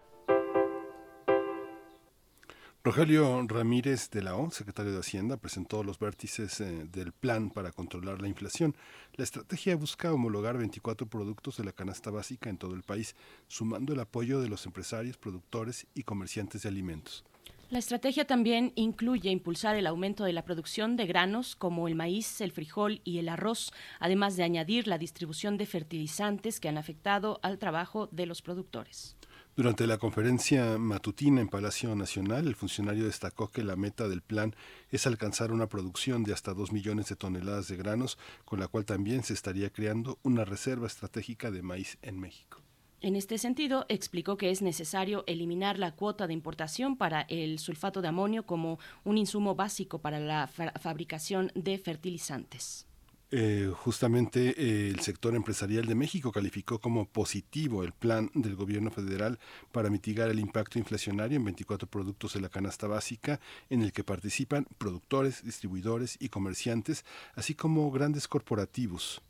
Rogelio 2.85 3.41
Ramírez 3.47 4.09
de 4.09 4.21
la 4.21 4.35
O, 4.35 4.51
secretario 4.51 4.91
de 4.91 4.99
Hacienda, 4.99 5.37
presentó 5.37 5.85
los 5.85 5.99
vértices 5.99 6.59
eh, 6.59 6.85
del 6.91 7.13
plan 7.13 7.49
para 7.49 7.71
controlar 7.71 8.21
la 8.21 8.27
inflación. 8.27 8.75
La 9.15 9.23
estrategia 9.23 9.77
busca 9.77 10.11
homologar 10.11 10.57
24 10.57 11.07
productos 11.07 11.55
de 11.55 11.63
la 11.63 11.71
canasta 11.71 12.11
básica 12.11 12.49
en 12.49 12.57
todo 12.57 12.73
el 12.75 12.83
país, 12.83 13.15
sumando 13.47 13.93
el 13.93 14.01
apoyo 14.01 14.41
de 14.41 14.49
los 14.49 14.65
empresarios, 14.65 15.15
productores 15.15 15.87
y 15.95 16.03
comerciantes 16.03 16.63
de 16.63 16.69
alimentos. 16.69 17.23
La 17.69 17.79
estrategia 17.79 18.27
también 18.27 18.73
incluye 18.75 19.31
impulsar 19.31 19.77
el 19.77 19.87
aumento 19.87 20.25
de 20.25 20.33
la 20.33 20.43
producción 20.43 20.97
de 20.97 21.05
granos 21.05 21.55
como 21.55 21.87
el 21.87 21.95
maíz, 21.95 22.41
el 22.41 22.51
frijol 22.51 22.99
y 23.05 23.19
el 23.19 23.29
arroz, 23.29 23.71
además 24.01 24.35
de 24.35 24.43
añadir 24.43 24.89
la 24.89 24.97
distribución 24.97 25.55
de 25.55 25.67
fertilizantes 25.67 26.59
que 26.59 26.67
han 26.67 26.77
afectado 26.77 27.39
al 27.43 27.59
trabajo 27.59 28.09
de 28.11 28.25
los 28.25 28.41
productores. 28.41 29.15
Durante 29.55 29.85
la 29.85 29.99
conferencia 29.99 30.79
matutina 30.79 31.39
en 31.39 31.47
Palacio 31.47 31.95
Nacional, 31.95 32.47
el 32.47 32.55
funcionario 32.55 33.05
destacó 33.05 33.51
que 33.51 33.63
la 33.63 33.75
meta 33.75 34.07
del 34.07 34.23
plan 34.23 34.55
es 34.89 35.05
alcanzar 35.05 35.51
una 35.51 35.67
producción 35.67 36.23
de 36.23 36.33
hasta 36.33 36.55
2 36.55 36.71
millones 36.71 37.07
de 37.09 37.15
toneladas 37.15 37.67
de 37.67 37.77
granos, 37.77 38.17
con 38.45 38.59
la 38.59 38.67
cual 38.67 38.85
también 38.85 39.23
se 39.23 39.33
estaría 39.33 39.69
creando 39.69 40.17
una 40.23 40.43
reserva 40.43 40.87
estratégica 40.87 41.51
de 41.51 41.61
maíz 41.61 41.99
en 42.01 42.19
México. 42.19 42.61
En 43.01 43.15
este 43.15 43.37
sentido, 43.37 43.85
explicó 43.89 44.37
que 44.37 44.49
es 44.49 44.61
necesario 44.63 45.23
eliminar 45.27 45.77
la 45.77 45.91
cuota 45.93 46.25
de 46.25 46.33
importación 46.33 46.97
para 46.97 47.21
el 47.21 47.59
sulfato 47.59 48.01
de 48.01 48.07
amonio 48.07 48.45
como 48.47 48.79
un 49.03 49.17
insumo 49.19 49.53
básico 49.55 49.99
para 49.99 50.19
la 50.19 50.47
fa- 50.47 50.71
fabricación 50.79 51.51
de 51.53 51.77
fertilizantes. 51.77 52.87
Eh, 53.35 53.71
justamente 53.75 54.49
eh, 54.49 54.89
el 54.89 54.99
sector 54.99 55.33
empresarial 55.33 55.87
de 55.87 55.95
México 55.95 56.31
calificó 56.31 56.77
como 56.77 57.07
positivo 57.07 57.83
el 57.83 57.91
plan 57.91 58.29
del 58.35 58.55
gobierno 58.55 58.91
federal 58.91 59.39
para 59.71 59.89
mitigar 59.89 60.29
el 60.29 60.39
impacto 60.39 60.77
inflacionario 60.77 61.37
en 61.37 61.45
24 61.45 61.87
productos 61.89 62.33
de 62.33 62.41
la 62.41 62.49
canasta 62.49 62.85
básica, 62.85 63.39
en 63.71 63.81
el 63.81 63.91
que 63.91 64.03
participan 64.03 64.67
productores, 64.77 65.43
distribuidores 65.43 66.15
y 66.19 66.29
comerciantes, 66.29 67.05
así 67.33 67.55
como 67.55 67.89
grandes 67.89 68.27
corporativos. 68.27 69.23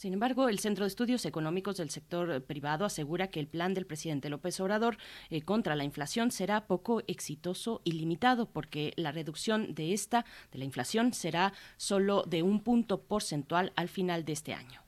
Sin 0.00 0.14
embargo, 0.14 0.48
el 0.48 0.60
Centro 0.60 0.86
de 0.86 0.88
Estudios 0.88 1.26
Económicos 1.26 1.76
del 1.76 1.90
Sector 1.90 2.30
eh, 2.30 2.40
Privado 2.40 2.86
asegura 2.86 3.28
que 3.28 3.38
el 3.38 3.46
plan 3.46 3.74
del 3.74 3.84
presidente 3.84 4.30
López 4.30 4.58
Obrador 4.60 4.96
eh, 5.28 5.42
contra 5.42 5.76
la 5.76 5.84
inflación 5.84 6.30
será 6.30 6.66
poco 6.66 7.02
exitoso 7.06 7.82
y 7.84 7.92
limitado 7.92 8.46
porque 8.46 8.94
la 8.96 9.12
reducción 9.12 9.74
de 9.74 9.92
esta, 9.92 10.24
de 10.52 10.58
la 10.58 10.64
inflación, 10.64 11.12
será 11.12 11.52
solo 11.76 12.22
de 12.22 12.42
un 12.42 12.60
punto 12.60 13.02
porcentual 13.02 13.74
al 13.76 13.90
final 13.90 14.24
de 14.24 14.32
este 14.32 14.54
año. 14.54 14.80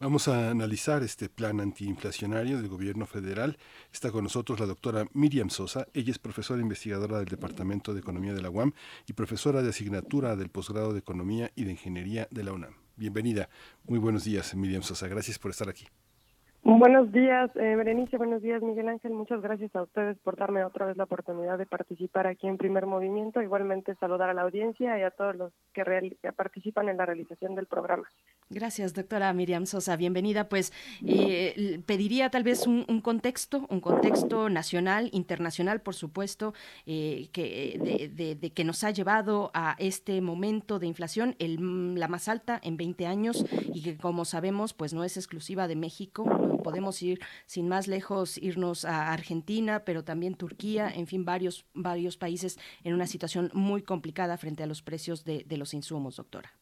Vamos 0.00 0.28
a 0.28 0.48
analizar 0.48 1.02
este 1.02 1.28
plan 1.28 1.60
antiinflacionario 1.60 2.56
del 2.56 2.68
gobierno 2.68 3.04
federal. 3.04 3.58
Está 3.92 4.12
con 4.12 4.24
nosotros 4.24 4.58
la 4.60 4.64
doctora 4.64 5.06
Miriam 5.12 5.50
Sosa. 5.50 5.88
Ella 5.92 6.10
es 6.10 6.18
profesora 6.18 6.62
investigadora 6.62 7.18
del 7.18 7.28
Departamento 7.28 7.92
de 7.92 8.00
Economía 8.00 8.32
de 8.32 8.40
la 8.40 8.48
UAM 8.48 8.72
y 9.06 9.12
profesora 9.12 9.60
de 9.60 9.68
asignatura 9.68 10.36
del 10.36 10.48
posgrado 10.48 10.94
de 10.94 11.00
Economía 11.00 11.52
y 11.54 11.64
de 11.64 11.72
Ingeniería 11.72 12.28
de 12.30 12.44
la 12.44 12.54
UNAM. 12.54 12.83
Bienvenida. 12.96 13.48
Muy 13.88 13.98
buenos 13.98 14.24
días, 14.24 14.54
Miriam 14.54 14.82
Sosa. 14.82 15.08
Gracias 15.08 15.38
por 15.38 15.50
estar 15.50 15.68
aquí. 15.68 15.86
Buenos 16.66 17.12
días, 17.12 17.50
eh, 17.56 17.76
Berenice. 17.76 18.16
Buenos 18.16 18.40
días, 18.40 18.62
Miguel 18.62 18.88
Ángel. 18.88 19.12
Muchas 19.12 19.42
gracias 19.42 19.74
a 19.76 19.82
ustedes 19.82 20.16
por 20.20 20.36
darme 20.36 20.64
otra 20.64 20.86
vez 20.86 20.96
la 20.96 21.04
oportunidad 21.04 21.58
de 21.58 21.66
participar 21.66 22.26
aquí 22.26 22.46
en 22.46 22.56
Primer 22.56 22.86
Movimiento. 22.86 23.42
Igualmente 23.42 23.94
saludar 23.96 24.30
a 24.30 24.34
la 24.34 24.42
audiencia 24.42 24.98
y 24.98 25.02
a 25.02 25.10
todos 25.10 25.36
los 25.36 25.52
que, 25.74 25.84
real- 25.84 26.16
que 26.22 26.32
participan 26.32 26.88
en 26.88 26.96
la 26.96 27.04
realización 27.04 27.54
del 27.54 27.66
programa. 27.66 28.04
Gracias, 28.50 28.92
doctora 28.92 29.32
Miriam 29.32 29.64
Sosa. 29.66 29.96
Bienvenida. 29.96 30.48
Pues 30.48 30.72
eh, 31.04 31.80
pediría 31.86 32.30
tal 32.30 32.44
vez 32.44 32.66
un, 32.66 32.84
un 32.88 33.00
contexto, 33.00 33.66
un 33.70 33.80
contexto 33.80 34.48
nacional, 34.50 35.08
internacional, 35.12 35.80
por 35.80 35.94
supuesto, 35.94 36.52
eh, 36.86 37.30
que, 37.32 37.80
de, 37.82 38.08
de- 38.10 38.34
de 38.36 38.52
que 38.52 38.62
nos 38.64 38.84
ha 38.84 38.90
llevado 38.90 39.50
a 39.54 39.74
este 39.78 40.20
momento 40.20 40.78
de 40.78 40.86
inflación, 40.86 41.34
el, 41.38 41.58
mm, 41.58 41.96
la 41.96 42.06
más 42.06 42.28
alta 42.28 42.60
en 42.62 42.76
20 42.76 43.06
años 43.06 43.44
y 43.72 43.82
que, 43.82 43.96
como 43.96 44.24
sabemos, 44.24 44.72
pues 44.74 44.92
no 44.92 45.02
es 45.04 45.16
exclusiva 45.16 45.66
de 45.66 45.76
México. 45.76 46.24
Podemos 46.62 47.02
ir 47.02 47.20
sin 47.46 47.66
más 47.66 47.88
lejos, 47.88 48.36
irnos 48.38 48.84
a 48.84 49.10
Argentina, 49.12 49.84
pero 49.84 50.04
también 50.04 50.34
Turquía, 50.34 50.90
en 50.94 51.06
fin, 51.06 51.24
varios, 51.24 51.64
varios 51.74 52.18
países 52.18 52.58
en 52.84 52.94
una 52.94 53.06
situación 53.06 53.50
muy 53.54 53.82
complicada 53.82 54.36
frente 54.36 54.62
a 54.62 54.66
los 54.66 54.82
precios 54.82 55.24
de, 55.24 55.44
de 55.44 55.56
los 55.56 55.72
insumos, 55.74 56.16
doctora. 56.16 56.52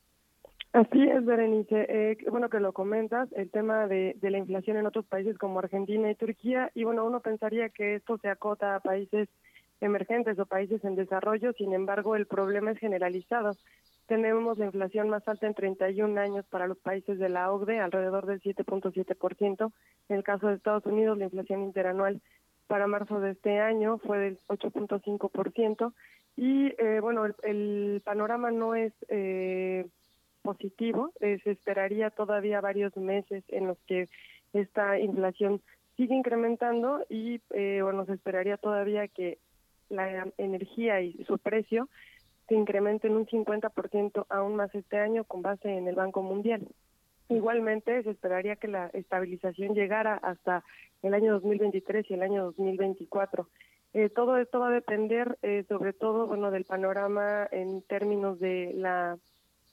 Así 0.73 1.03
es, 1.03 1.25
Berenice. 1.25 1.87
Eh, 1.89 2.17
bueno 2.31 2.49
que 2.49 2.59
lo 2.59 2.73
comentas, 2.73 3.29
el 3.33 3.51
tema 3.51 3.87
de, 3.87 4.17
de 4.21 4.31
la 4.31 4.39
inflación 4.39 4.79
en 4.79 4.87
otros 4.87 5.05
países 5.05 5.37
como 5.37 5.59
Argentina 5.59 6.11
y 6.11 6.15
Turquía. 6.15 6.71
Y 6.75 6.85
bueno, 6.85 7.05
uno 7.05 7.21
pensaría 7.21 7.69
que 7.69 7.97
esto 7.97 8.17
se 8.19 8.29
acota 8.29 8.77
a 8.77 8.81
países 8.81 9.29
emergentes 9.83 10.39
o 10.39 10.47
países 10.47 10.83
en 10.85 10.95
desarrollo, 10.95 11.53
sin 11.53 11.75
embargo, 11.75 12.17
el 12.17 12.27
problema 12.27 12.71
es 12.71 12.79
generalizado. 12.79 13.53
Tenemos 14.07 14.59
la 14.59 14.67
inflación 14.67 15.09
más 15.11 15.27
alta 15.29 15.47
en 15.47 15.55
31 15.55 16.19
años 16.21 16.47
para 16.47 16.67
los 16.67 16.79
países 16.79 17.19
de 17.19 17.29
la 17.29 17.53
OCDE, 17.53 17.81
alrededor 17.81 18.27
del 18.27 18.41
7.7%. 18.41 19.73
En 20.09 20.17
el 20.17 20.25
caso 20.25 20.49
de 20.49 20.55
Estados 20.55 20.87
Unidos, 20.87 21.19
la 21.19 21.25
inflación 21.25 21.63
interanual 21.63 22.21
para 22.67 22.87
marzo 22.87 23.21
de 23.21 23.33
este 23.33 23.61
año 23.61 23.99
fue 23.99 24.19
del 24.19 24.39
8.5%. 24.49 25.93
Y 26.37 26.73
eh, 26.79 27.01
bueno, 27.01 27.27
el, 27.27 27.35
el 27.43 28.03
panorama 28.05 28.51
no 28.51 28.75
es 28.75 28.93
eh, 29.09 29.87
positivo. 30.43 31.13
Eh, 31.21 31.39
se 31.45 31.53
esperaría 31.53 32.11
todavía 32.11 32.61
varios 32.61 32.97
meses 32.97 33.45
en 33.49 33.69
los 33.69 33.79
que 33.87 34.09
esta 34.53 34.99
inflación 34.99 35.61
sigue 35.97 36.15
incrementando 36.15 37.05
y 37.09 37.41
eh, 37.51 37.81
bueno, 37.83 38.05
se 38.07 38.15
esperaría 38.15 38.57
todavía 38.57 39.09
que 39.09 39.39
la 39.89 40.27
energía 40.39 41.01
y 41.01 41.25
su 41.25 41.39
precio 41.39 41.89
se 42.49 42.55
incrementen 42.55 43.15
un 43.15 43.27
50% 43.27 44.27
aún 44.29 44.57
más 44.57 44.75
este 44.75 44.99
año 44.99 45.25
con 45.25 45.43
base 45.43 45.71
en 45.71 45.87
el 45.87 45.95
Banco 45.95 46.23
Mundial. 46.23 46.67
Igualmente, 47.29 48.03
se 48.03 48.11
esperaría 48.11 48.57
que 48.57 48.69
la 48.69 48.89
estabilización 48.89 49.75
llegara 49.75 50.15
hasta 50.17 50.65
el 51.03 51.15
año 51.15 51.33
2023 51.35 52.11
y 52.11 52.15
el 52.15 52.23
año 52.23 52.45
2024. 52.45 53.49
Eh, 53.95 54.09
todo 54.09 54.37
esto 54.39 54.61
va 54.61 54.69
a 54.69 54.73
depender, 54.73 55.39
eh, 55.43 55.65
sobre 55.69 55.93
todo, 55.93 56.27
bueno, 56.27 56.51
del 56.51 56.65
panorama 56.65 57.47
en 57.51 57.83
términos 57.83 58.39
de 58.39 58.73
la, 58.75 59.19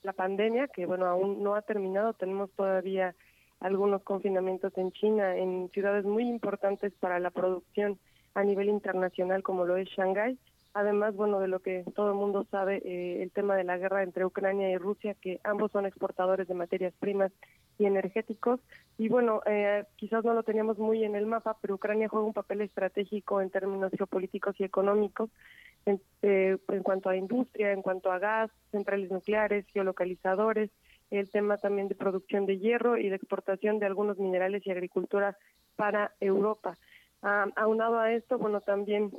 la 0.04 0.14
pandemia, 0.14 0.68
que 0.68 0.86
bueno, 0.86 1.06
aún 1.06 1.44
no 1.44 1.56
ha 1.56 1.62
terminado. 1.62 2.14
Tenemos 2.14 2.52
todavía 2.52 3.16
algunos 3.60 4.04
confinamientos 4.04 4.78
en 4.78 4.92
China, 4.92 5.36
en 5.36 5.70
ciudades 5.74 6.06
muy 6.06 6.28
importantes 6.28 6.94
para 7.00 7.20
la 7.20 7.32
producción 7.32 8.00
a 8.34 8.44
nivel 8.44 8.70
internacional, 8.70 9.44
como 9.44 9.66
lo 9.66 9.78
es 9.78 9.90
Shanghái. 9.90 10.38
Además, 10.74 11.16
bueno, 11.16 11.40
de 11.40 11.48
lo 11.48 11.60
que 11.60 11.84
todo 11.96 12.10
el 12.10 12.16
mundo 12.16 12.46
sabe, 12.52 12.82
eh, 12.86 13.24
el 13.24 13.32
tema 13.32 13.56
de 13.56 13.64
la 13.64 13.78
guerra 13.78 14.04
entre 14.04 14.26
Ucrania 14.26 14.70
y 14.70 14.78
Rusia, 14.78 15.16
que 15.16 15.40
ambos 15.44 15.72
son 15.72 15.86
exportadores 15.86 16.48
de 16.48 16.54
materias 16.54 16.94
primas 17.00 17.32
y 17.80 17.86
energéticos. 17.86 18.60
Y 18.98 19.08
bueno, 19.10 19.42
eh, 19.46 19.86
quizás 19.96 20.24
no 20.24 20.34
lo 20.34 20.44
teníamos 20.44 20.78
muy 20.78 21.04
en 21.04 21.16
el 21.16 21.26
mapa, 21.26 21.58
pero 21.62 21.76
Ucrania 21.76 22.10
juega 22.10 22.28
un 22.28 22.34
papel 22.34 22.62
estratégico 22.62 23.42
en 23.42 23.50
términos 23.50 23.92
geopolíticos 23.98 24.60
y 24.60 24.66
económicos 24.66 25.30
en, 25.86 26.02
eh, 26.22 26.58
en 26.68 26.84
cuanto 26.84 27.10
a 27.10 27.16
industria, 27.16 27.72
en 27.72 27.82
cuanto 27.82 28.12
a 28.12 28.20
gas, 28.20 28.52
centrales 28.72 29.10
nucleares, 29.10 29.66
geolocalizadores, 29.68 30.70
el 31.10 31.32
tema 31.32 31.58
también 31.58 31.88
de 31.88 31.96
producción 31.96 32.46
de 32.46 32.60
hierro 32.60 32.98
y 32.98 33.10
de 33.10 33.16
exportación 33.16 33.80
de 33.80 33.88
algunos 33.88 34.20
minerales 34.20 34.66
y 34.68 34.72
agricultura 34.72 35.38
para 35.76 36.12
Europa. 36.20 36.78
Ah, 37.22 37.48
aunado 37.56 38.00
a 38.00 38.12
esto, 38.14 38.38
bueno, 38.38 38.62
también 38.62 39.12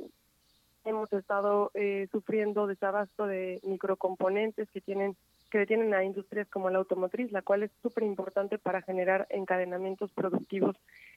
hemos 0.85 1.11
estado 1.13 1.71
eh, 1.73 2.07
sufriendo 2.11 2.67
desabasto 2.67 3.27
de 3.27 3.59
microcomponentes 3.63 4.69
que 4.71 4.81
tienen 4.81 5.15
que 5.51 5.59
detienen 5.59 5.93
a 5.93 6.03
industrias 6.03 6.47
como 6.49 6.69
la 6.69 6.79
automotriz, 6.79 7.31
la 7.31 7.41
cual 7.43 7.63
es 7.63 7.71
súper 7.83 8.03
importante 8.03 8.57
para 8.57 8.81
generar 8.81 9.27
encadenamientos 9.29 10.11
productivos 10.13 10.75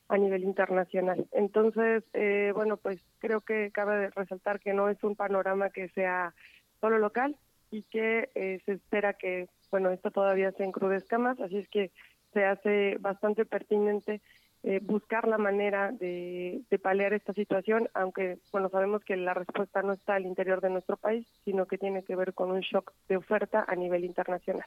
a 0.09 0.19
nivel 0.19 0.43
internacional. 0.43 1.27
Entonces, 1.33 2.05
eh, 2.13 2.53
bueno, 2.55 2.77
pues 2.77 3.01
creo 3.21 3.41
que 3.41 3.71
cabe 3.71 4.11
resaltar 4.11 4.61
que 4.61 4.75
no 4.75 4.91
es 4.91 5.03
un 5.05 5.17
panorama 5.17 5.71
que 5.71 5.89
sea 5.91 6.35
solo 6.81 6.99
local 6.99 7.37
y 7.71 7.83
que 7.85 8.29
eh, 8.35 8.61
se 8.67 8.73
espera 8.73 9.15
que, 9.15 9.49
bueno, 9.71 9.91
esto 9.91 10.11
todavía 10.11 10.53
se 10.53 10.65
encrudezca 10.65 11.17
más, 11.17 11.41
así 11.41 11.59
es 11.59 11.69
que 11.69 11.93
se 12.33 12.45
hace 12.45 12.97
bastante 12.99 13.45
pertinente 13.45 14.21
eh, 14.67 14.81
buscar 14.83 15.29
la 15.29 15.37
manera 15.37 15.93
de, 15.93 16.63
de 16.71 16.79
paliar 16.79 17.13
esta 17.13 17.35
situación, 17.35 17.89
aunque 17.93 18.39
bueno 18.51 18.71
sabemos 18.71 19.05
que 19.05 19.15
la 19.17 19.35
respuesta 19.35 19.83
no 19.83 19.93
está 19.93 20.15
al 20.15 20.25
interior 20.25 20.63
de 20.63 20.71
nuestro 20.71 20.97
país, 20.97 21.27
sino 21.45 21.67
que 21.67 21.77
tiene 21.77 22.03
que 22.03 22.17
ver 22.17 22.33
con 22.33 22.51
un 22.51 22.61
shock 22.61 22.93
de 23.09 23.19
oferta 23.19 23.65
a 23.69 23.75
nivel 23.77 24.05
internacional. 24.05 24.65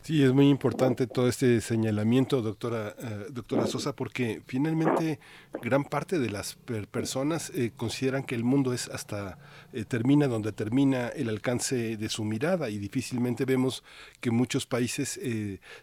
Sí, 0.00 0.22
es 0.22 0.32
muy 0.32 0.48
importante 0.48 1.06
todo 1.06 1.28
este 1.28 1.60
señalamiento, 1.60 2.40
doctora, 2.40 2.94
eh, 2.98 3.26
doctora 3.30 3.66
Sosa, 3.66 3.94
porque 3.94 4.40
finalmente 4.46 5.18
gran 5.60 5.84
parte 5.84 6.18
de 6.18 6.30
las 6.30 6.54
per- 6.54 6.88
personas 6.88 7.50
eh, 7.50 7.72
consideran 7.76 8.22
que 8.22 8.34
el 8.34 8.42
mundo 8.42 8.72
es 8.72 8.88
hasta 8.88 9.38
eh, 9.74 9.84
termina 9.84 10.26
donde 10.26 10.52
termina 10.52 11.08
el 11.08 11.28
alcance 11.28 11.98
de 11.98 12.08
su 12.08 12.24
mirada 12.24 12.70
y 12.70 12.78
difícilmente 12.78 13.44
vemos 13.44 13.82
que 14.20 14.30
muchos 14.30 14.66
países 14.66 15.20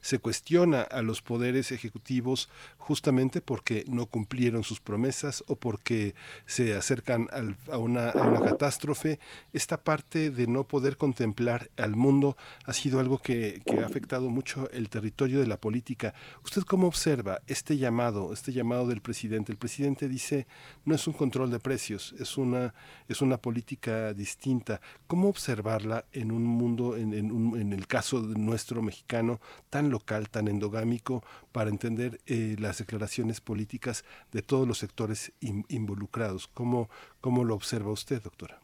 se 0.01 0.19
cuestiona 0.19 0.81
a 0.81 1.01
los 1.03 1.21
poderes 1.21 1.71
ejecutivos 1.71 2.49
justamente 2.77 3.41
porque 3.41 3.83
no 3.87 4.07
cumplieron 4.07 4.63
sus 4.63 4.79
promesas 4.79 5.43
o 5.47 5.55
porque 5.55 6.15
se 6.47 6.73
acercan 6.75 7.27
a, 7.69 7.77
una, 7.77 8.11
catástrofe. 8.11 9.19
Esta 9.53 9.83
parte 9.83 10.31
de 10.31 10.47
no 10.47 10.63
poder 10.63 10.97
contemplar 10.97 11.69
al 11.77 11.95
mundo 11.95 12.37
ha 12.65 12.73
sido 12.73 12.99
algo 12.99 13.19
que, 13.19 13.61
que 13.65 13.79
ha 13.79 13.89
mucho 14.13 14.69
el 14.71 14.89
territorio 14.89 15.39
de 15.39 15.47
la 15.47 15.57
política. 15.57 16.13
¿Usted 16.43 16.61
cómo 16.63 16.87
observa 16.87 17.41
este 17.47 17.77
llamado, 17.77 18.31
este 18.33 18.51
llamado 18.53 18.87
del 18.87 19.01
presidente? 19.01 19.51
El 19.51 19.57
presidente 19.57 20.07
dice 20.07 20.47
no 20.85 20.95
es 20.95 21.07
un 21.07 21.13
control 21.13 21.49
de 21.51 21.59
precios, 21.59 22.13
es 22.19 22.37
una, 22.37 22.73
es 23.07 23.21
una 23.21 23.37
política 23.37 24.13
distinta. 24.13 24.79
¿Cómo 25.07 25.27
observarla 25.29 26.05
en 26.13 26.31
un 26.31 26.43
mundo, 26.43 26.95
en, 26.95 27.13
en 27.13 27.31
un- 27.31 27.59
en 27.59 27.73
el 27.73 27.87
caso 27.87 28.21
de 28.21 28.37
nuestro 28.39 28.81
mexicano, 28.81 29.39
tan 29.69 29.89
local, 29.89 30.29
tan 30.29 30.47
endogámico, 30.47 31.23
para 31.51 31.69
entender 31.69 32.19
eh, 32.27 32.55
las 32.59 32.77
declaraciones 32.77 33.41
políticas 33.41 34.05
de 34.31 34.41
todos 34.41 34.67
los 34.67 34.77
sectores 34.77 35.31
in- 35.41 35.65
involucrados? 35.69 36.47
¿Cómo, 36.47 36.89
¿Cómo 37.21 37.43
lo 37.43 37.55
observa 37.55 37.91
usted, 37.91 38.21
doctora? 38.21 38.59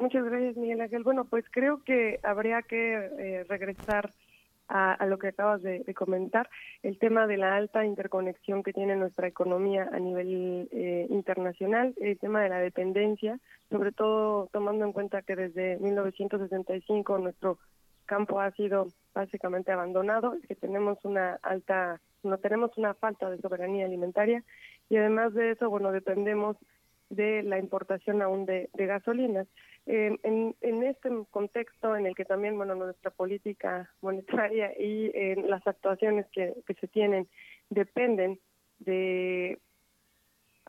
Muchas 0.00 0.24
gracias, 0.24 0.56
Miguel 0.56 0.80
Ángel. 0.80 1.04
Bueno, 1.04 1.24
pues 1.24 1.44
creo 1.52 1.82
que 1.84 2.18
habría 2.24 2.62
que 2.62 2.94
eh, 2.94 3.44
regresar 3.48 4.12
a, 4.68 4.92
a 4.92 5.06
lo 5.06 5.18
que 5.18 5.28
acabas 5.28 5.62
de, 5.62 5.84
comentar, 5.94 6.48
el 6.82 6.98
tema 6.98 7.26
de 7.26 7.36
la 7.36 7.56
alta 7.56 7.84
interconexión 7.84 8.62
que 8.62 8.72
tiene 8.72 8.96
nuestra 8.96 9.28
economía 9.28 9.88
a 9.92 9.98
nivel 9.98 10.68
eh, 10.72 11.06
internacional, 11.10 11.94
el 12.00 12.18
tema 12.18 12.42
de 12.42 12.48
la 12.48 12.58
dependencia, 12.58 13.38
sobre 13.70 13.92
todo 13.92 14.48
tomando 14.52 14.84
en 14.84 14.92
cuenta 14.92 15.22
que 15.22 15.36
desde 15.36 15.78
1965 15.78 17.18
nuestro 17.18 17.58
campo 18.06 18.40
ha 18.40 18.50
sido 18.52 18.88
básicamente 19.14 19.72
abandonado, 19.72 20.36
que 20.46 20.54
tenemos 20.54 20.98
una 21.04 21.38
alta, 21.42 22.00
no 22.22 22.38
tenemos 22.38 22.76
una 22.76 22.94
falta 22.94 23.30
de 23.30 23.38
soberanía 23.38 23.86
alimentaria 23.86 24.42
y 24.88 24.96
además 24.96 25.34
de 25.34 25.52
eso, 25.52 25.70
bueno, 25.70 25.92
dependemos 25.92 26.56
de 27.10 27.42
la 27.42 27.58
importación 27.58 28.22
aún 28.22 28.46
de, 28.46 28.70
de 28.74 28.86
gasolinas. 28.86 29.46
Eh, 29.86 30.16
en, 30.22 30.82
este 30.82 31.10
contexto 31.30 31.94
en 31.94 32.06
el 32.06 32.14
que 32.14 32.24
también 32.24 32.56
bueno 32.56 32.74
nuestra 32.74 33.10
política 33.10 33.90
monetaria 34.00 34.72
y 34.78 35.10
eh, 35.14 35.36
las 35.46 35.66
actuaciones 35.66 36.26
que, 36.32 36.54
que 36.66 36.74
se 36.74 36.88
tienen 36.88 37.28
dependen 37.68 38.38
de 38.78 39.58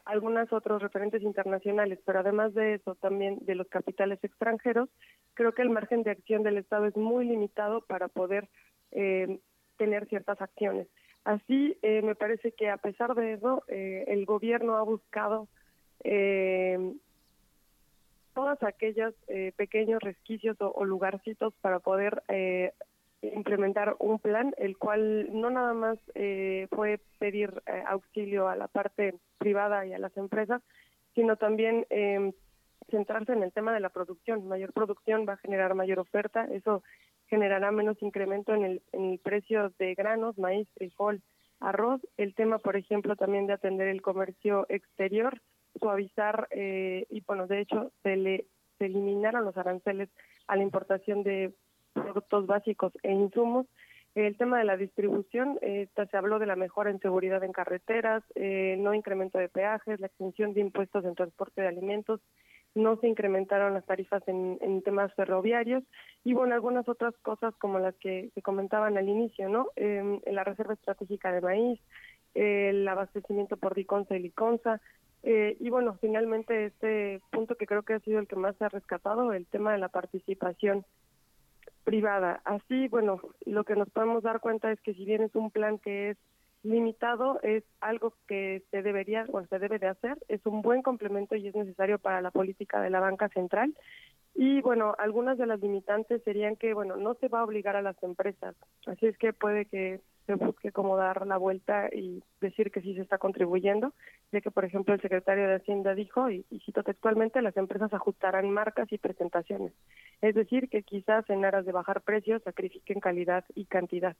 algunos 0.05 0.53
otros 0.53 0.81
referentes 0.81 1.23
internacionales, 1.23 1.99
pero 2.05 2.19
además 2.19 2.53
de 2.53 2.75
eso 2.75 2.95
también 2.95 3.39
de 3.41 3.55
los 3.55 3.67
capitales 3.67 4.23
extranjeros, 4.23 4.89
creo 5.33 5.53
que 5.53 5.63
el 5.63 5.71
margen 5.71 6.03
de 6.03 6.11
acción 6.11 6.43
del 6.43 6.57
Estado 6.57 6.85
es 6.85 6.95
muy 6.95 7.25
limitado 7.25 7.81
para 7.81 8.07
poder 8.07 8.47
eh, 8.91 9.39
tener 9.77 10.07
ciertas 10.07 10.39
acciones. 10.41 10.87
Así, 11.23 11.77
eh, 11.81 12.03
me 12.03 12.13
parece 12.13 12.51
que 12.51 12.69
a 12.69 12.77
pesar 12.77 13.15
de 13.15 13.33
eso, 13.33 13.63
eh, 13.67 14.05
el 14.07 14.25
gobierno 14.25 14.77
ha 14.77 14.83
buscado 14.83 15.47
eh, 16.05 16.93
todas 18.33 18.61
aquellas 18.63 19.13
eh, 19.27 19.53
pequeños 19.55 20.01
resquicios 20.01 20.55
o, 20.59 20.85
lugarcitos 20.85 21.53
para 21.61 21.79
poder 21.79 22.21
eh, 22.27 22.73
implementar 23.21 23.95
un 23.99 24.19
plan, 24.19 24.53
el 24.57 24.77
cual 24.77 25.29
no 25.31 25.49
nada 25.49 25.73
más 25.73 25.97
eh, 26.13 26.67
fue 26.69 26.99
pedir 27.17 27.61
eh, 27.65 27.83
auxilio 27.87 28.47
a 28.47 28.55
la 28.55 28.67
parte 28.67 29.15
privada 29.39 29.85
y 29.85 29.93
a 29.93 29.99
las 29.99 30.15
empresas, 30.17 30.61
sino 31.15 31.37
también 31.37 31.87
eh, 31.89 32.33
centrarse 32.91 33.33
en 33.33 33.41
el 33.41 33.51
tema 33.51 33.73
de 33.73 33.79
la 33.79 33.89
producción. 33.89 34.47
Mayor 34.47 34.73
producción 34.73 35.25
va 35.27 35.33
a 35.33 35.37
generar 35.37 35.73
mayor 35.73 35.99
oferta, 35.99 36.45
eso 36.51 36.83
generará 37.27 37.71
menos 37.71 37.99
incremento 38.03 38.53
en 38.53 38.65
el, 38.65 38.81
en 38.91 39.13
el 39.13 39.19
precio 39.19 39.71
de 39.79 39.95
granos, 39.95 40.37
maíz, 40.37 40.67
frijol, 40.75 41.21
arroz. 41.59 42.01
El 42.17 42.35
tema, 42.35 42.59
por 42.59 42.75
ejemplo, 42.75 43.15
también 43.15 43.47
de 43.47 43.53
atender 43.53 43.87
el 43.87 44.01
comercio 44.01 44.65
exterior, 44.69 45.41
suavizar 45.79 46.47
eh, 46.51 47.05
y, 47.09 47.21
bueno, 47.21 47.47
de 47.47 47.61
hecho, 47.61 47.91
se, 48.03 48.15
le, 48.15 48.45
se 48.77 48.85
eliminaron 48.85 49.45
los 49.45 49.57
aranceles 49.57 50.09
a 50.47 50.55
la 50.55 50.63
importación 50.63 51.23
de 51.23 51.53
productos 51.93 52.45
básicos 52.45 52.93
e 53.03 53.11
insumos. 53.11 53.67
El 54.15 54.37
tema 54.37 54.59
de 54.59 54.63
la 54.63 54.77
distribución, 54.77 55.59
se 55.61 56.17
habló 56.17 56.39
de 56.39 56.45
la 56.45 56.55
mejora 56.55 56.89
en 56.89 57.01
seguridad 57.01 57.43
en 57.43 57.51
carreteras, 57.51 58.23
eh, 58.35 58.77
no 58.79 58.93
incremento 58.93 59.37
de 59.37 59.49
peajes, 59.49 59.99
la 59.99 60.07
extensión 60.07 60.53
de 60.53 60.61
impuestos 60.61 61.03
en 61.03 61.15
transporte 61.15 61.61
de 61.61 61.67
alimentos, 61.67 62.21
no 62.75 62.97
se 62.97 63.07
incrementaron 63.07 63.73
las 63.73 63.85
tarifas 63.85 64.21
en, 64.27 64.57
en 64.61 64.81
temas 64.83 65.13
ferroviarios 65.15 65.83
y 66.23 66.33
bueno, 66.33 66.55
algunas 66.55 66.87
otras 66.87 67.13
cosas 67.21 67.55
como 67.55 67.79
las 67.79 67.95
que 67.95 68.29
se 68.33 68.41
comentaban 68.41 68.97
al 68.97 69.07
inicio, 69.07 69.49
¿no? 69.49 69.67
Eh, 69.77 70.21
la 70.27 70.43
reserva 70.43 70.73
estratégica 70.73 71.31
de 71.31 71.41
maíz, 71.41 71.79
el 72.33 72.85
abastecimiento 72.87 73.55
por 73.55 73.75
Diconsa 73.75 74.15
y 74.15 74.19
Liconsa, 74.19 74.81
eh, 75.27 75.57
y 75.59 75.71
bueno, 75.71 75.97
finalmente 75.99 76.67
este 76.67 77.19
punto 77.31 77.55
que 77.55 77.65
creo 77.65 77.81
que 77.81 77.95
ha 77.95 77.99
sido 78.01 78.19
el 78.19 78.27
que 78.27 78.35
más 78.35 78.55
se 78.57 78.65
ha 78.65 78.69
rescatado, 78.69 79.33
el 79.33 79.47
tema 79.47 79.71
de 79.73 79.79
la 79.79 79.89
participación 79.89 80.85
privada. 81.83 82.41
Así, 82.45 82.87
bueno, 82.89 83.19
lo 83.43 83.63
que 83.63 83.75
nos 83.75 83.89
podemos 83.89 84.21
dar 84.21 84.39
cuenta 84.39 84.71
es 84.71 84.79
que 84.81 84.93
si 84.93 85.03
bien 85.03 85.23
es 85.23 85.33
un 85.33 85.49
plan 85.49 85.79
que 85.79 86.11
es 86.11 86.17
limitado, 86.61 87.39
es 87.41 87.63
algo 87.81 88.13
que 88.27 88.61
se 88.69 88.83
debería 88.83 89.25
o 89.31 89.43
se 89.47 89.57
debe 89.57 89.79
de 89.79 89.87
hacer, 89.87 90.15
es 90.27 90.45
un 90.45 90.61
buen 90.61 90.83
complemento 90.83 91.35
y 91.35 91.47
es 91.47 91.55
necesario 91.55 91.97
para 91.97 92.21
la 92.21 92.29
política 92.29 92.79
de 92.79 92.91
la 92.91 92.99
banca 92.99 93.27
central. 93.29 93.75
Y 94.35 94.61
bueno, 94.61 94.93
algunas 94.99 95.39
de 95.39 95.47
las 95.47 95.59
limitantes 95.59 96.21
serían 96.23 96.55
que, 96.55 96.75
bueno, 96.75 96.97
no 96.97 97.15
se 97.15 97.29
va 97.29 97.39
a 97.39 97.45
obligar 97.45 97.75
a 97.75 97.81
las 97.81 98.01
empresas, 98.03 98.55
así 98.85 99.07
es 99.07 99.17
que 99.17 99.33
puede 99.33 99.65
que 99.65 100.01
se 100.25 100.35
busque 100.35 100.71
como 100.71 100.97
dar 100.97 101.27
la 101.27 101.37
vuelta 101.37 101.89
y 101.93 102.23
decir 102.41 102.71
que 102.71 102.81
sí 102.81 102.95
se 102.95 103.01
está 103.01 103.17
contribuyendo, 103.17 103.93
ya 104.31 104.41
que, 104.41 104.51
por 104.51 104.65
ejemplo, 104.65 104.93
el 104.93 105.01
secretario 105.01 105.47
de 105.47 105.55
Hacienda 105.55 105.93
dijo, 105.93 106.29
y, 106.29 106.45
cito 106.65 106.83
textualmente, 106.83 107.41
las 107.41 107.55
empresas 107.57 107.93
ajustarán 107.93 108.49
marcas 108.49 108.91
y 108.91 108.97
presentaciones. 108.97 109.73
Es 110.21 110.33
decir, 110.33 110.69
que 110.69 110.83
quizás 110.83 111.29
en 111.29 111.45
aras 111.45 111.65
de 111.65 111.71
bajar 111.71 112.01
precios 112.01 112.41
sacrifiquen 112.43 112.99
calidad 112.99 113.45
y 113.53 113.65
cantidad. 113.65 114.15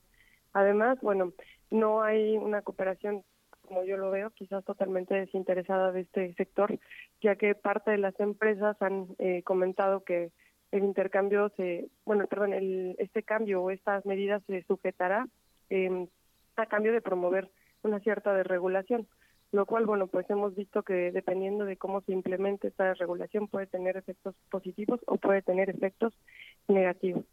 Además, 0.52 0.98
bueno, 1.02 1.32
no 1.70 2.02
hay 2.02 2.36
una 2.36 2.62
cooperación, 2.62 3.24
como 3.62 3.82
yo 3.84 3.96
lo 3.96 4.10
veo, 4.10 4.30
quizás 4.30 4.64
totalmente 4.64 5.14
desinteresada 5.14 5.90
de 5.90 6.02
este 6.02 6.34
sector, 6.34 6.78
ya 7.20 7.34
que 7.34 7.54
parte 7.56 7.90
de 7.90 7.98
las 7.98 8.18
empresas 8.20 8.80
han 8.80 9.08
eh, 9.18 9.42
comentado 9.42 10.04
que 10.04 10.30
el 10.70 10.84
intercambio 10.84 11.50
se, 11.56 11.88
bueno, 12.04 12.26
perdón, 12.26 12.52
el, 12.52 12.94
este 12.98 13.22
cambio 13.22 13.62
o 13.62 13.70
estas 13.70 14.06
medidas 14.06 14.42
se 14.46 14.62
sujetará 14.64 15.26
eh, 15.70 16.06
a 16.56 16.66
cambio 16.66 16.92
de 16.92 17.00
promover 17.00 17.50
una 17.82 18.00
cierta 18.00 18.32
desregulación, 18.34 19.06
lo 19.52 19.64
cual, 19.66 19.86
bueno, 19.86 20.06
pues 20.06 20.28
hemos 20.30 20.54
visto 20.54 20.82
que 20.82 21.12
dependiendo 21.12 21.64
de 21.64 21.76
cómo 21.76 22.00
se 22.02 22.12
implemente 22.12 22.68
esta 22.68 22.94
regulación 22.94 23.48
puede 23.48 23.66
tener 23.66 23.96
efectos 23.96 24.34
positivos 24.50 25.00
o 25.06 25.16
puede 25.18 25.42
tener 25.42 25.70
efectos 25.70 26.12
negativos. 26.68 27.24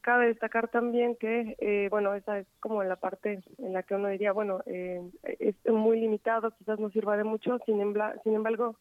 Cabe 0.00 0.28
destacar 0.28 0.68
también 0.68 1.14
que, 1.16 1.56
eh, 1.58 1.88
bueno, 1.90 2.14
esa 2.14 2.38
es 2.38 2.46
como 2.58 2.82
la 2.82 2.96
parte 2.96 3.40
en 3.58 3.72
la 3.72 3.82
que 3.82 3.94
uno 3.94 4.08
diría, 4.08 4.32
bueno, 4.32 4.62
eh, 4.64 5.00
es 5.38 5.54
muy 5.66 6.00
limitado, 6.00 6.52
quizás 6.52 6.78
no 6.80 6.88
sirva 6.90 7.16
de 7.18 7.24
mucho, 7.24 7.58
sin, 7.66 7.80
embla- 7.80 8.18
sin 8.24 8.34
embargo, 8.34 8.76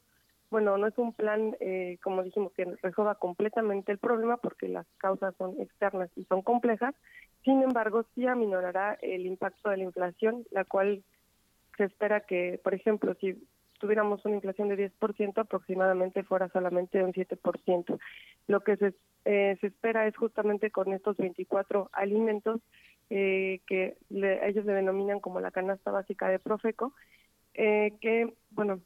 bueno, 0.50 0.78
no 0.78 0.88
es 0.88 0.98
un 0.98 1.14
plan, 1.14 1.56
eh, 1.60 1.98
como 2.02 2.24
dijimos, 2.24 2.52
que 2.54 2.66
resuelva 2.82 3.16
completamente 3.16 3.92
el 3.92 4.00
problema 4.00 4.38
porque 4.38 4.68
las 4.68 4.88
causas 4.98 5.36
son 5.38 5.60
externas 5.62 6.10
y 6.16 6.24
son 6.26 6.42
complejas, 6.42 6.96
sin 7.44 7.62
embargo, 7.62 8.06
sí 8.16 8.26
aminorará 8.28 8.98
el 9.02 9.26
impacto 9.26 9.70
de 9.70 9.78
la 9.78 9.84
inflación, 9.84 10.46
la 10.52 10.66
cual 10.66 11.04
se 11.78 11.86
espera 11.86 12.22
que, 12.22 12.60
por 12.64 12.74
ejemplo, 12.74 13.14
si 13.22 13.48
tuviéramos 13.80 14.26
una 14.26 14.36
inflación 14.36 14.68
de 14.70 14.76
10%, 14.76 15.40
aproximadamente 15.42 16.24
fuera 16.24 16.50
solamente 16.50 17.02
un 17.04 17.14
7%. 17.14 17.98
Lo 18.48 18.60
que 18.62 18.76
se, 18.76 18.94
eh, 19.26 19.58
se 19.62 19.68
espera 19.68 20.06
es 20.08 20.18
justamente 20.18 20.70
con 20.72 20.92
estos 20.94 21.16
24 21.18 21.90
alimentos 21.94 22.62
eh, 23.10 23.62
que 23.66 23.98
le- 24.10 24.48
ellos 24.48 24.66
le 24.66 24.74
denominan 24.74 25.20
como 25.20 25.40
la 25.40 25.50
canasta 25.52 25.90
básica 25.92 26.28
de 26.28 26.40
Profeco, 26.40 26.94
eh, 27.54 27.94
que, 28.02 28.34
bueno, 28.52 28.82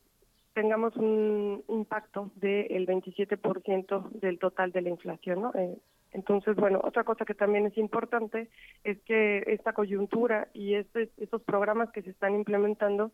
tengamos 0.54 0.96
un 0.96 1.64
impacto 1.68 2.32
del 2.36 2.86
27% 2.86 4.10
del 4.12 4.40
total 4.40 4.72
de 4.72 4.82
la 4.82 4.90
inflación, 4.90 5.42
¿no? 5.42 5.52
Eh, 5.56 5.78
entonces, 6.12 6.56
bueno, 6.56 6.80
otra 6.84 7.04
cosa 7.04 7.26
que 7.26 7.34
también 7.34 7.66
es 7.66 7.78
importante 7.78 8.50
es 8.84 9.02
que 9.02 9.44
esta 9.48 9.74
coyuntura 9.74 10.48
y 10.54 10.76
este, 10.76 11.10
estos 11.18 11.42
programas 11.42 11.92
que 11.92 12.04
se 12.04 12.12
están 12.12 12.36
implementando 12.36 13.12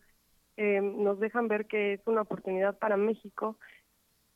eh, 0.57 0.81
nos 0.81 1.19
dejan 1.19 1.47
ver 1.47 1.67
que 1.67 1.93
es 1.93 2.01
una 2.05 2.21
oportunidad 2.21 2.77
para 2.77 2.97
México, 2.97 3.57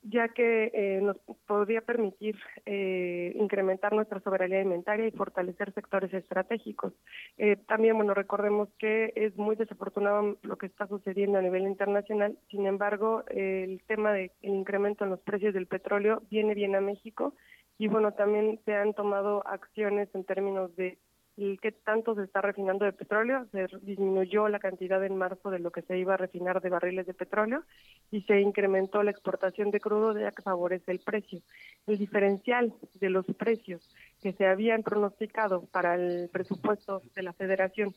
ya 0.04 0.30
que 0.30 0.72
eh, 0.74 1.00
nos 1.02 1.18
podría 1.48 1.82
permitir 1.82 2.38
eh, 2.66 3.34
incrementar 3.36 3.94
nuestra 3.94 4.20
soberanía 4.20 4.60
alimentaria 4.60 5.08
y 5.08 5.12
fortalecer 5.12 5.74
sectores 5.74 6.14
estratégicos. 6.14 6.94
Eh, 7.38 7.56
también, 7.68 7.96
bueno, 7.96 8.14
recordemos 8.14 8.70
que 8.78 9.14
es 9.16 9.36
muy 9.38 9.56
desafortunado 9.56 10.38
lo 10.42 10.58
que 10.58 10.66
está 10.66 10.88
sucediendo 10.88 11.40
a 11.40 11.42
nivel 11.42 11.64
internacional, 11.64 12.38
sin 12.50 12.66
embargo, 12.66 13.24
el 13.28 13.82
tema 13.88 14.14
del 14.14 14.32
incremento 14.42 15.04
en 15.04 15.12
los 15.12 15.20
precios 15.22 15.54
del 15.54 15.68
petróleo 15.68 16.22
viene 16.30 16.54
bien 16.54 16.76
a 16.76 16.82
México 16.82 17.34
y, 17.78 17.88
bueno, 17.88 18.12
también 18.14 18.60
se 18.66 18.76
han 18.76 18.94
tomado 18.94 19.46
acciones 19.48 20.10
en 20.14 20.26
términos 20.26 20.76
de 20.76 20.98
el 21.36 21.60
qué 21.60 21.72
tanto 21.72 22.14
se 22.16 22.24
está 22.24 22.42
refinando 22.42 22.86
de 22.86 22.94
petróleo. 22.94 23.46
Se 23.52 23.68
disminuyó 23.82 24.48
la 24.50 24.60
cantidad 24.60 25.04
en 25.04 25.18
marzo 25.18 25.50
de 25.50 25.60
lo 25.60 25.72
que 25.72 25.82
se 25.82 25.98
iba 25.98 26.14
a 26.14 26.18
refinar 26.18 26.62
de 26.62 26.70
barriles 26.70 27.08
de 27.08 27.14
petróleo 27.14 27.64
y 28.12 28.22
se 28.22 28.40
incrementó 28.40 29.02
la 29.02 29.12
exportación 29.12 29.72
de 29.72 29.80
crudo 29.80 30.18
ya 30.20 30.32
que 30.32 30.44
favorece 30.44 30.92
el 30.92 31.00
precio. 31.00 31.42
El 31.88 31.98
diferencial 31.98 32.74
de 33.00 33.10
los 33.10 33.26
precios 33.26 33.82
que 34.22 34.34
se 34.34 34.46
habían 34.46 34.84
pronosticado 34.84 35.66
para 35.72 35.96
el 35.96 36.30
presupuesto 36.30 37.02
de 37.16 37.24
la 37.24 37.34
federación 37.34 37.96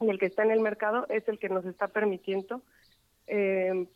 y 0.00 0.10
el 0.10 0.18
que 0.18 0.26
está 0.26 0.42
en 0.42 0.50
el 0.50 0.60
mercado 0.60 1.06
es 1.08 1.26
el 1.28 1.38
que 1.38 1.48
nos 1.48 1.64
está 1.64 1.88
permitiendo 1.88 2.60
eh, 3.26 3.86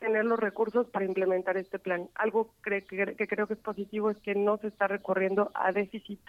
tener 0.00 0.24
los 0.24 0.38
recursos 0.38 0.88
para 0.88 1.04
implementar 1.04 1.56
este 1.56 1.78
plan. 1.78 2.08
Algo 2.14 2.54
cre- 2.62 2.86
que, 2.86 3.16
que 3.16 3.26
creo 3.26 3.46
que 3.46 3.54
es 3.54 3.60
positivo 3.60 4.10
es 4.10 4.16
que 4.18 4.34
no 4.34 4.56
se 4.58 4.68
está 4.68 4.86
recurriendo 4.86 5.50
a 5.54 5.72
déficit 5.72 6.20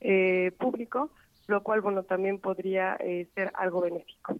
eh, 0.00 0.52
público, 0.58 1.10
lo 1.46 1.62
cual, 1.62 1.80
bueno, 1.80 2.02
también 2.04 2.38
podría 2.38 2.96
eh, 3.00 3.28
ser 3.34 3.50
algo 3.54 3.80
benéfico. 3.80 4.38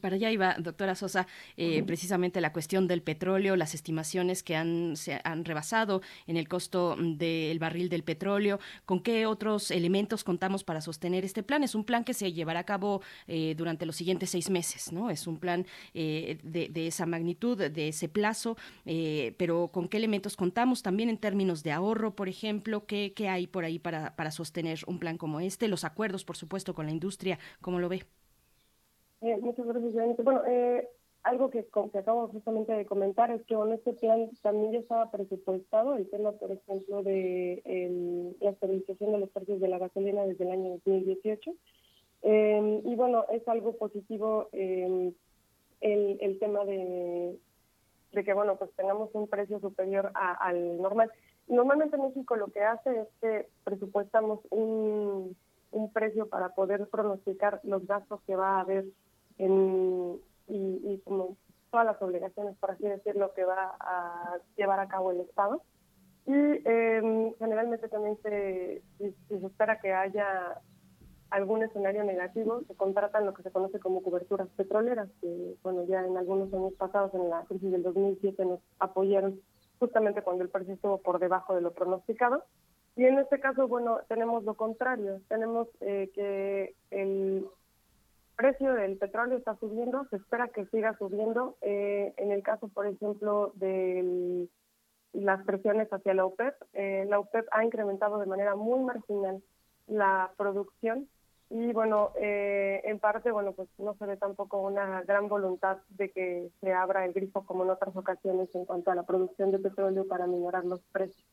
Para 0.00 0.16
allá 0.16 0.30
iba, 0.30 0.56
doctora 0.58 0.94
Sosa, 0.94 1.26
eh, 1.56 1.82
precisamente 1.82 2.40
la 2.40 2.52
cuestión 2.52 2.88
del 2.88 3.02
petróleo, 3.02 3.56
las 3.56 3.74
estimaciones 3.74 4.42
que 4.42 4.56
han, 4.56 4.96
se 4.96 5.20
han 5.22 5.44
rebasado 5.44 6.00
en 6.26 6.36
el 6.36 6.48
costo 6.48 6.96
mm, 6.98 7.16
del 7.16 7.58
barril 7.58 7.88
del 7.88 8.02
petróleo. 8.02 8.58
¿Con 8.86 9.00
qué 9.00 9.26
otros 9.26 9.70
elementos 9.70 10.24
contamos 10.24 10.64
para 10.64 10.80
sostener 10.80 11.24
este 11.24 11.42
plan? 11.42 11.62
Es 11.62 11.74
un 11.74 11.84
plan 11.84 12.04
que 12.04 12.14
se 12.14 12.32
llevará 12.32 12.60
a 12.60 12.64
cabo 12.64 13.02
eh, 13.26 13.54
durante 13.56 13.86
los 13.86 13.96
siguientes 13.96 14.30
seis 14.30 14.50
meses, 14.50 14.92
¿no? 14.92 15.10
Es 15.10 15.26
un 15.26 15.38
plan 15.38 15.66
eh, 15.94 16.38
de, 16.42 16.68
de 16.68 16.86
esa 16.86 17.06
magnitud, 17.06 17.58
de 17.58 17.88
ese 17.88 18.08
plazo, 18.08 18.56
eh, 18.86 19.34
pero 19.38 19.68
¿con 19.68 19.88
qué 19.88 19.98
elementos 19.98 20.36
contamos? 20.36 20.82
También 20.82 21.10
en 21.10 21.18
términos 21.18 21.62
de 21.62 21.72
ahorro, 21.72 22.14
por 22.14 22.28
ejemplo, 22.28 22.86
¿qué, 22.86 23.12
qué 23.14 23.28
hay 23.28 23.46
por 23.46 23.64
ahí 23.64 23.78
para, 23.78 24.16
para 24.16 24.30
sostener 24.30 24.80
un 24.86 24.98
plan 24.98 25.18
como 25.18 25.40
este? 25.40 25.68
Los 25.68 25.84
acuerdos, 25.84 26.24
por 26.24 26.36
supuesto, 26.36 26.74
con 26.74 26.86
la 26.86 26.92
industria, 26.92 27.38
¿cómo 27.60 27.78
lo 27.78 27.88
ve? 27.88 28.06
Eh, 29.20 29.36
muchas 29.40 29.66
gracias, 29.66 29.94
Janine. 29.94 30.16
Bueno, 30.22 30.42
eh, 30.46 30.88
algo 31.22 31.50
que, 31.50 31.66
que 31.92 31.98
acabo 31.98 32.28
justamente 32.28 32.72
de 32.72 32.86
comentar 32.86 33.30
es 33.30 33.42
que 33.44 33.54
con 33.54 33.72
este 33.72 33.92
plan 33.92 34.30
también 34.42 34.72
ya 34.72 34.78
estaba 34.78 35.10
presupuestado 35.10 35.94
el 35.96 36.08
tema, 36.08 36.32
por 36.32 36.50
ejemplo, 36.52 37.02
de 37.02 37.60
el- 37.66 38.36
la 38.40 38.50
estabilización 38.50 39.12
de 39.12 39.18
los 39.18 39.30
precios 39.30 39.60
de 39.60 39.68
la 39.68 39.78
gasolina 39.78 40.24
desde 40.24 40.44
el 40.44 40.50
año 40.52 40.70
2018. 40.70 41.52
Eh, 42.22 42.82
y 42.84 42.94
bueno, 42.96 43.24
es 43.30 43.46
algo 43.48 43.76
positivo 43.76 44.48
eh, 44.52 45.12
el, 45.82 46.18
el 46.20 46.38
tema 46.38 46.64
de, 46.64 47.38
de 48.12 48.24
que, 48.24 48.32
bueno, 48.32 48.56
pues 48.56 48.70
tengamos 48.76 49.10
un 49.14 49.28
precio 49.28 49.60
superior 49.60 50.10
al 50.14 50.80
normal. 50.80 51.10
Normalmente 51.48 51.98
México 51.98 52.36
lo 52.36 52.48
que 52.48 52.60
hace 52.62 53.00
es 53.00 53.08
que 53.20 53.48
presupuestamos 53.64 54.40
un, 54.50 55.36
un 55.72 55.92
precio 55.92 56.28
para 56.28 56.54
poder 56.54 56.88
pronosticar 56.88 57.60
los 57.64 57.86
gastos 57.86 58.20
que 58.26 58.36
va 58.36 58.56
a 58.56 58.60
haber 58.60 58.84
en, 59.44 60.20
y, 60.48 60.80
y 60.84 61.00
como 61.04 61.36
todas 61.70 61.86
las 61.86 62.00
obligaciones, 62.02 62.56
por 62.58 62.72
así 62.72 62.84
decirlo, 62.84 63.32
que 63.34 63.44
va 63.44 63.76
a 63.80 64.38
llevar 64.56 64.80
a 64.80 64.88
cabo 64.88 65.10
el 65.12 65.20
Estado. 65.20 65.62
Y 66.26 66.32
eh, 66.34 67.34
generalmente 67.38 67.88
también 67.88 68.18
se, 68.22 68.82
si- 68.98 69.14
se 69.28 69.46
espera 69.46 69.80
que 69.80 69.92
haya 69.92 70.60
algún 71.30 71.62
escenario 71.62 72.02
negativo, 72.04 72.62
se 72.66 72.74
contratan 72.74 73.24
lo 73.24 73.34
que 73.34 73.42
se 73.44 73.52
conoce 73.52 73.78
como 73.78 74.02
coberturas 74.02 74.48
petroleras, 74.56 75.08
que 75.20 75.54
bueno, 75.62 75.84
ya 75.84 76.04
en 76.04 76.16
algunos 76.16 76.52
años 76.52 76.72
pasados, 76.74 77.14
en 77.14 77.30
la 77.30 77.44
crisis 77.44 77.70
del 77.70 77.84
2007, 77.84 78.44
nos 78.44 78.60
apoyaron 78.80 79.40
justamente 79.78 80.22
cuando 80.22 80.42
el 80.42 80.50
precio 80.50 80.74
estuvo 80.74 80.98
por 80.98 81.20
debajo 81.20 81.54
de 81.54 81.60
lo 81.62 81.72
pronosticado. 81.72 82.44
Y 82.96 83.04
en 83.04 83.18
este 83.20 83.38
caso, 83.40 83.68
bueno, 83.68 84.00
tenemos 84.08 84.42
lo 84.44 84.54
contrario, 84.54 85.20
tenemos 85.28 85.68
eh, 85.80 86.10
que 86.14 86.74
el 86.90 87.46
precio 88.40 88.72
del 88.72 88.96
petróleo 88.96 89.36
está 89.36 89.54
subiendo, 89.56 90.06
se 90.08 90.16
espera 90.16 90.48
que 90.48 90.64
siga 90.66 90.96
subiendo. 90.96 91.58
Eh, 91.60 92.14
en 92.16 92.32
el 92.32 92.42
caso, 92.42 92.68
por 92.68 92.86
ejemplo, 92.86 93.52
de 93.56 94.48
las 95.12 95.44
presiones 95.44 95.92
hacia 95.92 96.14
la 96.14 96.24
OPEP, 96.24 96.54
eh, 96.72 97.04
la 97.06 97.18
OPEP 97.18 97.46
ha 97.50 97.64
incrementado 97.64 98.18
de 98.18 98.24
manera 98.24 98.56
muy 98.56 98.80
marginal 98.80 99.42
la 99.88 100.30
producción 100.38 101.06
y 101.50 101.72
bueno, 101.72 102.12
eh, 102.18 102.80
en 102.84 102.98
parte, 102.98 103.30
bueno, 103.30 103.52
pues 103.52 103.68
no 103.76 103.94
se 103.94 104.06
ve 104.06 104.16
tampoco 104.16 104.62
una 104.62 105.02
gran 105.02 105.28
voluntad 105.28 105.76
de 105.90 106.10
que 106.10 106.48
se 106.62 106.72
abra 106.72 107.04
el 107.04 107.12
grifo 107.12 107.44
como 107.44 107.64
en 107.64 107.70
otras 107.70 107.94
ocasiones 107.94 108.54
en 108.54 108.64
cuanto 108.64 108.90
a 108.90 108.94
la 108.94 109.02
producción 109.02 109.50
de 109.50 109.58
petróleo 109.58 110.08
para 110.08 110.26
minorar 110.26 110.64
los 110.64 110.80
precios. 110.92 111.26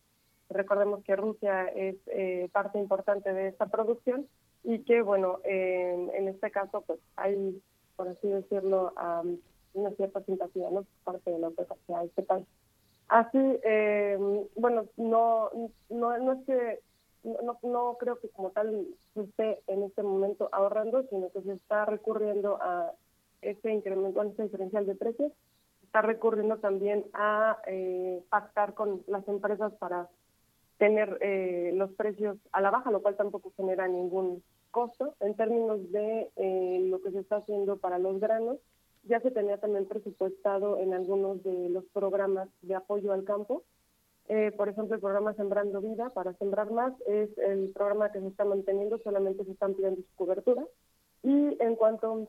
Recordemos 0.49 1.03
que 1.05 1.15
Rusia 1.15 1.67
es 1.67 1.95
eh, 2.07 2.49
parte 2.51 2.79
importante 2.79 3.31
de 3.31 3.47
esta 3.47 3.67
producción 3.67 4.27
y 4.63 4.79
que, 4.79 5.01
bueno, 5.01 5.39
en, 5.43 6.09
en 6.13 6.27
este 6.27 6.51
caso, 6.51 6.81
pues 6.81 6.99
hay, 7.15 7.61
por 7.95 8.07
así 8.07 8.27
decirlo, 8.27 8.93
am, 8.97 9.37
una 9.73 9.91
cierta 9.91 10.21
simpatía, 10.23 10.69
¿no? 10.69 10.85
Por 11.03 11.15
parte 11.15 11.31
de 11.31 11.39
la 11.39 11.47
hacia 11.47 12.03
este 12.03 12.23
país. 12.23 12.45
Así, 13.07 13.39
eh, 13.63 14.17
bueno, 14.55 14.85
no, 14.97 15.49
no, 15.89 16.17
no 16.17 16.33
es 16.33 16.45
que, 16.45 16.79
no, 17.23 17.57
no 17.63 17.97
creo 17.99 18.19
que 18.19 18.29
como 18.29 18.51
tal 18.51 18.85
se 19.13 19.21
esté 19.21 19.61
en 19.67 19.83
este 19.83 20.03
momento 20.03 20.49
ahorrando, 20.51 21.03
sino 21.09 21.29
que 21.29 21.41
se 21.41 21.53
está 21.53 21.85
recurriendo 21.85 22.57
a 22.61 22.91
este 23.41 23.71
incremento, 23.71 24.21
a 24.21 24.25
este 24.25 24.43
diferencial 24.43 24.85
de 24.85 24.95
precios, 24.95 25.31
está 25.83 26.01
recurriendo 26.01 26.57
también 26.57 27.05
a 27.13 27.59
eh, 27.67 28.21
pactar 28.29 28.73
con 28.73 29.03
las 29.07 29.25
empresas 29.27 29.71
para 29.73 30.09
tener 30.77 31.17
eh, 31.21 31.71
los 31.73 31.91
precios 31.93 32.37
a 32.51 32.61
la 32.61 32.71
baja, 32.71 32.91
lo 32.91 33.01
cual 33.01 33.15
tampoco 33.15 33.51
genera 33.57 33.87
ningún 33.87 34.43
costo. 34.71 35.15
En 35.19 35.35
términos 35.35 35.91
de 35.91 36.29
eh, 36.35 36.85
lo 36.89 37.01
que 37.01 37.11
se 37.11 37.19
está 37.19 37.37
haciendo 37.37 37.77
para 37.77 37.97
los 37.99 38.19
granos, 38.19 38.57
ya 39.03 39.19
se 39.21 39.31
tenía 39.31 39.57
también 39.57 39.85
presupuestado 39.85 40.77
en 40.77 40.93
algunos 40.93 41.43
de 41.43 41.69
los 41.69 41.85
programas 41.85 42.49
de 42.61 42.75
apoyo 42.75 43.13
al 43.13 43.23
campo. 43.23 43.63
Eh, 44.27 44.51
por 44.55 44.67
ejemplo, 44.67 44.95
el 44.95 45.01
programa 45.01 45.33
Sembrando 45.33 45.79
Vida 45.79 46.09
para 46.09 46.33
Sembrar 46.33 46.69
Más 46.71 46.93
es 47.07 47.35
el 47.37 47.71
programa 47.73 48.11
que 48.11 48.19
se 48.19 48.27
está 48.27 48.43
manteniendo, 48.43 48.99
solamente 48.99 49.45
se 49.45 49.51
está 49.51 49.65
ampliando 49.65 50.01
su 50.01 50.15
cobertura. 50.15 50.65
Y 51.23 51.57
en 51.61 51.75
cuanto 51.75 52.27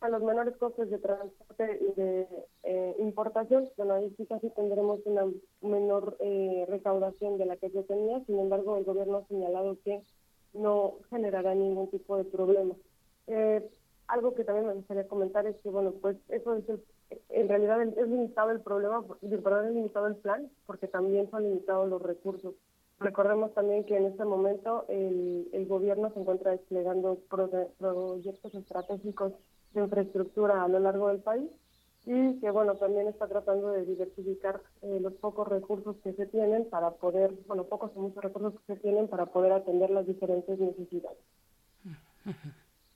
a 0.00 0.08
los 0.08 0.22
menores 0.22 0.56
costos 0.56 0.88
de 0.90 0.98
transporte 0.98 1.78
y 1.80 1.92
de 2.00 2.26
eh, 2.62 2.96
importación, 2.98 3.68
bueno, 3.76 3.94
ahí 3.94 4.12
sí 4.16 4.26
casi 4.26 4.48
tendremos 4.50 5.00
una 5.04 5.26
menor 5.60 6.16
eh, 6.20 6.64
recaudación 6.68 7.36
de 7.38 7.46
la 7.46 7.56
que 7.56 7.70
se 7.70 7.82
tenía, 7.84 8.24
sin 8.24 8.38
embargo, 8.38 8.76
el 8.76 8.84
gobierno 8.84 9.18
ha 9.18 9.26
señalado 9.28 9.76
que 9.84 10.02
no 10.54 10.94
generará 11.10 11.54
ningún 11.54 11.90
tipo 11.90 12.16
de 12.16 12.24
problema. 12.24 12.74
Eh, 13.26 13.68
algo 14.08 14.34
que 14.34 14.44
también 14.44 14.66
me 14.66 14.74
gustaría 14.74 15.06
comentar 15.06 15.46
es 15.46 15.56
que, 15.62 15.68
bueno, 15.68 15.92
pues 16.00 16.16
eso 16.28 16.54
es, 16.54 16.68
el- 16.68 16.82
en 17.28 17.48
realidad 17.48 17.82
es 17.82 18.08
limitado 18.08 18.50
el 18.50 18.60
problema, 18.60 19.04
perdón, 19.20 19.66
es 19.66 19.74
limitado 19.74 20.06
el 20.06 20.16
plan, 20.16 20.50
porque 20.66 20.88
también 20.88 21.30
son 21.30 21.42
limitados 21.44 21.88
los 21.88 22.00
recursos. 22.02 22.54
Recordemos 22.98 23.52
también 23.54 23.84
que 23.84 23.96
en 23.96 24.06
este 24.06 24.24
momento 24.24 24.84
el, 24.88 25.48
el 25.52 25.66
gobierno 25.66 26.12
se 26.12 26.20
encuentra 26.20 26.52
desplegando 26.52 27.18
pro- 27.30 27.50
proyectos 27.78 28.54
estratégicos 28.54 29.32
de 29.72 29.82
infraestructura 29.82 30.62
a 30.62 30.68
lo 30.68 30.78
largo 30.80 31.08
del 31.08 31.18
país 31.18 31.48
y 32.06 32.40
que, 32.40 32.50
bueno, 32.50 32.76
también 32.76 33.08
está 33.08 33.28
tratando 33.28 33.72
de 33.72 33.84
diversificar 33.84 34.60
eh, 34.82 34.98
los 35.00 35.12
pocos 35.14 35.46
recursos 35.46 35.96
que 36.02 36.12
se 36.14 36.26
tienen 36.26 36.64
para 36.70 36.90
poder, 36.92 37.32
bueno, 37.46 37.64
pocos 37.64 37.90
o 37.94 38.00
muchos 38.00 38.22
recursos 38.22 38.54
que 38.54 38.74
se 38.74 38.80
tienen 38.80 39.06
para 39.08 39.26
poder 39.26 39.52
atender 39.52 39.90
las 39.90 40.06
diferentes 40.06 40.58
necesidades. 40.58 41.18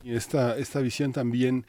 Y 0.02 0.14
esta, 0.14 0.56
esta 0.58 0.80
visión 0.80 1.12
también 1.12 1.66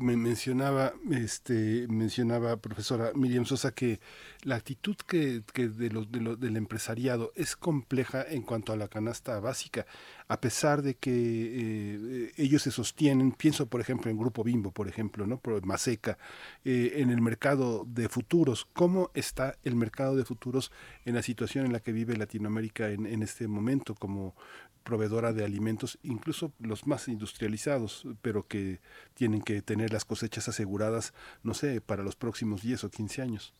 me 0.00 0.16
mencionaba, 0.16 0.92
este, 1.10 1.86
mencionaba 1.88 2.56
profesora 2.58 3.12
Miriam 3.14 3.44
Sosa 3.46 3.72
que 3.72 4.00
la 4.42 4.56
actitud 4.56 4.96
que, 4.96 5.42
que 5.52 5.68
de 5.68 5.90
los, 5.90 6.10
de 6.10 6.36
del 6.36 6.56
empresariado 6.56 7.32
es 7.34 7.56
compleja 7.56 8.22
en 8.28 8.42
cuanto 8.42 8.72
a 8.72 8.76
la 8.76 8.88
canasta 8.88 9.40
básica, 9.40 9.86
a 10.28 10.40
pesar 10.40 10.82
de 10.82 10.94
que 10.94 11.10
eh, 11.12 12.32
ellos 12.36 12.62
se 12.62 12.70
sostienen, 12.70 13.32
pienso 13.32 13.66
por 13.66 13.80
ejemplo 13.80 14.10
en 14.10 14.18
Grupo 14.18 14.44
Bimbo, 14.44 14.70
por 14.70 14.88
ejemplo, 14.88 15.26
¿no? 15.26 15.38
Por 15.38 15.64
Maseca, 15.64 16.18
eh, 16.64 16.94
en 16.96 17.10
el 17.10 17.20
mercado 17.20 17.84
de 17.86 18.08
futuros. 18.08 18.66
¿Cómo 18.72 19.10
está 19.14 19.56
el 19.64 19.76
mercado 19.76 20.16
de 20.16 20.24
futuros 20.24 20.70
en 21.04 21.14
la 21.14 21.22
situación 21.22 21.66
en 21.66 21.72
la 21.72 21.80
que 21.80 21.92
vive 21.92 22.16
Latinoamérica 22.16 22.90
en, 22.90 23.06
en 23.06 23.22
este 23.22 23.48
momento 23.48 23.94
como 23.94 24.34
proveedora 24.82 25.32
de 25.32 25.44
alimentos, 25.44 25.98
incluso 26.02 26.52
los 26.58 26.86
más 26.86 27.08
industrializados, 27.08 28.06
pero 28.22 28.46
que 28.46 28.80
tienen 29.14 29.42
que 29.42 29.62
tener 29.62 29.92
las 29.92 30.04
cosechas 30.04 30.48
aseguradas, 30.48 31.12
no 31.42 31.54
sé, 31.54 31.80
para 31.80 32.02
los 32.02 32.16
próximos 32.16 32.62
10 32.62 32.84
o 32.84 32.90
15 32.90 33.22
años. 33.22 33.54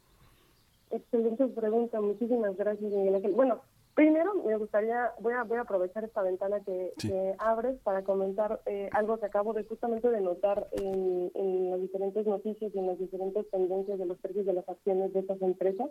Excelente 0.91 1.47
pregunta, 1.49 2.01
muchísimas 2.01 2.57
gracias, 2.57 2.91
Miguel 2.91 3.15
Ángel. 3.15 3.33
Bueno, 3.33 3.61
primero 3.95 4.35
me 4.45 4.57
gustaría, 4.57 5.13
voy 5.21 5.35
a, 5.35 5.45
voy 5.45 5.59
a 5.59 5.63
aprovechar 5.63 6.03
esta 6.05 6.23
ventana 6.23 6.61
que, 6.61 6.93
Sí. 6.99 7.09
que 7.09 7.35
abres 7.39 7.77
para 7.85 8.03
comentar 8.03 8.61
eh, 8.67 8.89
algo 8.93 9.19
que 9.19 9.27
acabo 9.27 9.53
de 9.53 9.63
justamente 9.65 10.09
de 10.11 10.21
notar 10.21 10.67
en, 10.73 11.31
en 11.35 11.71
las 11.71 11.81
diferentes 11.81 12.27
noticias 12.27 12.73
y 12.75 12.79
en 12.79 12.87
las 12.89 12.99
diferentes 12.99 13.49
tendencias 13.51 13.99
de 13.99 14.07
los 14.07 14.19
precios 14.19 14.47
de 14.47 14.53
las 14.55 14.69
acciones 14.69 15.13
de 15.13 15.21
estas 15.21 15.41
empresas. 15.43 15.91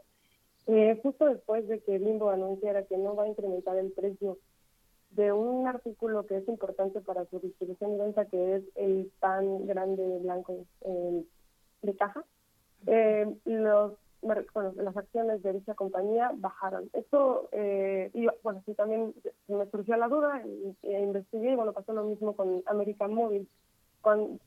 Eh, 0.67 0.99
justo 1.01 1.25
después 1.25 1.67
de 1.67 1.79
que 1.79 1.97
Bimbo 1.97 2.29
anunciara 2.29 2.83
que 2.83 2.97
no 2.97 3.15
va 3.15 3.23
a 3.23 3.27
incrementar 3.29 3.77
el 3.77 3.91
precio 3.91 4.37
de 5.19 5.33
un 5.33 5.67
artículo 5.67 6.25
que 6.25 6.37
es 6.37 6.47
importante 6.47 7.01
para 7.01 7.25
su 7.25 7.39
distribución 7.39 7.93
y 7.93 7.97
venta, 7.97 8.25
que 8.25 8.55
es 8.55 8.63
el 8.75 9.11
pan 9.19 9.67
grande 9.67 10.01
blanco 10.19 10.65
eh, 10.81 11.25
de 11.81 11.95
caja, 11.97 12.23
eh, 12.87 13.27
los, 13.43 13.93
bueno, 14.21 14.43
las 14.77 14.95
acciones 14.95 15.43
de 15.43 15.51
dicha 15.51 15.73
compañía 15.73 16.31
bajaron. 16.35 16.89
Esto, 16.93 17.49
eh, 17.51 18.09
bueno, 18.43 18.63
sí, 18.65 18.73
también 18.75 19.13
me 19.49 19.69
surgió 19.69 19.97
la 19.97 20.07
duda 20.07 20.41
e 20.83 21.01
investigué 21.01 21.51
y 21.51 21.55
bueno, 21.55 21.73
pasó 21.73 21.91
lo 21.91 22.05
mismo 22.05 22.33
con 22.33 22.63
American 22.65 23.13
Mobile, 23.13 23.45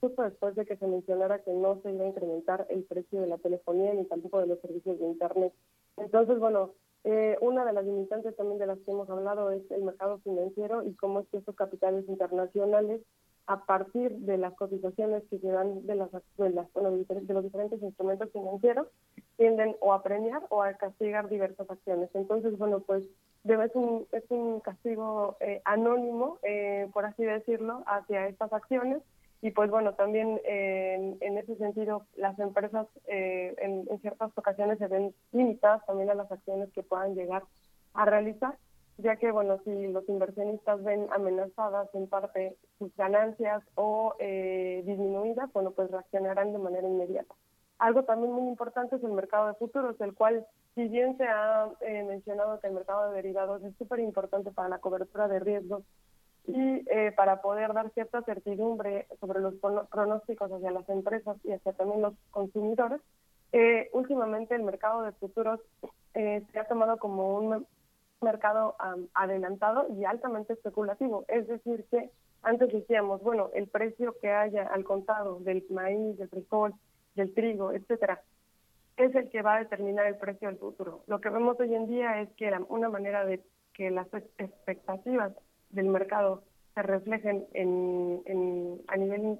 justo 0.00 0.22
después 0.22 0.54
de 0.54 0.64
que 0.64 0.78
se 0.78 0.86
mencionara 0.86 1.40
que 1.40 1.52
no 1.52 1.82
se 1.82 1.92
iba 1.92 2.04
a 2.04 2.08
incrementar 2.08 2.66
el 2.70 2.84
precio 2.84 3.20
de 3.20 3.26
la 3.26 3.36
telefonía 3.36 3.92
ni 3.92 4.06
tampoco 4.06 4.40
de 4.40 4.46
los 4.46 4.58
servicios 4.60 4.98
de 4.98 5.04
Internet. 5.04 5.52
Entonces, 5.98 6.38
bueno, 6.38 6.70
eh, 7.04 7.36
una 7.40 7.64
de 7.64 7.72
las 7.72 7.84
limitantes 7.84 8.36
también 8.36 8.58
de 8.58 8.66
las 8.66 8.78
que 8.80 8.90
hemos 8.90 9.08
hablado 9.10 9.50
es 9.50 9.68
el 9.70 9.82
mercado 9.82 10.18
financiero 10.18 10.82
y 10.84 10.94
cómo 10.94 11.20
es 11.20 11.28
que 11.28 11.38
estos 11.38 11.56
capitales 11.56 12.08
internacionales, 12.08 13.00
a 13.46 13.64
partir 13.66 14.12
de 14.18 14.38
las 14.38 14.54
cotizaciones 14.54 15.24
que 15.28 15.38
se 15.40 15.48
dan 15.48 15.84
de, 15.84 15.96
las, 15.96 16.10
de, 16.38 16.50
las- 16.50 16.72
bueno, 16.74 16.92
de 16.92 17.34
los 17.34 17.42
diferentes 17.44 17.82
instrumentos 17.82 18.30
financieros, 18.32 18.86
tienden 19.36 19.74
o 19.80 19.92
a 19.92 20.02
premiar 20.02 20.42
o 20.50 20.62
a 20.62 20.74
castigar 20.74 21.28
diversas 21.28 21.68
acciones. 21.68 22.08
Entonces, 22.14 22.56
bueno, 22.56 22.80
pues 22.80 23.02
es 23.44 23.74
un, 23.74 24.06
es 24.12 24.22
un 24.30 24.60
castigo 24.60 25.36
eh, 25.40 25.60
anónimo, 25.64 26.38
eh, 26.44 26.88
por 26.92 27.04
así 27.04 27.24
decirlo, 27.24 27.82
hacia 27.86 28.28
estas 28.28 28.52
acciones. 28.52 29.02
Y 29.42 29.50
pues 29.50 29.70
bueno, 29.70 29.94
también 29.94 30.40
en, 30.44 31.36
ese 31.36 31.56
sentido, 31.56 32.06
las 32.14 32.38
empresas 32.38 32.86
eh, 33.08 33.52
en, 33.58 33.88
en 33.90 34.00
ciertas 34.00 34.30
ocasiones 34.36 34.78
se 34.78 34.86
ven 34.86 35.12
limitadas 35.32 35.84
también 35.84 36.10
a 36.10 36.14
las 36.14 36.30
acciones 36.30 36.72
que 36.72 36.84
puedan 36.84 37.16
llegar 37.16 37.42
a 37.92 38.04
realizar, 38.04 38.56
ya 38.98 39.16
que 39.16 39.32
bueno, 39.32 39.58
si 39.64 39.88
los 39.88 40.08
inversionistas 40.08 40.84
ven 40.84 41.08
amenazadas 41.12 41.92
en 41.94 42.06
parte 42.06 42.56
sus 42.78 42.94
ganancias 42.96 43.64
o 43.74 44.14
eh, 44.20 44.82
disminuidas, 44.86 45.52
bueno, 45.52 45.72
pues 45.72 45.90
reaccionarán 45.90 46.52
de 46.52 46.58
manera 46.58 46.86
inmediata. 46.86 47.34
Algo 47.78 48.04
también 48.04 48.32
muy 48.32 48.48
importante 48.48 48.94
es 48.94 49.02
el 49.02 49.10
mercado 49.10 49.48
de 49.48 49.54
futuros, 49.54 50.00
el 50.00 50.14
cual, 50.14 50.46
si 50.76 50.86
bien 50.86 51.16
se 51.16 51.24
ha 51.24 51.68
eh, 51.80 52.04
mencionado 52.04 52.60
que 52.60 52.68
el 52.68 52.74
mercado 52.74 53.10
de 53.10 53.16
derivados 53.16 53.60
es 53.64 53.74
súper 53.76 53.98
importante 53.98 54.52
para 54.52 54.68
la 54.68 54.78
cobertura 54.78 55.26
de 55.26 55.40
riesgos 55.40 55.82
y 56.46 56.82
eh, 56.90 57.12
para 57.16 57.40
poder 57.40 57.72
dar 57.72 57.90
cierta 57.90 58.22
certidumbre 58.22 59.06
sobre 59.20 59.40
los 59.40 59.54
pronósticos 59.90 60.50
hacia 60.50 60.70
las 60.70 60.88
empresas 60.88 61.36
y 61.44 61.52
hacia 61.52 61.72
también 61.72 62.02
los 62.02 62.14
consumidores, 62.30 63.00
eh, 63.52 63.88
últimamente 63.92 64.54
el 64.54 64.62
mercado 64.62 65.02
de 65.02 65.12
futuros 65.12 65.60
eh, 66.14 66.42
se 66.52 66.58
ha 66.58 66.64
tomado 66.66 66.96
como 66.98 67.36
un 67.36 67.48
me- 67.48 67.64
mercado 68.20 68.74
am, 68.78 69.06
adelantado 69.14 69.86
y 69.94 70.04
altamente 70.04 70.52
especulativo. 70.54 71.24
Es 71.28 71.46
decir, 71.48 71.84
que 71.90 72.10
antes 72.42 72.72
decíamos, 72.72 73.22
bueno, 73.22 73.50
el 73.54 73.68
precio 73.68 74.16
que 74.20 74.30
haya 74.30 74.64
al 74.66 74.84
contado 74.84 75.38
del 75.40 75.64
maíz, 75.70 76.18
del 76.18 76.28
frijol, 76.28 76.74
del 77.14 77.32
trigo, 77.34 77.72
etcétera, 77.72 78.20
es 78.96 79.14
el 79.14 79.30
que 79.30 79.42
va 79.42 79.56
a 79.56 79.58
determinar 79.60 80.06
el 80.06 80.16
precio 80.16 80.48
del 80.48 80.58
futuro. 80.58 81.02
Lo 81.06 81.20
que 81.20 81.30
vemos 81.30 81.58
hoy 81.60 81.74
en 81.74 81.86
día 81.88 82.20
es 82.20 82.30
que 82.36 82.50
la- 82.50 82.62
una 82.68 82.88
manera 82.88 83.24
de 83.24 83.42
que 83.74 83.90
las 83.90 84.06
ex- 84.12 84.28
expectativas 84.38 85.32
del 85.72 85.86
mercado 85.86 86.42
se 86.74 86.82
reflejen 86.82 87.46
en, 87.52 88.80
a 88.88 88.96
nivel 88.96 89.38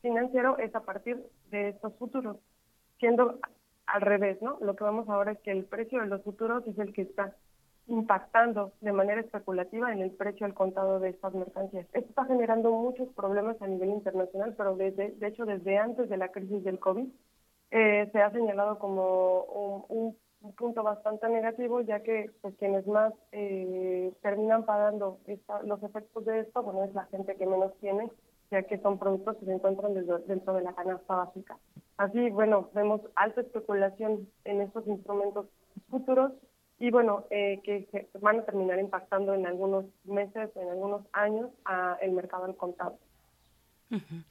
financiero 0.00 0.56
es 0.58 0.74
a 0.74 0.80
partir 0.80 1.22
de 1.50 1.70
estos 1.70 1.94
futuros, 1.96 2.38
siendo 2.98 3.38
al 3.86 4.00
revés, 4.00 4.40
¿no? 4.40 4.56
Lo 4.60 4.76
que 4.76 4.84
vemos 4.84 5.08
ahora 5.08 5.32
es 5.32 5.40
que 5.40 5.50
el 5.50 5.64
precio 5.64 6.00
de 6.00 6.06
los 6.06 6.22
futuros 6.22 6.66
es 6.66 6.78
el 6.78 6.92
que 6.92 7.02
está 7.02 7.34
impactando 7.86 8.72
de 8.80 8.92
manera 8.92 9.20
especulativa 9.20 9.92
en 9.92 10.00
el 10.00 10.12
precio 10.12 10.46
al 10.46 10.54
contado 10.54 11.00
de 11.00 11.10
estas 11.10 11.34
mercancías. 11.34 11.86
Esto 11.92 12.08
está 12.08 12.24
generando 12.24 12.70
muchos 12.70 13.08
problemas 13.14 13.60
a 13.60 13.66
nivel 13.66 13.90
internacional, 13.90 14.54
pero 14.56 14.76
desde, 14.76 15.10
de 15.10 15.26
hecho 15.26 15.44
desde 15.44 15.76
antes 15.76 16.08
de 16.08 16.16
la 16.16 16.28
crisis 16.28 16.62
del 16.62 16.78
COVID 16.78 17.08
eh, 17.72 18.08
se 18.12 18.22
ha 18.22 18.30
señalado 18.30 18.78
como 18.78 19.42
un, 19.42 19.84
un 19.88 20.16
un 20.42 20.52
punto 20.54 20.82
bastante 20.82 21.28
negativo, 21.28 21.80
ya 21.82 22.00
que 22.02 22.30
pues, 22.40 22.54
quienes 22.56 22.86
más 22.86 23.12
eh, 23.32 24.12
terminan 24.22 24.64
pagando 24.64 25.18
esta- 25.26 25.62
los 25.62 25.82
efectos 25.82 26.24
de 26.24 26.40
esto, 26.40 26.62
bueno, 26.62 26.84
es 26.84 26.94
la 26.94 27.04
gente 27.06 27.36
que 27.36 27.46
menos 27.46 27.72
tiene, 27.80 28.10
ya 28.50 28.62
que 28.62 28.78
son 28.78 28.98
productos 28.98 29.36
que 29.36 29.44
se 29.46 29.52
encuentran 29.52 29.94
dentro, 29.94 30.18
dentro 30.20 30.54
de 30.54 30.62
la 30.62 30.72
canasta 30.72 31.14
básica. 31.14 31.58
Así, 31.98 32.30
bueno, 32.30 32.70
vemos 32.74 33.02
alta 33.16 33.42
especulación 33.42 34.28
en 34.44 34.62
estos 34.62 34.86
instrumentos 34.86 35.46
futuros 35.90 36.32
y, 36.78 36.90
bueno, 36.90 37.24
eh, 37.30 37.60
que 37.62 37.86
se 37.92 38.08
van 38.18 38.40
a 38.40 38.44
terminar 38.44 38.78
impactando 38.78 39.34
en 39.34 39.46
algunos 39.46 39.84
meses, 40.04 40.50
en 40.56 40.68
algunos 40.70 41.02
años, 41.12 41.50
a 41.66 41.98
el 42.00 42.12
mercado 42.12 42.44
al 42.44 42.56
contado. 42.56 42.96
Ujú. 43.90 44.22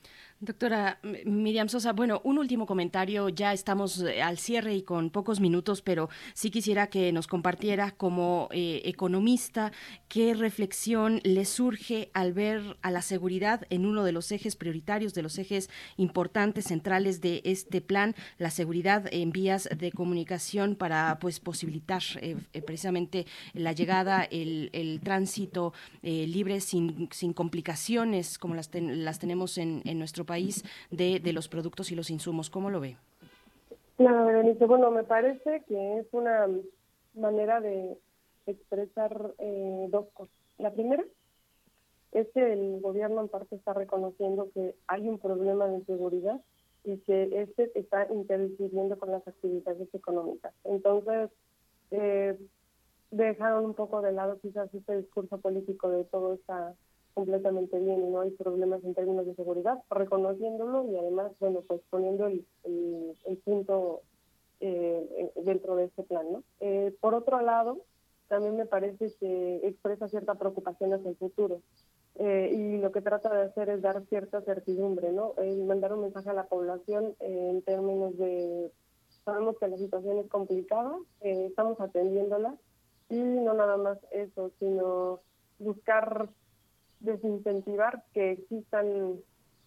Doctora 0.42 1.00
Miriam 1.26 1.68
Sosa, 1.68 1.92
bueno, 1.92 2.22
un 2.24 2.38
último 2.38 2.66
comentario, 2.66 3.28
ya 3.28 3.52
estamos 3.52 4.00
eh, 4.00 4.22
al 4.22 4.38
cierre 4.38 4.74
y 4.74 4.84
con 4.84 5.10
pocos 5.10 5.42
minutos, 5.42 5.82
pero 5.82 6.08
sí 6.34 6.50
quisiera 6.50 6.88
que 6.88 7.12
nos 7.12 7.28
compartiera 7.28 7.92
como 7.92 8.48
eh, 8.54 8.82
economista 8.86 9.74
qué 10.08 10.34
reflexión 10.34 11.20
le 11.26 11.44
surge 11.44 12.10
al 12.14 12.32
ver 12.32 12.78
a 12.82 12.90
la 12.90 13.02
seguridad 13.02 13.68
en 13.70 13.86
uno 13.86 14.06
de 14.06 14.14
los 14.14 14.32
ejes 14.32 14.56
prioritarios, 14.56 15.14
de 15.14 15.24
los 15.24 15.38
ejes 15.38 15.70
importantes, 15.98 16.64
centrales 16.68 17.20
de 17.20 17.42
este 17.44 17.82
plan, 17.82 18.16
la 18.38 18.50
seguridad 18.50 19.10
en 19.12 19.32
vías 19.32 19.68
de 19.78 19.92
comunicación 19.92 20.76
para 20.76 21.20
pues 21.20 21.42
posibilitar 21.42 22.02
eh, 22.22 22.38
precisamente 22.66 23.26
la 23.52 23.74
llegada, 23.74 24.24
el, 24.24 24.70
el 24.72 25.02
tránsito 25.02 25.74
libre 26.02 26.62
sin, 26.62 27.10
sin 27.12 27.34
complicaciones 27.34 28.38
como 28.38 28.56
las, 28.56 28.70
ten- 28.70 29.04
las 29.04 29.20
tenemos 29.20 29.58
en, 29.58 29.82
en 29.84 30.00
nuestro 30.00 30.29
país 30.34 30.64
de, 31.00 31.20
de 31.20 31.34
los 31.34 31.48
productos 31.48 31.92
y 31.92 31.96
los 31.96 32.10
insumos. 32.10 32.50
¿Cómo 32.50 32.70
lo 32.70 32.80
ve? 32.80 32.96
Claro, 33.98 34.26
Berenice, 34.28 34.66
bueno, 34.66 34.92
me 34.92 35.04
parece 35.04 35.64
que 35.68 36.00
es 36.00 36.08
una 36.14 36.48
manera 37.16 37.60
de 37.60 37.98
expresar 38.46 39.12
eh, 39.40 39.88
dos 39.90 40.06
cosas. 40.14 40.34
La 40.58 40.72
primera 40.72 41.04
es 42.12 42.28
que 42.34 42.54
el 42.54 42.80
gobierno 42.80 43.22
en 43.22 43.28
parte 43.28 43.56
está 43.56 43.74
reconociendo 43.74 44.50
que 44.54 44.76
hay 44.88 45.08
un 45.08 45.20
problema 45.20 45.68
de 45.68 45.84
seguridad 45.86 46.40
y 46.84 46.98
que 47.00 47.42
este 47.42 47.72
está 47.78 48.08
interfiriendo 48.12 48.98
con 48.98 49.12
las 49.12 49.28
actividades 49.28 49.94
económicas. 49.94 50.54
Entonces, 50.64 51.30
eh, 51.92 52.38
dejaron 53.12 53.66
un 53.66 53.74
poco 53.74 54.02
de 54.02 54.12
lado 54.12 54.40
quizás 54.42 54.74
este 54.74 54.98
discurso 54.98 55.38
político 55.40 55.90
de 55.90 56.04
todo 56.06 56.36
está 56.36 56.74
completamente 57.14 57.80
bien 57.80 58.02
y 58.02 58.10
no 58.10 58.22
hay 58.22 58.32
problemas 58.32 58.84
en 58.84 58.94
términos 58.94 59.26
de 59.26 59.36
seguridad, 59.36 59.80
reconociéndolo 59.90 60.86
y 60.92 60.98
además, 60.98 61.32
bueno, 61.40 61.62
pues 61.68 61.82
poniendo 61.90 62.28
el, 62.28 62.46
el, 62.64 63.38
punto 63.38 64.02
eh, 64.60 65.32
dentro 65.36 65.76
de 65.76 65.86
este 65.86 66.04
plan, 66.04 66.32
¿no? 66.32 66.44
Eh, 66.60 66.96
por 67.02 67.14
otro 67.14 67.42
lado, 67.42 67.80
también 68.28 68.56
me 68.56 68.66
parece 68.66 69.14
que 69.20 69.68
expresa 69.68 70.08
cierta 70.08 70.36
preocupación 70.36 70.94
hacia 70.94 71.10
el 71.10 71.18
futuro. 71.18 71.62
Eh, 72.16 72.52
y 72.54 72.78
lo 72.78 72.92
que 72.92 73.02
trata 73.02 73.34
de 73.34 73.44
hacer 73.44 73.70
es 73.70 73.82
dar 73.82 74.04
cierta 74.08 74.42
certidumbre, 74.42 75.12
¿no? 75.12 75.34
Eh, 75.38 75.56
mandar 75.66 75.94
un 75.94 76.02
mensaje 76.02 76.30
a 76.30 76.34
la 76.34 76.48
población 76.48 77.16
eh, 77.22 77.50
en 77.52 77.62
términos 77.62 78.18
de, 78.18 78.72
sabemos 79.24 79.58
que 79.58 79.68
la 79.68 79.78
situación 79.78 80.18
es 80.18 80.28
complicada, 80.28 80.98
eh, 81.22 81.46
estamos 81.50 81.80
atendiéndola, 81.80 82.56
y 83.10 83.20
no 83.20 83.54
nada 83.54 83.78
más 83.78 83.98
eso, 84.12 84.52
sino 84.60 85.22
buscar 85.60 86.30
desincentivar 87.00 88.04
que 88.14 88.32
existan 88.32 89.20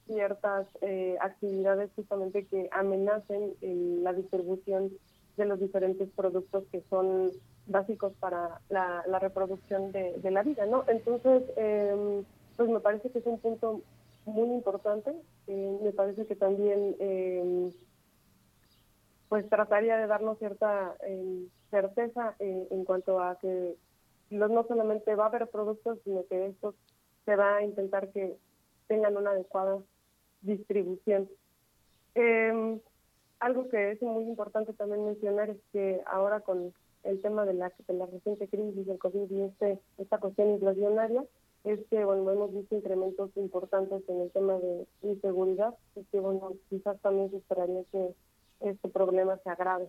ciertas 0.06 0.66
eh, 0.80 1.16
actividades 1.20 1.90
justamente 1.94 2.46
que 2.46 2.68
amenacen 2.72 3.54
eh, 3.62 3.98
la 4.02 4.12
distribución 4.12 4.90
de 5.36 5.44
los 5.46 5.60
diferentes 5.60 6.08
productos 6.10 6.64
que 6.70 6.82
son 6.90 7.30
básicos 7.66 8.12
para 8.20 8.60
la, 8.68 9.18
reproducción 9.18 9.92
de, 9.92 10.30
la 10.30 10.42
vida, 10.42 10.66
¿no? 10.66 10.84
Entonces, 10.88 11.44
eh, 11.56 12.22
pues 12.56 12.68
me 12.68 12.80
parece 12.80 13.10
que 13.10 13.20
es 13.20 13.26
un 13.26 13.38
punto 13.38 13.80
muy 14.26 14.48
importante. 14.50 15.14
eh, 15.46 15.78
me 15.82 15.92
parece 15.92 16.26
que 16.26 16.36
también, 16.36 16.96
eh, 16.98 17.70
pues 19.28 19.48
trataría 19.48 19.96
de 19.96 20.06
darnos 20.06 20.38
cierta 20.38 20.94
eh, 21.06 21.46
certeza 21.70 22.34
eh, 22.38 22.68
en 22.70 22.84
cuanto 22.84 23.20
a 23.20 23.38
que 23.38 23.76
no 24.30 24.64
solamente 24.66 25.14
va 25.14 25.24
a 25.24 25.28
haber 25.28 25.48
productos, 25.48 25.98
sino 26.04 26.24
que 26.26 26.46
estos 26.46 26.74
se 27.24 27.36
va 27.36 27.56
a 27.56 27.62
intentar 27.62 28.10
que 28.12 28.36
tengan 28.88 29.16
una 29.16 29.30
adecuada 29.30 29.78
distribución. 30.42 31.28
Eh, 32.14 32.80
algo 33.40 33.68
que 33.68 33.92
es 33.92 34.02
muy 34.02 34.24
importante 34.24 34.72
también 34.72 35.04
mencionar 35.04 35.50
es 35.50 35.58
que 35.72 36.00
ahora 36.06 36.40
con 36.40 36.72
el 37.04 37.20
tema 37.20 37.44
de 37.44 37.54
la, 37.54 37.72
de 37.88 37.94
la 37.94 38.06
reciente 38.06 38.46
crisis 38.48 38.86
del 38.86 38.98
COVID 38.98 39.30
y 39.30 39.42
este, 39.42 39.78
esta 39.98 40.18
cuestión 40.18 40.50
inflacionaria, 40.50 41.24
es 41.64 41.80
que 41.90 42.04
bueno, 42.04 42.30
hemos 42.30 42.52
visto 42.54 42.76
incrementos 42.76 43.30
importantes 43.36 44.02
en 44.08 44.20
el 44.20 44.30
tema 44.30 44.58
de 44.58 44.86
inseguridad 45.02 45.74
y 45.94 46.04
que 46.04 46.20
bueno, 46.20 46.52
quizás 46.68 47.00
también 47.00 47.30
se 47.30 47.38
esperaría 47.38 47.82
que 47.90 48.14
este 48.60 48.88
problema 48.88 49.38
se 49.38 49.50
agrave. 49.50 49.88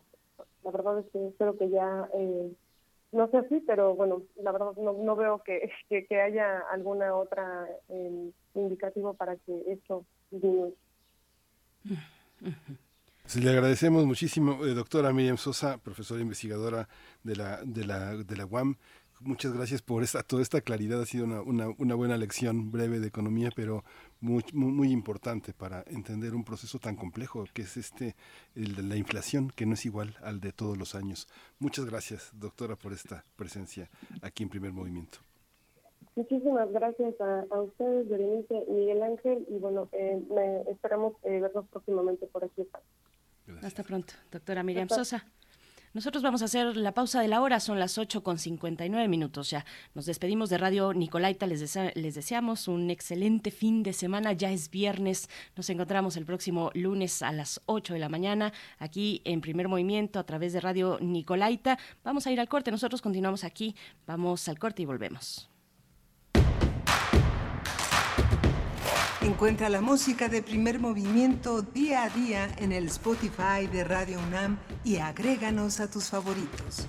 La 0.63 0.71
verdad 0.71 0.99
es 0.99 1.05
que 1.11 1.27
espero 1.27 1.57
que 1.57 1.69
ya, 1.69 2.09
eh, 2.13 2.51
no 3.13 3.29
sé 3.29 3.37
así, 3.37 3.63
pero 3.65 3.95
bueno, 3.95 4.23
la 4.41 4.51
verdad 4.51 4.73
no, 4.77 4.93
no 4.93 5.15
veo 5.15 5.41
que, 5.43 5.71
que, 5.89 6.05
que 6.05 6.21
haya 6.21 6.59
alguna 6.71 7.15
otra 7.15 7.67
eh, 7.89 8.31
indicativo 8.55 9.13
para 9.13 9.35
que 9.37 9.63
esto 9.67 10.05
disminuya. 10.31 10.73
Se 13.25 13.39
le 13.39 13.49
agradecemos 13.51 14.05
muchísimo, 14.05 14.65
eh, 14.65 14.73
doctora 14.73 15.13
Miriam 15.13 15.37
Sosa, 15.37 15.77
profesora 15.77 16.21
investigadora 16.21 16.89
de 17.23 17.35
la, 17.35 17.63
de 17.63 17.85
la, 17.85 18.17
de 18.17 18.35
la 18.35 18.45
UAM. 18.45 18.75
Muchas 19.21 19.53
gracias 19.53 19.81
por 19.81 20.03
esta, 20.03 20.23
toda 20.23 20.41
esta 20.41 20.59
claridad. 20.59 21.01
Ha 21.01 21.05
sido 21.05 21.23
una, 21.23 21.69
una 21.77 21.95
buena 21.95 22.17
lección 22.17 22.71
breve 22.71 22.99
de 22.99 23.07
economía, 23.07 23.49
pero 23.55 23.85
muy, 24.23 24.43
muy, 24.53 24.71
muy 24.71 24.91
importante 24.91 25.53
para 25.53 25.83
entender 25.87 26.33
un 26.33 26.43
proceso 26.43 26.79
tan 26.79 26.95
complejo 26.95 27.45
que 27.53 27.63
es 27.63 27.75
este 27.77 28.15
el 28.55 28.75
de 28.75 28.83
la 28.83 28.95
inflación, 28.95 29.51
que 29.55 29.65
no 29.65 29.73
es 29.73 29.85
igual 29.85 30.15
al 30.21 30.39
de 30.39 30.51
todos 30.53 30.77
los 30.77 30.95
años. 30.95 31.27
Muchas 31.59 31.85
gracias, 31.85 32.31
doctora, 32.33 32.75
por 32.75 32.93
esta 32.93 33.23
presencia 33.35 33.89
aquí 34.21 34.43
en 34.43 34.49
Primer 34.49 34.71
Movimiento. 34.71 35.19
Muchísimas 36.15 36.71
gracias 36.71 37.19
a, 37.19 37.45
a 37.49 37.61
ustedes, 37.61 38.07
Berenice, 38.07 38.63
Miguel 38.69 39.01
Ángel, 39.03 39.45
y 39.49 39.57
bueno, 39.57 39.89
eh, 39.91 40.21
me- 40.29 40.61
esperamos 40.71 41.13
eh, 41.23 41.39
vernos 41.41 41.65
próximamente 41.69 42.27
por 42.27 42.43
aquí. 42.45 42.63
Hasta 43.61 43.83
pronto, 43.83 44.13
doctora 44.31 44.63
Miriam 44.63 44.83
Hasta- 44.89 45.03
Sosa. 45.03 45.25
Nosotros 45.93 46.23
vamos 46.23 46.41
a 46.41 46.45
hacer 46.45 46.75
la 46.75 46.91
pausa 46.95 47.21
de 47.21 47.27
la 47.27 47.39
hora, 47.41 47.59
son 47.59 47.79
las 47.79 47.99
8 47.99 48.23
con 48.23 48.39
59 48.39 49.07
minutos 49.07 49.51
ya. 49.51 49.63
Nos 49.93 50.07
despedimos 50.07 50.49
de 50.49 50.57
Radio 50.57 50.91
Nicolaita, 50.91 51.45
les, 51.45 51.61
desea- 51.61 51.91
les 51.93 52.15
deseamos 52.15 52.67
un 52.67 52.89
excelente 52.89 53.51
fin 53.51 53.83
de 53.83 53.93
semana, 53.93 54.33
ya 54.33 54.49
es 54.49 54.71
viernes, 54.71 55.29
nos 55.55 55.69
encontramos 55.69 56.17
el 56.17 56.25
próximo 56.25 56.71
lunes 56.73 57.21
a 57.21 57.31
las 57.31 57.61
8 57.67 57.93
de 57.93 57.99
la 57.99 58.09
mañana 58.09 58.53
aquí 58.79 59.21
en 59.23 59.39
Primer 59.41 59.67
Movimiento 59.67 60.17
a 60.17 60.23
través 60.25 60.53
de 60.53 60.61
Radio 60.61 60.97
Nicolaita. 60.99 61.77
Vamos 62.03 62.25
a 62.25 62.31
ir 62.31 62.39
al 62.39 62.49
corte, 62.49 62.71
nosotros 62.71 62.99
continuamos 63.01 63.43
aquí, 63.43 63.75
vamos 64.07 64.49
al 64.49 64.57
corte 64.57 64.81
y 64.81 64.85
volvemos. 64.85 65.47
Encuentra 69.23 69.69
la 69.69 69.79
música 69.79 70.27
de 70.27 70.41
primer 70.41 70.79
movimiento 70.79 71.61
día 71.61 72.03
a 72.03 72.09
día 72.09 72.49
en 72.57 72.73
el 72.73 72.87
Spotify 72.87 73.67
de 73.71 73.85
Radio 73.85 74.19
UNAM 74.19 74.59
y 74.83 74.97
agréganos 74.97 75.79
a 75.79 75.89
tus 75.89 76.09
favoritos. 76.09 76.87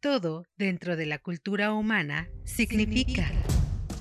Todo 0.00 0.46
dentro 0.56 0.96
de 0.96 1.04
la 1.04 1.18
cultura 1.18 1.74
humana 1.74 2.28
significa. 2.44 3.30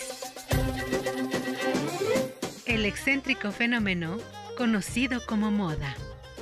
El 2.65 2.85
excéntrico 2.85 3.51
fenómeno 3.51 4.17
conocido 4.57 5.25
como 5.25 5.51
moda. 5.51 5.95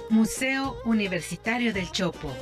Museo 0.09 0.77
Universitario 0.85 1.73
del 1.73 1.91
Chopo. 1.91 2.33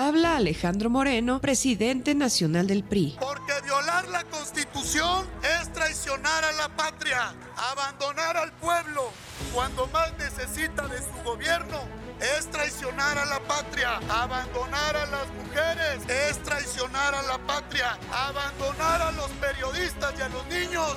Habla 0.00 0.36
Alejandro 0.36 0.90
Moreno, 0.90 1.40
presidente 1.40 2.14
nacional 2.14 2.68
del 2.68 2.84
PRI. 2.84 3.16
Porque 3.18 3.52
violar 3.64 4.06
la 4.06 4.22
constitución 4.22 5.26
es 5.42 5.72
traicionar 5.72 6.44
a 6.44 6.52
la 6.52 6.68
patria, 6.68 7.34
abandonar 7.56 8.36
al 8.36 8.52
pueblo 8.52 9.10
cuando 9.52 9.88
más 9.88 10.12
necesita 10.16 10.86
de 10.86 10.98
su 10.98 11.24
gobierno. 11.24 11.80
Es 12.20 12.48
traicionar 12.48 13.18
a 13.18 13.24
la 13.24 13.40
patria, 13.40 13.96
abandonar 14.08 14.96
a 14.96 15.06
las 15.06 15.26
mujeres, 15.30 16.08
es 16.08 16.40
traicionar 16.44 17.16
a 17.16 17.22
la 17.22 17.38
patria, 17.38 17.98
abandonar 18.12 19.02
a 19.02 19.10
los 19.10 19.30
periodistas 19.40 20.14
y 20.16 20.22
a 20.22 20.28
los 20.28 20.46
niños, 20.46 20.94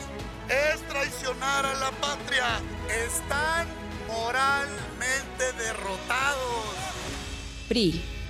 es 0.47 0.79
traicionar 0.87 1.65
a 1.65 1.73
la 1.73 1.89
patria. 1.89 2.45
Están 3.07 3.65
moralmente 4.07 5.53
derrotados. 5.57 6.65
PRI. 7.67 8.20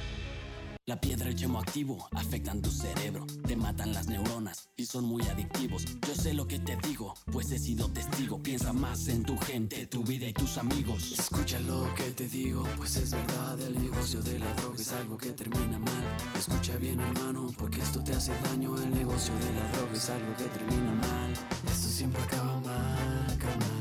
La 0.87 0.99
piedra 0.99 1.29
el 1.29 1.35
yemo 1.35 1.59
activo 1.59 2.09
afectan 2.11 2.59
tu 2.59 2.71
cerebro, 2.71 3.27
te 3.45 3.55
matan 3.55 3.93
las 3.93 4.07
neuronas 4.07 4.67
y 4.75 4.87
son 4.87 5.05
muy 5.05 5.21
adictivos. 5.27 5.85
Yo 6.07 6.15
sé 6.15 6.33
lo 6.33 6.47
que 6.47 6.57
te 6.57 6.75
digo, 6.87 7.13
pues 7.31 7.51
he 7.51 7.59
sido 7.59 7.87
testigo. 7.91 8.41
Piensa 8.41 8.73
más 8.73 9.07
en 9.07 9.21
tu 9.21 9.37
gente, 9.37 9.85
tu 9.85 10.03
vida 10.03 10.25
y 10.25 10.33
tus 10.33 10.57
amigos. 10.57 11.11
Escucha 11.11 11.59
lo 11.59 11.93
que 11.93 12.09
te 12.11 12.27
digo, 12.27 12.63
pues 12.77 12.95
es 12.95 13.11
verdad, 13.11 13.61
el 13.61 13.79
negocio 13.79 14.23
de 14.23 14.39
la 14.39 14.51
droga 14.55 14.75
es 14.81 14.91
algo 14.91 15.17
que 15.17 15.29
termina 15.33 15.77
mal. 15.77 16.03
Escucha 16.35 16.75
bien 16.77 16.99
hermano, 16.99 17.53
porque 17.59 17.79
esto 17.79 18.03
te 18.03 18.13
hace 18.13 18.33
daño, 18.43 18.75
el 18.75 18.89
negocio 18.89 19.35
de 19.35 19.53
la 19.53 19.71
droga 19.73 19.93
es 19.93 20.09
algo 20.09 20.35
que 20.35 20.45
termina 20.45 20.91
mal. 20.93 21.33
Esto 21.71 21.89
siempre 21.89 22.23
acaba 22.23 22.59
mal, 22.59 23.37
carnal, 23.37 23.80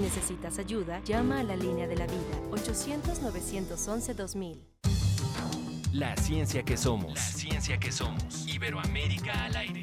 necesitas 0.00 0.58
ayuda, 0.58 1.02
llama 1.04 1.40
a 1.40 1.42
la 1.42 1.56
línea 1.56 1.86
de 1.86 1.96
la 1.96 2.06
vida 2.06 2.40
800-911-2000. 2.50 4.58
La 5.92 6.16
ciencia 6.16 6.62
que 6.62 6.76
somos. 6.76 7.14
La 7.14 7.20
ciencia 7.20 7.78
que 7.78 7.90
somos. 7.90 8.46
Iberoamérica 8.46 9.44
al 9.44 9.56
aire. 9.56 9.82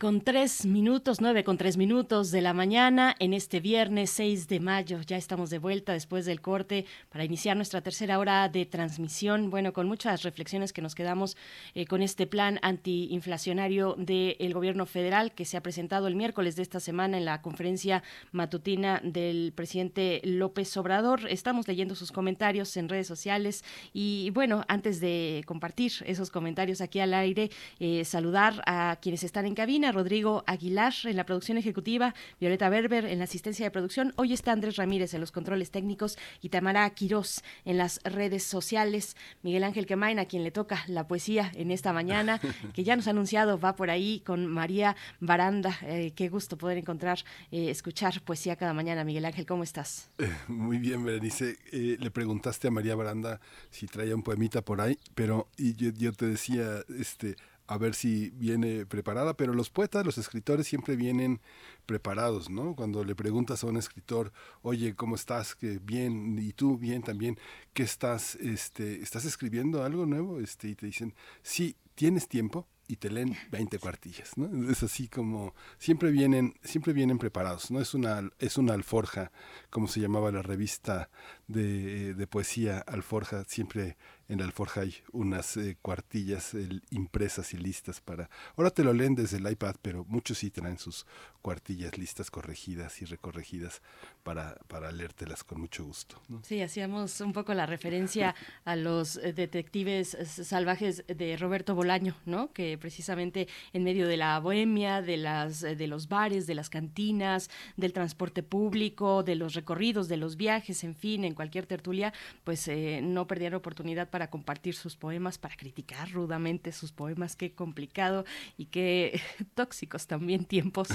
Con 0.00 0.22
tres 0.22 0.66
minutos, 0.66 1.20
nueve 1.20 1.44
con 1.44 1.56
tres 1.56 1.76
minutos 1.76 2.32
de 2.32 2.42
la 2.42 2.52
mañana 2.52 3.14
en 3.20 3.32
este 3.32 3.60
viernes 3.60 4.10
6 4.10 4.48
de 4.48 4.58
mayo. 4.58 5.00
Ya 5.02 5.16
estamos 5.16 5.50
de 5.50 5.60
vuelta 5.60 5.92
después 5.92 6.26
del 6.26 6.40
corte 6.40 6.84
para 7.10 7.22
iniciar 7.22 7.56
nuestra 7.56 7.80
tercera 7.80 8.18
hora 8.18 8.48
de 8.48 8.66
transmisión. 8.66 9.50
Bueno, 9.50 9.72
con 9.72 9.86
muchas 9.86 10.24
reflexiones 10.24 10.72
que 10.72 10.82
nos 10.82 10.96
quedamos 10.96 11.36
eh, 11.76 11.86
con 11.86 12.02
este 12.02 12.26
plan 12.26 12.58
antiinflacionario 12.62 13.94
del 13.96 14.52
gobierno 14.52 14.84
federal 14.84 15.30
que 15.30 15.44
se 15.44 15.56
ha 15.56 15.62
presentado 15.62 16.08
el 16.08 16.16
miércoles 16.16 16.56
de 16.56 16.62
esta 16.62 16.80
semana 16.80 17.16
en 17.16 17.24
la 17.24 17.40
conferencia 17.40 18.02
matutina 18.32 19.00
del 19.04 19.52
presidente 19.54 20.20
López 20.24 20.76
Obrador. 20.76 21.28
Estamos 21.30 21.68
leyendo 21.68 21.94
sus 21.94 22.10
comentarios 22.10 22.76
en 22.76 22.88
redes 22.88 23.06
sociales 23.06 23.62
y 23.92 24.30
bueno, 24.30 24.64
antes 24.66 24.98
de 24.98 25.44
compartir 25.46 25.92
esos 26.04 26.30
comentarios 26.32 26.80
aquí 26.80 26.98
al 26.98 27.14
aire, 27.14 27.52
eh, 27.78 28.04
saludar 28.04 28.60
a 28.66 28.98
quienes 29.00 29.22
están 29.22 29.46
en 29.46 29.54
cabina, 29.54 29.67
Rodrigo 29.68 30.44
Aguilar 30.46 30.94
en 31.04 31.16
la 31.16 31.26
producción 31.26 31.58
ejecutiva, 31.58 32.14
Violeta 32.40 32.70
Berber 32.70 33.04
en 33.04 33.18
la 33.18 33.24
asistencia 33.24 33.66
de 33.66 33.70
producción. 33.70 34.14
Hoy 34.16 34.32
está 34.32 34.52
Andrés 34.52 34.76
Ramírez 34.76 35.12
en 35.12 35.20
los 35.20 35.30
controles 35.30 35.70
técnicos 35.70 36.16
y 36.40 36.48
Tamara 36.48 36.88
Quirós 36.88 37.44
en 37.66 37.76
las 37.76 38.00
redes 38.02 38.44
sociales. 38.44 39.14
Miguel 39.42 39.64
Ángel 39.64 39.84
Quemain, 39.84 40.18
a 40.20 40.24
quien 40.24 40.42
le 40.42 40.52
toca 40.52 40.82
la 40.86 41.06
poesía 41.06 41.52
en 41.54 41.70
esta 41.70 41.92
mañana, 41.92 42.40
que 42.72 42.82
ya 42.82 42.96
nos 42.96 43.08
ha 43.08 43.10
anunciado, 43.10 43.60
va 43.60 43.76
por 43.76 43.90
ahí 43.90 44.22
con 44.24 44.46
María 44.46 44.96
Baranda. 45.20 45.78
Eh, 45.82 46.12
qué 46.16 46.30
gusto 46.30 46.56
poder 46.56 46.78
encontrar, 46.78 47.18
eh, 47.50 47.68
escuchar 47.68 48.22
poesía 48.22 48.56
cada 48.56 48.72
mañana. 48.72 49.04
Miguel 49.04 49.26
Ángel, 49.26 49.44
¿cómo 49.44 49.64
estás? 49.64 50.10
Eh, 50.16 50.32
muy 50.48 50.78
bien, 50.78 51.04
Berenice. 51.04 51.58
Eh, 51.72 51.98
le 52.00 52.10
preguntaste 52.10 52.68
a 52.68 52.70
María 52.70 52.96
Baranda 52.96 53.38
si 53.70 53.86
traía 53.86 54.14
un 54.14 54.22
poemita 54.22 54.62
por 54.62 54.80
ahí, 54.80 54.98
pero 55.14 55.46
y 55.58 55.74
yo, 55.74 55.90
yo 55.90 56.14
te 56.14 56.24
decía, 56.24 56.82
este, 56.98 57.36
a 57.68 57.76
ver 57.76 57.94
si 57.94 58.30
viene 58.30 58.86
preparada, 58.86 59.34
pero 59.34 59.52
los 59.52 59.70
poetas, 59.70 60.04
los 60.04 60.18
escritores 60.18 60.66
siempre 60.66 60.96
vienen 60.96 61.40
preparados, 61.86 62.48
¿no? 62.48 62.74
Cuando 62.74 63.04
le 63.04 63.14
preguntas 63.14 63.62
a 63.62 63.66
un 63.66 63.76
escritor, 63.76 64.32
oye, 64.62 64.94
¿cómo 64.96 65.14
estás? 65.14 65.54
Que 65.54 65.78
bien, 65.78 66.38
y 66.38 66.52
tú 66.54 66.78
bien 66.78 67.02
también, 67.02 67.38
¿qué 67.74 67.82
estás, 67.82 68.36
este, 68.36 69.02
estás 69.02 69.26
escribiendo 69.26 69.84
algo 69.84 70.06
nuevo? 70.06 70.40
Este, 70.40 70.68
y 70.68 70.74
te 70.74 70.86
dicen, 70.86 71.14
sí, 71.42 71.76
¿tienes 71.94 72.26
tiempo? 72.26 72.66
y 72.90 72.96
te 72.96 73.10
leen 73.10 73.36
20 73.50 73.78
cuartillas, 73.78 74.38
¿no? 74.38 74.70
Es 74.70 74.82
así 74.82 75.08
como 75.08 75.54
siempre 75.76 76.10
vienen, 76.10 76.54
siempre 76.62 76.94
vienen 76.94 77.18
preparados, 77.18 77.70
¿no? 77.70 77.82
Es 77.82 77.92
una, 77.92 78.30
es 78.38 78.56
una 78.56 78.72
alforja, 78.72 79.30
como 79.68 79.88
se 79.88 80.00
llamaba 80.00 80.32
la 80.32 80.40
revista 80.40 81.10
de, 81.48 82.14
de 82.14 82.26
poesía 82.26 82.78
Alforja, 82.78 83.44
siempre 83.44 83.98
en 84.28 84.38
la 84.38 84.44
alforja 84.44 84.82
hay 84.82 84.94
unas 85.12 85.56
eh, 85.56 85.78
cuartillas 85.80 86.54
impresas 86.90 87.54
y 87.54 87.56
listas 87.56 88.00
para... 88.00 88.28
Ahora 88.56 88.70
te 88.70 88.84
lo 88.84 88.92
leen 88.92 89.14
desde 89.14 89.38
el 89.38 89.50
iPad, 89.50 89.76
pero 89.80 90.04
muchos 90.06 90.38
sí 90.38 90.50
traen 90.50 90.78
sus 90.78 91.06
cuartillas 91.42 91.96
listas, 91.96 92.30
corregidas 92.30 93.00
y 93.02 93.04
recorregidas 93.04 93.82
para, 94.22 94.56
para 94.66 94.90
leértelas 94.92 95.44
con 95.44 95.60
mucho 95.60 95.84
gusto. 95.84 96.20
Sí, 96.42 96.60
hacíamos 96.60 97.20
un 97.20 97.32
poco 97.32 97.54
la 97.54 97.66
referencia 97.66 98.34
a 98.64 98.76
los 98.76 99.16
eh, 99.16 99.32
detectives 99.32 100.14
eh, 100.14 100.26
salvajes 100.26 101.04
de 101.06 101.36
Roberto 101.36 101.74
Bolaño, 101.74 102.16
¿no? 102.26 102.52
Que 102.52 102.76
precisamente 102.78 103.48
en 103.72 103.84
medio 103.84 104.06
de 104.08 104.16
la 104.16 104.38
bohemia, 104.40 105.02
de 105.02 105.16
las 105.16 105.62
eh, 105.62 105.76
de 105.76 105.86
los 105.86 106.08
bares, 106.08 106.46
de 106.46 106.54
las 106.54 106.68
cantinas, 106.68 107.50
del 107.76 107.92
transporte 107.92 108.42
público, 108.42 109.22
de 109.22 109.34
los 109.34 109.54
recorridos, 109.54 110.08
de 110.08 110.16
los 110.16 110.36
viajes, 110.36 110.84
en 110.84 110.94
fin, 110.94 111.24
en 111.24 111.34
cualquier 111.34 111.66
tertulia, 111.66 112.12
pues 112.44 112.68
eh, 112.68 113.00
no 113.02 113.26
perdieron 113.26 113.58
oportunidad 113.58 114.10
para 114.10 114.30
compartir 114.30 114.74
sus 114.74 114.96
poemas, 114.96 115.38
para 115.38 115.56
criticar 115.56 116.10
rudamente 116.10 116.72
sus 116.72 116.92
poemas, 116.92 117.36
qué 117.36 117.52
complicado 117.52 118.24
y 118.56 118.66
qué 118.66 119.20
tóxicos 119.54 120.06
también 120.06 120.44
tiempos, 120.44 120.88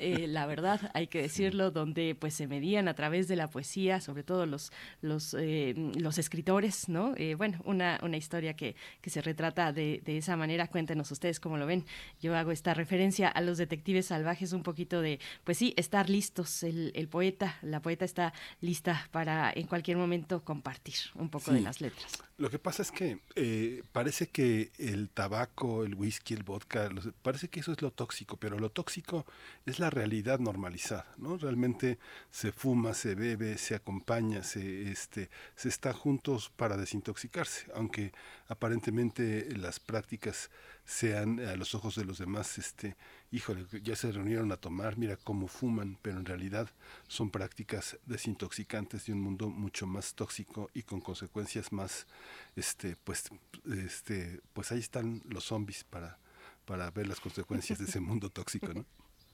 eh, 0.00 0.26
la 0.28 0.46
verdad, 0.46 0.90
hay 0.94 1.06
que 1.06 1.22
decirlo, 1.22 1.70
donde 1.70 2.14
pues 2.18 2.34
se 2.34 2.46
medían 2.46 2.88
a 2.88 2.94
través 2.94 3.28
de 3.28 3.36
la 3.36 3.48
poesía, 3.48 4.00
sobre 4.00 4.22
todo 4.22 4.46
los 4.46 4.72
los 5.02 5.34
eh, 5.38 5.74
los 5.98 6.18
escritores, 6.18 6.88
¿no? 6.88 7.14
Eh, 7.16 7.34
bueno, 7.34 7.60
una, 7.64 7.98
una 8.02 8.16
historia 8.16 8.54
que, 8.54 8.76
que 9.00 9.10
se 9.10 9.20
retrata 9.22 9.72
de, 9.72 10.00
de 10.04 10.18
esa 10.18 10.36
manera, 10.36 10.68
cuéntenos 10.68 11.10
ustedes 11.10 11.40
cómo 11.40 11.56
lo 11.56 11.66
ven. 11.66 11.84
Yo 12.20 12.36
hago 12.36 12.52
esta 12.52 12.74
referencia 12.74 13.28
a 13.28 13.40
los 13.40 13.58
detectives 13.58 14.06
salvajes, 14.06 14.52
un 14.52 14.62
poquito 14.62 15.00
de, 15.00 15.18
pues 15.44 15.58
sí, 15.58 15.74
estar 15.76 16.08
listos, 16.10 16.62
el, 16.62 16.92
el 16.94 17.08
poeta, 17.08 17.56
la 17.62 17.80
poeta 17.80 18.04
está 18.04 18.32
lista 18.60 19.08
para 19.12 19.52
en 19.54 19.66
cualquier 19.66 19.96
momento 19.96 20.42
compartir 20.44 20.94
un 21.14 21.28
poco 21.28 21.52
de 21.52 21.60
las 21.60 21.80
letras. 21.80 22.18
Lo 22.38 22.50
que 22.50 22.58
pasa 22.58 22.82
es 22.82 22.90
que 22.90 23.18
eh, 23.34 23.82
parece 23.92 24.28
que 24.28 24.70
el 24.78 25.08
tabaco, 25.08 25.84
el 25.84 25.94
whisky, 25.94 26.34
el 26.34 26.42
vodka, 26.42 26.90
los- 26.90 27.08
parece 27.22 27.48
que 27.48 27.60
eso 27.60 27.72
es 27.72 27.80
lo 27.80 27.90
tóxico, 27.90 28.36
pero 28.36 28.58
lo 28.58 28.70
tóxico 28.70 29.24
es 29.64 29.75
la 29.78 29.90
realidad 29.90 30.38
normalizada, 30.38 31.06
¿no? 31.18 31.36
Realmente 31.36 31.98
se 32.30 32.52
fuma, 32.52 32.94
se 32.94 33.14
bebe, 33.14 33.58
se 33.58 33.74
acompaña, 33.74 34.42
se, 34.42 34.90
este, 34.90 35.30
se 35.54 35.68
está 35.68 35.92
juntos 35.92 36.50
para 36.56 36.76
desintoxicarse, 36.76 37.66
aunque 37.74 38.12
aparentemente 38.48 39.48
las 39.56 39.80
prácticas 39.80 40.50
sean 40.84 41.40
a 41.40 41.56
los 41.56 41.74
ojos 41.74 41.96
de 41.96 42.04
los 42.04 42.18
demás, 42.18 42.58
este, 42.58 42.96
híjole, 43.32 43.66
ya 43.82 43.96
se 43.96 44.12
reunieron 44.12 44.52
a 44.52 44.56
tomar, 44.56 44.96
mira 44.96 45.16
cómo 45.16 45.48
fuman, 45.48 45.98
pero 46.00 46.18
en 46.18 46.24
realidad 46.24 46.70
son 47.08 47.30
prácticas 47.30 47.98
desintoxicantes 48.06 49.06
de 49.06 49.12
un 49.12 49.20
mundo 49.20 49.48
mucho 49.48 49.86
más 49.86 50.14
tóxico 50.14 50.70
y 50.74 50.82
con 50.82 51.00
consecuencias 51.00 51.72
más, 51.72 52.06
este, 52.54 52.96
pues, 52.96 53.30
este, 53.64 54.40
pues 54.52 54.70
ahí 54.70 54.78
están 54.78 55.22
los 55.28 55.44
zombies 55.44 55.84
para, 55.84 56.18
para 56.64 56.90
ver 56.90 57.08
las 57.08 57.20
consecuencias 57.20 57.78
de 57.78 57.86
ese 57.86 58.00
mundo 58.00 58.30
tóxico, 58.30 58.72
¿no? 58.72 58.84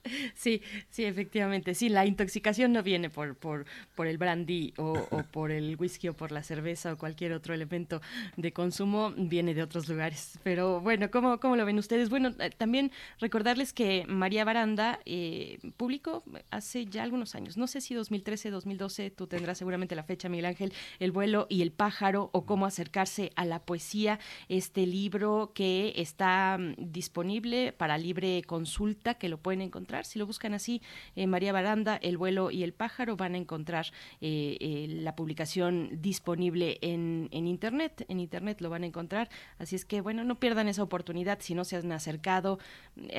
Sí, 0.35 0.61
sí, 0.89 1.05
efectivamente. 1.05 1.73
Sí, 1.73 1.89
la 1.89 2.05
intoxicación 2.05 2.73
no 2.73 2.83
viene 2.83 3.09
por, 3.09 3.35
por, 3.35 3.65
por 3.95 4.07
el 4.07 4.17
brandy 4.17 4.73
o, 4.77 5.07
o 5.09 5.23
por 5.31 5.51
el 5.51 5.75
whisky 5.77 6.09
o 6.09 6.13
por 6.13 6.31
la 6.31 6.43
cerveza 6.43 6.93
o 6.93 6.97
cualquier 6.97 7.33
otro 7.33 7.53
elemento 7.53 8.01
de 8.37 8.51
consumo, 8.51 9.13
viene 9.15 9.53
de 9.53 9.63
otros 9.63 9.87
lugares. 9.87 10.39
Pero 10.43 10.81
bueno, 10.81 11.11
¿cómo, 11.11 11.39
cómo 11.39 11.55
lo 11.55 11.65
ven 11.65 11.77
ustedes? 11.79 12.09
Bueno, 12.09 12.33
eh, 12.39 12.49
también 12.49 12.91
recordarles 13.19 13.73
que 13.73 14.05
María 14.07 14.45
Baranda 14.45 14.99
eh, 15.05 15.59
publicó 15.77 16.23
hace 16.51 16.85
ya 16.85 17.03
algunos 17.03 17.35
años, 17.35 17.57
no 17.57 17.67
sé 17.67 17.81
si 17.81 17.93
2013, 17.93 18.49
2012, 18.49 19.11
tú 19.11 19.27
tendrás 19.27 19.57
seguramente 19.57 19.95
la 19.95 20.03
fecha, 20.03 20.29
Miguel 20.29 20.45
Ángel, 20.45 20.73
El 20.99 21.11
vuelo 21.11 21.47
y 21.49 21.61
el 21.61 21.71
pájaro 21.71 22.29
o 22.33 22.45
cómo 22.45 22.65
acercarse 22.65 23.31
a 23.35 23.45
la 23.45 23.59
poesía, 23.59 24.19
este 24.49 24.85
libro 24.85 25.51
que 25.53 25.93
está 25.95 26.57
mm, 26.59 26.91
disponible 26.91 27.71
para 27.73 27.97
libre 27.97 28.41
consulta, 28.43 29.15
que 29.15 29.29
lo 29.29 29.37
pueden 29.37 29.61
encontrar. 29.61 29.92
Si 30.01 30.17
lo 30.17 30.25
buscan 30.25 30.53
así, 30.55 30.81
eh, 31.15 31.27
María 31.27 31.53
Baranda, 31.53 31.95
El 31.97 32.17
vuelo 32.17 32.49
y 32.49 32.63
el 32.63 32.73
pájaro, 32.73 33.15
van 33.15 33.35
a 33.35 33.37
encontrar 33.37 33.85
eh, 34.21 34.57
eh, 34.59 34.87
la 34.89 35.15
publicación 35.15 35.89
disponible 36.01 36.79
en, 36.81 37.29
en 37.31 37.47
Internet. 37.47 38.05
En 38.07 38.19
Internet 38.19 38.61
lo 38.61 38.71
van 38.71 38.83
a 38.83 38.87
encontrar. 38.87 39.29
Así 39.59 39.75
es 39.75 39.85
que, 39.85 40.01
bueno, 40.01 40.23
no 40.23 40.39
pierdan 40.39 40.67
esa 40.67 40.81
oportunidad 40.81 41.39
si 41.41 41.53
no 41.53 41.63
se 41.63 41.75
han 41.75 41.91
acercado 41.91 42.57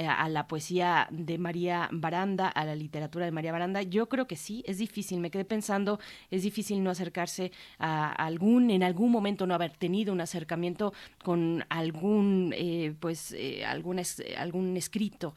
a 0.06 0.28
la 0.28 0.48
poesía 0.48 1.06
de 1.10 1.38
María 1.38 1.88
Baranda, 1.92 2.48
a 2.48 2.64
la 2.64 2.74
literatura 2.74 3.24
de 3.24 3.30
María 3.30 3.52
Baranda. 3.52 3.82
Yo 3.82 4.08
creo 4.08 4.26
que 4.26 4.36
sí, 4.36 4.64
es 4.66 4.78
difícil. 4.78 5.20
Me 5.20 5.30
quedé 5.30 5.44
pensando, 5.44 6.00
es 6.30 6.42
difícil 6.42 6.82
no 6.82 6.90
acercarse 6.90 7.52
a 7.78 8.10
algún, 8.10 8.70
en 8.70 8.82
algún 8.82 9.12
momento 9.12 9.46
no 9.46 9.54
haber 9.54 9.76
tenido 9.76 10.12
un 10.12 10.20
acercamiento 10.20 10.92
con 11.22 11.64
algún, 11.68 12.54
pues, 12.98 13.34
algún, 13.66 14.00
algún 14.36 14.76
escrito, 14.76 15.34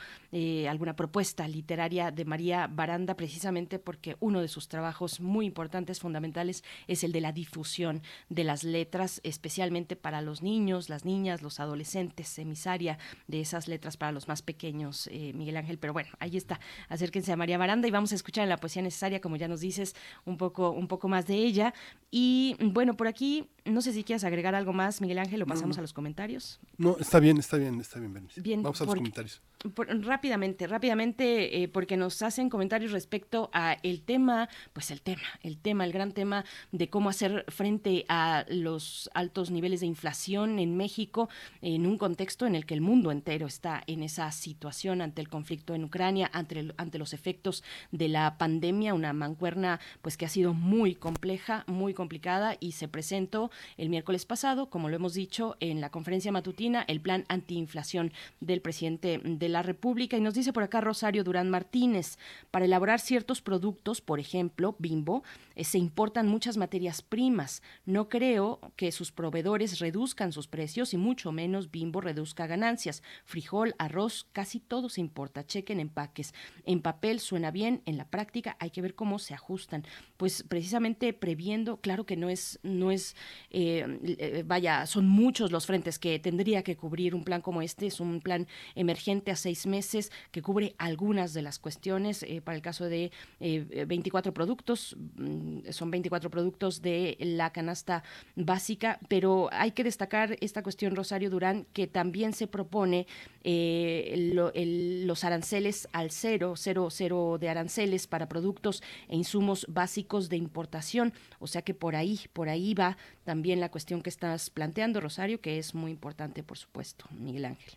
alguna 0.68 0.96
propuesta 0.96 1.27
literaria 1.48 2.12
de 2.12 2.26
María 2.26 2.68
Baranda, 2.68 3.16
precisamente 3.16 3.80
porque 3.80 4.16
uno 4.20 4.42
de 4.42 4.48
sus 4.48 4.68
trabajos 4.68 5.20
muy 5.20 5.46
importantes, 5.46 6.00
fundamentales, 6.00 6.64
es 6.88 7.04
el 7.04 7.12
de 7.12 7.22
la 7.22 7.32
difusión 7.32 8.02
de 8.30 8.44
las 8.44 8.64
letras, 8.64 9.20
especialmente 9.24 9.96
para 9.96 10.22
los 10.22 10.42
niños, 10.42 10.90
las 10.90 11.06
niñas, 11.06 11.42
los 11.42 11.60
adolescentes, 11.60 12.38
emisaria 12.40 12.98
de 13.28 13.42
esas 13.42 13.68
letras 13.68 13.98
para 13.98 14.12
los 14.12 14.28
más 14.28 14.42
pequeños, 14.42 15.08
eh, 15.12 15.34
Miguel 15.34 15.58
Ángel. 15.58 15.78
Pero 15.78 15.94
bueno, 15.94 16.10
ahí 16.20 16.38
está. 16.38 16.60
Acérquense 16.90 17.32
a 17.32 17.36
María 17.36 17.58
Baranda 17.58 17.88
y 17.88 17.92
vamos 17.92 18.12
a 18.12 18.16
escuchar 18.16 18.44
en 18.44 18.50
la 18.50 18.58
poesía 18.58 18.82
necesaria, 18.82 19.22
como 19.22 19.36
ya 19.36 19.48
nos 19.48 19.62
dices, 19.62 19.96
un 20.26 20.38
poco, 20.38 20.72
un 20.72 20.88
poco 20.88 21.08
más 21.08 21.28
de 21.28 21.36
ella. 21.36 21.74
Y 22.12 22.56
bueno, 22.60 22.96
por 22.96 23.08
aquí, 23.08 23.50
no 23.66 23.82
sé 23.82 23.94
si 23.94 24.04
quieres 24.04 24.24
agregar 24.24 24.56
algo 24.56 24.74
más, 24.74 25.02
Miguel 25.02 25.20
Ángel, 25.20 25.42
o 25.42 25.46
pasamos 25.46 25.78
no. 25.78 25.82
a 25.82 25.84
los 25.84 25.94
comentarios. 25.94 26.60
No, 26.78 26.98
está 27.00 27.20
bien, 27.20 27.38
está 27.38 27.58
bien, 27.58 27.80
está 27.80 28.00
bien. 28.00 28.28
Bien, 28.38 28.64
Vamos 28.64 28.82
a 28.82 28.86
los 28.86 28.96
comentarios. 28.96 29.42
Por- 29.74 29.88
rápidamente, 30.06 30.68
rápidamente, 30.68 31.17
eh, 31.20 31.68
porque 31.68 31.98
nos 31.98 32.22
hacen 32.22 32.50
comentarios 32.50 32.92
respecto 32.92 33.50
a 33.54 33.78
el 33.84 34.02
tema, 34.02 34.50
pues 34.74 34.92
el 34.92 35.02
tema, 35.02 35.24
el 35.42 35.58
tema, 35.58 35.86
el 35.86 35.92
gran 35.92 36.12
tema 36.12 36.46
de 36.72 36.90
cómo 36.90 37.10
hacer 37.10 37.46
frente 37.50 38.06
a 38.10 38.46
los 38.50 39.10
altos 39.14 39.52
niveles 39.52 39.82
de 39.82 39.88
inflación 39.88 40.60
en 40.60 40.78
México 40.78 41.30
en 41.62 41.86
un 41.86 41.98
contexto 41.98 42.46
en 42.46 42.56
el 42.56 42.66
que 42.66 42.74
el 42.74 42.82
mundo 42.82 43.12
entero 43.12 43.48
está 43.48 43.84
en 43.88 44.04
esa 44.04 44.32
situación 44.32 45.02
ante 45.02 45.22
el 45.22 45.30
conflicto 45.30 45.76
en 45.76 45.84
Ucrania, 45.84 46.30
ante, 46.34 46.74
ante 46.78 46.98
los 46.98 47.14
efectos 47.14 47.64
de 47.92 48.08
la 48.08 48.38
pandemia, 48.38 48.94
una 48.94 49.14
mancuerna 49.14 49.80
pues 50.02 50.18
que 50.18 50.26
ha 50.26 50.30
sido 50.30 50.54
muy 50.54 50.96
compleja, 50.96 51.64
muy 51.68 51.94
complicada 51.94 52.58
y 52.60 52.74
se 52.74 52.88
presentó 52.88 53.52
el 53.78 53.90
miércoles 53.90 54.26
pasado, 54.26 54.70
como 54.70 54.90
lo 54.90 54.96
hemos 54.96 55.14
dicho, 55.14 55.58
en 55.60 55.82
la 55.82 55.90
conferencia 55.90 56.32
matutina, 56.32 56.84
el 56.88 57.02
plan 57.02 57.26
antiinflación 57.28 58.12
del 58.40 58.62
presidente 58.62 59.20
de 59.24 59.50
la 59.50 59.64
República. 59.64 60.18
Y 60.18 60.22
nos 60.22 60.34
dice 60.34 60.54
por 60.54 60.64
acá 60.64 60.82
Durán 61.12 61.50
Martínez, 61.50 62.18
para 62.52 62.66
elaborar 62.66 63.00
ciertos 63.00 63.42
productos, 63.42 64.02
por 64.02 64.20
ejemplo, 64.20 64.76
Bimbo, 64.80 65.24
eh, 65.56 65.64
se 65.64 65.78
importan 65.78 66.28
muchas 66.28 66.58
materias 66.58 67.02
primas. 67.02 67.62
No 67.86 68.10
creo 68.10 68.60
que 68.76 68.92
sus 68.92 69.12
proveedores 69.12 69.80
reduzcan 69.80 70.32
sus 70.32 70.48
precios 70.48 70.94
y 70.94 70.98
mucho 70.98 71.32
menos 71.32 71.72
Bimbo 71.72 72.02
reduzca 72.02 72.48
ganancias. 72.48 73.04
Frijol, 73.26 73.76
arroz, 73.78 74.28
casi 74.34 74.60
todo 74.60 74.90
se 74.90 75.02
importa. 75.02 75.46
Chequen 75.46 75.80
empaques. 75.80 76.34
En 76.66 76.82
papel 76.82 77.20
suena 77.20 77.52
bien, 77.52 77.82
en 77.86 77.98
la 77.98 78.06
práctica 78.06 78.58
hay 78.60 78.70
que 78.70 78.82
ver 78.82 78.96
cómo 78.96 79.20
se 79.20 79.34
ajustan. 79.34 79.86
Pues 80.18 80.44
precisamente 80.44 81.14
previendo, 81.14 81.78
claro 81.78 82.06
que 82.06 82.18
no 82.18 82.30
es, 82.30 82.60
no 82.64 82.92
es, 82.92 83.16
eh, 83.50 83.86
eh, 84.04 84.44
vaya, 84.46 84.86
son 84.86 85.08
muchos 85.08 85.52
los 85.52 85.66
frentes 85.66 86.00
que 86.00 86.20
tendría 86.20 86.64
que 86.64 86.76
cubrir 86.76 87.16
un 87.16 87.24
plan 87.24 87.42
como 87.42 87.62
este. 87.62 87.88
Es 87.88 88.00
un 88.00 88.22
plan 88.22 88.48
emergente 88.76 89.32
a 89.32 89.36
seis 89.36 89.66
meses 89.66 90.12
que 90.32 90.42
cubre 90.42 90.76
algunas 90.98 91.34
de 91.36 91.44
las 91.44 91.60
cuestiones. 91.60 92.24
eh, 92.24 92.42
para 92.42 92.56
el 92.56 92.62
caso 92.64 92.86
de 92.86 93.12
eh, 93.40 93.86
24 93.88 94.34
productos, 94.34 94.96
mm, 95.16 95.70
son 95.70 95.92
24 95.92 96.32
productos 96.32 96.82
de 96.82 97.16
la 97.20 97.52
canasta 97.52 98.04
básica, 98.36 99.00
pero 99.08 99.48
hay 99.52 99.72
que 99.74 99.84
destacar 99.84 100.38
esta 100.42 100.64
cuestión, 100.64 100.96
Rosario 100.96 101.30
Durán, 101.30 101.68
que 101.74 101.86
también 101.86 102.34
se 102.34 102.48
propone 102.48 103.06
eh, 103.44 104.32
lo- 104.34 104.52
el- 104.54 105.06
los 105.08 105.24
aranceles 105.24 105.88
al 105.94 106.10
cero, 106.10 106.56
cero, 106.58 106.88
cero 106.90 107.38
de 107.40 107.48
aranceles 107.50 108.08
para 108.08 108.28
productos 108.28 108.82
e 109.08 109.16
insumos 109.16 109.66
básicos 109.70 110.30
de 110.30 110.38
importación. 110.38 111.14
O 111.40 111.46
sea 111.48 111.62
que 111.62 111.74
por 111.76 111.96
ahí, 111.96 112.20
por 112.34 112.50
ahí 112.50 112.74
va 112.74 112.98
también 113.24 113.60
la 113.60 113.70
cuestión 113.70 114.02
que 114.02 114.10
estás 114.10 114.50
planteando, 114.50 115.00
Rosario, 115.00 115.40
que 115.42 115.60
es 115.60 115.76
muy 115.76 115.92
importante, 115.92 116.42
por 116.44 116.58
supuesto, 116.58 117.06
Miguel 117.12 117.46
Ángel. 117.46 117.76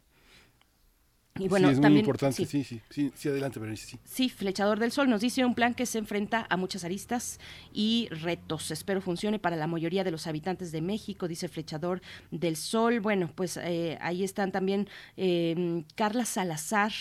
Y 1.39 1.49
bueno, 1.49 1.69
sí, 1.69 1.75
es 1.75 1.81
muy 1.81 1.99
importante, 1.99 2.37
sí. 2.37 2.45
sí, 2.45 2.65
sí, 2.65 2.81
sí, 2.91 3.13
sí, 3.15 3.29
adelante, 3.29 3.61
Berenice, 3.61 3.87
sí. 3.87 3.99
Sí, 4.05 4.29
Flechador 4.29 4.79
del 4.81 4.91
Sol 4.91 5.09
nos 5.09 5.21
dice 5.21 5.45
un 5.45 5.55
plan 5.55 5.75
que 5.75 5.87
se 5.87 5.99
enfrenta 5.99 6.47
a 6.51 6.57
muchas 6.57 6.85
aristas 6.85 7.39
y 7.73 8.09
retos. 8.11 8.71
Espero 8.71 9.01
funcione 9.01 9.39
para 9.39 9.57
la 9.57 9.67
mayoría 9.67 10.03
de 10.03 10.11
los 10.11 10.27
habitantes 10.27 10.73
de 10.73 10.83
México, 10.83 11.29
dice 11.29 11.49
Flechador 11.49 12.03
del 12.31 12.57
Sol. 12.57 13.01
Bueno, 13.01 13.31
pues 13.35 13.57
eh, 13.59 13.97
ahí 14.01 14.25
están 14.25 14.51
también 14.51 14.89
eh, 15.17 15.85
Carla 15.95 16.25
Salazar. 16.25 16.93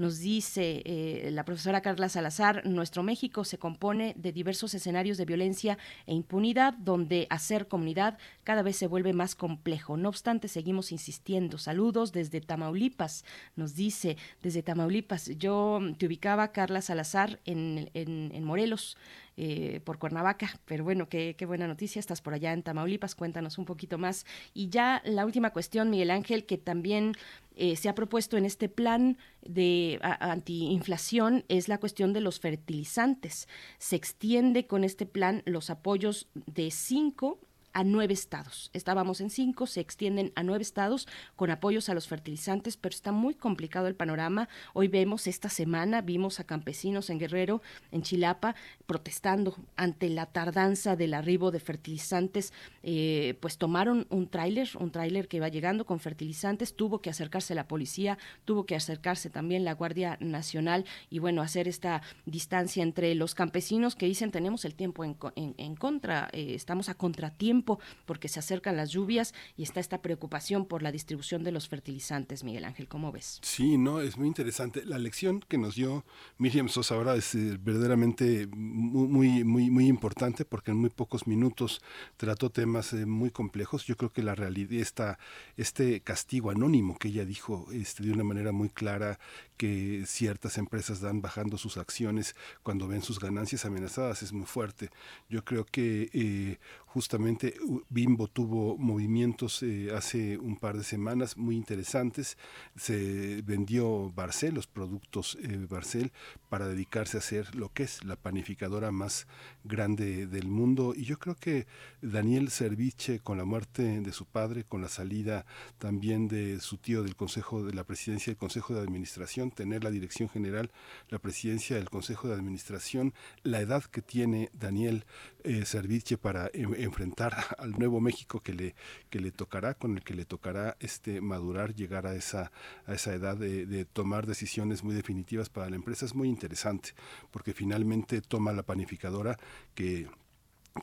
Nos 0.00 0.18
dice 0.20 0.80
eh, 0.86 1.28
la 1.30 1.44
profesora 1.44 1.82
Carla 1.82 2.08
Salazar, 2.08 2.64
nuestro 2.64 3.02
México 3.02 3.44
se 3.44 3.58
compone 3.58 4.14
de 4.16 4.32
diversos 4.32 4.72
escenarios 4.72 5.18
de 5.18 5.26
violencia 5.26 5.76
e 6.06 6.14
impunidad, 6.14 6.72
donde 6.72 7.26
hacer 7.28 7.68
comunidad 7.68 8.16
cada 8.42 8.62
vez 8.62 8.76
se 8.76 8.86
vuelve 8.86 9.12
más 9.12 9.34
complejo. 9.34 9.98
No 9.98 10.08
obstante, 10.08 10.48
seguimos 10.48 10.90
insistiendo. 10.90 11.58
Saludos 11.58 12.12
desde 12.12 12.40
Tamaulipas, 12.40 13.26
nos 13.56 13.74
dice, 13.74 14.16
desde 14.40 14.62
Tamaulipas. 14.62 15.36
Yo 15.36 15.80
te 15.98 16.06
ubicaba, 16.06 16.50
Carla 16.52 16.80
Salazar, 16.80 17.38
en, 17.44 17.90
en, 17.92 18.32
en 18.34 18.44
Morelos. 18.44 18.96
Eh, 19.42 19.80
por 19.84 19.98
Cuernavaca, 19.98 20.50
pero 20.66 20.84
bueno, 20.84 21.08
qué, 21.08 21.34
qué 21.34 21.46
buena 21.46 21.66
noticia, 21.66 21.98
estás 21.98 22.20
por 22.20 22.34
allá 22.34 22.52
en 22.52 22.62
Tamaulipas, 22.62 23.14
cuéntanos 23.14 23.56
un 23.56 23.64
poquito 23.64 23.96
más. 23.96 24.26
Y 24.52 24.68
ya 24.68 25.00
la 25.06 25.24
última 25.24 25.48
cuestión, 25.48 25.88
Miguel 25.88 26.10
Ángel, 26.10 26.44
que 26.44 26.58
también 26.58 27.14
eh, 27.56 27.74
se 27.76 27.88
ha 27.88 27.94
propuesto 27.94 28.36
en 28.36 28.44
este 28.44 28.68
plan 28.68 29.16
de 29.40 29.98
antiinflación 30.02 31.46
es 31.48 31.68
la 31.68 31.78
cuestión 31.78 32.12
de 32.12 32.20
los 32.20 32.38
fertilizantes. 32.38 33.48
Se 33.78 33.96
extiende 33.96 34.66
con 34.66 34.84
este 34.84 35.06
plan 35.06 35.42
los 35.46 35.70
apoyos 35.70 36.28
de 36.34 36.70
cinco 36.70 37.40
a 37.72 37.84
nueve 37.84 38.14
estados. 38.14 38.70
Estábamos 38.72 39.20
en 39.20 39.30
cinco, 39.30 39.66
se 39.66 39.80
extienden 39.80 40.32
a 40.34 40.42
nueve 40.42 40.62
estados 40.62 41.06
con 41.36 41.50
apoyos 41.50 41.88
a 41.88 41.94
los 41.94 42.08
fertilizantes, 42.08 42.76
pero 42.76 42.94
está 42.94 43.12
muy 43.12 43.34
complicado 43.34 43.86
el 43.86 43.94
panorama. 43.94 44.48
Hoy 44.72 44.88
vemos 44.88 45.26
esta 45.26 45.48
semana, 45.48 46.00
vimos 46.00 46.40
a 46.40 46.44
campesinos 46.44 47.10
en 47.10 47.18
Guerrero, 47.18 47.62
en 47.92 48.02
Chilapa, 48.02 48.54
protestando 48.86 49.56
ante 49.76 50.08
la 50.08 50.26
tardanza 50.26 50.96
del 50.96 51.14
arribo 51.14 51.50
de 51.50 51.60
fertilizantes. 51.60 52.52
Eh, 52.82 53.36
pues 53.40 53.58
tomaron 53.58 54.06
un 54.10 54.28
tráiler, 54.28 54.68
un 54.78 54.90
tráiler 54.90 55.28
que 55.28 55.40
va 55.40 55.48
llegando 55.48 55.86
con 55.86 56.00
fertilizantes, 56.00 56.74
tuvo 56.74 57.00
que 57.00 57.10
acercarse 57.10 57.54
la 57.54 57.68
policía, 57.68 58.18
tuvo 58.44 58.66
que 58.66 58.74
acercarse 58.74 59.30
también 59.30 59.64
la 59.64 59.74
Guardia 59.74 60.16
Nacional 60.20 60.84
y 61.10 61.18
bueno, 61.18 61.42
hacer 61.42 61.68
esta 61.68 62.02
distancia 62.26 62.82
entre 62.82 63.14
los 63.14 63.34
campesinos 63.34 63.94
que 63.94 64.06
dicen 64.06 64.30
tenemos 64.30 64.64
el 64.64 64.74
tiempo 64.74 65.04
en- 65.04 65.16
en 65.36 65.76
contra, 65.76 66.28
eh, 66.32 66.54
estamos 66.54 66.88
a 66.88 66.94
contratiempo 66.94 67.59
porque 68.06 68.28
se 68.28 68.38
acercan 68.38 68.76
las 68.76 68.90
lluvias 68.90 69.34
y 69.56 69.62
está 69.62 69.80
esta 69.80 70.02
preocupación 70.02 70.66
por 70.66 70.82
la 70.82 70.92
distribución 70.92 71.44
de 71.44 71.52
los 71.52 71.68
fertilizantes, 71.68 72.44
Miguel 72.44 72.64
Ángel, 72.64 72.88
¿cómo 72.88 73.12
ves? 73.12 73.38
Sí, 73.42 73.78
no, 73.78 74.00
es 74.00 74.16
muy 74.16 74.28
interesante. 74.28 74.84
La 74.84 74.98
lección 74.98 75.40
que 75.48 75.58
nos 75.58 75.74
dio 75.74 76.04
Miriam 76.38 76.68
Sosa 76.68 76.94
ahora 76.94 77.14
es 77.16 77.34
eh, 77.34 77.58
verdaderamente 77.60 78.46
mu- 78.48 79.06
muy, 79.08 79.44
muy, 79.44 79.70
muy 79.70 79.86
importante 79.86 80.44
porque 80.44 80.70
en 80.70 80.78
muy 80.78 80.90
pocos 80.90 81.26
minutos 81.26 81.80
trató 82.16 82.50
temas 82.50 82.92
eh, 82.92 83.06
muy 83.06 83.30
complejos. 83.30 83.84
Yo 83.86 83.96
creo 83.96 84.12
que 84.12 84.22
la 84.22 84.34
realidad, 84.34 84.72
esta, 84.72 85.18
este 85.56 86.00
castigo 86.00 86.50
anónimo 86.50 86.98
que 86.98 87.08
ella 87.08 87.24
dijo 87.24 87.66
este, 87.72 88.02
de 88.02 88.12
una 88.12 88.24
manera 88.24 88.52
muy 88.52 88.68
clara 88.68 89.18
que 89.56 90.04
ciertas 90.06 90.56
empresas 90.56 91.00
dan 91.00 91.20
bajando 91.20 91.58
sus 91.58 91.76
acciones 91.76 92.34
cuando 92.62 92.88
ven 92.88 93.02
sus 93.02 93.20
ganancias 93.20 93.64
amenazadas 93.66 94.22
es 94.22 94.32
muy 94.32 94.46
fuerte. 94.46 94.90
Yo 95.28 95.44
creo 95.44 95.64
que 95.66 96.08
eh, 96.14 96.58
justamente 96.92 97.54
Bimbo 97.88 98.26
tuvo 98.26 98.76
movimientos 98.76 99.62
eh, 99.62 99.90
hace 99.94 100.38
un 100.38 100.56
par 100.56 100.76
de 100.76 100.82
semanas 100.82 101.36
muy 101.36 101.54
interesantes. 101.54 102.36
Se 102.74 103.42
vendió 103.42 104.10
Barcel, 104.10 104.54
los 104.54 104.66
productos 104.66 105.38
eh, 105.40 105.66
Barcel, 105.68 106.12
para 106.48 106.66
dedicarse 106.66 107.16
a 107.16 107.20
hacer 107.20 107.54
lo 107.54 107.72
que 107.72 107.84
es 107.84 108.04
la 108.04 108.16
panificadora 108.16 108.90
más 108.90 109.28
grande 109.62 110.26
del 110.26 110.48
mundo. 110.48 110.92
Y 110.96 111.04
yo 111.04 111.18
creo 111.18 111.36
que 111.36 111.68
Daniel 112.02 112.50
Serviche, 112.50 113.20
con 113.20 113.38
la 113.38 113.44
muerte 113.44 114.00
de 114.00 114.12
su 114.12 114.26
padre, 114.26 114.64
con 114.64 114.82
la 114.82 114.88
salida 114.88 115.46
también 115.78 116.26
de 116.26 116.58
su 116.58 116.76
tío 116.76 117.04
del 117.04 117.14
Consejo 117.14 117.62
de 117.64 117.72
la 117.72 117.84
Presidencia 117.84 118.32
del 118.32 118.38
Consejo 118.38 118.74
de 118.74 118.80
Administración, 118.80 119.52
tener 119.52 119.84
la 119.84 119.90
dirección 119.90 120.28
general, 120.28 120.72
la 121.08 121.20
presidencia 121.20 121.76
del 121.76 121.88
Consejo 121.88 122.26
de 122.26 122.34
Administración, 122.34 123.14
la 123.44 123.60
edad 123.60 123.84
que 123.84 124.02
tiene 124.02 124.50
Daniel 124.52 125.04
eh, 125.44 125.64
Serviche 125.64 126.18
para 126.18 126.50
enfrentar 126.82 127.34
al 127.58 127.72
nuevo 127.72 128.00
México 128.00 128.40
que 128.40 128.54
le, 128.54 128.74
que 129.10 129.20
le 129.20 129.30
tocará, 129.30 129.74
con 129.74 129.96
el 129.96 130.04
que 130.04 130.14
le 130.14 130.24
tocará 130.24 130.76
este 130.80 131.20
madurar, 131.20 131.74
llegar 131.74 132.06
a 132.06 132.14
esa, 132.14 132.52
a 132.86 132.94
esa 132.94 133.14
edad 133.14 133.36
de, 133.36 133.66
de 133.66 133.84
tomar 133.84 134.26
decisiones 134.26 134.84
muy 134.84 134.94
definitivas 134.94 135.48
para 135.48 135.70
la 135.70 135.76
empresa, 135.76 136.04
es 136.06 136.14
muy 136.14 136.28
interesante, 136.28 136.90
porque 137.30 137.52
finalmente 137.52 138.20
toma 138.20 138.52
la 138.52 138.62
panificadora 138.62 139.38
que 139.74 140.08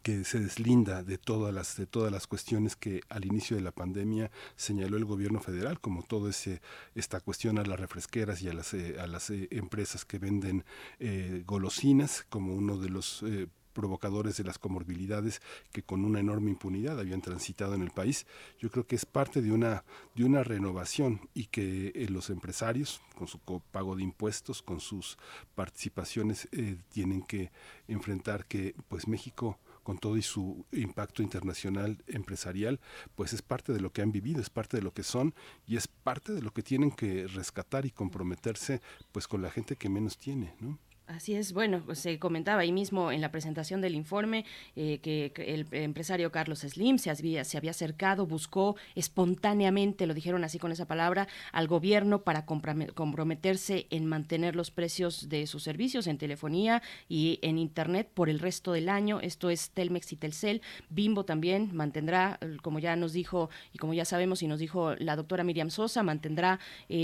que 0.04 0.24
se 0.24 0.40
deslinda 0.40 1.04
de 1.04 1.18
todas 1.18 1.54
las 1.54 1.78
de 1.78 1.86
todas 1.86 2.12
las 2.12 2.28
cuestiones 2.28 2.76
que 2.76 3.02
al 3.10 3.26
inicio 3.26 3.56
de 3.56 3.64
la 3.64 3.72
pandemia 3.72 4.32
señaló 4.56 4.98
el 4.98 5.06
gobierno 5.06 5.40
federal 5.40 5.80
como 5.80 6.04
todo 6.04 6.30
ese 6.30 6.62
esta 6.96 7.22
cuestión 7.22 7.58
a 7.58 7.64
las 7.64 7.80
refresqueras 7.80 8.42
y 8.42 8.50
a 8.50 8.54
las 8.54 8.74
eh, 8.74 8.98
a 9.00 9.08
las 9.08 9.30
eh, 9.30 9.48
empresas 9.52 10.06
que 10.06 10.20
venden 10.20 10.66
eh, 11.00 11.44
golosinas 11.46 12.26
como 12.30 12.54
uno 12.54 12.78
de 12.78 12.90
los 12.90 13.24
eh, 13.24 13.48
provocadores 13.78 14.38
de 14.38 14.44
las 14.44 14.58
comorbilidades 14.58 15.40
que 15.72 15.84
con 15.84 16.04
una 16.04 16.20
enorme 16.20 16.50
impunidad 16.50 17.00
habían 17.00 17.22
transitado 17.22 17.76
en 17.76 17.84
el 17.84 17.92
país. 17.92 18.26
Yo 18.58 18.72
creo 18.72 18.88
que 18.88 18.96
es 18.96 19.06
parte 19.06 19.44
de 19.44 19.52
una 19.52 19.84
de 20.16 20.24
una 20.24 20.44
renovación 20.44 21.30
y 21.36 21.46
que 21.46 21.92
eh, 21.94 22.08
los 22.10 22.32
empresarios 22.32 23.02
con 23.16 23.28
su 23.28 23.38
pago 23.72 23.96
de 23.96 24.02
impuestos, 24.02 24.64
con 24.64 24.80
sus 24.80 25.20
participaciones 25.54 26.48
eh, 26.52 26.78
tienen 26.90 27.22
que 27.22 27.52
enfrentar 27.88 28.48
que 28.48 28.74
pues 28.88 29.08
México 29.08 29.60
con 29.84 30.00
todo 30.00 30.18
y 30.18 30.22
su 30.22 30.66
impacto 30.74 31.24
internacional 31.24 32.04
empresarial, 32.08 32.82
pues 33.16 33.32
es 33.32 33.42
parte 33.42 33.72
de 33.72 33.80
lo 33.80 33.94
que 33.94 34.02
han 34.02 34.12
vivido, 34.12 34.42
es 34.42 34.50
parte 34.50 34.76
de 34.76 34.84
lo 34.84 34.92
que 34.92 35.04
son 35.04 35.34
y 35.66 35.78
es 35.78 35.88
parte 35.88 36.34
de 36.34 36.42
lo 36.42 36.52
que 36.52 36.62
tienen 36.62 36.92
que 36.92 37.26
rescatar 37.28 37.86
y 37.86 37.92
comprometerse 37.92 38.82
pues 39.14 39.30
con 39.30 39.42
la 39.42 39.50
gente 39.50 39.78
que 39.78 39.88
menos 39.88 40.18
tiene, 40.18 40.54
¿no? 40.60 40.78
Así 41.08 41.36
es, 41.36 41.54
bueno, 41.54 41.82
pues, 41.86 42.00
se 42.00 42.20
comentaba 42.20 42.62
ahí 42.62 42.74
mismo 42.74 43.14
en 43.14 43.22
la 43.22 43.32
presentación 43.32 43.80
del 43.80 43.96
informe 43.96 44.44
eh, 44.76 45.00
que, 45.00 45.32
el 45.38 45.66
empresario 45.72 46.34
Carlos 46.34 46.60
Slim 46.60 46.98
se 46.98 47.10
había, 47.10 47.46
se 47.46 47.58
había 47.58 47.72
acercado, 47.72 48.26
buscó 48.26 48.76
espontáneamente, 48.94 50.06
lo 50.06 50.14
dijeron 50.14 50.44
así 50.44 50.60
con 50.60 50.74
esa 50.74 50.86
palabra, 50.86 51.30
al 51.54 51.70
gobierno 51.70 52.24
para 52.24 52.46
comprometerse 52.46 53.88
en 53.90 54.06
mantener 54.06 54.58
los 54.58 54.70
precios 54.70 55.30
de 55.30 55.48
sus 55.48 55.64
servicios 55.64 56.08
en 56.08 56.18
telefonía 56.18 56.84
y 57.08 57.40
en 57.42 57.58
Internet 57.58 58.10
por 58.14 58.28
el 58.30 58.40
resto 58.40 58.74
del 58.74 58.90
año. 58.90 59.22
Esto 59.22 59.50
es 59.50 59.70
Telmex 59.70 60.12
y 60.12 60.18
Telcel. 60.18 60.62
Bimbo 60.90 61.24
también 61.24 61.70
mantendrá, 61.74 62.38
como 62.62 62.80
ya 62.80 62.98
nos 62.98 63.14
dijo 63.14 63.50
y 63.72 63.78
como 63.78 63.94
ya 63.94 64.04
sabemos 64.04 64.44
y 64.44 64.48
nos 64.48 64.60
dijo 64.60 64.94
la 64.96 65.16
doctora 65.16 65.46
Miriam 65.46 65.70
Sosa, 65.70 66.04
mantendrá 66.04 66.60
eh, 66.90 66.98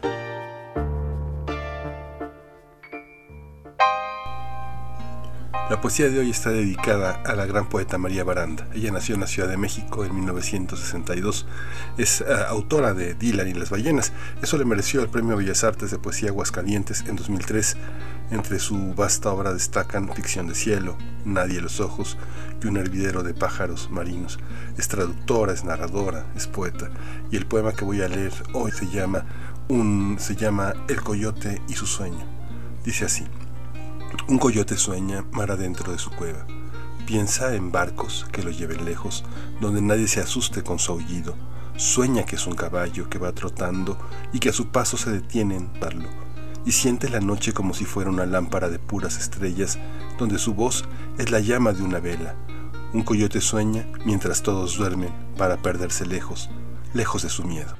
La 5.69 5.81
poesía 5.81 6.09
de 6.09 6.17
hoy 6.19 6.29
está 6.29 6.49
dedicada 6.49 7.21
a 7.25 7.35
la 7.35 7.45
gran 7.45 7.67
poeta 7.67 7.97
María 7.97 8.23
Baranda. 8.23 8.65
Ella 8.73 8.89
nació 8.89 9.15
en 9.15 9.21
la 9.21 9.27
Ciudad 9.27 9.49
de 9.49 9.57
México 9.57 10.05
en 10.05 10.15
1962. 10.15 11.45
Es 11.97 12.21
eh, 12.21 12.25
autora 12.47 12.93
de 12.93 13.15
Dylan 13.15 13.49
y 13.49 13.53
las 13.53 13.69
ballenas. 13.69 14.13
Eso 14.41 14.57
le 14.57 14.63
mereció 14.63 15.01
el 15.01 15.09
Premio 15.09 15.35
Bellas 15.35 15.65
Artes 15.65 15.91
de 15.91 15.99
Poesía 15.99 16.29
Aguascalientes 16.29 17.03
en 17.05 17.17
2003. 17.17 17.75
Entre 18.31 18.59
su 18.59 18.93
vasta 18.93 19.29
obra 19.29 19.51
destacan 19.51 20.09
Ficción 20.15 20.47
de 20.47 20.55
Cielo, 20.55 20.97
Nadie 21.25 21.59
los 21.59 21.81
Ojos 21.81 22.17
y 22.63 22.67
Un 22.67 22.77
hervidero 22.77 23.23
de 23.23 23.33
pájaros 23.33 23.89
marinos. 23.91 24.39
Es 24.77 24.87
traductora, 24.87 25.51
es 25.51 25.65
narradora, 25.65 26.23
es 26.37 26.47
poeta. 26.47 26.89
Y 27.29 27.35
el 27.35 27.45
poema 27.45 27.73
que 27.73 27.83
voy 27.83 28.01
a 28.01 28.07
leer 28.07 28.31
hoy 28.53 28.71
se 28.71 28.87
llama, 28.87 29.25
un, 29.67 30.15
se 30.17 30.37
llama 30.37 30.75
El 30.87 31.01
coyote 31.01 31.61
y 31.67 31.73
su 31.73 31.87
sueño. 31.87 32.25
Dice 32.85 33.03
así. 33.03 33.25
Un 34.25 34.39
coyote 34.39 34.75
sueña 34.77 35.23
mar 35.31 35.51
adentro 35.51 35.93
de 35.93 35.99
su 35.99 36.09
cueva. 36.11 36.45
Piensa 37.05 37.55
en 37.55 37.71
barcos 37.71 38.25
que 38.33 38.43
lo 38.43 38.51
lleven 38.51 38.83
lejos, 38.83 39.23
donde 39.61 39.81
nadie 39.81 40.09
se 40.09 40.19
asuste 40.19 40.63
con 40.63 40.79
su 40.79 40.91
aullido. 40.91 41.35
Sueña 41.77 42.23
que 42.23 42.35
es 42.35 42.45
un 42.45 42.55
caballo 42.55 43.09
que 43.09 43.19
va 43.19 43.31
trotando 43.31 43.97
y 44.33 44.39
que 44.39 44.49
a 44.49 44.53
su 44.53 44.67
paso 44.67 44.97
se 44.97 45.11
detiene 45.11 45.55
en 45.55 45.79
darlo. 45.79 46.09
Y 46.65 46.73
siente 46.73 47.07
la 47.07 47.21
noche 47.21 47.53
como 47.53 47.73
si 47.73 47.85
fuera 47.85 48.09
una 48.09 48.25
lámpara 48.25 48.67
de 48.67 48.79
puras 48.79 49.17
estrellas, 49.17 49.79
donde 50.19 50.39
su 50.39 50.53
voz 50.53 50.83
es 51.17 51.31
la 51.31 51.39
llama 51.39 51.71
de 51.71 51.83
una 51.83 51.99
vela. 51.99 52.35
Un 52.91 53.03
coyote 53.03 53.39
sueña 53.39 53.87
mientras 54.03 54.43
todos 54.43 54.77
duermen 54.77 55.13
para 55.37 55.61
perderse 55.61 56.05
lejos, 56.05 56.49
lejos 56.93 57.23
de 57.23 57.29
su 57.29 57.45
miedo. 57.45 57.75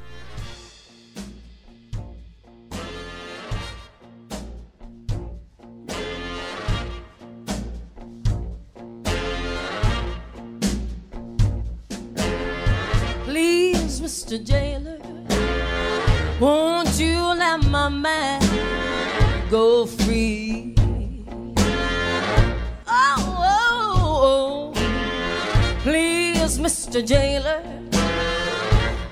Mr. 14.28 14.44
Jailer, 14.44 15.00
won't 16.38 17.00
you 17.00 17.18
let 17.18 17.64
my 17.64 17.88
man 17.88 18.42
go 19.50 19.86
free? 19.86 20.76
Oh, 22.86 23.16
oh, 23.40 24.74
oh. 24.74 24.74
please, 25.80 26.60
Mr. 26.60 27.02
Jailer, 27.08 27.64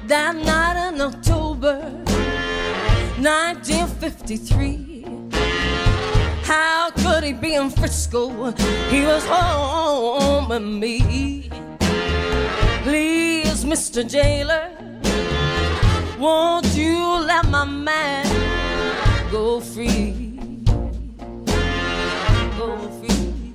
That 0.06 0.36
night 0.36 0.88
in 0.92 1.00
October 1.00 1.80
1953. 3.18 4.87
How 6.48 6.90
could 7.02 7.24
he 7.24 7.34
be 7.34 7.56
in 7.56 7.68
Frisco? 7.68 8.52
He 8.88 9.04
was 9.04 9.22
home 9.26 10.48
with 10.48 10.62
me. 10.62 11.50
Please, 12.84 13.66
Mr. 13.66 14.02
Jailer, 14.02 14.70
won't 16.18 16.64
you 16.74 16.96
let 17.26 17.46
my 17.48 17.66
man 17.66 18.24
go 19.30 19.60
free? 19.60 20.64
Go 22.56 22.78
free. 22.98 23.52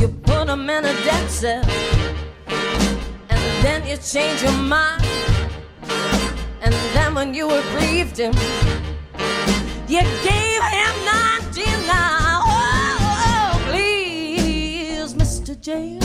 You 0.00 0.08
put 0.24 0.48
him 0.48 0.68
in 0.68 0.84
a 0.84 0.94
death 1.04 1.30
cell, 1.30 1.64
and 3.30 3.40
then 3.64 3.86
you 3.86 3.96
change 3.96 4.42
your 4.42 4.58
mind. 4.58 5.06
And 6.62 6.74
then 6.94 7.14
when 7.14 7.32
you 7.32 7.48
aggrieved 7.48 8.16
him, 8.16 8.34
you 9.86 10.02
gave 10.24 10.62
him 10.62 11.01
99. 11.86 12.42
Oh, 12.44 12.98
oh, 13.00 13.60
please, 13.70 15.14
Mr. 15.14 15.54
Jailer, 15.60 16.00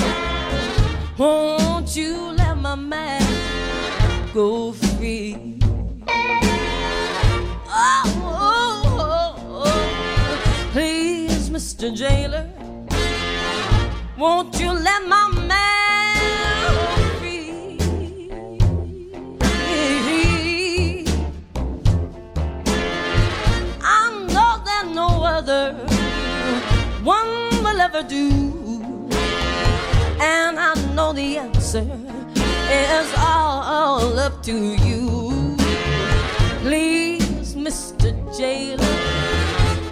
won't 1.18 1.96
you 1.96 2.32
let 2.32 2.58
my 2.58 2.76
man 2.76 3.22
go 4.34 4.72
free? 4.72 5.60
Oh, 7.70 9.64
please, 10.72 11.50
Mr. 11.50 11.94
Jailer, 11.96 12.50
won't 14.18 14.60
you 14.60 14.72
let 14.72 15.08
my 15.08 15.37
will 27.88 27.96
ever 27.96 28.08
do. 28.08 28.30
And 30.20 30.60
I 30.60 30.74
know 30.94 31.14
the 31.14 31.38
answer 31.38 31.88
is 32.70 33.14
all 33.18 34.20
up 34.20 34.44
to 34.44 34.54
you. 34.54 35.56
Please, 36.62 37.56
Mr. 37.56 38.12
Jailer, 38.38 38.84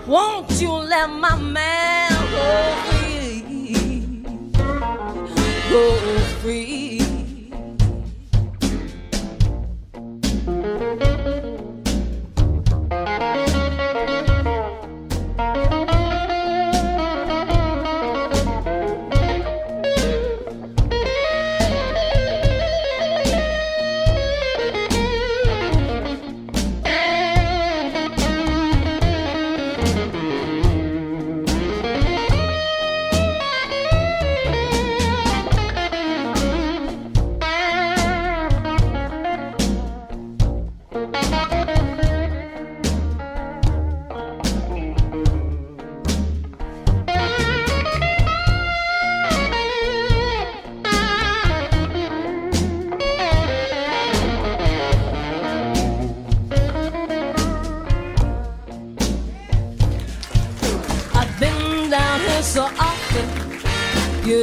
won't 0.07 0.49
you 0.61 0.71
let 0.71 1.09
my 1.09 1.37
man 1.37 2.11
go 2.31 2.75
free? 2.89 4.23
Go 5.69 5.97
free. 6.41 7.01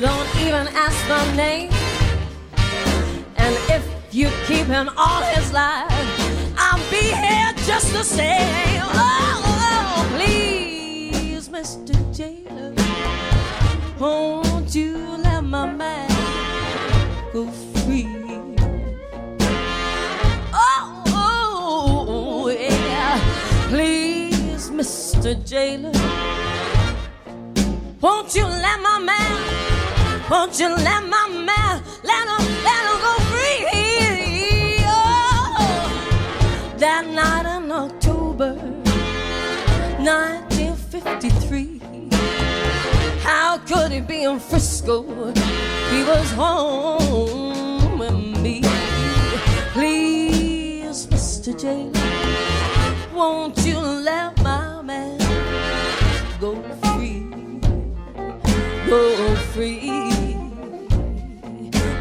Don't 0.02 0.36
even 0.40 0.66
ask 0.74 0.98
my 1.08 1.36
name. 1.36 1.70
And 3.36 3.54
if 3.70 3.84
you 4.10 4.30
keep 4.48 4.66
him 4.66 4.90
all 4.96 5.22
his 5.22 5.52
life, 5.52 5.86
I'll 6.58 6.90
be 6.90 7.06
here 7.24 7.52
just 7.64 7.92
the 7.92 8.02
same. 8.02 8.82
Oh, 8.82 9.42
oh, 9.46 10.16
please, 10.16 11.48
Mr. 11.48 11.94
Jailer, 12.12 12.74
won't 14.00 14.74
you 14.74 14.96
let 15.18 15.44
my 15.44 15.66
man 15.70 16.10
go 17.32 17.46
free? 17.46 18.08
Oh, 20.52 21.04
oh, 21.06 22.48
yeah, 22.48 23.20
please, 23.68 24.68
Mr. 24.68 25.36
Jailer. 25.48 25.92
Won't 28.00 28.34
you 28.34 28.46
let 28.46 28.80
my 28.82 28.98
man, 28.98 29.51
won't 30.32 30.58
you 30.58 30.68
let 30.70 31.02
my 31.14 31.28
man, 31.28 31.82
let 32.02 32.26
him, 32.32 32.44
let 32.64 32.82
him 32.88 32.98
go 33.06 33.12
free? 33.30 33.66
Oh, 34.88 35.88
that 36.78 37.04
night 37.06 37.46
in 37.56 37.70
October 37.70 38.54
1953, 39.98 41.80
how 43.20 43.58
could 43.58 43.92
he 43.92 44.00
be 44.00 44.22
in 44.22 44.38
Frisco? 44.40 45.02
He 45.92 46.02
was 46.02 46.30
home 46.32 47.98
with 47.98 48.40
me. 48.40 48.62
Please, 49.74 51.06
Mr. 51.08 51.52
Jailer, 51.60 51.92
won't 53.14 53.58
you 53.66 53.78
let 53.78 54.42
my 54.42 54.80
man 54.80 55.18
go 56.40 56.62
free? 56.94 57.26
Go 58.88 59.36
free, 59.54 59.81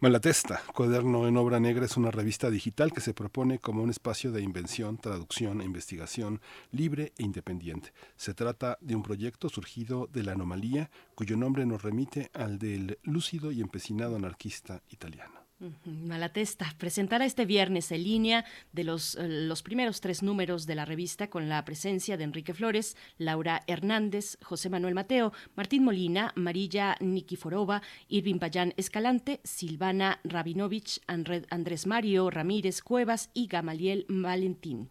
Malatesta, 0.00 0.62
Cuaderno 0.74 1.26
en 1.26 1.36
Obra 1.36 1.58
Negra 1.58 1.84
es 1.84 1.96
una 1.96 2.12
revista 2.12 2.50
digital 2.50 2.92
que 2.92 3.00
se 3.00 3.14
propone 3.14 3.58
como 3.58 3.82
un 3.82 3.90
espacio 3.90 4.30
de 4.30 4.42
invención, 4.42 4.96
traducción 4.96 5.60
e 5.60 5.64
investigación 5.64 6.40
libre 6.70 7.12
e 7.18 7.24
independiente. 7.24 7.92
Se 8.16 8.32
trata 8.32 8.78
de 8.80 8.94
un 8.94 9.02
proyecto 9.02 9.48
surgido 9.48 10.06
de 10.06 10.22
la 10.22 10.32
anomalía 10.32 10.88
cuyo 11.16 11.36
nombre 11.36 11.66
nos 11.66 11.82
remite 11.82 12.30
al 12.32 12.60
del 12.60 13.00
lúcido 13.02 13.50
y 13.50 13.60
empecinado 13.60 14.14
anarquista 14.14 14.82
italiano. 14.88 15.37
Malatesta 15.84 16.72
presentará 16.78 17.24
este 17.24 17.44
viernes 17.44 17.90
en 17.90 18.04
línea 18.04 18.44
de 18.72 18.84
los, 18.84 19.16
eh, 19.16 19.26
los 19.28 19.62
primeros 19.62 20.00
tres 20.00 20.22
números 20.22 20.66
de 20.66 20.76
la 20.76 20.84
revista 20.84 21.30
con 21.30 21.48
la 21.48 21.64
presencia 21.64 22.16
de 22.16 22.24
Enrique 22.24 22.54
Flores, 22.54 22.96
Laura 23.18 23.62
Hernández, 23.66 24.38
José 24.42 24.70
Manuel 24.70 24.94
Mateo, 24.94 25.32
Martín 25.56 25.82
Molina, 25.84 26.32
Marilla 26.36 26.96
Nikiforova, 27.00 27.82
Irving 28.08 28.38
Payán 28.38 28.72
Escalante, 28.76 29.40
Silvana 29.42 30.20
Rabinovich, 30.22 31.00
André- 31.08 31.46
Andrés 31.50 31.86
Mario 31.86 32.30
Ramírez 32.30 32.80
Cuevas 32.82 33.30
y 33.34 33.48
Gamaliel 33.48 34.06
Valentín. 34.08 34.88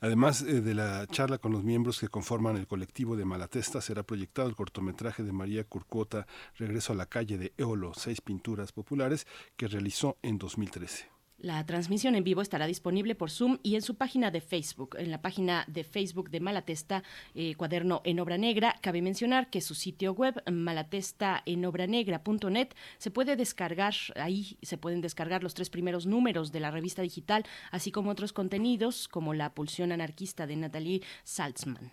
Además 0.00 0.42
eh, 0.42 0.62
de 0.62 0.74
la 0.74 1.06
charla 1.06 1.38
con 1.38 1.52
los 1.52 1.62
miembros 1.62 2.00
que 2.00 2.08
conforman 2.08 2.56
el 2.56 2.66
colectivo 2.66 3.16
de 3.16 3.26
Malatesta, 3.26 3.80
será 3.80 4.02
proyectado 4.02 4.48
el 4.48 4.56
cortometraje 4.56 5.22
de 5.22 5.32
María 5.32 5.64
Curcuota, 5.64 6.26
Regreso 6.56 6.94
a 6.94 6.96
la 6.96 7.06
calle 7.06 7.36
de 7.36 7.52
Eolo, 7.58 7.92
seis 7.94 8.20
pinturas 8.20 8.72
populares, 8.72 9.26
que 9.56 9.68
realizó 9.68 10.16
en 10.22 10.38
2013. 10.38 11.19
La 11.42 11.64
transmisión 11.64 12.16
en 12.16 12.24
vivo 12.24 12.42
estará 12.42 12.66
disponible 12.66 13.14
por 13.14 13.30
Zoom 13.30 13.56
y 13.62 13.74
en 13.74 13.80
su 13.80 13.94
página 13.94 14.30
de 14.30 14.42
Facebook. 14.42 14.94
En 14.98 15.10
la 15.10 15.22
página 15.22 15.64
de 15.68 15.84
Facebook 15.84 16.28
de 16.28 16.38
Malatesta, 16.38 17.02
eh, 17.34 17.54
cuaderno 17.54 18.02
en 18.04 18.20
obra 18.20 18.36
negra, 18.36 18.76
cabe 18.82 19.00
mencionar 19.00 19.48
que 19.48 19.62
su 19.62 19.74
sitio 19.74 20.12
web, 20.12 20.42
malatestaenobranegra.net, 20.50 22.74
se 22.98 23.10
puede 23.10 23.36
descargar, 23.36 23.94
ahí 24.16 24.58
se 24.60 24.76
pueden 24.76 25.00
descargar 25.00 25.42
los 25.42 25.54
tres 25.54 25.70
primeros 25.70 26.04
números 26.04 26.52
de 26.52 26.60
la 26.60 26.70
revista 26.70 27.00
digital, 27.00 27.46
así 27.70 27.90
como 27.90 28.10
otros 28.10 28.34
contenidos 28.34 29.08
como 29.08 29.32
La 29.32 29.54
pulsión 29.54 29.92
anarquista 29.92 30.46
de 30.46 30.56
Natalie 30.56 31.00
Salzman. 31.24 31.90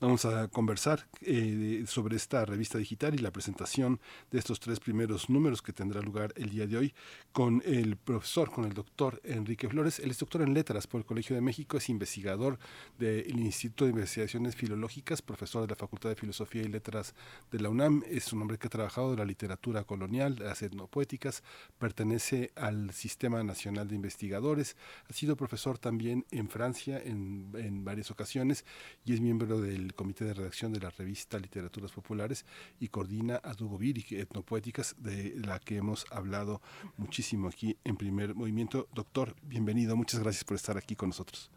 Vamos 0.00 0.24
a 0.24 0.48
conversar 0.48 1.06
eh, 1.20 1.84
sobre 1.86 2.16
esta 2.16 2.44
revista 2.44 2.78
digital 2.78 3.14
y 3.14 3.18
la 3.18 3.30
presentación 3.30 4.00
de 4.32 4.40
estos 4.40 4.58
tres 4.58 4.80
primeros 4.80 5.30
números 5.30 5.62
que 5.62 5.72
tendrá 5.72 6.02
lugar 6.02 6.32
el 6.36 6.50
día 6.50 6.66
de 6.66 6.76
hoy 6.76 6.94
con 7.32 7.62
el 7.64 7.96
profesor, 7.96 8.50
con 8.50 8.64
el 8.64 8.74
doctor 8.74 9.20
Enrique 9.22 9.68
Flores. 9.68 10.00
Él 10.00 10.10
es 10.10 10.18
doctor 10.18 10.42
en 10.42 10.52
letras 10.52 10.88
por 10.88 11.00
el 11.00 11.06
Colegio 11.06 11.36
de 11.36 11.42
México, 11.42 11.76
es 11.76 11.88
investigador 11.88 12.58
del 12.98 13.38
Instituto 13.38 13.84
de 13.84 13.92
Investigaciones 13.92 14.56
Filológicas, 14.56 15.22
profesor 15.22 15.62
de 15.62 15.68
la 15.68 15.76
Facultad 15.76 16.08
de 16.08 16.16
Filosofía 16.16 16.62
y 16.62 16.68
Letras 16.68 17.14
de 17.52 17.60
la 17.60 17.68
UNAM. 17.68 18.02
Es 18.08 18.32
un 18.32 18.42
hombre 18.42 18.58
que 18.58 18.66
ha 18.66 18.70
trabajado 18.70 19.12
en 19.12 19.20
la 19.20 19.24
literatura 19.24 19.84
colonial, 19.84 20.36
las 20.40 20.62
etnopoéticas, 20.62 21.44
pertenece 21.78 22.50
al 22.56 22.92
Sistema 22.92 23.44
Nacional 23.44 23.86
de 23.86 23.94
Investigadores, 23.94 24.76
ha 25.08 25.12
sido 25.12 25.36
profesor 25.36 25.78
también 25.78 26.26
en 26.32 26.48
Francia 26.48 27.00
en, 27.02 27.52
en 27.54 27.84
varias 27.84 28.10
ocasiones 28.10 28.64
y 29.04 29.14
es 29.14 29.20
miembro 29.20 29.60
del 29.60 29.83
comité 29.92 30.24
de 30.24 30.32
redacción 30.32 30.72
de 30.72 30.80
la 30.80 30.88
revista 30.88 31.38
Literaturas 31.38 31.92
Populares 31.92 32.46
y 32.80 32.88
coordina 32.88 33.40
a 33.44 33.52
Dugobir 33.52 33.98
y 33.98 34.16
Etnopoéticas, 34.16 34.96
de 35.02 35.34
la 35.44 35.58
que 35.58 35.76
hemos 35.76 36.06
hablado 36.10 36.62
muchísimo 36.96 37.48
aquí 37.48 37.76
en 37.84 37.96
primer 37.96 38.34
movimiento. 38.34 38.88
Doctor, 38.94 39.34
bienvenido, 39.42 39.96
muchas 39.96 40.22
gracias 40.22 40.44
por 40.44 40.54
estar 40.54 40.78
aquí 40.78 40.96
con 40.96 41.10
nosotros. 41.10 41.50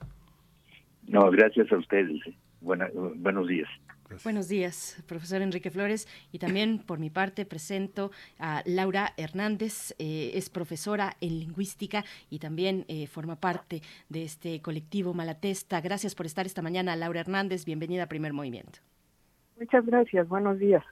No, 1.07 1.31
gracias 1.31 1.71
a 1.71 1.77
ustedes. 1.77 2.21
Buena, 2.59 2.89
buenos 3.15 3.47
días. 3.47 3.69
Gracias. 4.07 4.23
Buenos 4.23 4.47
días, 4.47 5.03
profesor 5.05 5.41
Enrique 5.41 5.69
Flores. 5.69 6.07
Y 6.31 6.39
también 6.39 6.79
por 6.85 6.99
mi 6.99 7.09
parte 7.09 7.45
presento 7.45 8.11
a 8.39 8.63
Laura 8.65 9.13
Hernández, 9.17 9.93
eh, 9.99 10.31
es 10.33 10.49
profesora 10.49 11.17
en 11.21 11.39
lingüística 11.39 12.05
y 12.29 12.39
también 12.39 12.85
eh, 12.87 13.07
forma 13.07 13.35
parte 13.35 13.81
de 14.09 14.23
este 14.23 14.61
colectivo 14.61 15.13
Malatesta. 15.13 15.81
Gracias 15.81 16.15
por 16.15 16.25
estar 16.25 16.45
esta 16.45 16.61
mañana, 16.61 16.95
Laura 16.95 17.19
Hernández. 17.19 17.65
Bienvenida 17.65 18.03
a 18.03 18.07
Primer 18.07 18.33
Movimiento. 18.33 18.79
Muchas 19.59 19.85
gracias, 19.85 20.27
buenos 20.27 20.59
días. 20.59 20.83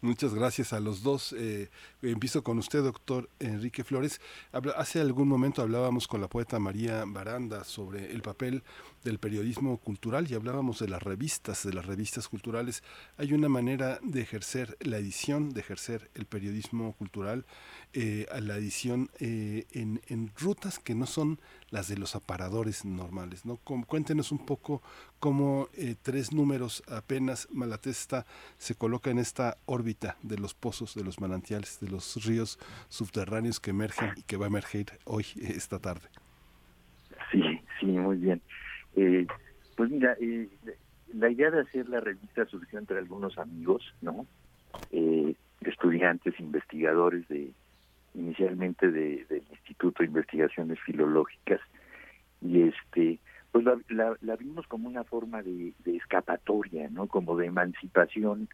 Muchas 0.00 0.32
gracias 0.32 0.72
a 0.72 0.78
los 0.78 1.02
dos. 1.02 1.34
Eh, 1.36 1.70
empiezo 2.02 2.44
con 2.44 2.58
usted, 2.58 2.84
doctor 2.84 3.28
Enrique 3.40 3.82
Flores. 3.82 4.20
Habla, 4.52 4.74
hace 4.76 5.00
algún 5.00 5.26
momento 5.26 5.60
hablábamos 5.60 6.06
con 6.06 6.20
la 6.20 6.28
poeta 6.28 6.60
María 6.60 7.02
Baranda 7.04 7.64
sobre 7.64 8.12
el 8.12 8.22
papel 8.22 8.62
del 9.04 9.18
periodismo 9.18 9.76
cultural 9.78 10.30
y 10.30 10.34
hablábamos 10.34 10.78
de 10.80 10.88
las 10.88 11.02
revistas, 11.02 11.64
de 11.64 11.72
las 11.72 11.86
revistas 11.86 12.28
culturales. 12.28 12.82
Hay 13.16 13.32
una 13.32 13.48
manera 13.48 13.98
de 14.02 14.20
ejercer 14.20 14.76
la 14.80 14.98
edición, 14.98 15.50
de 15.50 15.60
ejercer 15.60 16.10
el 16.14 16.26
periodismo 16.26 16.92
cultural, 16.94 17.44
eh, 17.94 18.26
a 18.30 18.40
la 18.40 18.56
edición 18.56 19.10
eh, 19.18 19.66
en, 19.72 20.00
en, 20.08 20.30
rutas 20.38 20.78
que 20.78 20.94
no 20.94 21.06
son 21.06 21.40
las 21.70 21.88
de 21.88 21.96
los 21.96 22.14
aparadores 22.16 22.84
normales. 22.84 23.46
¿no? 23.46 23.56
Cuéntenos 23.56 24.30
un 24.30 24.44
poco 24.44 24.82
cómo 25.20 25.68
eh, 25.74 25.94
tres 26.00 26.32
números 26.32 26.82
apenas 26.88 27.48
Malatesta 27.50 28.26
se 28.58 28.74
coloca 28.74 29.10
en 29.10 29.18
esta 29.18 29.56
órbita 29.64 30.16
de 30.22 30.38
los 30.38 30.54
pozos, 30.54 30.94
de 30.94 31.04
los 31.04 31.20
manantiales, 31.20 31.80
de 31.80 31.88
los 31.88 32.24
ríos 32.24 32.58
subterráneos 32.88 33.60
que 33.60 33.70
emergen 33.70 34.12
y 34.16 34.22
que 34.22 34.36
va 34.36 34.46
a 34.46 34.48
emerger 34.48 34.98
hoy, 35.04 35.24
esta 35.40 35.78
tarde. 35.78 36.08
Sí, 37.32 37.42
sí, 37.80 37.86
muy 37.86 38.16
bien. 38.16 38.40
Eh, 38.98 39.26
pues 39.76 39.90
mira, 39.90 40.16
eh, 40.20 40.48
la 41.14 41.30
idea 41.30 41.50
de 41.50 41.60
hacer 41.60 41.88
la 41.88 42.00
revista 42.00 42.44
surgió 42.46 42.80
entre 42.80 42.98
algunos 42.98 43.38
amigos, 43.38 43.94
¿no? 44.00 44.26
Eh, 44.90 45.34
estudiantes, 45.60 46.38
investigadores 46.40 47.26
de 47.28 47.52
inicialmente 48.14 48.90
de, 48.90 49.24
del 49.28 49.44
Instituto 49.50 50.02
de 50.02 50.08
Investigaciones 50.08 50.80
Filológicas 50.80 51.60
y 52.40 52.62
este 52.62 53.18
pues 53.52 53.64
la, 53.88 54.36
vimos 54.36 54.66
como 54.66 54.88
una 54.88 55.04
forma 55.04 55.42
de, 55.42 55.72
escapatoria, 55.84 56.88
¿no? 56.90 57.06
Como 57.06 57.36
de 57.36 57.46
emancipación 57.46 58.48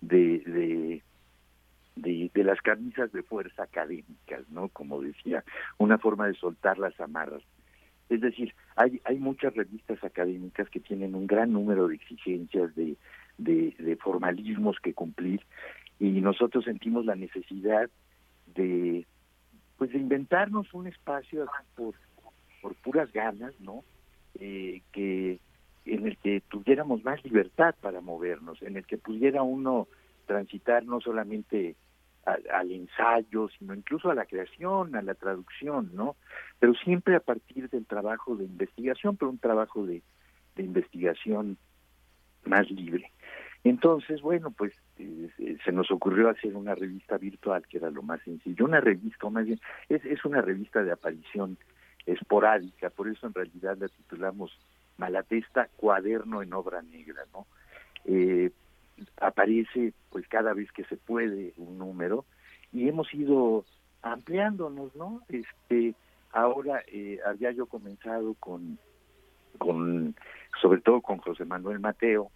de 0.00 1.02
de, 1.96 2.30
de, 2.34 2.44
las 2.44 2.60
camisas 2.60 3.12
de 3.12 3.22
fuerza 3.22 3.62
académicas, 3.62 4.48
¿no? 4.50 4.68
Como 4.68 5.00
decía, 5.00 5.44
una 5.78 5.98
forma 5.98 6.26
de 6.26 6.34
soltar 6.34 6.78
las 6.78 6.98
amarras. 7.00 7.42
Es 8.08 8.20
decir, 8.20 8.54
hay, 8.76 9.00
hay 9.04 9.18
muchas 9.18 9.54
revistas 9.54 10.02
académicas 10.04 10.68
que 10.68 10.80
tienen 10.80 11.14
un 11.14 11.26
gran 11.26 11.52
número 11.52 11.88
de 11.88 11.94
exigencias, 11.96 12.74
de, 12.74 12.96
de, 13.38 13.96
formalismos 13.96 14.78
que 14.80 14.94
cumplir, 14.94 15.40
y 15.98 16.20
nosotros 16.20 16.64
sentimos 16.64 17.04
la 17.06 17.14
necesidad 17.14 17.88
de 18.54 19.06
pues 19.76 19.90
de 19.92 19.98
inventarnos 19.98 20.72
un 20.72 20.86
espacio 20.86 21.46
por, 21.74 21.94
por 22.62 22.74
puras 22.76 23.12
ganas, 23.12 23.52
¿no? 23.60 23.82
Eh, 24.38 24.82
que 24.92 25.40
en 25.84 26.06
el 26.06 26.16
que 26.18 26.42
tuviéramos 26.48 27.04
más 27.04 27.22
libertad 27.24 27.74
para 27.80 28.00
movernos, 28.00 28.62
en 28.62 28.76
el 28.76 28.86
que 28.86 28.98
pudiera 28.98 29.42
uno 29.42 29.88
transitar 30.26 30.84
no 30.84 31.00
solamente 31.00 31.76
al 32.24 32.70
ensayo, 32.70 33.48
sino 33.58 33.74
incluso 33.74 34.10
a 34.10 34.14
la 34.14 34.24
creación, 34.24 34.94
a 34.96 35.02
la 35.02 35.14
traducción, 35.14 35.90
¿no? 35.94 36.16
Pero 36.58 36.74
siempre 36.74 37.16
a 37.16 37.20
partir 37.20 37.68
del 37.68 37.86
trabajo 37.86 38.36
de 38.36 38.44
investigación, 38.44 39.16
pero 39.16 39.30
un 39.30 39.38
trabajo 39.38 39.84
de, 39.84 40.02
de 40.56 40.62
investigación 40.62 41.58
más 42.44 42.70
libre. 42.70 43.10
Entonces, 43.62 44.20
bueno, 44.20 44.50
pues 44.50 44.74
eh, 44.98 45.58
se 45.64 45.72
nos 45.72 45.90
ocurrió 45.90 46.28
hacer 46.28 46.54
una 46.54 46.74
revista 46.74 47.16
virtual, 47.16 47.66
que 47.66 47.78
era 47.78 47.90
lo 47.90 48.02
más 48.02 48.20
sencillo. 48.22 48.66
Una 48.66 48.80
revista, 48.80 49.28
más 49.30 49.46
bien, 49.46 49.60
es, 49.88 50.04
es 50.04 50.24
una 50.24 50.42
revista 50.42 50.82
de 50.82 50.92
aparición 50.92 51.56
esporádica, 52.04 52.90
por 52.90 53.08
eso 53.08 53.26
en 53.26 53.34
realidad 53.34 53.78
la 53.78 53.88
titulamos 53.88 54.58
Malatesta, 54.98 55.68
cuaderno 55.76 56.42
en 56.42 56.52
obra 56.52 56.82
negra, 56.82 57.24
¿no? 57.32 57.46
Eh, 58.04 58.50
aparece 59.20 59.92
pues 60.10 60.26
cada 60.28 60.52
vez 60.52 60.70
que 60.72 60.84
se 60.84 60.96
puede 60.96 61.52
un 61.56 61.78
número 61.78 62.24
y 62.72 62.88
hemos 62.88 63.12
ido 63.14 63.64
ampliándonos, 64.02 64.94
¿no? 64.94 65.22
Este, 65.28 65.94
ahora 66.32 66.82
eh, 66.88 67.18
había 67.24 67.52
yo 67.52 67.66
comenzado 67.66 68.34
con, 68.34 68.78
con, 69.58 70.14
sobre 70.60 70.80
todo 70.80 71.00
con 71.00 71.18
José 71.18 71.44
Manuel 71.44 71.80
Mateo, 71.80 72.30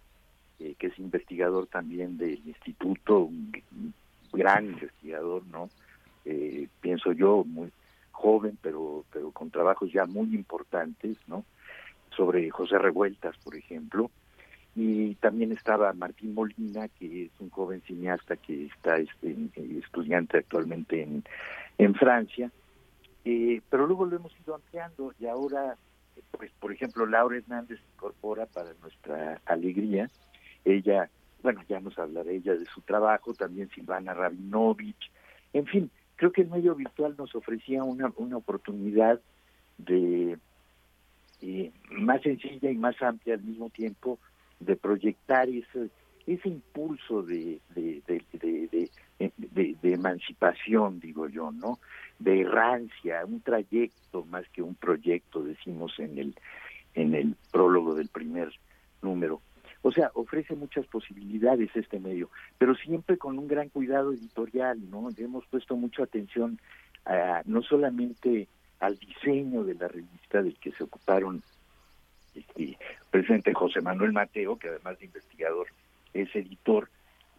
eh, 0.59 0.75
que 0.77 0.87
es 0.87 0.99
investigador 0.99 1.67
también 1.67 2.17
del 2.17 2.45
instituto, 2.45 3.19
un, 3.19 3.51
gran 4.31 4.65
investigador, 4.65 5.43
¿no? 5.47 5.69
Eh, 6.25 6.67
pienso 6.81 7.11
yo, 7.13 7.43
muy 7.45 7.71
joven, 8.11 8.57
pero, 8.61 9.03
pero 9.11 9.31
con 9.31 9.49
trabajos 9.49 9.91
ya 9.91 10.05
muy 10.05 10.35
importantes, 10.35 11.17
¿no? 11.27 11.45
Sobre 12.15 12.49
José 12.49 12.77
Revueltas, 12.77 13.35
por 13.37 13.55
ejemplo. 13.55 14.11
Y 14.81 15.15
también 15.15 15.51
estaba 15.51 15.91
Martín 15.91 16.33
Molina, 16.33 16.87
que 16.87 17.25
es 17.25 17.31
un 17.39 17.49
joven 17.49 17.81
cineasta 17.81 18.37
que 18.37 18.67
está 18.67 18.95
este, 18.95 19.35
estudiante 19.77 20.37
actualmente 20.37 21.03
en, 21.03 21.25
en 21.77 21.95
Francia. 21.95 22.49
Eh, 23.25 23.61
pero 23.69 23.87
luego 23.87 24.05
lo 24.05 24.15
hemos 24.15 24.31
ido 24.39 24.55
ampliando 24.55 25.13
y 25.19 25.25
ahora, 25.25 25.75
pues, 26.31 26.49
por 26.61 26.71
ejemplo, 26.71 27.05
Laura 27.05 27.35
Hernández 27.35 27.79
se 27.79 27.93
incorpora 27.93 28.45
para 28.45 28.69
nuestra 28.81 29.41
alegría 29.45 30.09
ella, 30.63 31.09
bueno, 31.43 31.61
ya 31.67 31.81
nos 31.81 31.99
hablará 31.99 32.31
ella 32.31 32.55
de 32.55 32.65
su 32.65 32.79
trabajo, 32.79 33.33
también 33.33 33.69
Silvana 33.71 34.13
Rabinovich, 34.13 35.11
en 35.51 35.65
fin, 35.65 35.91
creo 36.15 36.31
que 36.31 36.41
el 36.43 36.49
medio 36.49 36.75
virtual 36.75 37.15
nos 37.17 37.35
ofrecía 37.35 37.83
una, 37.83 38.11
una 38.15 38.37
oportunidad 38.37 39.19
de 39.77 40.37
eh, 41.41 41.71
más 41.91 42.21
sencilla 42.21 42.69
y 42.69 42.77
más 42.77 43.01
amplia 43.01 43.35
al 43.35 43.41
mismo 43.41 43.69
tiempo 43.69 44.19
de 44.59 44.75
proyectar 44.75 45.49
ese 45.49 45.89
ese 46.27 46.49
impulso 46.49 47.23
de 47.23 47.59
de, 47.75 48.01
de, 48.07 48.89
de, 49.81 49.93
emancipación, 49.93 50.99
digo 50.99 51.27
yo, 51.27 51.51
¿no? 51.51 51.79
De 52.19 52.41
errancia, 52.41 53.25
un 53.25 53.41
trayecto 53.41 54.23
más 54.25 54.47
que 54.49 54.61
un 54.61 54.75
proyecto, 54.75 55.43
decimos 55.43 55.97
en 55.99 56.17
el 56.17 56.35
en 56.93 57.15
el 57.15 57.35
prólogo 57.51 57.95
del 57.95 58.09
primer 58.09 58.51
número. 59.01 59.41
O 59.81 59.91
sea, 59.91 60.11
ofrece 60.13 60.55
muchas 60.55 60.85
posibilidades 60.87 61.69
este 61.73 61.99
medio, 61.99 62.29
pero 62.57 62.75
siempre 62.75 63.17
con 63.17 63.39
un 63.39 63.47
gran 63.47 63.69
cuidado 63.69 64.11
editorial, 64.11 64.77
¿no? 64.89 65.09
Hemos 65.17 65.45
puesto 65.45 65.75
mucha 65.77 66.03
atención 66.03 66.59
a, 67.05 67.41
no 67.45 67.61
solamente 67.61 68.47
al 68.79 68.97
diseño 68.97 69.63
de 69.63 69.75
la 69.75 69.87
revista 69.87 70.41
del 70.41 70.57
que 70.59 70.71
se 70.71 70.83
ocuparon 70.83 71.41
este, 72.39 72.77
presidente 73.11 73.53
José 73.53 73.81
Manuel 73.81 74.11
Mateo, 74.11 74.57
que 74.57 74.69
además 74.69 74.99
de 74.99 75.05
investigador 75.05 75.67
es 76.13 76.33
editor, 76.35 76.89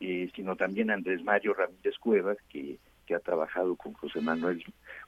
eh, 0.00 0.30
sino 0.34 0.56
también 0.56 0.90
Andrés 0.90 1.22
Mario 1.22 1.54
Ramírez 1.54 1.98
Cuevas, 1.98 2.38
que, 2.48 2.78
que 3.06 3.14
ha 3.14 3.20
trabajado 3.20 3.76
con 3.76 3.92
José 3.94 4.20
Manuel 4.20 4.64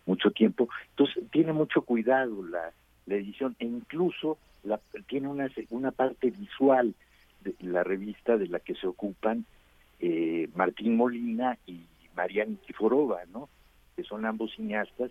mucho 0.06 0.30
tiempo. 0.30 0.68
Entonces, 0.90 1.24
tiene 1.30 1.52
mucho 1.52 1.82
cuidado 1.82 2.44
la, 2.46 2.72
la 3.06 3.14
edición 3.14 3.56
e 3.58 3.66
incluso 3.66 4.38
la, 4.64 4.80
tiene 5.06 5.28
una, 5.28 5.48
una 5.70 5.90
parte 5.90 6.30
visual 6.30 6.94
de 7.40 7.54
la 7.60 7.84
revista 7.84 8.36
de 8.36 8.48
la 8.48 8.60
que 8.60 8.74
se 8.74 8.86
ocupan 8.86 9.44
eh, 10.00 10.48
Martín 10.54 10.96
Molina 10.96 11.58
y 11.66 11.86
María 12.16 12.44
Nikiforova, 12.44 13.24
¿no? 13.32 13.48
que 13.96 14.04
son 14.04 14.24
ambos 14.26 14.52
cineastas, 14.54 15.10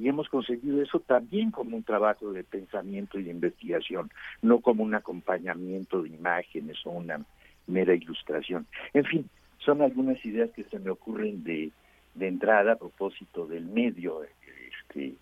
y 0.00 0.08
hemos 0.08 0.28
conseguido 0.28 0.82
eso 0.82 1.00
también 1.00 1.50
como 1.50 1.76
un 1.76 1.82
trabajo 1.82 2.32
de 2.32 2.42
pensamiento 2.44 3.18
y 3.18 3.24
de 3.24 3.30
investigación, 3.30 4.10
no 4.42 4.60
como 4.60 4.82
un 4.82 4.94
acompañamiento 4.94 6.02
de 6.02 6.08
imágenes 6.08 6.78
o 6.86 6.90
una 6.90 7.24
mera 7.66 7.94
ilustración. 7.94 8.66
En 8.94 9.04
fin, 9.04 9.30
son 9.58 9.82
algunas 9.82 10.24
ideas 10.24 10.50
que 10.56 10.64
se 10.64 10.78
me 10.78 10.90
ocurren 10.90 11.44
de, 11.44 11.70
de 12.14 12.28
entrada 12.28 12.72
a 12.72 12.76
propósito 12.78 13.46
del 13.46 13.66
medio 13.66 14.22
este, 14.24 15.14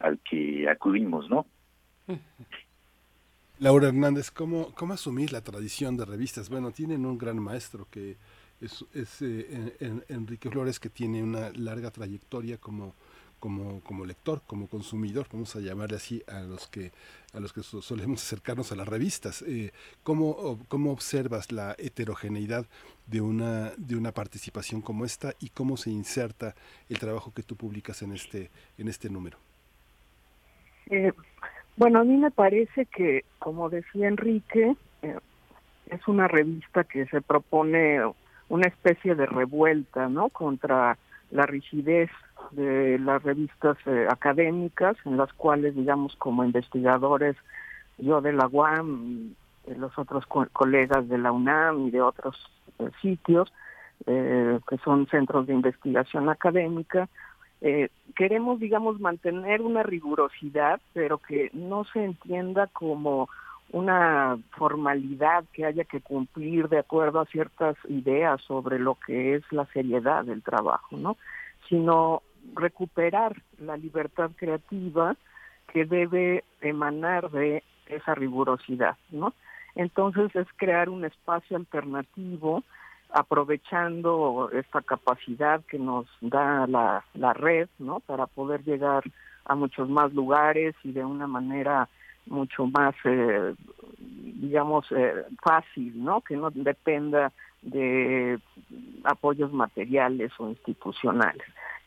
al 0.00 0.18
que 0.18 0.68
acudimos, 0.68 1.28
¿no? 1.30 1.46
Laura 3.58 3.88
Hernández, 3.88 4.30
¿cómo, 4.30 4.72
¿cómo 4.74 4.92
asumir 4.92 5.32
la 5.32 5.40
tradición 5.40 5.96
de 5.96 6.04
revistas? 6.04 6.50
Bueno, 6.50 6.72
tienen 6.72 7.06
un 7.06 7.16
gran 7.16 7.38
maestro 7.38 7.86
que 7.90 8.16
es, 8.60 8.84
es 8.92 9.22
eh, 9.22 9.74
en- 9.80 10.04
Enrique 10.08 10.50
Flores, 10.50 10.78
que 10.78 10.90
tiene 10.90 11.22
una 11.22 11.50
larga 11.54 11.90
trayectoria 11.90 12.58
como, 12.58 12.94
como, 13.40 13.80
como 13.80 14.04
lector, 14.04 14.40
como 14.46 14.66
consumidor, 14.68 15.26
vamos 15.32 15.54
a 15.56 15.60
llamarle 15.60 15.96
así 15.96 16.22
a 16.26 16.40
los 16.40 16.66
que, 16.68 16.92
a 17.34 17.40
los 17.40 17.52
que 17.52 17.62
so- 17.62 17.82
solemos 17.82 18.22
acercarnos 18.22 18.72
a 18.72 18.76
las 18.76 18.88
revistas. 18.88 19.42
Eh, 19.42 19.72
¿cómo, 20.02 20.58
¿Cómo 20.68 20.92
observas 20.92 21.52
la 21.52 21.74
heterogeneidad 21.78 22.66
de 23.06 23.20
una, 23.20 23.72
de 23.76 23.96
una 23.96 24.12
participación 24.12 24.80
como 24.80 25.04
esta 25.04 25.34
y 25.40 25.50
cómo 25.50 25.76
se 25.76 25.90
inserta 25.90 26.54
el 26.88 26.98
trabajo 26.98 27.32
que 27.34 27.42
tú 27.42 27.56
publicas 27.56 28.02
en 28.02 28.12
este, 28.12 28.50
en 28.78 28.88
este 28.88 29.10
número? 29.10 29.38
Eh, 30.90 31.12
bueno, 31.76 32.00
a 32.00 32.04
mí 32.04 32.16
me 32.16 32.30
parece 32.30 32.86
que, 32.86 33.24
como 33.38 33.68
decía 33.68 34.08
Enrique, 34.08 34.76
eh, 35.02 35.18
es 35.90 36.08
una 36.08 36.26
revista 36.26 36.84
que 36.84 37.06
se 37.06 37.20
propone 37.20 38.00
una 38.48 38.66
especie 38.68 39.14
de 39.14 39.26
revuelta, 39.26 40.08
¿no? 40.08 40.28
Contra 40.30 40.96
la 41.30 41.46
rigidez 41.46 42.10
de 42.52 42.98
las 42.98 43.22
revistas 43.22 43.76
eh, 43.86 44.06
académicas, 44.10 44.96
en 45.04 45.16
las 45.16 45.32
cuales, 45.32 45.74
digamos, 45.74 46.16
como 46.16 46.44
investigadores, 46.44 47.36
yo 47.98 48.20
de 48.20 48.32
la 48.32 48.46
UAM, 48.46 49.34
los 49.76 49.98
otros 49.98 50.26
co- 50.26 50.46
colegas 50.52 51.08
de 51.08 51.18
la 51.18 51.32
UNAM 51.32 51.88
y 51.88 51.90
de 51.90 52.02
otros 52.02 52.36
eh, 52.78 52.90
sitios, 53.00 53.52
eh, 54.06 54.60
que 54.68 54.76
son 54.78 55.06
centros 55.08 55.46
de 55.46 55.54
investigación 55.54 56.28
académica, 56.28 57.08
eh, 57.62 57.88
queremos, 58.14 58.60
digamos, 58.60 59.00
mantener 59.00 59.62
una 59.62 59.82
rigurosidad, 59.82 60.80
pero 60.92 61.18
que 61.18 61.50
no 61.54 61.84
se 61.84 62.04
entienda 62.04 62.66
como 62.68 63.28
una 63.72 64.38
formalidad 64.52 65.44
que 65.52 65.64
haya 65.64 65.84
que 65.84 66.00
cumplir 66.00 66.68
de 66.68 66.78
acuerdo 66.78 67.20
a 67.20 67.26
ciertas 67.26 67.76
ideas 67.88 68.40
sobre 68.42 68.78
lo 68.78 68.94
que 69.06 69.34
es 69.34 69.42
la 69.50 69.66
seriedad 69.66 70.24
del 70.24 70.42
trabajo, 70.42 70.96
¿no? 70.96 71.16
Sino 71.68 72.22
recuperar 72.54 73.42
la 73.58 73.76
libertad 73.76 74.30
creativa 74.36 75.16
que 75.72 75.84
debe 75.84 76.44
emanar 76.60 77.30
de 77.30 77.62
esa 77.86 78.14
rigurosidad, 78.14 78.96
¿no? 79.10 79.34
Entonces 79.74 80.34
es 80.34 80.46
crear 80.56 80.88
un 80.88 81.04
espacio 81.04 81.56
alternativo 81.56 82.62
aprovechando 83.10 84.50
esta 84.52 84.80
capacidad 84.80 85.62
que 85.66 85.78
nos 85.78 86.06
da 86.20 86.66
la, 86.66 87.04
la 87.14 87.32
red, 87.32 87.68
¿no? 87.78 88.00
Para 88.00 88.26
poder 88.26 88.64
llegar 88.64 89.04
a 89.44 89.54
muchos 89.54 89.88
más 89.88 90.12
lugares 90.12 90.74
y 90.82 90.92
de 90.92 91.04
una 91.04 91.26
manera 91.26 91.88
mucho 92.26 92.66
más, 92.66 92.94
eh, 93.04 93.54
digamos, 93.98 94.86
eh, 94.90 95.24
fácil, 95.42 95.92
¿no? 96.02 96.20
Que 96.20 96.36
no 96.36 96.50
dependa 96.50 97.32
de 97.62 98.38
apoyos 99.04 99.52
materiales 99.52 100.32
o 100.38 100.48
institucionales. 100.48 101.46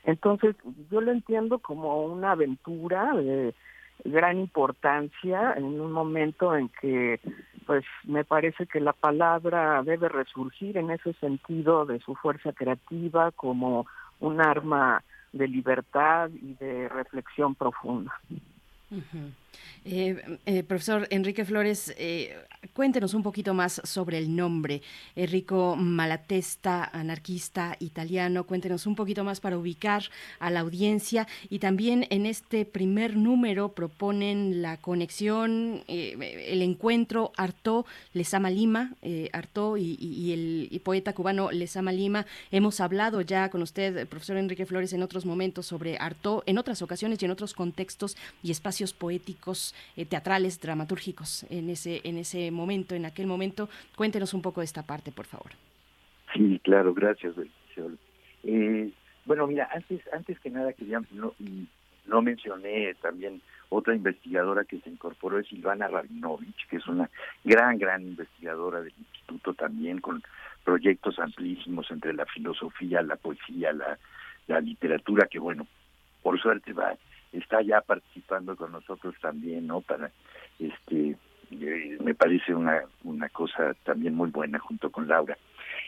Entonces, 0.09 0.55
yo 0.89 1.01
lo 1.01 1.11
entiendo 1.11 1.59
como 1.59 2.03
una 2.03 2.31
aventura 2.31 3.13
de 3.13 3.53
gran 4.03 4.39
importancia 4.39 5.53
en 5.55 5.65
un 5.65 5.91
momento 5.91 6.55
en 6.55 6.69
que, 6.81 7.19
pues, 7.67 7.85
me 8.05 8.23
parece 8.23 8.65
que 8.65 8.79
la 8.79 8.93
palabra 8.93 9.83
debe 9.83 10.09
resurgir 10.09 10.77
en 10.77 10.89
ese 10.89 11.13
sentido 11.13 11.85
de 11.85 11.99
su 11.99 12.15
fuerza 12.15 12.53
creativa 12.53 13.31
como 13.31 13.85
un 14.19 14.41
arma 14.41 15.03
de 15.31 15.47
libertad 15.47 16.31
y 16.31 16.55
de 16.55 16.89
reflexión 16.89 17.53
profunda. 17.53 18.11
Ujú. 18.89 19.31
Eh, 19.85 20.37
eh, 20.45 20.63
profesor 20.63 21.07
Enrique 21.09 21.45
Flores, 21.45 21.93
eh, 21.97 22.35
cuéntenos 22.73 23.13
un 23.13 23.23
poquito 23.23 23.53
más 23.53 23.81
sobre 23.83 24.17
el 24.17 24.35
nombre. 24.35 24.81
Enrico 25.15 25.75
Malatesta, 25.75 26.89
anarquista 26.93 27.75
italiano, 27.79 28.45
cuéntenos 28.45 28.85
un 28.85 28.95
poquito 28.95 29.23
más 29.23 29.39
para 29.39 29.57
ubicar 29.57 30.03
a 30.39 30.49
la 30.49 30.61
audiencia. 30.61 31.27
Y 31.49 31.59
también 31.59 32.05
en 32.09 32.25
este 32.25 32.65
primer 32.65 33.15
número 33.15 33.69
proponen 33.69 34.61
la 34.61 34.77
conexión, 34.77 35.83
eh, 35.87 36.45
el 36.49 36.61
encuentro 36.61 37.31
Artaud, 37.37 37.85
Lezama 38.13 38.49
Lima, 38.49 38.93
eh, 39.01 39.29
Artaud 39.33 39.77
y, 39.77 40.29
el 40.29 40.81
poeta 40.83 41.13
cubano 41.13 41.51
Lezama 41.51 41.91
Lima. 41.91 42.25
Hemos 42.51 42.79
hablado 42.79 43.21
ya 43.21 43.49
con 43.49 43.61
usted, 43.61 44.07
profesor 44.07 44.37
Enrique 44.37 44.65
Flores, 44.65 44.93
en 44.93 45.03
otros 45.03 45.25
momentos 45.25 45.65
sobre 45.65 45.97
Artaud, 45.97 46.43
en 46.45 46.57
otras 46.57 46.81
ocasiones 46.81 47.21
y 47.21 47.25
en 47.25 47.31
otros 47.31 47.53
contextos 47.53 48.17
y 48.43 48.51
espacios 48.51 48.93
poéticos, 48.93 49.38
eh, 49.95 50.05
teatrales, 50.05 50.59
dramatúrgicos 50.59 51.45
en 51.49 51.69
ese, 51.69 52.01
en 52.03 52.17
ese 52.17 52.51
momento, 52.51 52.95
en 52.95 53.05
aquel 53.05 53.27
momento. 53.27 53.69
Cuéntenos 53.95 54.33
un 54.33 54.41
poco 54.41 54.61
de 54.61 54.65
esta 54.65 54.83
parte, 54.83 55.11
por 55.11 55.25
favor. 55.25 55.51
Sí, 56.33 56.59
claro, 56.63 56.93
gracias. 56.93 57.33
Eh, 58.43 58.91
bueno, 59.25 59.47
mira, 59.47 59.69
antes, 59.73 60.01
antes 60.13 60.39
que 60.39 60.49
nada 60.49 60.73
quería, 60.73 61.01
no, 61.11 61.33
no 62.05 62.21
mencioné 62.21 62.93
también 62.95 63.41
otra 63.69 63.95
investigadora 63.95 64.65
que 64.65 64.79
se 64.79 64.89
incorporó, 64.89 65.39
es 65.39 65.47
Silvana 65.47 65.87
Rabinovich, 65.87 66.67
que 66.67 66.77
es 66.77 66.87
una 66.87 67.09
gran, 67.43 67.77
gran 67.77 68.01
investigadora 68.01 68.81
del 68.81 68.93
instituto 68.97 69.53
también, 69.53 70.01
con 70.01 70.23
proyectos 70.63 71.19
amplísimos 71.19 71.89
entre 71.91 72.13
la 72.13 72.25
filosofía, 72.25 73.01
la 73.01 73.15
poesía, 73.15 73.71
la, 73.71 73.97
la 74.47 74.59
literatura, 74.59 75.27
que 75.27 75.39
bueno, 75.39 75.67
por 76.23 76.39
suerte 76.41 76.73
va, 76.73 76.95
está 77.31 77.61
ya 77.61 77.81
participando 77.81 78.55
con 78.55 78.71
nosotros 78.71 79.15
también, 79.21 79.67
¿no? 79.67 79.81
Para, 79.81 80.11
este, 80.59 81.15
eh, 81.51 81.97
me 82.03 82.13
parece 82.15 82.53
una, 82.53 82.83
una 83.03 83.29
cosa 83.29 83.73
también 83.83 84.15
muy 84.15 84.29
buena 84.29 84.59
junto 84.59 84.91
con 84.91 85.07
Laura. 85.07 85.37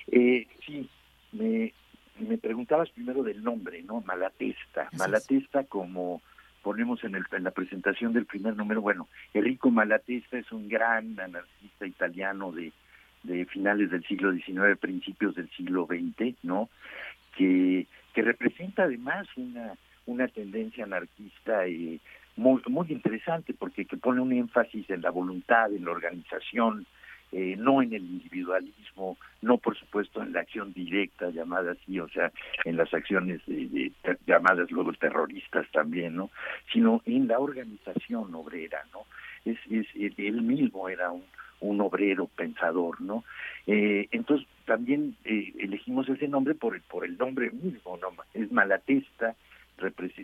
Eh, 0.07 0.47
sí, 0.65 0.89
me, 1.31 1.73
me 2.19 2.37
preguntabas 2.37 2.89
primero 2.89 3.23
del 3.23 3.43
nombre, 3.43 3.81
¿no? 3.83 4.01
Malatesta. 4.01 4.89
Malatesta 4.97 5.63
como 5.65 6.21
ponemos 6.61 7.03
en, 7.03 7.15
el, 7.15 7.23
en 7.31 7.43
la 7.43 7.51
presentación 7.51 8.13
del 8.13 8.25
primer 8.25 8.55
número, 8.55 8.81
bueno, 8.81 9.07
Enrico 9.33 9.71
Malatesta 9.71 10.37
es 10.37 10.51
un 10.51 10.69
gran 10.69 11.19
anarquista 11.19 11.87
italiano 11.87 12.51
de, 12.51 12.71
de 13.23 13.45
finales 13.45 13.89
del 13.89 14.03
siglo 14.03 14.31
XIX, 14.31 14.77
principios 14.79 15.35
del 15.35 15.49
siglo 15.51 15.87
XX, 15.87 16.35
¿no? 16.43 16.69
Que, 17.35 17.87
que 18.13 18.21
representa 18.21 18.83
además 18.83 19.27
una, 19.37 19.73
una 20.05 20.27
tendencia 20.27 20.83
anarquista 20.83 21.65
eh, 21.67 21.99
muy, 22.35 22.61
muy 22.67 22.87
interesante 22.91 23.53
porque 23.53 23.85
que 23.85 23.97
pone 23.97 24.21
un 24.21 24.31
énfasis 24.33 24.89
en 24.89 25.01
la 25.01 25.11
voluntad, 25.11 25.71
en 25.73 25.85
la 25.85 25.91
organización, 25.91 26.85
eh, 27.33 27.55
no 27.57 27.81
en 27.81 27.93
el 27.93 28.03
individualismo, 28.03 29.17
no 29.41 29.57
por 29.57 29.77
supuesto 29.77 30.21
en 30.21 30.33
la 30.33 30.41
acción 30.41 30.73
directa 30.73 31.29
llamada 31.29 31.71
así, 31.71 31.99
o 31.99 32.09
sea, 32.09 32.31
en 32.65 32.75
las 32.77 32.93
acciones 32.93 33.41
de- 33.45 33.67
de- 33.67 34.17
llamadas 34.27 34.69
luego 34.71 34.91
terroristas 34.93 35.65
también, 35.71 36.15
¿no? 36.15 36.29
Sino 36.73 37.01
en 37.05 37.27
la 37.27 37.39
organización 37.39 38.33
obrera, 38.35 38.83
¿no? 38.91 39.05
Es, 39.45 39.57
es 39.69 39.87
él- 39.95 40.41
mismo 40.41 40.89
era 40.89 41.11
un, 41.11 41.23
un 41.61 41.79
obrero 41.79 42.27
pensador, 42.35 42.99
¿no? 43.01 43.23
Eh, 43.65 44.07
entonces 44.11 44.45
también 44.65 45.15
eh, 45.23 45.53
elegimos 45.59 46.09
ese 46.09 46.27
nombre 46.27 46.53
por 46.55 46.75
el, 46.75 46.81
por 46.81 47.05
el 47.05 47.17
nombre 47.17 47.49
mismo, 47.51 47.97
¿no? 47.97 48.09
Es 48.33 48.51
Malatesta, 48.51 49.35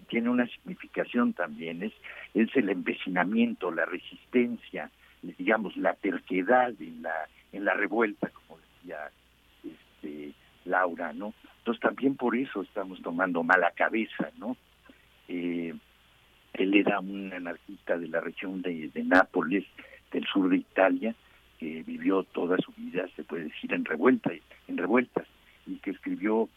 tiene 0.08 0.30
una 0.30 0.48
significación 0.48 1.34
también, 1.34 1.84
es, 1.84 1.94
es 2.34 2.56
el 2.56 2.70
empecinamiento, 2.70 3.72
la 3.72 3.86
resistencia, 3.86 4.92
digamos, 5.22 5.76
la 5.78 5.94
terquedad 5.94 6.74
en 6.80 7.02
la, 7.02 7.28
en 7.52 7.66
la 7.66 7.74
revuelta, 7.74 8.30
como 8.30 8.60
decía 8.60 9.10
este, 9.64 10.34
Laura, 10.66 11.14
¿no? 11.14 11.34
Entonces 11.60 11.82
también 11.82 12.16
por 12.16 12.36
eso 12.36 12.62
estamos 12.62 13.02
tomando 13.02 13.44
mala 13.44 13.72
cabeza, 13.72 14.30
¿no? 14.38 14.56
Eh, 15.28 15.74
él 16.54 16.74
era 16.74 17.00
un 17.00 17.32
anarquista 17.34 17.98
de 17.98 18.08
la 18.08 18.22
región 18.22 18.62
de, 18.62 18.90
de 18.90 19.04
Nápoles, 19.04 19.66
del 20.12 20.26
sur 20.26 20.50
de 20.50 20.58
Italia, 20.58 21.16
que 21.60 21.84
vivió 21.84 22.24
toda 22.24 22.58
su 22.58 22.72
vida, 22.74 23.08
se 23.16 23.24
puede 23.24 23.46
decir, 23.46 23.74
en 23.74 23.86
revuelta, 23.86 24.32
en 24.68 24.78
revueltas. 24.78 25.28
y 25.66 25.76
que 25.78 25.92
escribió 25.92 26.48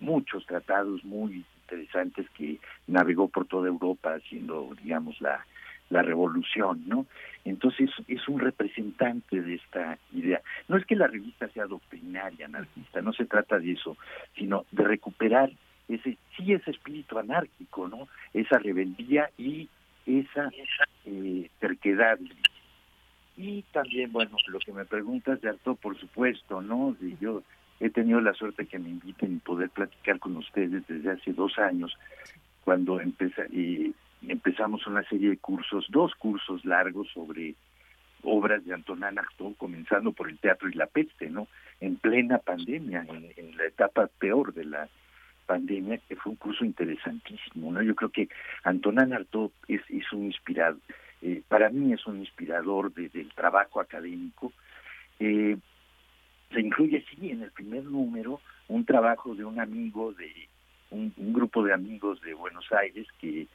muchos 0.00 0.44
tratados 0.46 1.04
muy 1.04 1.44
interesantes 1.70 2.28
que 2.30 2.58
navegó 2.86 3.28
por 3.28 3.46
toda 3.46 3.68
Europa 3.68 4.14
haciendo, 4.14 4.74
digamos, 4.82 5.20
la, 5.20 5.44
la 5.90 6.02
revolución, 6.02 6.82
¿no? 6.86 7.06
Entonces 7.44 7.90
es 8.08 8.28
un 8.28 8.40
representante 8.40 9.40
de 9.40 9.54
esta 9.54 9.98
idea. 10.12 10.40
No 10.68 10.76
es 10.76 10.84
que 10.86 10.96
la 10.96 11.06
revista 11.06 11.48
sea 11.48 11.66
doctrinaria 11.66 12.46
anarquista, 12.46 13.00
no 13.02 13.12
se 13.12 13.24
trata 13.24 13.58
de 13.58 13.72
eso, 13.72 13.96
sino 14.36 14.64
de 14.70 14.84
recuperar 14.84 15.50
ese, 15.88 16.16
sí 16.36 16.52
ese 16.52 16.70
espíritu 16.70 17.18
anárquico, 17.18 17.88
¿no? 17.88 18.08
Esa 18.34 18.58
rebeldía 18.58 19.30
y 19.38 19.68
esa 20.06 20.50
eh, 21.06 21.48
terquedad. 21.58 22.18
Y 23.36 23.62
también, 23.72 24.12
bueno, 24.12 24.36
lo 24.48 24.58
que 24.58 24.72
me 24.72 24.84
preguntas 24.84 25.40
de 25.40 25.48
Arto, 25.48 25.74
por 25.74 25.98
supuesto, 25.98 26.60
¿no? 26.60 26.94
De- 27.00 27.16
Yo 27.20 27.42
he 27.80 27.90
tenido 27.90 28.20
la 28.20 28.34
suerte 28.34 28.66
que 28.66 28.78
me 28.78 28.90
inviten 28.90 29.34
y 29.36 29.38
poder 29.38 29.70
platicar 29.70 30.18
con 30.18 30.36
ustedes 30.36 30.86
desde 30.86 31.10
hace 31.10 31.32
dos 31.32 31.58
años, 31.58 31.96
cuando 32.64 33.00
empeza- 33.00 33.46
y 33.50 33.94
empezamos 34.28 34.86
una 34.86 35.02
serie 35.04 35.30
de 35.30 35.38
cursos, 35.38 35.86
dos 35.88 36.14
cursos 36.14 36.64
largos 36.64 37.08
sobre 37.12 37.54
obras 38.22 38.62
de 38.66 38.74
Antonin 38.74 39.18
Artaud, 39.18 39.54
comenzando 39.56 40.12
por 40.12 40.28
el 40.28 40.38
teatro 40.38 40.68
y 40.68 40.74
la 40.74 40.86
peste, 40.86 41.30
¿no? 41.30 41.48
En 41.80 41.96
plena 41.96 42.36
pandemia, 42.38 43.06
en, 43.08 43.56
la 43.56 43.64
etapa 43.64 44.08
peor 44.18 44.52
de 44.52 44.66
la 44.66 44.88
pandemia, 45.46 45.98
que 46.06 46.16
fue 46.16 46.32
un 46.32 46.36
curso 46.36 46.64
interesantísimo, 46.66 47.72
¿no? 47.72 47.82
Yo 47.82 47.94
creo 47.94 48.10
que 48.10 48.28
Antonin 48.62 49.14
Artaud 49.14 49.50
es, 49.68 49.80
un 50.12 50.26
inspirado, 50.26 50.76
eh, 51.22 51.42
para 51.48 51.70
mí 51.70 51.94
es 51.94 52.06
un 52.06 52.18
inspirador 52.20 52.92
de- 52.92 53.08
del 53.08 53.32
trabajo 53.32 53.80
académico. 53.80 54.52
Eh, 55.18 55.56
se 56.52 56.60
incluye, 56.60 57.04
sí, 57.10 57.30
en 57.30 57.42
el 57.42 57.50
primer 57.50 57.84
número, 57.84 58.40
un 58.68 58.84
trabajo 58.84 59.34
de 59.34 59.44
un 59.44 59.60
amigo, 59.60 60.12
de 60.12 60.48
un, 60.90 61.12
un 61.16 61.32
grupo 61.32 61.62
de 61.62 61.72
amigos 61.72 62.20
de 62.22 62.34
Buenos 62.34 62.70
Aires 62.72 63.06
que, 63.20 63.46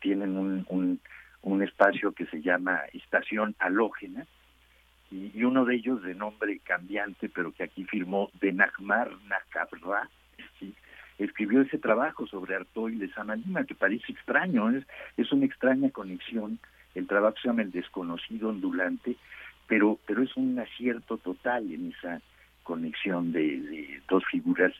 tienen 0.00 0.36
un, 0.36 1.00
un, 1.42 1.62
espacio 1.62 2.12
que 2.12 2.26
se 2.26 2.42
llama 2.42 2.80
Estación 2.92 3.54
Halógena, 3.58 4.26
y, 5.10 5.42
uno 5.42 5.64
de 5.64 5.76
ellos 5.76 6.02
de 6.02 6.14
nombre 6.14 6.58
cambiante, 6.58 7.30
pero 7.30 7.50
que 7.50 7.62
aquí 7.62 7.84
firmó 7.84 8.30
Benahmar 8.38 9.10
Nakabra, 9.26 10.10
escribió 11.18 11.62
ese 11.62 11.78
trabajo 11.78 12.26
sobre 12.26 12.54
Artaud 12.54 12.90
y 12.90 12.96
de 12.96 13.10
Samanima, 13.12 13.64
que 13.64 13.74
parece 13.74 14.12
extraño, 14.12 14.70
es, 14.70 14.86
es 15.16 15.32
una 15.32 15.46
extraña 15.46 15.90
conexión, 15.90 16.58
el 16.94 17.06
trabajo 17.06 17.36
se 17.40 17.48
llama 17.48 17.62
El 17.62 17.70
desconocido 17.70 18.50
ondulante, 18.50 19.16
pero, 19.70 20.00
pero 20.04 20.24
es 20.24 20.36
un 20.36 20.58
acierto 20.58 21.16
total 21.18 21.72
en 21.72 21.92
esa 21.92 22.20
conexión 22.64 23.30
de, 23.30 24.02
dos 24.08 24.24
figuras 24.28 24.72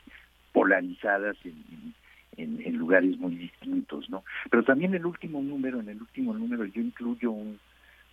polarizadas 0.51 1.37
en, 1.45 1.95
en, 2.35 2.75
lugares 2.75 3.17
muy 3.17 3.35
distintos, 3.35 4.09
¿no? 4.09 4.25
Pero 4.49 4.63
también 4.65 4.93
el 4.93 5.05
último 5.05 5.41
número, 5.41 5.79
en 5.79 5.87
el 5.87 6.01
último 6.01 6.33
número 6.33 6.65
yo 6.65 6.81
incluyo 6.81 7.31
un, 7.31 7.57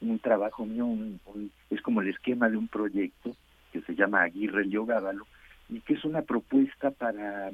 un 0.01 0.19
trabajo 0.21 0.65
mío, 0.67 0.87
un- 0.87 1.21
es 1.69 1.83
como 1.83 2.01
el 2.01 2.11
esquema 2.11 2.49
de 2.49 2.57
un 2.57 2.69
proyecto 2.69 3.35
que 3.73 3.81
se 3.81 3.97
llama 3.97 4.23
Aguirre 4.23 4.65
Leogábalo 4.65 5.27
y 5.69 5.81
que 5.81 5.95
es 5.95 6.05
una 6.05 6.23
propuesta 6.23 6.93
para, 6.93 7.51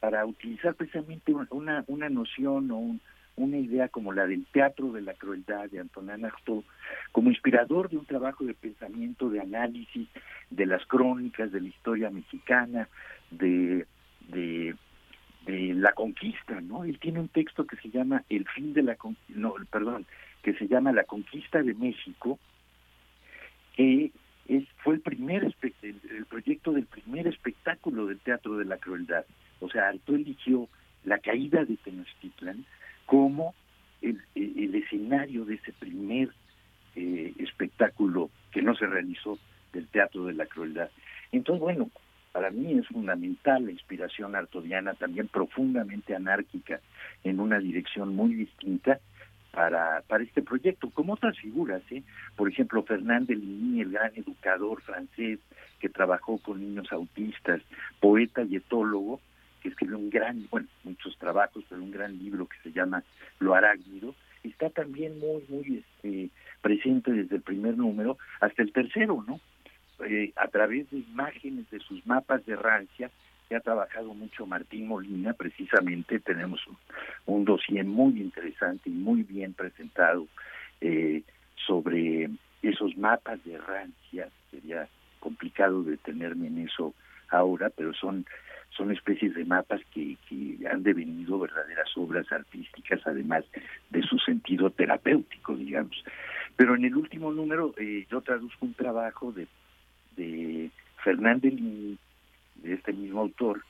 para 0.00 0.26
utilizar 0.26 0.74
precisamente 0.74 1.32
una, 1.50 1.84
una 1.86 2.08
noción 2.08 2.72
o 2.72 2.76
un- 2.76 3.00
una 3.38 3.58
idea 3.58 3.88
como 3.88 4.12
la 4.12 4.26
del 4.26 4.46
teatro 4.46 4.92
de 4.92 5.00
la 5.00 5.14
crueldad 5.14 5.70
de 5.70 5.80
Antonin 5.80 6.24
Artaud 6.24 6.64
como 7.12 7.30
inspirador 7.30 7.88
de 7.88 7.96
un 7.96 8.04
trabajo 8.04 8.44
de 8.44 8.54
pensamiento, 8.54 9.30
de 9.30 9.40
análisis 9.40 10.08
de 10.50 10.66
las 10.66 10.84
crónicas 10.86 11.52
de 11.52 11.60
la 11.60 11.68
historia 11.68 12.10
mexicana, 12.10 12.88
de, 13.30 13.86
de, 14.28 14.74
la 15.46 15.92
conquista, 15.92 16.60
¿no? 16.60 16.84
Él 16.84 16.98
tiene 16.98 17.20
un 17.20 17.28
texto 17.28 17.66
que 17.66 17.76
se 17.76 17.88
llama 17.88 18.22
El 18.28 18.46
fin 18.48 18.74
de 18.74 18.82
la 18.82 18.96
conquista, 18.96 19.32
no, 19.34 19.54
perdón, 19.70 20.04
que 20.42 20.52
se 20.54 20.68
llama 20.68 20.92
La 20.92 21.04
conquista 21.04 21.62
de 21.62 21.72
México, 21.72 22.38
que 23.74 24.12
es, 24.46 24.64
fue 24.78 24.96
el 24.96 25.00
primer 25.00 25.54
el 25.72 26.26
proyecto 26.26 26.72
del 26.72 26.84
primer 26.84 27.26
espectáculo 27.28 28.06
del 28.06 28.18
teatro 28.18 28.58
de 28.58 28.66
la 28.66 28.76
crueldad. 28.76 29.24
O 29.60 29.70
sea, 29.70 29.88
Artaud 29.88 30.16
eligió 30.16 30.68
la 31.04 31.18
caída 31.18 31.64
de 31.64 31.76
Tenochtitlan 31.76 32.66
como 33.08 33.54
el, 34.02 34.20
escenario 34.74 35.46
de 35.46 35.54
ese 35.54 35.72
primer 35.72 36.28
eh, 36.94 37.32
espectáculo 37.38 38.28
que 38.52 38.60
no 38.60 38.74
se 38.74 38.86
realizó 38.86 39.38
del 39.72 39.88
teatro 39.88 40.26
de 40.26 40.34
la 40.34 40.44
crueldad. 40.44 40.90
Entonces, 41.32 41.60
bueno, 41.60 41.90
para 42.32 42.50
mí 42.50 42.78
es 42.78 42.86
fundamental 42.86 43.64
la 43.64 43.72
inspiración 43.72 44.36
artodiana, 44.36 44.92
también 44.92 45.26
profundamente 45.28 46.14
anárquica, 46.14 46.80
en 47.24 47.40
una 47.40 47.58
dirección 47.58 48.14
muy 48.14 48.34
distinta 48.34 49.00
para, 49.52 50.02
para 50.06 50.22
este 50.22 50.42
proyecto, 50.42 50.90
como 50.90 51.14
otras 51.14 51.38
figuras, 51.38 51.80
¿eh? 51.90 52.02
por 52.36 52.50
ejemplo, 52.50 52.82
Fernand 52.82 53.26
de 53.26 53.34
el 53.34 53.90
gran 53.90 54.12
educador 54.16 54.82
francés 54.82 55.38
que 55.80 55.88
trabajó 55.88 56.36
con 56.38 56.60
niños 56.60 56.92
autistas, 56.92 57.62
poeta 58.00 58.42
y 58.42 58.56
etólogo, 58.56 59.18
que 59.68 59.72
escribió 59.74 59.98
un 59.98 60.10
gran, 60.10 60.46
bueno, 60.50 60.66
muchos 60.84 61.16
trabajos, 61.18 61.64
pero 61.68 61.82
un 61.82 61.90
gran 61.90 62.18
libro 62.18 62.46
que 62.46 62.56
se 62.62 62.72
llama 62.72 63.02
Lo 63.38 63.54
Arácnido, 63.54 64.14
está 64.42 64.70
también 64.70 65.18
muy, 65.18 65.44
muy 65.48 65.84
este, 65.84 66.30
presente 66.62 67.12
desde 67.12 67.36
el 67.36 67.42
primer 67.42 67.76
número 67.76 68.16
hasta 68.40 68.62
el 68.62 68.72
tercero, 68.72 69.24
¿no? 69.26 69.40
Eh, 70.06 70.32
a 70.36 70.48
través 70.48 70.90
de 70.90 70.98
imágenes 70.98 71.68
de 71.70 71.80
sus 71.80 72.06
mapas 72.06 72.44
de 72.46 72.56
rancia, 72.56 73.10
que 73.48 73.56
ha 73.56 73.60
trabajado 73.60 74.14
mucho 74.14 74.46
Martín 74.46 74.86
Molina, 74.88 75.32
precisamente 75.32 76.20
tenemos 76.20 76.64
un, 76.66 76.76
un 77.26 77.44
dossier 77.44 77.84
muy 77.84 78.20
interesante 78.20 78.90
y 78.90 78.92
muy 78.92 79.22
bien 79.22 79.54
presentado 79.54 80.26
eh, 80.80 81.22
sobre 81.66 82.30
esos 82.62 82.96
mapas 82.96 83.42
de 83.44 83.58
rancia, 83.58 84.28
sería 84.50 84.88
complicado 85.18 85.82
detenerme 85.82 86.46
en 86.46 86.58
eso 86.58 86.94
ahora, 87.30 87.70
pero 87.70 87.92
son 87.94 88.24
son 88.78 88.92
especies 88.92 89.34
de 89.34 89.44
mapas 89.44 89.80
que, 89.92 90.16
han 90.70 90.82
devenido 90.82 91.38
verdaderas 91.40 91.90
obras 91.96 92.30
artísticas, 92.30 93.00
además 93.04 93.44
de 93.90 94.02
su 94.02 94.18
sentido 94.18 94.70
terapéutico, 94.70 95.56
digamos. 95.56 96.04
Pero 96.56 96.76
en 96.76 96.84
el 96.84 96.94
último 96.94 97.32
número 97.32 97.74
eh, 97.76 98.06
yo 98.10 98.20
traduzco 98.20 98.66
un 98.66 98.74
trabajo 98.74 99.32
de, 99.32 99.48
de 100.16 100.70
Fernández 101.02 101.54
Ligny, 101.54 101.98
de 102.56 102.74
este 102.74 102.92
mismo 102.92 103.20
autor, 103.20 103.62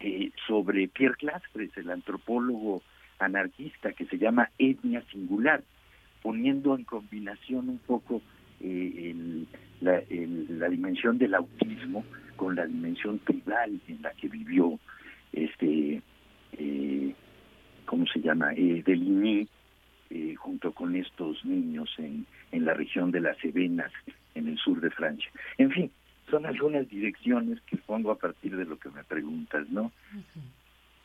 eh, 0.00 0.30
sobre 0.46 0.86
Pierre 0.88 1.16
Clastres, 1.16 1.76
el 1.76 1.90
antropólogo 1.90 2.82
anarquista 3.18 3.92
que 3.92 4.06
se 4.06 4.18
llama 4.18 4.50
Etnia 4.58 5.02
Singular, 5.10 5.62
poniendo 6.22 6.76
en 6.76 6.84
combinación 6.84 7.68
un 7.68 7.78
poco 7.78 8.22
eh, 8.60 9.44
la 9.80 10.68
dimensión 10.68 11.18
del 11.18 11.34
autismo 11.34 12.04
con 12.38 12.56
la 12.56 12.64
dimensión 12.66 13.18
tribal 13.18 13.78
en 13.88 14.00
la 14.00 14.12
que 14.12 14.28
vivió 14.28 14.78
este 15.32 16.00
eh, 16.52 17.14
cómo 17.84 18.06
se 18.06 18.20
llama 18.20 18.54
eh, 18.54 18.82
Deligny 18.86 19.46
eh, 20.10 20.34
junto 20.36 20.72
con 20.72 20.96
estos 20.96 21.44
niños 21.44 21.90
en, 21.98 22.24
en 22.52 22.64
la 22.64 22.72
región 22.72 23.10
de 23.10 23.20
las 23.20 23.36
Cevenas 23.42 23.92
en 24.34 24.48
el 24.48 24.56
sur 24.56 24.80
de 24.80 24.90
Francia 24.90 25.30
en 25.58 25.70
fin 25.70 25.90
son 26.30 26.46
algunas 26.46 26.88
direcciones 26.88 27.60
que 27.66 27.76
pongo 27.76 28.10
a 28.12 28.18
partir 28.18 28.56
de 28.56 28.64
lo 28.64 28.78
que 28.78 28.88
me 28.88 29.04
preguntas 29.04 29.68
no 29.68 29.92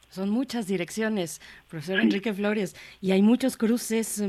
Son 0.09 0.29
muchas 0.29 0.67
direcciones, 0.67 1.41
profesor 1.67 1.97
Sí. 1.99 2.05
Enrique 2.05 2.31
Flores, 2.33 2.75
y 3.01 3.11
hay 3.13 3.23
muchos 3.23 3.57
cruces. 3.57 4.21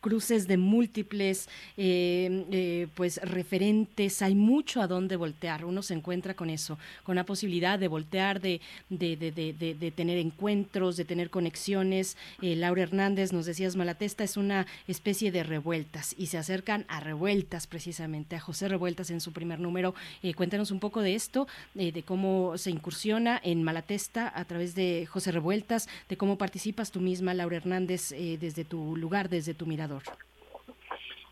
Cruces 0.00 0.46
de 0.46 0.56
múltiples 0.56 1.48
eh, 1.76 2.44
eh, 2.50 2.88
pues 2.94 3.20
referentes 3.22 4.22
hay 4.22 4.34
mucho 4.34 4.80
a 4.80 4.86
dónde 4.86 5.16
voltear 5.16 5.64
uno 5.64 5.82
se 5.82 5.94
encuentra 5.94 6.34
con 6.34 6.50
eso 6.50 6.78
con 7.02 7.16
la 7.16 7.24
posibilidad 7.24 7.78
de 7.78 7.88
voltear 7.88 8.40
de, 8.40 8.60
de, 8.88 9.16
de, 9.16 9.32
de, 9.32 9.90
tener 9.90 10.18
encuentros 10.18 10.96
de 10.96 11.04
tener 11.04 11.30
conexiones. 11.30 12.16
Eh, 12.42 12.56
Laura 12.56 12.82
Hernández 12.82 13.32
nos 13.32 13.46
decías 13.46 13.76
Malatesta 13.76 14.24
es 14.24 14.36
una 14.36 14.66
especie 14.88 15.32
de 15.32 15.42
revueltas 15.42 16.14
y 16.18 16.26
se 16.26 16.38
acercan 16.38 16.84
a 16.88 17.00
revueltas 17.00 17.66
precisamente 17.66 18.36
a 18.36 18.40
José 18.40 18.68
Revueltas 18.68 19.10
en 19.10 19.20
su 19.20 19.32
primer 19.32 19.60
número. 19.60 19.94
Eh, 20.22 20.34
cuéntanos 20.34 20.70
un 20.70 20.80
poco 20.80 21.00
de 21.00 21.14
esto 21.14 21.46
de 21.74 22.02
cómo 22.02 22.58
se 22.58 22.70
incursiona 22.70 23.40
en 23.42 23.62
Malatesta 23.62 24.32
a 24.34 24.44
través 24.44 24.74
de 24.74 25.06
José 25.06 25.32
Revueltas 25.32 25.88
de 26.08 26.16
cómo 26.16 26.38
participas 26.38 26.90
tú 26.90 27.00
misma 27.00 27.34
Laura 27.34 27.56
Hernández 27.56 28.10
desde 28.10 28.64
tu 28.64 28.96
lugar 28.96 29.28
desde 29.28 29.54
tu 29.54 29.66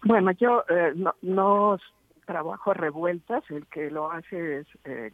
Bueno, 0.02 0.32
yo 0.32 0.64
eh, 0.68 0.92
no, 0.94 1.14
no 1.22 1.78
trabajo 2.26 2.70
a 2.70 2.74
revueltas, 2.74 3.42
el 3.50 3.66
que 3.66 3.90
lo 3.90 4.10
hace 4.10 4.58
es 4.60 4.66
eh, 4.84 5.10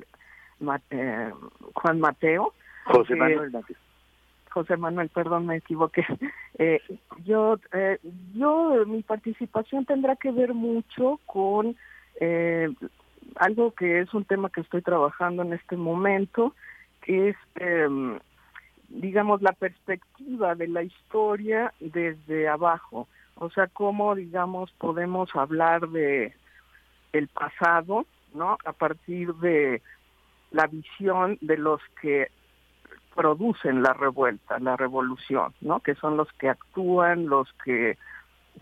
Ma- 0.59 0.81
eh, 0.91 1.33
Juan 1.75 2.01
Mateo. 2.01 2.55
José 2.87 3.15
Eh, 3.15 3.17
Manuel 3.17 3.51
Mateo. 3.51 3.77
José 4.51 4.77
Manuel, 4.77 5.09
perdón, 5.11 5.47
me 5.47 5.57
equivoqué. 5.57 6.05
Eh, 6.63 6.83
yo, 7.25 7.59
eh, 7.73 7.99
yo, 8.35 8.85
mi 8.87 9.03
participación 9.03 9.87
tendrá 9.87 10.15
que 10.17 10.31
ver 10.31 10.53
mucho 10.53 11.19
con 11.25 11.75
eh, 12.21 12.69
algo 13.37 13.71
que 13.73 14.01
es 14.01 14.13
un 14.13 14.27
tema 14.27 14.51
que 14.51 14.61
estoy 14.61 14.83
trabajando 14.83 15.41
en 15.43 15.55
este 15.55 15.79
momento, 15.79 16.55
que 17.01 17.31
es, 17.31 17.37
em, 17.55 18.19
digamos, 18.91 19.41
la 19.41 19.53
perspectiva 19.53 20.55
de 20.55 20.69
la 20.69 20.83
historia 20.83 21.73
desde 21.81 22.47
abajo. 22.47 23.09
O 23.41 23.49
sea, 23.49 23.69
cómo, 23.69 24.15
digamos, 24.15 24.71
podemos 24.73 25.35
hablar 25.35 25.89
de 25.89 26.35
el 27.15 27.27
pasado, 27.29 28.05
¿no? 28.35 28.59
A 28.67 28.73
partir 28.73 29.33
de 29.37 29.81
la 30.51 30.67
visión 30.67 31.39
de 31.41 31.57
los 31.57 31.81
que 32.03 32.29
producen 33.15 33.83
la 33.83 33.95
revuelta, 33.95 34.59
la 34.59 34.77
revolución, 34.77 35.55
¿no? 35.63 35.81
Que 35.81 35.95
son 35.95 36.19
los 36.19 36.31
que 36.35 36.51
actúan, 36.51 37.29
los 37.29 37.51
que 37.65 37.97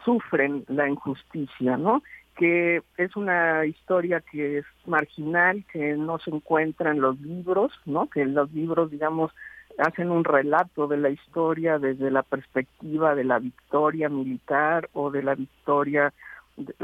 sufren 0.05 0.65
la 0.68 0.89
injusticia, 0.89 1.76
¿no? 1.76 2.05
Que 2.36 2.84
es 2.98 3.16
una 3.16 3.66
historia 3.66 4.20
que 4.20 4.58
es 4.58 4.65
marginal, 4.86 5.65
que 5.73 5.97
no 5.97 6.20
se 6.20 6.31
encuentra 6.31 6.92
en 6.92 7.00
los 7.00 7.20
libros, 7.20 7.73
¿no? 7.84 8.08
Que 8.08 8.24
los 8.24 8.52
libros, 8.52 8.92
digamos, 8.92 9.32
hacen 9.78 10.10
un 10.10 10.24
relato 10.24 10.86
de 10.86 10.97
la 10.97 11.10
historia 11.10 11.78
desde 11.78 12.10
la 12.10 12.23
perspectiva 12.23 13.15
de 13.15 13.24
la 13.24 13.39
victoria 13.39 14.08
militar 14.08 14.90
o 14.92 15.10
de 15.10 15.23
la 15.23 15.34
victoria 15.34 16.12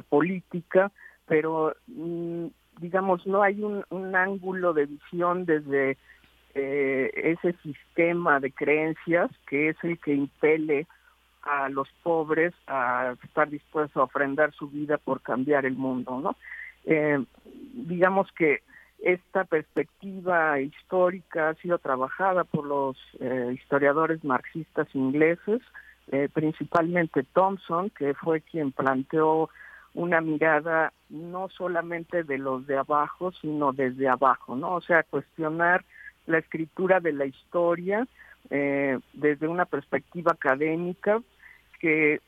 política, 0.08 0.92
pero 1.26 1.74
mm, 1.89 2.47
digamos 2.81 3.26
no 3.26 3.42
hay 3.42 3.62
un, 3.62 3.84
un 3.90 4.14
ángulo 4.14 4.73
de 4.73 4.86
visión 4.86 5.44
desde 5.44 5.98
eh, 6.55 7.10
ese 7.14 7.56
sistema 7.62 8.39
de 8.39 8.52
creencias 8.52 9.31
que 9.48 9.70
es 9.70 9.76
el 9.82 9.98
que 9.98 10.14
impele 10.14 10.86
a 11.42 11.68
los 11.68 11.89
pobres 12.02 12.55
a 12.66 13.16
estar 13.24 13.50
dispuestos 13.50 13.97
a 13.97 14.05
ofrendar 14.05 14.52
su 14.52 14.68
vida 14.68 14.98
por 14.98 15.20
cambiar 15.20 15.66
el 15.66 15.74
mundo, 15.74 16.20
¿no? 16.20 16.36
Eh, 16.84 17.23
digamos 17.73 18.31
que 18.32 18.62
esta 19.05 19.44
perspectiva 19.44 20.58
histórica 20.60 21.50
ha 21.50 21.55
sido 21.57 21.78
trabajada 21.78 22.44
por 22.44 22.66
los 22.66 22.97
eh, 23.20 23.52
historiadores 23.55 24.24
marxistas 24.24 24.89
ingleses, 24.94 25.60
eh, 26.10 26.31
principalmente 26.33 27.23
Thompson, 27.34 27.91
que 27.91 28.15
fue 28.15 28.41
quien 28.41 28.73
planteó 28.73 29.50
una 29.92 30.23
mirada 30.23 30.94
no 31.10 31.50
solamente 31.50 32.24
de 32.24 32.39
los 32.39 32.66
de 32.66 32.78
abajo, 32.78 33.31
sino 33.33 33.74
desde 33.74 34.08
abajo, 34.08 34.57
¿no? 34.57 34.74
O 34.74 34.81
sea, 34.81 35.02
cuestionar 35.02 35.84
la 36.26 36.39
escritura 36.39 36.99
de 37.00 37.12
la 37.12 37.26
historia 37.26 38.08
eh, 38.49 38.99
desde 39.12 39.47
una 39.47 39.66
perspectiva 39.66 40.33
académica 40.33 41.20
que 41.78 42.23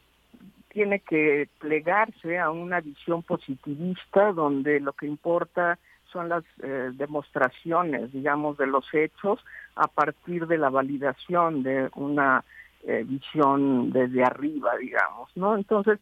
tiene 0.69 1.01
que 1.01 1.49
plegarse 1.59 2.39
a 2.39 2.51
una 2.51 2.83
visión 2.83 3.23
positivista 3.23 4.33
donde 4.33 4.79
lo 4.79 4.93
que 4.93 5.07
importa 5.07 5.79
son 6.17 6.31
las 6.31 6.45
eh, 6.63 6.93
demostraciones, 6.95 8.11
digamos, 8.11 8.57
de 8.57 8.67
los 8.67 8.87
hechos 8.95 9.39
a 9.75 9.87
partir 9.87 10.47
de 10.47 10.57
la 10.57 10.71
validación 10.71 11.63
de 11.63 11.91
una 11.95 12.43
eh, 12.85 13.05
visión 13.07 13.93
desde 13.93 14.25
arriba, 14.25 14.79
digamos, 14.79 15.29
¿no? 15.35 15.55
Entonces, 15.57 15.99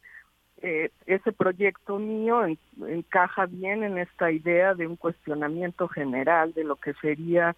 eh, 0.61 0.89
ese 1.05 1.33
proyecto 1.33 1.99
mío 1.99 2.45
en- 2.45 2.57
encaja 2.87 3.45
bien 3.45 3.83
en 3.83 3.97
esta 3.97 4.31
idea 4.31 4.73
de 4.73 4.87
un 4.87 4.95
cuestionamiento 4.95 5.89
general 5.89 6.53
de 6.53 6.63
lo 6.63 6.77
que 6.77 6.93
sería 6.93 7.53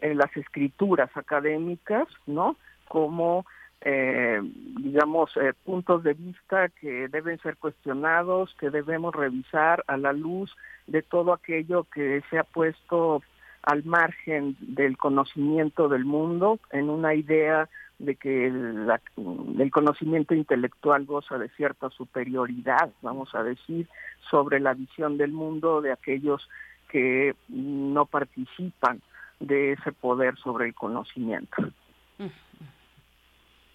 eh, 0.00 0.14
las 0.14 0.30
escrituras 0.36 1.10
académicas, 1.16 2.06
¿no? 2.26 2.54
Como, 2.86 3.44
eh, 3.80 4.40
digamos, 4.80 5.36
eh, 5.36 5.52
puntos 5.64 6.02
de 6.02 6.14
vista 6.14 6.68
que 6.68 7.08
deben 7.08 7.38
ser 7.38 7.56
cuestionados, 7.56 8.54
que 8.58 8.70
debemos 8.70 9.14
revisar 9.14 9.84
a 9.86 9.96
la 9.96 10.12
luz 10.12 10.54
de 10.86 11.02
todo 11.02 11.32
aquello 11.32 11.84
que 11.84 12.22
se 12.28 12.38
ha 12.38 12.44
puesto 12.44 13.22
al 13.62 13.84
margen 13.84 14.56
del 14.60 14.96
conocimiento 14.96 15.88
del 15.88 16.04
mundo 16.04 16.58
en 16.70 16.90
una 16.90 17.14
idea 17.14 17.68
de 17.98 18.14
que 18.14 18.46
el, 18.46 19.70
conocimiento 19.72 20.34
intelectual 20.34 21.04
goza 21.04 21.36
de 21.36 21.48
cierta 21.50 21.90
superioridad, 21.90 22.90
vamos 23.02 23.34
a 23.34 23.42
decir, 23.42 23.88
sobre 24.30 24.60
la 24.60 24.74
visión 24.74 25.18
del 25.18 25.32
mundo 25.32 25.80
de 25.80 25.92
aquellos 25.92 26.48
que 26.88 27.34
no 27.48 28.06
participan 28.06 29.02
de 29.40 29.72
ese 29.72 29.92
poder 29.92 30.36
sobre 30.38 30.66
el 30.66 30.74
conocimiento. 30.74 31.56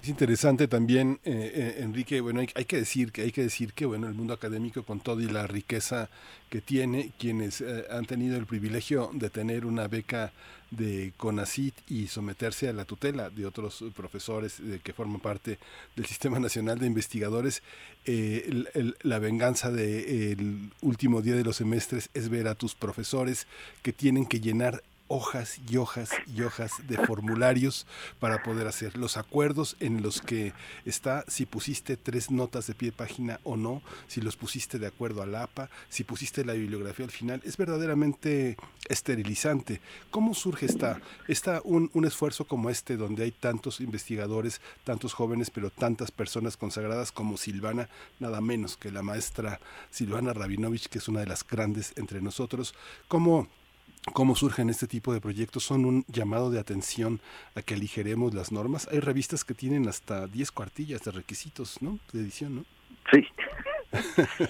Es 0.03 0.09
interesante 0.09 0.67
también, 0.67 1.21
eh, 1.23 1.53
eh, 1.55 1.75
Enrique, 1.81 2.19
bueno, 2.19 2.41
hay, 2.41 2.65
que 2.65 2.75
decir 2.75 3.13
que 3.13 3.21
hay 3.21 3.31
que 3.31 3.43
decir 3.43 3.71
que 3.71 3.85
bueno, 3.85 4.09
el 4.09 4.13
mundo 4.13 4.33
académico 4.33 4.83
con 4.83 4.99
todo 4.99 5.21
y 5.21 5.29
la 5.29 5.47
riqueza 5.47 6.09
que 6.49 6.59
tiene, 6.59 7.13
quienes 7.17 7.61
eh, 7.61 7.85
han 7.89 8.05
tenido 8.05 8.35
el 8.35 8.45
privilegio 8.45 9.11
de 9.13 9.29
tener 9.29 9.65
una 9.65 9.87
beca 9.87 10.33
de 10.71 11.13
CONACIT 11.15 11.89
y 11.89 12.07
someterse 12.07 12.67
a 12.67 12.73
la 12.73 12.83
tutela 12.83 13.29
de 13.29 13.45
otros 13.45 13.81
profesores 13.95 14.59
eh, 14.59 14.81
que 14.83 14.91
forman 14.91 15.21
parte 15.21 15.57
del 15.95 16.05
Sistema 16.05 16.37
Nacional 16.37 16.79
de 16.79 16.87
Investigadores, 16.87 17.63
la 18.05 19.19
venganza 19.19 19.71
del 19.71 20.69
último 20.81 21.21
día 21.21 21.35
de 21.35 21.45
los 21.45 21.55
semestres 21.55 22.09
es 22.13 22.27
ver 22.27 22.49
a 22.49 22.55
tus 22.55 22.75
profesores 22.75 23.47
que 23.81 23.93
tienen 23.93 24.25
que 24.25 24.41
llenar 24.41 24.83
hojas 25.13 25.59
y 25.69 25.77
hojas 25.77 26.09
y 26.25 26.41
hojas 26.41 26.71
de 26.87 26.97
formularios 26.97 27.85
para 28.19 28.41
poder 28.41 28.65
hacer 28.65 28.97
los 28.97 29.15
acuerdos 29.15 29.77
en 29.79 30.01
los 30.01 30.21
que 30.21 30.53
está 30.85 31.23
si 31.27 31.45
pusiste 31.45 31.97
tres 31.97 32.31
notas 32.31 32.65
de 32.65 32.73
pie 32.73 32.89
de 32.89 32.97
página 32.97 33.39
o 33.43 33.55
no, 33.55 33.83
si 34.07 34.21
los 34.21 34.35
pusiste 34.35 34.79
de 34.79 34.87
acuerdo 34.87 35.21
al 35.21 35.35
APA, 35.35 35.69
si 35.89 36.03
pusiste 36.03 36.43
la 36.43 36.53
bibliografía 36.53 37.05
al 37.05 37.11
final, 37.11 37.43
es 37.45 37.57
verdaderamente 37.57 38.57
esterilizante. 38.89 39.81
¿Cómo 40.09 40.33
surge 40.33 40.65
esta, 40.65 40.99
esta 41.27 41.61
un, 41.63 41.91
un 41.93 42.05
esfuerzo 42.05 42.45
como 42.45 42.71
este 42.71 42.97
donde 42.97 43.23
hay 43.23 43.31
tantos 43.31 43.81
investigadores, 43.81 44.61
tantos 44.83 45.13
jóvenes, 45.13 45.51
pero 45.51 45.69
tantas 45.69 46.09
personas 46.09 46.57
consagradas 46.57 47.11
como 47.11 47.37
Silvana, 47.37 47.87
nada 48.19 48.41
menos 48.41 48.77
que 48.77 48.91
la 48.91 49.03
maestra 49.03 49.59
Silvana 49.91 50.33
Rabinovich, 50.33 50.87
que 50.87 50.97
es 50.97 51.07
una 51.07 51.19
de 51.19 51.27
las 51.27 51.45
grandes 51.45 51.93
entre 51.97 52.19
nosotros? 52.19 52.73
¿Cómo 53.07 53.47
cómo 54.11 54.35
surgen 54.35 54.69
este 54.69 54.87
tipo 54.87 55.13
de 55.13 55.21
proyectos 55.21 55.63
son 55.63 55.85
un 55.85 56.03
llamado 56.07 56.51
de 56.51 56.59
atención 56.59 57.21
a 57.55 57.61
que 57.61 57.75
aligeremos 57.75 58.33
las 58.33 58.51
normas. 58.51 58.87
Hay 58.91 58.99
revistas 58.99 59.45
que 59.45 59.53
tienen 59.53 59.87
hasta 59.87 60.27
10 60.27 60.51
cuartillas 60.51 61.01
de 61.03 61.11
requisitos, 61.11 61.81
¿no? 61.81 61.99
De 62.11 62.19
edición, 62.21 62.55
¿no? 62.57 62.65
Sí. 63.11 63.25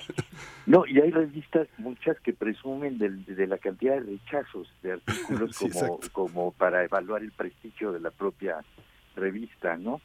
No, 0.65 0.85
y 0.87 0.97
hay 1.01 1.11
revistas, 1.11 1.67
muchas 1.77 2.17
que 2.21 2.31
presumen 2.31 2.97
del- 2.97 3.25
de, 3.25 3.47
la 3.47 3.57
cantidad 3.57 3.95
de 3.95 4.11
rechazos 4.13 4.69
de 4.81 4.93
artículos 4.93 5.51
Sí, 5.57 5.69
como, 5.69 5.85
exacto. 5.85 6.09
como 6.13 6.51
para 6.53 6.85
evaluar 6.85 7.21
el 7.21 7.33
prestigio 7.33 7.91
de 7.91 7.99
la 7.99 8.11
propia 8.11 8.63
revista, 9.17 9.75
¿no? 9.75 9.99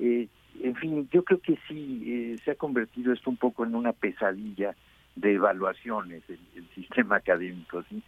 Eh, 0.00 0.26
en 0.60 0.74
fin, 0.74 1.08
yo 1.12 1.22
creo 1.22 1.38
que 1.40 1.56
sí, 1.68 2.02
eh, 2.04 2.36
se 2.44 2.50
ha 2.50 2.54
convertido 2.56 3.12
esto 3.12 3.30
un 3.30 3.36
poco 3.36 3.64
en 3.64 3.76
una 3.76 3.92
pesadilla 3.92 4.74
de 5.14 5.34
evaluaciones, 5.34 6.24
el, 6.28 6.40
el 6.56 6.68
sistema 6.74 7.16
académico, 7.16 7.84
¿sí? 7.88 8.02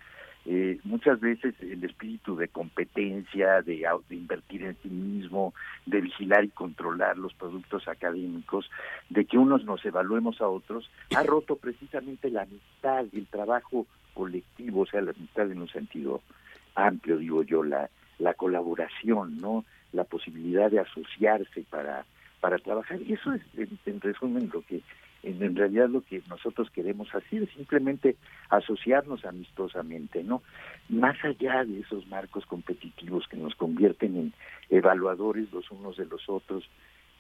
Eh, 0.47 0.79
muchas 0.85 1.21
veces 1.21 1.55
el 1.61 1.83
espíritu 1.85 2.37
de 2.37 2.49
competencia, 2.49 3.63
de, 3.63 3.87
invertir 4.11 4.65
en 4.65 4.77
sí 4.83 4.89
mismo, 4.91 5.55
de 5.87 6.03
vigilar 6.03 6.45
y 6.45 6.49
controlar 6.49 7.17
los 7.17 7.33
productos 7.33 7.89
académicos, 7.89 8.71
de 9.09 9.25
que 9.25 9.39
unos 9.39 9.65
nos 9.65 9.85
evaluemos 9.87 10.43
a 10.43 10.49
otros, 10.49 10.91
ha 11.17 11.23
roto 11.23 11.57
precisamente 11.57 12.31
la 12.31 12.43
amistad 12.43 13.07
y 13.13 13.21
el 13.21 13.27
trabajo 13.27 13.87
colectivo, 14.13 14.83
o 14.83 14.87
sea, 14.87 15.01
la 15.01 15.13
amistad 15.13 15.51
en 15.51 15.63
un 15.63 15.69
sentido 15.69 16.21
amplio, 16.75 17.17
digo 17.17 17.43
yo, 17.43 17.63
la, 17.63 17.89
la 18.19 18.35
colaboración, 18.35 19.41
¿no? 19.41 19.65
La 19.93 20.05
posibilidad 20.05 20.71
de 20.71 20.81
asociarse 20.81 21.65
para, 21.71 22.05
para 22.41 22.59
trabajar. 22.59 23.01
Y 23.01 23.15
eso 23.15 23.33
es, 23.33 23.43
en 23.87 24.01
resumen, 24.01 24.51
lo 24.53 24.61
que 24.63 24.83
en, 25.25 25.57
realidad 25.57 25.89
lo 25.89 26.03
que 26.03 26.23
nosotros 26.29 26.71
queremos 26.71 27.13
hacer, 27.15 27.49
simplemente 27.55 28.17
asociarnos 28.51 29.25
amistosamente, 29.25 30.23
¿no? 30.23 30.43
Más 30.89 31.17
allá 31.25 31.65
de 31.65 31.81
esos 31.81 32.07
marcos 32.09 32.45
competitivos 32.47 33.27
que 33.29 33.37
nos 33.37 33.55
convierten 33.55 34.17
en 34.17 34.33
evaluadores 34.71 35.51
los 35.53 35.71
unos 35.71 35.97
de 35.97 36.07
los 36.07 36.29
otros, 36.29 36.65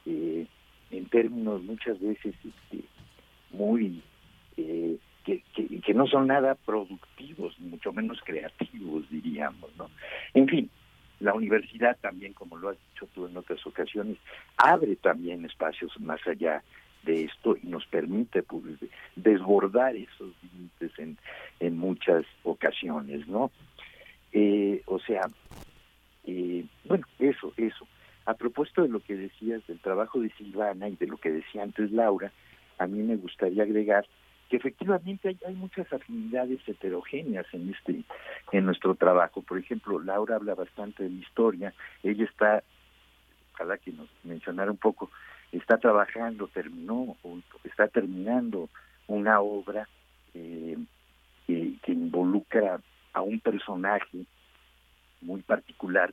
eh, 0.06 0.46
en 0.90 1.06
términos 1.06 1.62
muchas 1.62 2.00
veces 2.00 2.34
este, 2.44 2.84
muy 3.50 4.02
eh, 4.56 4.98
que, 5.24 5.42
que, 5.54 5.94
no 5.94 6.06
son 6.06 6.26
nada 6.26 6.54
productivos, 6.54 7.58
mucho 7.58 7.92
menos 7.92 8.20
creativos, 8.24 9.08
diríamos, 9.08 9.70
¿no? 9.78 9.88
En 10.34 10.46
fin, 10.46 10.70
la 11.20 11.32
universidad 11.32 11.96
también, 12.02 12.34
como 12.34 12.58
lo 12.58 12.68
has 12.68 12.76
dicho 12.92 13.08
tú 13.14 13.26
en 13.26 13.36
otras 13.36 13.66
ocasiones, 13.66 14.18
abre 14.58 14.96
también 14.96 15.44
espacios 15.46 15.98
más 15.98 16.20
allá 16.26 16.62
de 17.04 17.24
esto 17.24 17.56
y 17.62 17.66
nos 17.66 17.86
permite 17.86 18.42
pues, 18.42 18.64
desbordar 19.16 19.96
esos 19.96 20.32
límites 20.42 20.98
en, 20.98 21.18
en 21.60 21.78
muchas 21.78 22.24
ocasiones, 22.42 23.26
¿no? 23.28 23.50
Eh, 24.32 24.82
o 24.86 24.98
sea, 24.98 25.28
eh, 26.24 26.64
bueno, 26.84 27.06
eso, 27.18 27.52
eso. 27.56 27.86
A 28.26 28.34
propósito 28.34 28.82
de 28.82 28.88
lo 28.88 29.00
que 29.00 29.14
decías 29.14 29.66
del 29.66 29.78
trabajo 29.80 30.20
de 30.20 30.30
Silvana 30.30 30.88
y 30.88 30.96
de 30.96 31.06
lo 31.06 31.18
que 31.18 31.30
decía 31.30 31.62
antes 31.62 31.92
Laura, 31.92 32.32
a 32.78 32.86
mí 32.86 33.02
me 33.02 33.16
gustaría 33.16 33.62
agregar 33.62 34.06
que 34.48 34.56
efectivamente 34.56 35.28
hay, 35.28 35.38
hay 35.46 35.54
muchas 35.54 35.90
afinidades 35.92 36.60
heterogéneas 36.66 37.46
en 37.52 37.72
este 37.72 38.04
en 38.52 38.64
nuestro 38.66 38.94
trabajo. 38.94 39.42
Por 39.42 39.58
ejemplo, 39.58 39.98
Laura 39.98 40.36
habla 40.36 40.54
bastante 40.54 41.04
de 41.04 41.10
la 41.10 41.20
historia. 41.20 41.74
Ella 42.02 42.24
está, 42.24 42.62
ojalá 43.52 43.78
que 43.78 43.92
nos 43.92 44.08
mencionara 44.22 44.70
un 44.70 44.76
poco, 44.76 45.10
está 45.56 45.78
trabajando, 45.78 46.48
terminó, 46.48 47.16
está 47.64 47.88
terminando 47.88 48.68
una 49.06 49.40
obra 49.40 49.88
eh, 50.34 50.76
que, 51.46 51.92
involucra 51.92 52.80
a 53.12 53.20
un 53.22 53.38
personaje 53.40 54.24
muy 55.20 55.42
particular 55.42 56.12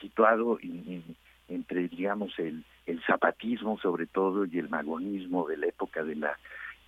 situado 0.00 0.58
en- 0.62 0.84
en- 0.88 1.16
entre, 1.48 1.88
digamos, 1.88 2.38
el, 2.38 2.64
el 2.86 3.02
zapatismo 3.04 3.78
sobre 3.78 4.06
todo 4.06 4.44
y 4.44 4.58
el 4.58 4.68
magonismo 4.68 5.46
de 5.48 5.56
la 5.56 5.66
época 5.66 6.04
de 6.04 6.14
la 6.14 6.38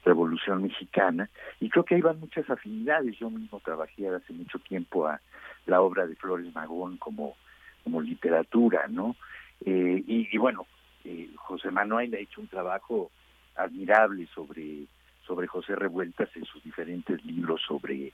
Revolución 0.05 0.62
Mexicana. 0.62 1.29
Y 1.61 1.69
creo 1.70 1.85
que 1.85 1.95
ahí 1.95 2.01
van 2.01 2.20
muchas 2.20 2.49
afinidades. 2.49 3.19
Yo 3.19 3.29
mismo 3.31 3.61
trabajé 3.61 4.09
hace 4.09 4.33
mucho 4.33 4.59
tiempo 4.59 5.07
a 5.07 5.20
la 5.67 5.81
obra 5.81 6.07
de 6.07 6.15
Flores 6.17 6.55
Magón 6.55 6.97
como, 6.99 7.37
como 7.85 8.01
literatura, 8.01 8.87
¿no? 8.89 9.17
Eh, 9.65 10.03
y, 10.07 10.29
y 10.31 10.39
bueno, 10.39 10.67
eh, 11.05 11.31
José 11.37 11.70
Manuel 11.70 12.15
ha 12.15 12.19
hecho 12.19 12.41
un 12.41 12.49
trabajo 12.49 13.11
admirable 13.57 14.27
sobre, 14.35 14.85
sobre 15.27 15.47
José 15.47 15.77
Revueltas 15.77 16.29
en 16.35 16.45
sus 16.45 16.62
diferentes 16.62 17.25
libros 17.25 17.61
sobre 17.67 18.12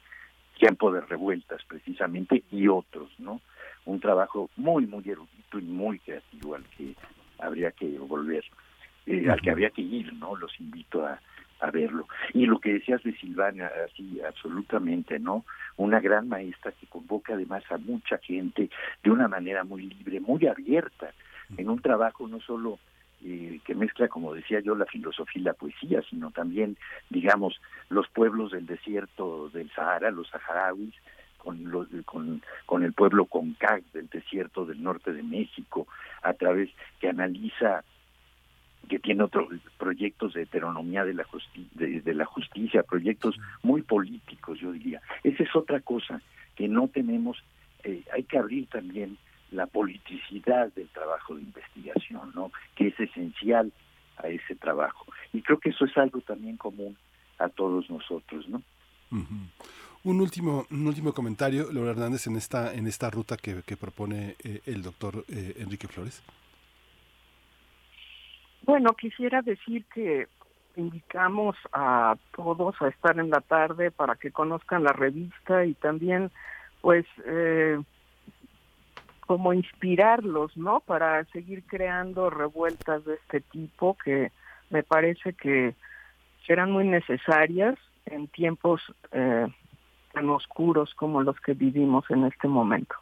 tiempo 0.59 0.91
de 0.91 1.03
revueltas 1.03 1.63
precisamente 1.69 2.43
y 2.51 2.69
otros, 2.69 3.11
¿no? 3.19 3.41
Un 3.85 4.01
trabajo 4.01 4.51
muy, 4.57 4.87
muy 4.87 5.05
erudito 5.09 5.59
y 5.59 5.63
muy 5.63 5.99
creativo 5.99 6.55
al 6.55 6.65
que 6.65 6.95
habría 7.39 7.71
que 7.73 7.99
volver, 7.99 8.45
eh, 9.07 9.29
al 9.31 9.41
que 9.41 9.51
habría 9.51 9.71
que 9.71 9.83
ir, 9.83 10.13
¿no? 10.15 10.35
Los 10.35 10.59
invito 10.59 11.07
a, 11.07 11.21
a 11.61 11.71
verlo. 11.71 12.09
Y 12.33 12.47
lo 12.47 12.59
que 12.59 12.75
decías 12.75 13.03
de 13.03 13.17
Silvana, 13.17 13.71
así, 13.85 14.21
absolutamente, 14.27 15.19
¿no? 15.19 15.45
Una 15.77 16.01
gran 16.01 16.29
maestra 16.29 16.73
que 16.73 16.87
convoca 16.87 17.35
además 17.35 17.63
a 17.71 17.79
mucha 17.79 18.19
gente 18.19 18.71
de 19.03 19.11
una 19.11 19.29
manera 19.29 19.65
muy 19.65 19.83
libre, 19.83 20.21
muy 20.21 20.47
abierta, 20.47 21.13
en 21.57 21.69
un 21.71 21.81
trabajo 21.81 22.27
no 22.29 22.41
solo 22.41 22.79
eh, 23.25 23.61
que 23.65 23.75
mezcla, 23.75 24.09
como 24.09 24.35
decía 24.35 24.61
yo, 24.61 24.75
la 24.75 24.87
filosofía 24.87 25.41
y 25.41 25.45
la 25.45 25.55
poesía, 25.55 26.03
sino 26.11 26.31
también, 26.31 26.77
digamos, 27.11 27.61
los 27.89 28.09
pueblos 28.09 28.53
del 28.53 28.67
desierto 28.67 29.49
del 29.51 29.71
Sahara, 29.71 30.11
los 30.11 30.29
saharauis, 30.29 30.95
con, 31.39 31.71
los, 31.71 31.89
con, 32.05 32.43
con 32.67 32.83
el 32.83 32.93
pueblo 32.93 33.25
Concac 33.27 33.85
del 33.93 34.09
desierto 34.09 34.65
del 34.67 34.83
norte 34.83 35.13
de 35.13 35.23
México, 35.23 35.87
a 36.23 36.33
través 36.35 36.71
que 37.01 37.09
analiza 37.09 37.85
que 38.89 38.99
tiene 38.99 39.25
otros 39.25 39.49
proyectos 39.79 40.35
de 40.35 40.43
heteronomía 40.43 41.05
de 41.05 41.15
la, 41.15 41.25
justi- 41.25 41.69
de, 41.73 42.15
la 42.15 42.25
justicia, 42.25 42.83
proyectos 42.83 43.37
muy 43.63 43.83
políticos, 43.83 44.61
yo 44.61 44.71
diría. 44.73 45.01
Esa 45.25 45.43
es 45.43 45.57
otra 45.57 45.81
cosa 45.81 46.21
que 46.55 46.69
no 46.69 46.87
tenemos, 46.89 47.43
eh, 47.83 48.03
hay 48.13 48.23
que 48.25 48.39
abrir 48.39 48.67
también 48.69 49.19
la 49.57 49.67
politicidad 49.67 50.73
del 50.75 50.89
trabajo 50.89 51.35
de 51.35 51.43
investigación, 51.43 52.31
¿no? 52.35 52.53
Que 52.75 52.89
es 52.89 53.01
esencial 53.01 53.73
a 54.19 54.29
ese 54.29 54.55
trabajo. 54.55 55.07
Y 55.33 55.43
creo 55.43 55.59
que 55.59 55.71
eso 55.71 55.85
es 55.85 55.97
algo 55.97 56.21
también 56.21 56.57
común 56.57 56.97
a 57.39 57.49
todos 57.49 57.89
nosotros, 57.91 58.49
¿no? 58.49 58.63
Un 60.05 60.21
último, 60.21 60.67
un 60.71 60.87
último 60.87 61.13
comentario, 61.13 61.73
Laura 61.73 61.93
Hernández, 61.93 62.27
en 62.27 62.37
esta, 62.37 62.73
en 62.75 62.87
esta 62.87 63.11
ruta 63.11 63.37
que, 63.37 63.63
que 63.63 63.77
propone 63.77 64.37
eh, 64.45 64.61
el 64.67 64.83
doctor 64.83 65.25
eh, 65.29 65.55
Enrique 65.59 65.89
Flores. 65.89 66.23
Bueno, 68.63 68.93
quisiera 68.95 69.43
decir 69.43 69.85
que 69.95 70.29
invitamos 70.77 71.57
a 71.73 72.17
todos 72.35 72.75
a 72.83 72.89
estar 72.89 73.19
en 73.19 73.31
la 73.31 73.41
tarde 73.41 73.91
para 73.91 74.17
que 74.17 74.31
conozcan 74.31 74.85
la 74.85 74.93
revista 74.93 75.65
y 75.65 75.75
también, 75.75 76.31
pues, 76.81 77.07
eh, 77.25 77.81
como 79.27 79.53
inspirarlos, 79.53 80.57
¿no? 80.57 80.81
Para 80.81 81.25
seguir 81.27 81.65
creando 81.67 82.31
revueltas 82.31 83.05
de 83.05 83.15
este 83.15 83.41
tipo 83.41 83.97
que 84.03 84.31
me 84.71 84.83
parece 84.83 85.33
que 85.35 85.75
serán 86.47 86.71
muy 86.71 86.87
necesarias 86.87 87.77
en 88.07 88.29
tiempos 88.29 88.81
eh, 89.13 89.47
tan 90.13 90.31
oscuros 90.31 90.95
como 90.95 91.23
los 91.23 91.39
que 91.41 91.55
vivimos 91.55 92.05
en 92.11 92.25
este 92.25 92.49
momento. 92.49 92.95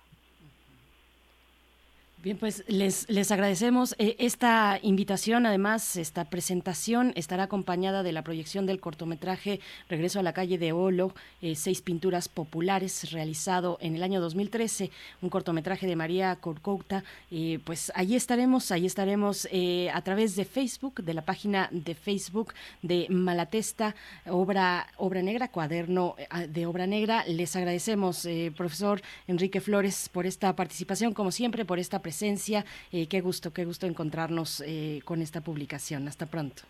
Bien, 2.24 2.38
pues 2.38 2.64
les, 2.68 3.06
les 3.10 3.30
agradecemos 3.30 3.94
eh, 3.98 4.16
esta 4.18 4.78
invitación. 4.80 5.44
Además, 5.44 5.96
esta 5.96 6.24
presentación 6.24 7.12
estará 7.16 7.42
acompañada 7.42 8.02
de 8.02 8.12
la 8.12 8.22
proyección 8.24 8.64
del 8.64 8.80
cortometraje 8.80 9.60
Regreso 9.90 10.20
a 10.20 10.22
la 10.22 10.32
calle 10.32 10.56
de 10.56 10.72
Olo, 10.72 11.14
eh, 11.42 11.54
seis 11.54 11.82
pinturas 11.82 12.30
populares, 12.30 13.12
realizado 13.12 13.76
en 13.82 13.94
el 13.94 14.02
año 14.02 14.22
2013, 14.22 14.90
un 15.20 15.28
cortometraje 15.28 15.86
de 15.86 15.96
María 15.96 16.34
Corcouta. 16.36 17.04
Eh, 17.30 17.58
pues 17.62 17.92
allí 17.94 18.16
estaremos, 18.16 18.72
allí 18.72 18.86
estaremos 18.86 19.46
a 19.92 20.00
través 20.00 20.34
de 20.34 20.46
Facebook, 20.46 21.04
de 21.04 21.12
la 21.12 21.26
página 21.26 21.68
de 21.72 21.94
Facebook 21.94 22.54
de 22.80 23.06
Malatesta, 23.10 23.94
obra, 24.24 24.86
obra 24.96 25.20
negra, 25.20 25.48
cuaderno 25.48 26.16
de 26.48 26.64
obra 26.64 26.86
negra. 26.86 27.22
Les 27.26 27.54
agradecemos, 27.54 28.26
profesor 28.56 29.02
Enrique 29.26 29.60
Flores, 29.60 30.08
por 30.08 30.24
esta 30.24 30.56
participación, 30.56 31.12
como 31.12 31.30
siempre, 31.30 31.66
por 31.66 31.78
esta 31.78 32.00
presencia. 32.14 32.64
Eh, 32.92 33.08
qué 33.08 33.20
gusto, 33.20 33.52
qué 33.52 33.64
gusto 33.64 33.86
encontrarnos 33.86 34.62
eh, 34.64 35.00
con 35.04 35.20
esta 35.20 35.40
publicación. 35.40 36.06
Hasta 36.06 36.26
pronto. 36.26 36.62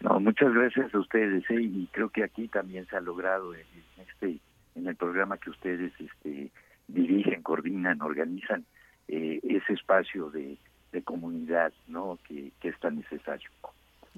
No, 0.00 0.20
muchas 0.20 0.52
gracias 0.54 0.94
a 0.94 0.98
ustedes, 0.98 1.44
¿eh? 1.50 1.60
y 1.60 1.88
creo 1.92 2.08
que 2.08 2.24
aquí 2.24 2.48
también 2.48 2.86
se 2.86 2.96
ha 2.96 3.00
logrado 3.00 3.54
en 3.54 3.66
este, 3.98 4.38
en 4.74 4.86
el 4.86 4.96
programa 4.96 5.36
que 5.38 5.50
ustedes 5.50 5.92
este, 5.98 6.50
dirigen, 6.88 7.42
coordinan, 7.42 8.00
organizan 8.00 8.64
eh, 9.08 9.40
ese 9.42 9.74
espacio 9.74 10.30
de, 10.30 10.56
comunidad, 11.04 11.74
¿no? 11.88 12.18
Que 12.26 12.50
es 12.62 12.80
tan 12.80 12.96
necesario. 12.96 13.50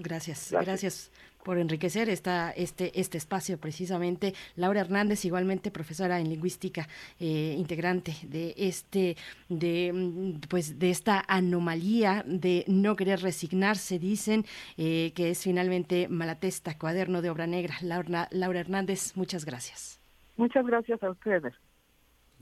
Gracias, 0.00 0.50
Gracias. 0.52 0.64
gracias 0.66 1.10
por 1.42 1.58
enriquecer 1.58 2.08
esta, 2.08 2.52
este, 2.52 3.00
este 3.00 3.18
espacio 3.18 3.58
precisamente. 3.58 4.34
Laura 4.54 4.80
Hernández, 4.80 5.24
igualmente 5.24 5.72
profesora 5.72 6.20
en 6.20 6.28
lingüística, 6.28 6.86
eh, 7.18 7.54
integrante 7.58 8.14
de 8.22 8.54
este, 8.56 9.16
de 9.48 9.92
mm, 9.92 10.40
pues 10.48 10.78
de 10.78 10.90
esta 10.90 11.24
anomalía 11.26 12.22
de 12.26 12.64
no 12.68 12.94
querer 12.94 13.22
resignarse, 13.22 13.98
dicen, 13.98 14.44
eh, 14.76 15.12
que 15.16 15.30
es 15.30 15.42
finalmente 15.42 16.06
Malatesta, 16.08 16.78
cuaderno 16.78 17.22
de 17.22 17.30
obra 17.30 17.48
negra. 17.48 17.74
Laura, 17.82 18.28
Laura 18.30 18.60
Hernández, 18.60 19.16
muchas 19.16 19.44
gracias. 19.44 20.00
Muchas 20.36 20.64
gracias 20.64 21.02
a 21.02 21.10
ustedes. 21.10 21.54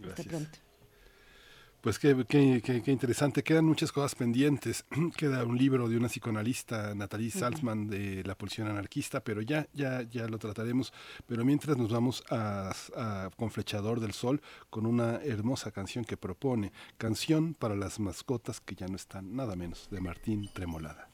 Hasta 0.05 0.23
pronto. 0.25 0.66
Pues 1.86 2.00
qué, 2.00 2.16
qué, 2.28 2.60
qué- 2.65 2.82
qué 2.82 2.90
interesante, 2.90 3.44
quedan 3.44 3.65
muchas 3.65 3.92
cosas 3.92 4.16
pendientes. 4.16 4.84
Queda 5.16 5.44
un 5.44 5.56
libro 5.56 5.89
de 5.89 5.97
una 5.97 6.08
psicoanalista, 6.08 6.92
Natalie. 6.97 7.31
Salzman, 7.31 7.86
de 7.86 8.24
la 8.24 8.36
pulsión 8.36 8.66
anarquista, 8.66 9.20
pero 9.23 9.40
ya, 9.40 9.68
ya, 9.73 10.02
ya 10.02 10.26
lo 10.26 10.36
trataremos. 10.39 10.92
Pero 11.28 11.44
mientras 11.44 11.76
nos 11.76 11.92
vamos 11.92 12.24
a, 12.28 12.73
a 12.97 13.31
Con 13.36 13.52
Flechador 13.52 14.00
del 14.00 14.15
Sol 14.15 14.42
con 14.68 14.84
una 14.84 15.18
hermosa 15.23 15.70
canción 15.70 16.05
que 16.05 16.16
propone, 16.16 16.73
Canción 16.98 17.55
para 17.55 17.76
las 17.76 18.00
mascotas 18.00 18.60
que 18.60 18.74
ya 18.74 18.89
no 18.89 18.97
están, 18.97 19.36
nada 19.36 19.55
menos, 19.55 19.86
de 19.89 20.00
Martín 20.00 20.50
Tremolada. 20.52 21.08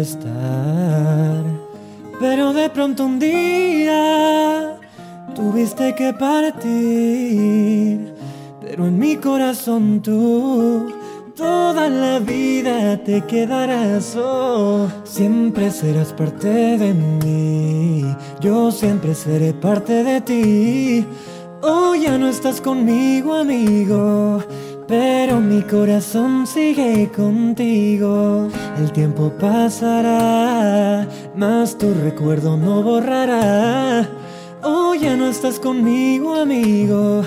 Estar. 0.00 1.44
Pero 2.20 2.52
de 2.52 2.70
pronto 2.70 3.04
un 3.04 3.18
día 3.18 4.76
tuviste 5.34 5.94
que 5.94 6.12
partir, 6.12 6.62
pero 8.60 8.86
en 8.86 8.98
mi 8.98 9.16
corazón 9.16 10.00
tú 10.00 10.92
toda 11.36 11.88
la 11.88 12.18
vida 12.20 12.96
te 13.02 13.22
quedarás. 13.22 14.16
Oh, 14.16 14.86
siempre 15.04 15.70
serás 15.70 16.12
parte 16.12 16.78
de 16.78 16.94
mí, 16.94 18.04
yo 18.40 18.70
siempre 18.70 19.14
seré 19.14 19.52
parte 19.52 20.04
de 20.04 20.20
ti. 20.20 21.06
Oh, 21.62 21.94
ya 21.94 22.18
no 22.18 22.28
estás 22.28 22.60
conmigo, 22.60 23.34
amigo, 23.34 24.42
pero 24.92 25.40
mi 25.40 25.62
corazón 25.62 26.46
sigue 26.46 27.10
contigo. 27.16 28.48
El 28.76 28.92
tiempo 28.92 29.32
pasará, 29.40 31.08
mas 31.34 31.78
tu 31.78 31.94
recuerdo 31.94 32.58
no 32.58 32.82
borrará. 32.82 34.06
Oh, 34.62 34.94
ya 34.94 35.16
no 35.16 35.28
estás 35.28 35.58
conmigo, 35.58 36.34
amigo, 36.34 37.24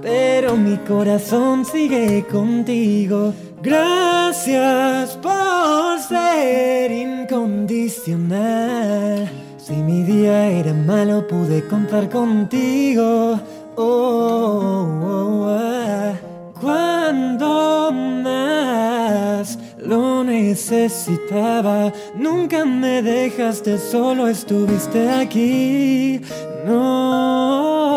pero 0.00 0.56
mi 0.56 0.76
corazón 0.76 1.64
sigue 1.64 2.24
contigo. 2.30 3.34
Gracias 3.60 5.16
por 5.16 5.98
ser 5.98 6.92
incondicional. 6.92 9.28
Si 9.56 9.74
mi 9.74 10.04
día 10.04 10.52
era 10.52 10.72
malo, 10.72 11.26
pude 11.26 11.66
contar 11.66 12.08
contigo. 12.08 13.40
Oh, 13.74 14.86
oh, 15.02 15.46
ah. 15.48 16.27
Cuando 16.60 17.90
más 17.92 19.58
lo 19.78 20.24
necesitaba, 20.24 21.92
nunca 22.16 22.64
me 22.64 23.02
dejaste 23.02 23.78
solo, 23.78 24.28
estuviste 24.28 25.10
aquí. 25.10 26.20
No, 26.66 27.88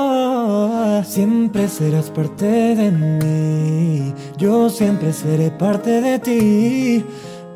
siempre 1.04 1.68
serás 1.68 2.10
parte 2.10 2.76
de 2.76 2.92
mí. 2.92 4.14
Yo 4.38 4.70
siempre 4.70 5.12
seré 5.14 5.52
parte 5.52 6.02
de 6.02 6.20
ti. 6.20 7.06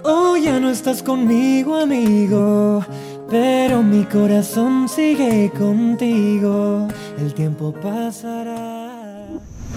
Oh, 0.03 0.35
ya 0.37 0.59
no 0.59 0.69
estás 0.69 1.01
conmigo, 1.01 1.75
amigo. 1.75 2.85
Pero 3.29 3.81
mi 3.81 4.03
corazón 4.03 4.87
sigue 4.87 5.51
contigo. 5.57 6.87
El 7.17 7.33
tiempo 7.33 7.73
pasará. 7.73 8.94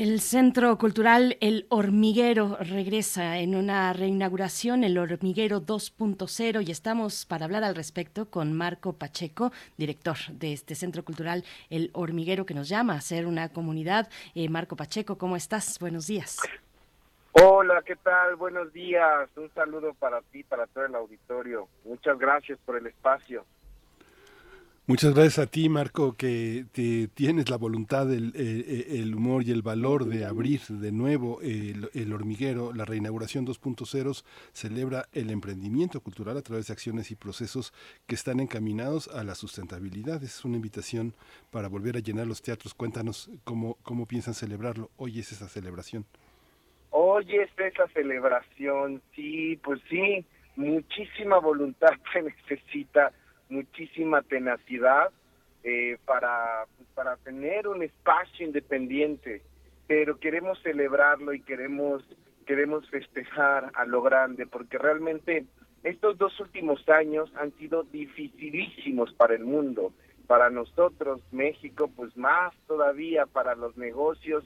El 0.00 0.20
Centro 0.20 0.78
Cultural 0.78 1.36
El 1.42 1.66
Hormiguero 1.68 2.56
regresa 2.58 3.36
en 3.36 3.54
una 3.54 3.92
reinauguración, 3.92 4.82
El 4.82 4.96
Hormiguero 4.96 5.60
2.0, 5.60 6.66
y 6.66 6.70
estamos 6.70 7.26
para 7.26 7.44
hablar 7.44 7.64
al 7.64 7.74
respecto 7.74 8.30
con 8.30 8.54
Marco 8.54 8.94
Pacheco, 8.94 9.52
director 9.76 10.16
de 10.30 10.54
este 10.54 10.74
Centro 10.74 11.04
Cultural 11.04 11.44
El 11.68 11.90
Hormiguero, 11.92 12.46
que 12.46 12.54
nos 12.54 12.70
llama 12.70 12.94
a 12.94 13.02
ser 13.02 13.26
una 13.26 13.50
comunidad. 13.50 14.08
Eh, 14.34 14.48
Marco 14.48 14.74
Pacheco, 14.74 15.18
¿cómo 15.18 15.36
estás? 15.36 15.78
Buenos 15.78 16.06
días. 16.06 16.38
Hola, 17.32 17.82
¿qué 17.84 17.96
tal? 17.96 18.36
Buenos 18.36 18.72
días. 18.72 19.28
Un 19.36 19.52
saludo 19.52 19.92
para 19.92 20.22
ti, 20.22 20.44
para 20.44 20.66
todo 20.66 20.86
el 20.86 20.94
auditorio. 20.94 21.68
Muchas 21.84 22.18
gracias 22.18 22.58
por 22.64 22.78
el 22.78 22.86
espacio. 22.86 23.44
Muchas 24.86 25.14
gracias 25.14 25.38
a 25.38 25.46
ti, 25.46 25.68
Marco, 25.68 26.14
que 26.16 26.66
te 26.72 27.06
tienes 27.08 27.48
la 27.48 27.56
voluntad, 27.56 28.12
el, 28.12 28.32
el- 28.34 28.86
el 29.00 29.14
humor 29.14 29.44
y 29.44 29.52
el 29.52 29.62
valor 29.62 30.06
de 30.06 30.24
abrir 30.24 30.62
de 30.68 30.90
nuevo 30.90 31.40
el, 31.42 31.88
el 31.94 32.12
hormiguero. 32.12 32.72
La 32.72 32.84
reinauguración 32.84 33.46
2.0 33.46 34.24
celebra 34.52 35.06
el 35.12 35.30
emprendimiento 35.30 36.00
cultural 36.00 36.36
a 36.38 36.42
través 36.42 36.66
de 36.66 36.72
acciones 36.72 37.12
y 37.12 37.14
procesos 37.14 37.72
que 38.08 38.16
están 38.16 38.40
encaminados 38.40 39.06
a 39.08 39.22
la 39.22 39.36
sustentabilidad. 39.36 40.24
Es 40.24 40.44
una 40.44 40.56
invitación 40.56 41.14
para 41.52 41.68
volver 41.68 41.96
a 41.96 42.00
llenar 42.00 42.26
los 42.26 42.42
teatros. 42.42 42.74
Cuéntanos 42.74 43.30
cómo, 43.44 43.78
cómo 43.84 44.06
piensan 44.06 44.34
celebrarlo. 44.34 44.90
Hoy 44.96 45.20
es 45.20 45.30
esa 45.30 45.48
celebración. 45.48 46.04
Hoy 46.90 47.26
es 47.36 47.50
esa 47.58 47.86
celebración, 47.88 49.00
sí, 49.14 49.56
pues 49.62 49.80
sí, 49.88 50.26
muchísima 50.56 51.38
voluntad 51.38 51.90
se 52.12 52.22
necesita, 52.22 53.12
muchísima 53.50 54.22
tenacidad 54.22 55.10
eh, 55.62 55.98
para, 56.06 56.64
pues, 56.76 56.88
para 56.94 57.16
tener 57.18 57.68
un 57.68 57.82
espacio 57.82 58.46
independiente, 58.46 59.42
pero 59.86 60.18
queremos 60.18 60.58
celebrarlo 60.62 61.34
y 61.34 61.42
queremos, 61.42 62.02
queremos 62.46 62.88
festejar 62.88 63.70
a 63.74 63.84
lo 63.84 64.00
grande, 64.02 64.46
porque 64.46 64.78
realmente 64.78 65.44
estos 65.82 66.18
dos 66.18 66.38
últimos 66.40 66.86
años 66.88 67.30
han 67.36 67.52
sido 67.58 67.84
dificilísimos 67.84 69.12
para 69.14 69.34
el 69.34 69.44
mundo. 69.44 69.92
Para 70.26 70.48
nosotros, 70.48 71.20
México, 71.32 71.90
pues 71.96 72.16
más 72.16 72.54
todavía 72.68 73.26
para 73.26 73.56
los 73.56 73.76
negocios, 73.76 74.44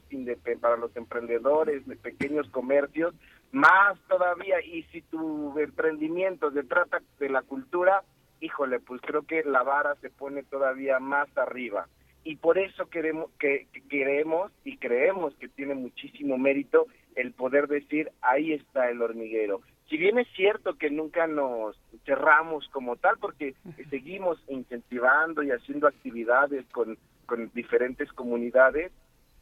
para 0.59 0.77
los 0.77 0.95
emprendedores 0.95 1.85
de 1.85 1.95
pequeños 1.95 2.49
comercios, 2.49 3.13
más 3.51 3.99
todavía. 4.07 4.61
Y 4.61 4.83
si 4.91 5.01
tu 5.01 5.57
emprendimiento 5.59 6.51
se 6.51 6.63
trata 6.63 7.01
de 7.19 7.29
la 7.29 7.43
cultura, 7.43 8.03
híjole, 8.39 8.79
pues 8.79 9.01
creo 9.01 9.23
que 9.23 9.43
la 9.43 9.63
vara 9.63 9.95
se 9.95 10.09
pone 10.09 10.43
todavía 10.43 10.99
más 10.99 11.27
arriba. 11.37 11.87
Y 12.23 12.37
por 12.37 12.57
eso 12.57 12.89
queremos, 12.89 13.29
que, 13.39 13.67
que 13.71 13.81
queremos 13.87 14.51
y 14.63 14.77
creemos 14.77 15.35
que 15.35 15.47
tiene 15.47 15.75
muchísimo 15.75 16.37
mérito 16.37 16.87
el 17.15 17.33
poder 17.33 17.67
decir, 17.67 18.11
ahí 18.21 18.53
está 18.53 18.89
el 18.89 19.01
hormiguero. 19.01 19.61
Si 19.89 19.97
bien 19.97 20.17
es 20.17 20.27
cierto 20.35 20.77
que 20.77 20.89
nunca 20.89 21.27
nos 21.27 21.79
cerramos 22.05 22.67
como 22.69 22.95
tal, 22.95 23.17
porque 23.19 23.53
seguimos 23.91 24.43
incentivando 24.47 25.43
y 25.43 25.51
haciendo 25.51 25.87
actividades 25.87 26.65
con, 26.71 26.97
con 27.27 27.51
diferentes 27.53 28.11
comunidades, 28.11 28.91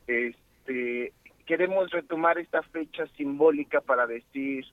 este, 0.06 1.14
queremos 1.46 1.90
retomar 1.92 2.38
esta 2.38 2.62
fecha 2.64 3.08
simbólica 3.16 3.80
para 3.80 4.06
decir, 4.06 4.66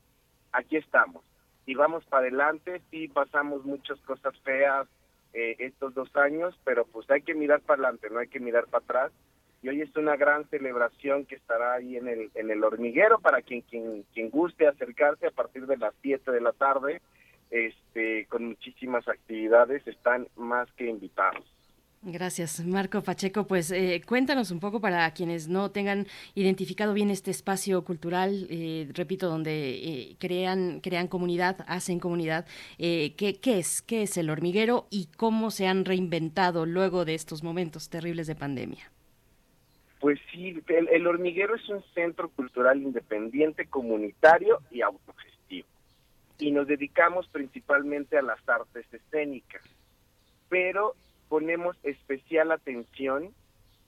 aquí 0.53 0.77
estamos 0.77 1.23
y 1.71 1.75
vamos 1.77 2.05
para 2.07 2.23
adelante, 2.23 2.83
sí 2.91 3.07
pasamos 3.07 3.65
muchas 3.65 3.97
cosas 4.01 4.37
feas 4.41 4.89
eh, 5.33 5.55
estos 5.61 5.95
dos 5.95 6.11
años, 6.17 6.59
pero 6.65 6.85
pues 6.85 7.09
hay 7.13 7.23
que 7.23 7.33
mirar 7.33 7.61
para 7.61 7.81
adelante, 7.81 8.11
no 8.11 8.19
hay 8.19 8.27
que 8.27 8.41
mirar 8.41 8.67
para 8.67 8.83
atrás. 8.83 9.13
Y 9.63 9.69
hoy 9.69 9.81
es 9.81 9.95
una 9.95 10.17
gran 10.17 10.49
celebración 10.49 11.27
que 11.27 11.37
estará 11.37 11.75
ahí 11.75 11.97
en 11.97 12.09
el, 12.09 12.33
en 12.35 12.51
el 12.51 12.65
hormiguero 12.65 13.21
para 13.21 13.41
quien, 13.41 13.61
quien, 13.61 14.05
quien 14.13 14.31
guste 14.31 14.67
acercarse 14.67 15.29
a 15.29 15.31
partir 15.31 15.69
de 15.69 15.77
las 15.77 15.95
7 16.03 16.33
de 16.33 16.41
la 16.41 16.51
tarde, 16.51 17.03
este, 17.53 18.27
con 18.27 18.47
muchísimas 18.47 19.07
actividades, 19.07 19.87
están 19.87 20.27
más 20.35 20.69
que 20.73 20.87
invitados. 20.87 21.45
Gracias, 22.03 22.65
Marco 22.65 23.03
Pacheco. 23.03 23.47
Pues 23.47 23.71
eh, 23.71 24.01
cuéntanos 24.07 24.51
un 24.51 24.59
poco 24.59 24.81
para 24.81 25.11
quienes 25.13 25.49
no 25.49 25.71
tengan 25.71 26.07
identificado 26.35 26.95
bien 26.95 27.11
este 27.11 27.31
espacio 27.31 27.85
cultural, 27.85 28.47
eh, 28.49 28.89
repito, 28.95 29.29
donde 29.29 29.75
eh, 29.75 30.17
crean, 30.19 30.81
crean 30.81 31.09
comunidad, 31.09 31.63
hacen 31.69 32.01
comunidad. 32.01 32.47
eh, 32.79 33.13
¿qué, 33.19 33.35
qué 33.39 33.59
es? 33.59 33.83
¿Qué 33.83 34.03
es 34.03 34.17
el 34.17 34.31
hormiguero 34.31 34.87
y 34.89 35.09
cómo 35.19 35.51
se 35.51 35.67
han 35.67 35.85
reinventado 35.85 36.65
luego 36.65 37.05
de 37.05 37.15
estos 37.15 37.43
momentos 37.43 37.91
terribles 37.91 38.27
de 38.27 38.35
pandemia? 38.35 38.91
Pues 40.01 40.19
sí, 40.33 40.59
el, 40.69 40.89
el 40.89 41.07
hormiguero 41.07 41.55
es 41.55 41.69
un 41.69 41.85
centro 41.93 42.31
cultural 42.31 42.81
independiente, 42.81 43.67
comunitario 43.67 44.63
y 44.71 44.81
autogestivo. 44.81 45.69
Y 46.39 46.51
nos 46.51 46.67
dedicamos 46.67 47.29
principalmente 47.29 48.17
a 48.17 48.23
las 48.23 48.41
artes 48.49 48.87
escénicas. 48.91 49.63
Pero 50.49 50.95
ponemos 51.31 51.77
especial 51.85 52.51
atención 52.51 53.33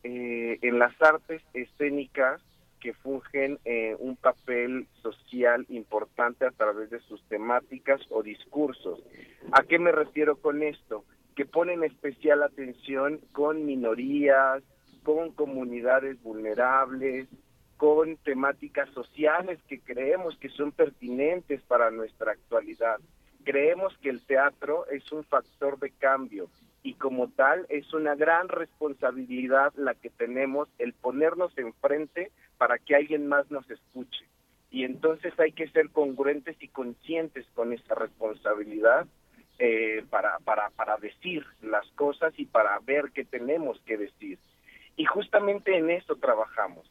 eh, 0.05 0.59
en 0.63 0.79
las 0.79 0.95
artes 1.03 1.43
escénicas 1.53 2.41
que 2.81 2.95
fungen 2.95 3.59
eh, 3.65 3.97
un 3.99 4.17
papel 4.17 4.87
social 5.03 5.67
importante 5.69 6.47
a 6.47 6.53
través 6.53 6.91
de 6.91 7.01
sus 7.01 7.21
temáticas 7.25 8.01
o 8.11 8.23
discursos. 8.23 9.01
¿A 9.51 9.65
qué 9.65 9.81
me 9.81 9.91
refiero 9.91 10.37
con 10.37 10.63
esto? 10.63 11.05
Que 11.35 11.45
ponen 11.45 11.83
especial 11.83 12.45
atención 12.45 13.21
con 13.33 13.67
minorías, 13.67 14.63
con 15.03 15.33
comunidades 15.33 16.23
vulnerables, 16.23 17.27
con 17.77 18.17
temáticas 18.19 18.89
sociales 18.91 19.59
que 19.69 19.81
creemos 19.81 20.37
que 20.39 20.49
son 20.49 20.71
pertinentes 20.71 21.61
para 21.63 21.91
nuestra 21.91 22.33
actualidad. 22.33 23.01
Creemos 23.43 23.97
que 23.99 24.11
el 24.11 24.25
teatro 24.25 24.87
es 24.87 25.11
un 25.11 25.25
factor 25.25 25.81
de 25.81 25.91
cambio 25.91 26.49
y 26.83 26.95
como 26.95 27.29
tal 27.29 27.67
es 27.69 27.93
una 27.93 28.15
gran 28.15 28.49
responsabilidad 28.49 29.73
la 29.77 29.95
que 29.95 30.11
tenemos 30.11 30.69
el 30.79 30.93
ponernos 30.93 31.57
enfrente 31.57 32.33
para 32.59 32.79
que 32.79 32.97
alguien 32.97 33.29
más 33.29 33.51
nos 33.51 33.69
escuche. 33.71 34.27
Y 34.71 34.85
entonces 34.85 35.39
hay 35.39 35.53
que 35.53 35.69
ser 35.69 35.91
congruentes 35.91 36.57
y 36.61 36.69
conscientes 36.69 37.47
con 37.55 37.73
esa 37.73 37.95
responsabilidad 37.95 39.07
eh, 39.59 40.05
para, 40.11 40.39
para, 40.41 40.71
para 40.71 40.97
decir 40.97 41.45
las 41.61 41.87
cosas 41.93 42.33
y 42.37 42.47
para 42.47 42.79
ver 42.81 43.13
qué 43.15 43.25
tenemos 43.25 43.81
que 43.87 43.97
decir. 43.97 44.39
Y 44.97 45.05
justamente 45.05 45.77
en 45.77 45.91
eso 45.91 46.17
trabajamos. 46.17 46.91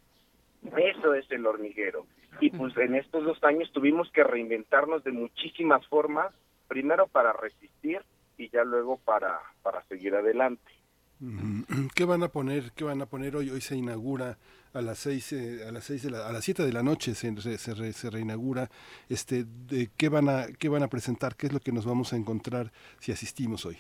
Eso 0.78 1.16
es 1.16 1.30
el 1.32 1.46
hormiguero. 1.46 2.06
Y 2.40 2.52
pues 2.52 2.76
en 2.78 2.96
estos 2.96 3.24
dos 3.24 3.44
años 3.44 3.72
tuvimos 3.74 4.10
que 4.12 4.24
reinventarnos 4.24 5.04
de 5.04 5.12
muchísimas 5.12 5.86
formas, 5.88 6.34
primero 6.68 7.08
para 7.08 7.34
resistir 7.34 8.02
y 8.38 8.50
ya 8.50 8.64
luego 8.64 8.98
para, 8.98 9.40
para 9.62 9.84
seguir 9.86 10.16
adelante. 10.16 10.72
¿Qué 11.94 12.04
van 12.04 12.24
a 12.24 12.30
poner? 12.30 12.72
¿Qué 12.76 12.84
van 12.84 13.02
a 13.02 13.06
poner 13.06 13.36
hoy? 13.36 13.52
Hoy 13.52 13.62
se 13.62 13.76
inaugura 13.76 14.40
a 14.74 14.82
las 14.82 14.98
seis, 14.98 15.32
eh, 15.34 15.64
a 15.68 15.72
las 15.72 15.84
seis 15.84 16.02
de 16.02 16.10
la, 16.10 16.28
a 16.28 16.32
las 16.32 16.44
siete 16.44 16.64
de 16.64 16.74
la 16.74 16.82
noche 16.82 17.14
se, 17.14 17.36
se, 17.40 17.74
re- 17.76 17.94
se 17.94 18.10
reinaugura. 18.10 18.70
Este, 19.08 19.44
de, 19.44 19.90
¿qué 19.96 20.10
van 20.10 20.30
a, 20.30 20.48
qué 20.58 20.68
van 20.68 20.82
a 20.82 20.88
presentar? 20.88 21.36
¿Qué 21.36 21.46
es 21.46 21.54
lo 21.54 21.60
que 21.60 21.72
nos 21.72 21.86
vamos 21.86 22.12
a 22.14 22.16
encontrar 22.16 22.72
si 23.00 23.12
asistimos 23.12 23.68
hoy? 23.68 23.78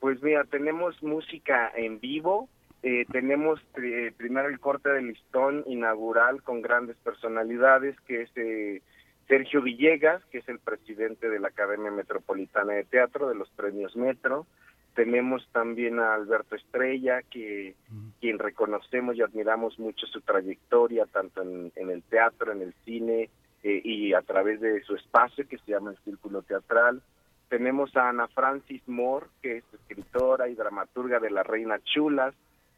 Pues 0.00 0.20
mira, 0.24 0.42
tenemos 0.44 1.00
música 1.04 1.70
en 1.76 2.00
vivo, 2.00 2.48
eh, 2.82 3.06
tenemos 3.12 3.60
eh, 3.80 4.12
primero 4.16 4.48
el 4.48 4.58
corte 4.58 4.88
del 4.90 5.06
listón 5.06 5.62
inaugural 5.66 6.42
con 6.42 6.62
grandes 6.62 6.96
personalidades, 6.96 7.98
que 8.00 8.22
es 8.22 8.30
eh, 8.34 8.82
Sergio 9.28 9.62
Villegas, 9.62 10.24
que 10.26 10.38
es 10.38 10.48
el 10.48 10.58
presidente 10.58 11.28
de 11.28 11.40
la 11.40 11.48
Academia 11.48 11.90
Metropolitana 11.90 12.74
de 12.74 12.84
Teatro, 12.84 13.28
de 13.28 13.34
los 13.34 13.48
premios 13.50 13.96
Metro. 13.96 14.46
Tenemos 14.94 15.46
también 15.52 15.98
a 15.98 16.14
Alberto 16.14 16.54
Estrella, 16.54 17.22
que 17.22 17.74
quien 18.20 18.38
reconocemos 18.38 19.16
y 19.16 19.22
admiramos 19.22 19.78
mucho 19.78 20.06
su 20.06 20.20
trayectoria, 20.20 21.06
tanto 21.06 21.42
en, 21.42 21.72
en 21.74 21.90
el 21.90 22.02
teatro, 22.02 22.52
en 22.52 22.62
el 22.62 22.74
cine 22.84 23.30
eh, 23.64 23.80
y 23.82 24.12
a 24.12 24.20
través 24.20 24.60
de 24.60 24.82
su 24.82 24.94
espacio 24.94 25.48
que 25.48 25.56
se 25.58 25.72
llama 25.72 25.90
el 25.90 25.98
Círculo 26.04 26.42
Teatral. 26.42 27.02
Tenemos 27.48 27.96
a 27.96 28.10
Ana 28.10 28.28
Francis 28.28 28.86
Moore, 28.86 29.26
que 29.40 29.56
es 29.58 29.64
escritora 29.72 30.48
y 30.48 30.54
dramaturga 30.54 31.18
de 31.18 31.30
La 31.30 31.42
Reina 31.42 31.78
Chulas, 31.82 32.34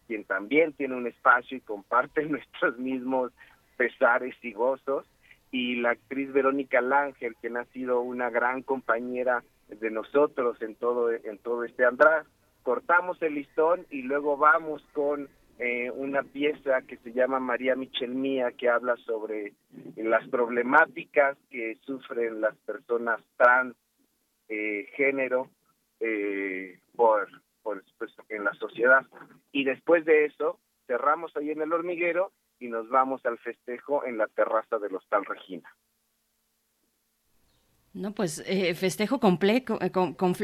quien 0.07 0.25
también 0.25 0.73
tiene 0.75 0.95
un 0.95 1.09
espacio 1.09 1.57
y 1.57 1.61
comparte 1.61 2.25
nuestros 2.27 2.79
mismos 2.79 3.33
pesares 3.77 4.37
y 4.43 4.53
gozos. 4.53 5.07
Y 5.59 5.77
la 5.77 5.93
actriz 5.93 6.31
Verónica 6.35 6.83
Lángel, 6.83 7.35
quien 7.37 7.57
ha 7.57 7.65
sido 7.73 8.03
una 8.03 8.29
gran 8.29 8.63
compañera 8.63 9.43
de 9.69 9.91
nosotros 9.91 10.61
en 10.61 10.75
todo, 10.75 11.11
en 11.11 11.39
todo 11.39 11.65
este 11.65 11.87
andar. 11.87 12.27
Cortamos 12.63 13.23
el 13.23 13.37
listón 13.37 13.87
y 13.89 14.03
luego 14.03 14.37
vamos 14.37 14.85
con 14.93 15.31
eh, 15.59 15.91
una 15.93 16.23
pieza 16.25 16.83
que 16.83 16.99
se 16.99 17.15
llama 17.15 17.41
María 17.41 17.75
Michel 17.75 18.15
Mía, 18.15 18.53
que 18.53 18.69
habla 18.69 18.97
sobre 19.07 19.55
las 19.97 20.29
problemáticas 20.29 21.39
que 21.49 21.77
sufren 21.87 22.43
las 22.43 22.55
personas 22.59 23.23
trans 23.39 23.75
eh, 24.51 24.91
género 24.95 25.49
eh, 26.01 26.81
por, 26.95 27.29
pues, 27.63 27.83
en 28.29 28.45
la 28.45 28.53
sociedad 28.53 29.07
y 29.53 29.65
después 29.65 30.05
de 30.05 30.27
eso 30.27 30.59
cerramos 30.87 31.35
ahí 31.35 31.51
en 31.51 31.63
el 31.63 31.73
hormiguero 31.73 32.31
y 32.59 32.69
nos 32.69 32.89
vamos 32.89 33.25
al 33.27 33.39
festejo 33.39 34.05
en 34.05 34.19
la 34.19 34.27
terraza 34.29 34.79
del 34.79 34.95
Hostal 34.95 35.25
Regina. 35.25 35.71
No, 37.97 38.13
pues 38.13 38.43
eh, 38.47 38.75
festejo 38.75 39.21
completo, 39.21 39.79
eh, 39.81 39.91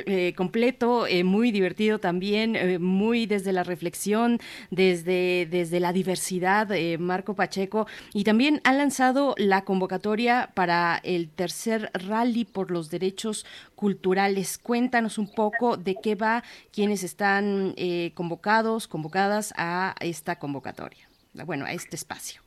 eh, 0.07 0.35
completo 0.35 1.05
muy 1.23 1.53
divertido 1.53 1.99
también, 1.99 2.81
muy 2.83 3.27
desde 3.27 3.53
la 3.53 3.63
reflexión, 3.63 4.39
desde, 4.71 5.47
desde 5.51 5.79
la 5.79 5.93
diversidad, 5.93 6.71
Marco 6.99 7.35
Pacheco, 7.35 7.87
y 8.15 8.25
también 8.25 8.63
ha 8.65 8.73
lanzado 8.73 9.35
la 9.37 9.67
convocatoria 9.67 10.51
para 10.55 10.99
el 11.05 11.29
tercer 11.29 11.91
rally 11.93 12.47
por 12.47 12.71
los 12.71 12.89
derechos 12.89 13.45
culturales. 13.75 14.57
Cuéntanos 14.57 15.19
un 15.19 15.31
poco 15.31 15.77
de 15.77 15.97
qué 16.03 16.15
va, 16.15 16.43
quiénes 16.73 17.05
están 17.05 17.75
convocados, 18.15 18.89
convocadas 18.89 19.53
a 19.59 19.95
esta 20.01 20.39
convocatoria, 20.39 21.07
bueno, 21.45 21.65
a 21.65 21.73
este 21.73 21.97
espacio. 21.97 22.41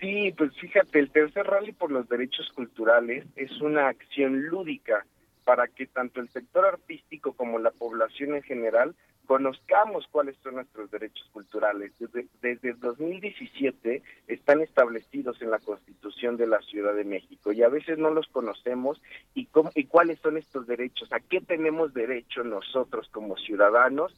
Sí, 0.00 0.32
pues 0.36 0.54
fíjate, 0.60 0.98
el 1.00 1.10
tercer 1.10 1.44
rally 1.46 1.72
por 1.72 1.90
los 1.90 2.08
derechos 2.08 2.50
culturales 2.54 3.26
es 3.36 3.50
una 3.60 3.88
acción 3.88 4.42
lúdica 4.46 5.04
para 5.44 5.66
que 5.66 5.86
tanto 5.86 6.20
el 6.20 6.28
sector 6.28 6.66
artístico 6.66 7.32
como 7.32 7.58
la 7.58 7.70
población 7.72 8.34
en 8.34 8.42
general 8.42 8.94
conozcamos 9.26 10.06
cuáles 10.10 10.36
son 10.42 10.54
nuestros 10.54 10.90
derechos 10.90 11.28
culturales. 11.32 11.92
Desde, 11.98 12.26
desde 12.40 12.70
el 12.70 12.80
2017 12.80 14.02
están 14.26 14.60
establecidos 14.62 15.40
en 15.42 15.50
la 15.50 15.58
Constitución 15.58 16.36
de 16.36 16.46
la 16.46 16.60
Ciudad 16.62 16.94
de 16.94 17.04
México 17.04 17.52
y 17.52 17.62
a 17.62 17.68
veces 17.68 17.98
no 17.98 18.10
los 18.10 18.26
conocemos 18.28 19.02
y, 19.34 19.46
cómo- 19.46 19.70
y 19.74 19.84
cuáles 19.84 20.18
son 20.20 20.36
estos 20.38 20.66
derechos, 20.66 21.12
a 21.12 21.20
qué 21.20 21.40
tenemos 21.40 21.92
derecho 21.92 22.44
nosotros 22.44 23.08
como 23.10 23.36
ciudadanos 23.36 24.14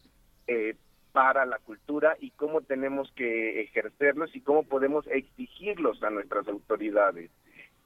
eh, 0.47 0.77
para 1.13 1.45
la 1.47 1.59
cultura 1.59 2.17
y 2.21 2.31
cómo 2.31 2.61
tenemos 2.61 3.11
que 3.13 3.61
ejercerlos 3.63 4.35
y 4.37 4.41
cómo 4.41 4.63
podemos 4.63 5.07
exigirlos 5.09 6.03
a 6.03 6.11
nuestras 6.11 6.47
autoridades. 6.49 7.31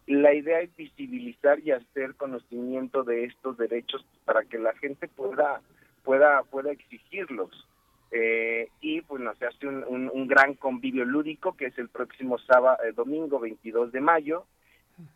La 0.07 0.35
idea 0.35 0.61
es 0.61 0.75
visibilizar 0.77 1.61
y 1.61 1.71
hacer 1.71 2.15
conocimiento 2.17 3.05
de 3.05 3.25
estos 3.25 3.57
derechos 3.57 4.05
para 4.25 4.45
que 4.45 4.59
la 4.59 4.75
gente 4.75 5.09
pueda 5.09 5.61
pueda 6.03 6.43
pueda 6.43 6.71
exigirlos. 6.73 7.67
Eh, 8.11 8.69
y 8.81 9.01
bueno, 9.01 9.35
se 9.37 9.47
hace 9.47 9.67
un, 9.67 9.83
un- 9.89 10.11
un 10.13 10.27
gran 10.29 10.55
convivio 10.55 11.05
lúdico 11.05 11.57
que 11.57 11.67
es 11.67 11.79
el 11.79 11.89
próximo 11.89 12.39
sábado, 12.39 12.77
eh, 12.85 12.93
domingo 12.93 13.41
22 13.41 13.91
de 13.93 14.01
mayo. 14.01 14.45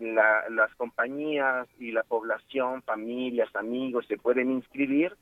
La- 0.01 0.49
las 0.49 0.75
compañías 0.75 1.69
y 1.79 1.93
la 1.93 2.03
población, 2.03 2.83
familias, 2.83 3.55
amigos 3.55 4.07
se 4.09 4.17
pueden 4.17 4.51
inscribir 4.51 5.15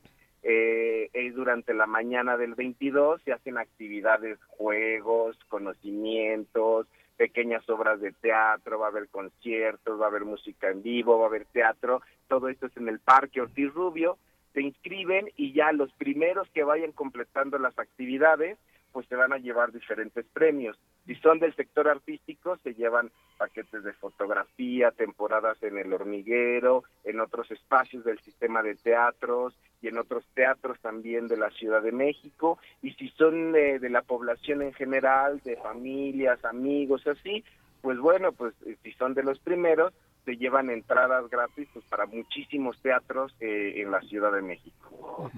eh, 0.43 1.09
eh, 1.13 1.31
durante 1.31 1.73
la 1.73 1.87
mañana 1.87 2.37
del 2.37 2.55
22 2.55 3.21
se 3.23 3.33
hacen 3.33 3.57
actividades, 3.57 4.37
juegos, 4.47 5.37
conocimientos, 5.49 6.87
pequeñas 7.17 7.67
obras 7.69 7.99
de 7.99 8.11
teatro, 8.11 8.79
va 8.79 8.87
a 8.87 8.89
haber 8.89 9.09
conciertos, 9.09 9.99
va 9.99 10.05
a 10.05 10.09
haber 10.09 10.25
música 10.25 10.69
en 10.69 10.83
vivo, 10.83 11.17
va 11.17 11.25
a 11.25 11.27
haber 11.29 11.45
teatro, 11.45 12.01
todo 12.27 12.47
esto 12.47 12.67
es 12.67 12.77
en 12.77 12.87
el 12.87 12.99
Parque 12.99 13.41
Ortiz 13.41 13.73
Rubio, 13.73 14.17
se 14.53 14.61
inscriben 14.61 15.29
y 15.35 15.53
ya 15.53 15.71
los 15.71 15.91
primeros 15.93 16.47
que 16.49 16.63
vayan 16.63 16.91
completando 16.91 17.57
las 17.57 17.77
actividades, 17.77 18.57
pues 18.97 19.07
se 19.09 19.15
van 19.15 19.31
a 19.31 19.37
llevar 19.37 19.71
diferentes 19.71 20.25
premios. 20.33 20.75
Si 21.05 21.13
son 21.17 21.37
del 21.37 21.55
sector 21.55 21.87
artístico, 21.87 22.57
se 22.63 22.73
llevan 22.73 23.11
paquetes 23.37 23.83
de 23.83 23.93
fotografía, 23.93 24.89
temporadas 24.89 25.61
en 25.61 25.77
el 25.77 25.93
hormiguero, 25.93 26.83
en 27.03 27.19
otros 27.19 27.51
espacios 27.51 28.03
del 28.03 28.17
sistema 28.21 28.63
de 28.63 28.73
teatros 28.73 29.55
y 29.83 29.89
en 29.89 29.99
otros 29.99 30.25
teatros 30.33 30.79
también 30.79 31.27
de 31.27 31.37
la 31.37 31.51
Ciudad 31.51 31.83
de 31.83 31.91
México. 31.91 32.57
Y 32.81 32.93
si 32.93 33.09
son 33.09 33.51
de 33.51 33.87
la 33.87 34.01
población 34.01 34.63
en 34.63 34.73
general, 34.73 35.41
de 35.43 35.57
familias, 35.57 36.43
amigos, 36.43 37.05
así, 37.05 37.43
pues 37.83 37.99
bueno, 37.99 38.31
pues 38.31 38.55
eh, 38.65 38.77
si 38.81 38.93
son 38.93 39.13
de 39.13 39.21
los 39.21 39.37
primeros, 39.37 39.93
se 40.25 40.37
llevan 40.37 40.71
entradas 40.71 41.29
gratis 41.29 41.67
pues, 41.71 41.85
para 41.85 42.07
muchísimos 42.07 42.81
teatros 42.81 43.31
eh, 43.41 43.75
en 43.77 43.91
la 43.91 44.01
Ciudad 44.01 44.31
de 44.31 44.41
México. 44.41 45.29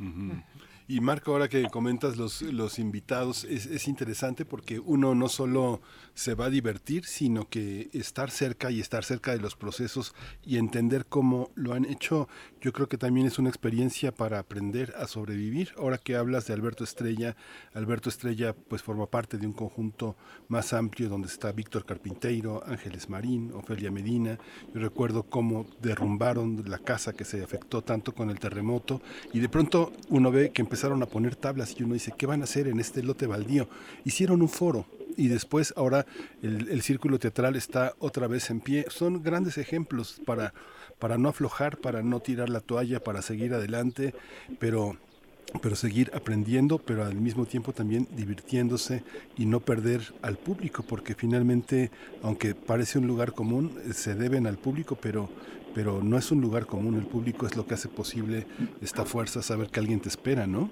Y 0.92 1.02
Marco, 1.02 1.34
ahora 1.34 1.50
que 1.50 1.62
comentas 1.70 2.18
los, 2.18 2.42
los 2.42 2.80
invitados, 2.80 3.44
es, 3.44 3.68
es 3.68 3.88
interesante 3.88 4.44
porque 4.44 4.80
uno 4.80 5.14
no 5.14 5.30
solo 5.30 5.82
se 6.16 6.34
va 6.34 6.46
a 6.46 6.50
divertir, 6.50 7.06
sino 7.06 7.48
que 7.48 7.92
estar 7.94 8.32
cerca 8.32 8.72
y 8.72 8.80
estar 8.80 9.06
cerca 9.06 9.32
de 9.32 9.38
los 9.38 9.56
procesos 9.56 10.16
y 10.44 10.58
entender 10.58 11.06
cómo 11.06 11.52
lo 11.54 11.74
han 11.74 11.86
hecho, 11.86 12.28
yo 12.60 12.74
creo 12.74 12.90
que 12.90 12.98
también 12.98 13.28
es 13.28 13.40
una 13.40 13.50
experiencia 13.50 14.12
para 14.12 14.40
aprender 14.40 14.94
a 14.98 15.08
sobrevivir. 15.08 15.70
Ahora 15.78 15.98
que 15.98 16.16
hablas 16.18 16.48
de 16.48 16.54
Alberto 16.54 16.84
Estrella, 16.84 17.38
Alberto 17.74 18.10
Estrella 18.10 18.54
pues 18.54 18.82
forma 18.82 19.06
parte 19.06 19.38
de 19.38 19.48
un 19.48 19.54
conjunto 19.54 20.18
más 20.50 20.74
amplio 20.74 21.08
donde 21.08 21.28
está 21.28 21.52
Víctor 21.52 21.86
Carpinteiro, 21.86 22.64
Ángeles 22.66 23.10
Marín, 23.10 23.54
Ofelia 23.54 23.92
Medina. 23.92 24.38
Yo 24.74 24.82
recuerdo 24.82 25.24
cómo 25.24 25.68
derrumbaron 25.82 26.64
la 26.68 26.80
casa 26.80 27.14
que 27.14 27.24
se 27.24 27.42
afectó 27.42 27.82
tanto 27.82 28.14
con 28.14 28.30
el 28.30 28.40
terremoto 28.40 29.02
y 29.32 29.40
de 29.40 29.48
pronto 29.50 29.94
uno 30.10 30.32
ve 30.32 30.52
que 30.52 30.62
empezaron 30.80 31.04
a 31.04 31.08
poner 31.08 31.36
tablas 31.36 31.76
y 31.78 31.84
uno 31.84 31.94
dice, 31.94 32.14
¿qué 32.18 32.26
van 32.26 32.40
a 32.40 32.46
hacer 32.46 32.70
en 32.70 32.80
este 32.80 33.04
lote 33.04 33.28
baldío? 33.28 33.68
Hicieron 34.06 34.42
un 34.42 34.48
foro 34.48 34.86
y 35.18 35.28
después 35.28 35.74
ahora 35.76 36.06
el, 36.42 36.82
círculo 36.84 37.20
teatral 37.20 37.58
está 37.58 37.96
otra 38.00 38.28
vez 38.28 38.50
en 38.50 38.62
pie. 38.62 38.86
Son 38.88 39.22
grandes 39.22 39.58
ejemplos 39.58 40.22
para, 40.26 40.54
para 40.98 41.18
no 41.18 41.28
aflojar, 41.28 41.80
para 41.80 42.02
no 42.02 42.22
tirar 42.22 42.48
la 42.48 42.62
toalla, 42.62 43.04
para 43.04 43.22
seguir 43.22 43.54
adelante, 43.54 44.14
pero 44.58 44.96
pero 45.64 45.76
seguir 45.76 46.12
aprendiendo, 46.14 46.78
pero 46.78 47.04
al 47.04 47.16
mismo 47.16 47.46
tiempo 47.48 47.74
también 47.74 48.08
divirtiéndose 48.16 49.02
y 49.36 49.48
no 49.48 49.60
perder 49.60 50.02
al 50.22 50.38
público, 50.38 50.84
porque 50.84 51.16
finalmente, 51.16 51.90
aunque 52.22 52.54
parece 52.54 53.00
un 53.00 53.08
lugar 53.08 53.34
común, 53.34 53.76
eh, 53.84 53.94
se 53.94 54.14
deben 54.14 54.46
al 54.46 54.60
público, 54.60 54.96
pero, 55.02 55.28
pero 55.74 56.02
no 56.04 56.18
es 56.18 56.32
un 56.32 56.42
lugar 56.42 56.66
común, 56.66 56.96
el 56.96 57.06
público 57.06 57.46
es 57.46 57.56
lo 57.56 57.66
que 57.66 57.74
hace 57.76 57.90
posible 57.90 58.46
esta 58.82 59.06
fuerza, 59.06 59.42
saber 59.42 59.70
que 59.70 59.80
alguien 59.80 60.00
te 60.00 60.10
espera, 60.10 60.48
¿no? 60.48 60.70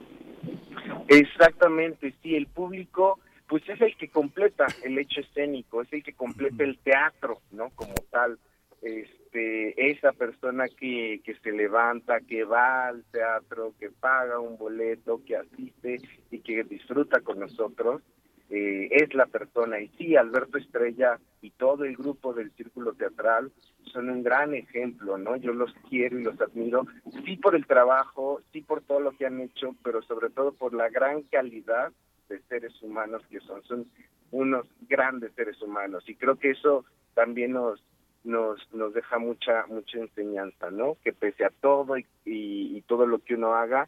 Exactamente, 1.07 2.13
sí, 2.21 2.35
el 2.35 2.47
público 2.47 3.19
pues 3.47 3.63
es 3.69 3.79
el 3.79 3.95
que 3.95 4.09
completa 4.09 4.65
el 4.83 4.97
hecho 4.97 5.21
escénico, 5.21 5.81
es 5.81 5.91
el 5.93 6.03
que 6.03 6.13
completa 6.13 6.63
el 6.63 6.77
teatro, 6.79 7.39
¿no? 7.51 7.69
Como 7.69 7.93
tal, 8.11 8.37
este, 8.81 9.91
esa 9.91 10.11
persona 10.11 10.65
que, 10.67 11.21
que 11.23 11.35
se 11.35 11.51
levanta, 11.53 12.19
que 12.19 12.43
va 12.43 12.87
al 12.87 13.05
teatro, 13.05 13.73
que 13.79 13.89
paga 13.89 14.39
un 14.39 14.57
boleto, 14.57 15.21
que 15.25 15.37
asiste 15.37 15.97
y 16.29 16.39
que 16.39 16.63
disfruta 16.65 17.21
con 17.21 17.39
nosotros, 17.39 18.01
eh, 18.49 18.87
es 18.91 19.13
la 19.13 19.25
persona. 19.25 19.79
Y 19.79 19.89
sí, 19.97 20.15
Alberto 20.15 20.57
Estrella 20.57 21.19
y 21.41 21.51
todo 21.51 21.83
el 21.83 21.97
grupo 21.97 22.33
del 22.33 22.51
Círculo 22.51 22.93
Teatral 22.93 23.51
son 23.91 24.09
un 24.09 24.23
gran 24.23 24.53
ejemplo, 24.53 25.17
¿no? 25.17 25.35
Yo 25.37 25.53
los 25.53 25.73
quiero 25.89 26.19
y 26.19 26.23
los 26.23 26.39
admiro, 26.39 26.85
sí 27.25 27.37
por 27.37 27.55
el 27.55 27.65
trabajo, 27.65 28.41
sí 28.51 28.61
por 28.61 28.81
todo 28.81 28.99
lo 28.99 29.11
que 29.11 29.25
han 29.25 29.41
hecho, 29.41 29.75
pero 29.83 30.01
sobre 30.01 30.29
todo 30.29 30.53
por 30.53 30.73
la 30.73 30.89
gran 30.89 31.23
calidad 31.23 31.91
de 32.29 32.41
seres 32.43 32.81
humanos 32.81 33.21
que 33.29 33.39
son. 33.41 33.63
Son 33.63 33.85
unos 34.31 34.65
grandes 34.89 35.31
seres 35.33 35.61
humanos 35.61 36.03
y 36.07 36.15
creo 36.15 36.35
que 36.35 36.51
eso 36.51 36.85
también 37.13 37.53
nos 37.53 37.83
nos 38.23 38.59
nos 38.73 38.93
deja 38.93 39.19
mucha 39.19 39.65
mucha 39.67 39.99
enseñanza, 39.99 40.69
¿no? 40.69 40.97
Que 41.03 41.13
pese 41.13 41.45
a 41.45 41.49
todo 41.49 41.97
y, 41.97 42.05
y, 42.25 42.77
y 42.77 42.81
todo 42.81 43.05
lo 43.05 43.19
que 43.19 43.35
uno 43.35 43.55
haga, 43.55 43.87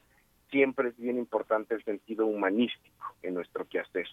siempre 0.49 0.89
es 0.89 0.97
bien 0.97 1.17
importante 1.17 1.75
el 1.75 1.83
sentido 1.83 2.25
humanístico 2.25 3.15
en 3.21 3.33
nuestro 3.33 3.65
quehacer 3.65 4.07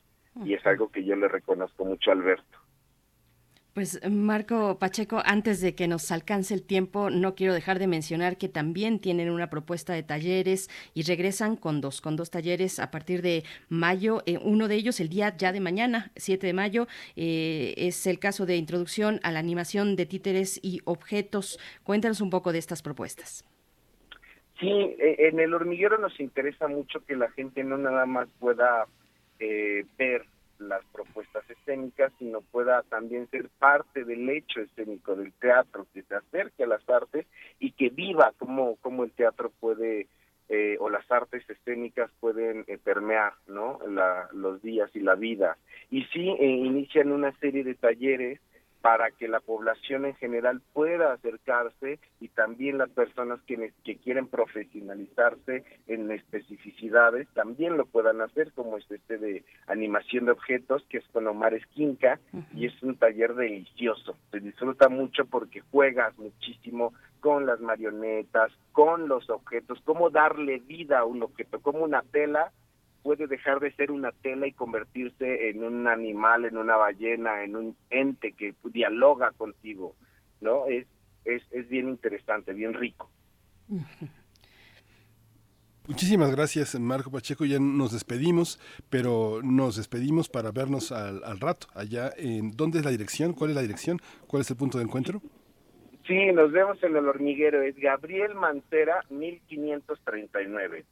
y 0.44 0.54
es 0.54 0.66
algo 0.66 0.90
que 0.90 1.04
yo 1.04 1.16
le 1.16 1.28
reconozco 1.28 1.84
mucho 1.84 2.10
a 2.10 2.14
Alberto. 2.14 2.58
Pues 3.76 4.00
Marco 4.10 4.78
Pacheco, 4.78 5.20
antes 5.26 5.60
de 5.60 5.74
que 5.74 5.86
nos 5.86 6.10
alcance 6.10 6.54
el 6.54 6.62
tiempo, 6.62 7.10
no 7.10 7.34
quiero 7.34 7.52
dejar 7.52 7.78
de 7.78 7.86
mencionar 7.86 8.38
que 8.38 8.48
también 8.48 9.00
tienen 9.00 9.28
una 9.28 9.50
propuesta 9.50 9.92
de 9.92 10.02
talleres 10.02 10.70
y 10.94 11.02
regresan 11.02 11.56
con 11.56 11.82
dos, 11.82 12.00
con 12.00 12.16
dos 12.16 12.30
talleres 12.30 12.80
a 12.80 12.90
partir 12.90 13.20
de 13.20 13.44
mayo. 13.68 14.22
Eh, 14.24 14.38
uno 14.42 14.68
de 14.68 14.76
ellos 14.76 14.98
el 14.98 15.10
día 15.10 15.36
ya 15.36 15.52
de 15.52 15.60
mañana, 15.60 16.10
7 16.16 16.46
de 16.46 16.54
mayo, 16.54 16.86
eh, 17.16 17.74
es 17.76 18.06
el 18.06 18.18
caso 18.18 18.46
de 18.46 18.56
introducción 18.56 19.20
a 19.22 19.30
la 19.30 19.40
animación 19.40 19.94
de 19.94 20.06
títeres 20.06 20.58
y 20.62 20.80
objetos. 20.86 21.58
Cuéntanos 21.84 22.22
un 22.22 22.30
poco 22.30 22.52
de 22.54 22.58
estas 22.60 22.80
propuestas. 22.80 23.44
Sí, 24.58 24.70
eh, 24.70 25.16
en 25.28 25.38
el 25.38 25.52
hormiguero 25.52 25.98
nos 25.98 26.18
interesa 26.18 26.66
mucho 26.66 27.04
que 27.04 27.14
la 27.14 27.30
gente 27.32 27.62
no 27.62 27.76
nada 27.76 28.06
más 28.06 28.26
pueda 28.38 28.86
eh, 29.38 29.84
ver 29.98 30.24
las 30.58 30.84
propuestas 30.86 31.48
escénicas, 31.50 32.12
sino 32.18 32.40
pueda 32.40 32.82
también 32.84 33.28
ser 33.30 33.48
parte 33.58 34.04
del 34.04 34.28
hecho 34.30 34.60
escénico 34.60 35.14
del 35.14 35.32
teatro, 35.34 35.86
que 35.92 36.02
se 36.02 36.14
acerque 36.14 36.64
a 36.64 36.68
las 36.68 36.88
artes 36.88 37.26
y 37.58 37.72
que 37.72 37.90
viva 37.90 38.32
cómo, 38.38 38.76
cómo 38.76 39.04
el 39.04 39.12
teatro 39.12 39.52
puede 39.60 40.06
eh, 40.48 40.76
o 40.78 40.88
las 40.88 41.10
artes 41.10 41.42
escénicas 41.50 42.08
pueden 42.20 42.64
eh, 42.68 42.78
permear 42.78 43.32
¿no? 43.48 43.80
La, 43.88 44.28
los 44.32 44.62
días 44.62 44.88
y 44.94 45.00
la 45.00 45.16
vida. 45.16 45.56
Y 45.90 46.04
sí, 46.04 46.28
eh, 46.38 46.46
inician 46.46 47.10
una 47.10 47.32
serie 47.38 47.64
de 47.64 47.74
talleres 47.74 48.40
para 48.86 49.10
que 49.10 49.26
la 49.26 49.40
población 49.40 50.04
en 50.04 50.14
general 50.14 50.62
pueda 50.72 51.12
acercarse 51.12 51.98
y 52.20 52.28
también 52.28 52.78
las 52.78 52.88
personas 52.90 53.40
que, 53.42 53.72
que 53.82 53.96
quieren 53.96 54.28
profesionalizarse 54.28 55.64
en 55.88 56.08
especificidades 56.12 57.26
también 57.34 57.76
lo 57.76 57.86
puedan 57.86 58.20
hacer, 58.20 58.52
como 58.52 58.76
es 58.76 58.88
este 58.88 59.18
de 59.18 59.44
animación 59.66 60.26
de 60.26 60.30
objetos, 60.30 60.86
que 60.88 60.98
es 60.98 61.04
con 61.08 61.26
Omar 61.26 61.52
Esquinca, 61.54 62.20
y 62.54 62.66
es 62.66 62.80
un 62.80 62.94
taller 62.96 63.34
delicioso. 63.34 64.16
Se 64.30 64.38
disfruta 64.38 64.88
mucho 64.88 65.24
porque 65.24 65.62
juegas 65.62 66.16
muchísimo 66.16 66.94
con 67.18 67.44
las 67.44 67.58
marionetas, 67.58 68.52
con 68.70 69.08
los 69.08 69.28
objetos, 69.30 69.80
cómo 69.84 70.10
darle 70.10 70.60
vida 70.60 71.00
a 71.00 71.04
un 71.04 71.24
objeto, 71.24 71.58
como 71.58 71.80
una 71.80 72.02
tela 72.02 72.52
puede 73.06 73.28
dejar 73.28 73.60
de 73.60 73.70
ser 73.76 73.92
una 73.92 74.10
tela 74.10 74.48
y 74.48 74.52
convertirse 74.52 75.48
en 75.48 75.62
un 75.62 75.86
animal, 75.86 76.44
en 76.44 76.56
una 76.56 76.74
ballena, 76.74 77.44
en 77.44 77.54
un 77.54 77.76
ente 77.88 78.32
que 78.32 78.52
dialoga 78.64 79.30
contigo, 79.30 79.94
¿no? 80.40 80.66
Es, 80.66 80.88
es, 81.24 81.44
es 81.52 81.68
bien 81.68 81.88
interesante, 81.88 82.52
bien 82.52 82.74
rico. 82.74 83.08
Muchísimas 85.86 86.34
gracias, 86.34 86.74
Marco 86.80 87.12
Pacheco. 87.12 87.44
Ya 87.44 87.60
nos 87.60 87.92
despedimos, 87.92 88.58
pero 88.90 89.38
nos 89.44 89.76
despedimos 89.76 90.28
para 90.28 90.50
vernos 90.50 90.90
al, 90.90 91.22
al 91.22 91.38
rato. 91.38 91.68
Allá, 91.76 92.10
en 92.16 92.56
¿dónde 92.56 92.80
es 92.80 92.84
la 92.84 92.90
dirección? 92.90 93.34
¿Cuál 93.34 93.50
es 93.50 93.54
la 93.54 93.62
dirección? 93.62 94.00
¿Cuál 94.26 94.40
es 94.40 94.50
el 94.50 94.56
punto 94.56 94.78
de 94.78 94.84
encuentro? 94.84 95.22
Sí, 96.08 96.32
nos 96.32 96.50
vemos 96.50 96.82
en 96.82 96.96
el 96.96 97.06
hormiguero. 97.06 97.62
Es 97.62 97.76
Gabriel 97.76 98.34
Mancera, 98.34 99.04
1539 99.10 100.84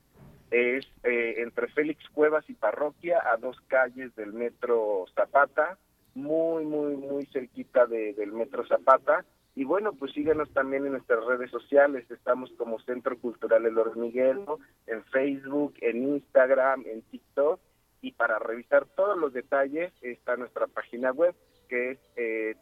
es 0.51 0.87
eh, 1.03 1.35
entre 1.39 1.69
Félix 1.69 2.09
Cuevas 2.11 2.49
y 2.49 2.55
Parroquia, 2.55 3.23
a 3.33 3.37
dos 3.37 3.61
calles 3.69 4.15
del 4.17 4.33
metro 4.33 5.05
Zapata, 5.15 5.79
muy, 6.15 6.65
muy, 6.65 6.97
muy 6.97 7.27
cerquita 7.27 7.87
de, 7.87 8.15
del 8.15 8.33
metro 8.33 8.67
Zapata. 8.67 9.25
Y 9.57 9.65
bueno, 9.65 9.93
pues 9.93 10.13
síganos 10.13 10.51
también 10.53 10.85
en 10.85 10.93
nuestras 10.93 11.25
redes 11.25 11.51
sociales, 11.51 12.11
estamos 12.11 12.51
como 12.59 12.81
Centro 12.81 13.17
Cultural 13.19 13.65
El 13.67 13.79
Hormiguero, 13.79 14.59
en 14.87 15.05
Facebook, 15.05 15.75
en 15.81 16.15
Instagram, 16.15 16.85
en 16.87 17.03
TikTok. 17.03 17.61
Y 18.01 18.13
para 18.13 18.39
revisar 18.39 18.85
todos 18.97 19.17
los 19.17 19.33
detalles 19.33 19.93
está 20.03 20.37
nuestra 20.37 20.67
página 20.67 21.13
web, 21.13 21.35
que 21.69 21.93
es 21.93 21.99
eh. 22.17 22.55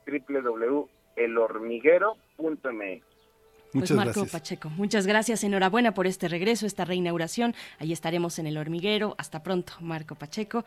Pues 3.72 3.90
Marco 3.92 4.26
Pacheco, 4.26 4.68
muchas 4.70 5.06
gracias, 5.06 5.44
enhorabuena 5.44 5.94
por 5.94 6.06
este 6.06 6.28
regreso, 6.28 6.66
esta 6.66 6.84
reinauguración. 6.84 7.54
Ahí 7.78 7.92
estaremos 7.92 8.38
en 8.38 8.46
el 8.46 8.58
hormiguero. 8.58 9.14
Hasta 9.18 9.42
pronto, 9.42 9.74
Marco 9.80 10.14
Pacheco. 10.14 10.64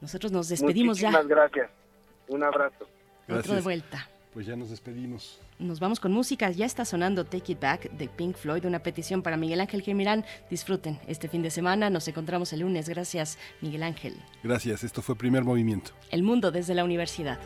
Nosotros 0.00 0.32
nos 0.32 0.48
despedimos 0.48 0.98
Muchísimas 0.98 1.22
ya. 1.22 1.28
gracias. 1.28 1.70
Un 2.28 2.42
abrazo. 2.42 2.88
Otro 3.28 3.54
de 3.54 3.60
vuelta. 3.60 4.08
Pues 4.32 4.46
ya 4.46 4.56
nos 4.56 4.70
despedimos. 4.70 5.38
Nos 5.58 5.78
vamos 5.78 6.00
con 6.00 6.10
música. 6.10 6.50
Ya 6.50 6.66
está 6.66 6.84
sonando 6.84 7.24
Take 7.24 7.52
It 7.52 7.60
Back 7.60 7.90
de 7.92 8.08
Pink 8.08 8.34
Floyd, 8.36 8.64
una 8.64 8.80
petición 8.80 9.22
para 9.22 9.36
Miguel 9.36 9.60
Ángel 9.60 9.82
Gemirán. 9.82 10.24
Disfruten 10.50 10.98
este 11.06 11.28
fin 11.28 11.42
de 11.42 11.50
semana. 11.50 11.90
Nos 11.90 12.08
encontramos 12.08 12.52
el 12.52 12.60
lunes. 12.60 12.88
Gracias, 12.88 13.38
Miguel 13.60 13.82
Ángel. 13.82 14.16
Gracias. 14.42 14.82
Esto 14.84 15.02
fue 15.02 15.16
Primer 15.16 15.44
Movimiento. 15.44 15.92
El 16.10 16.22
mundo 16.22 16.50
desde 16.50 16.74
la 16.74 16.82
universidad. 16.82 17.38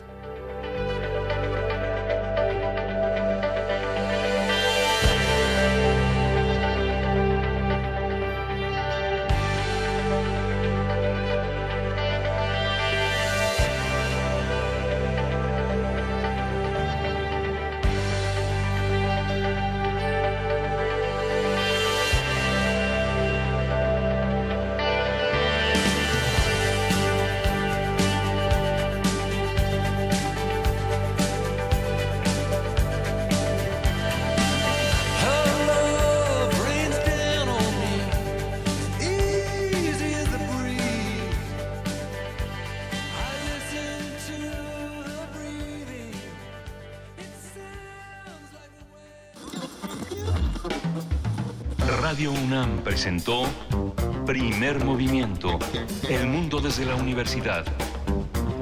El 56.09 56.27
Mundo 56.27 56.61
desde 56.61 56.85
la 56.85 56.95
Universidad, 56.95 57.65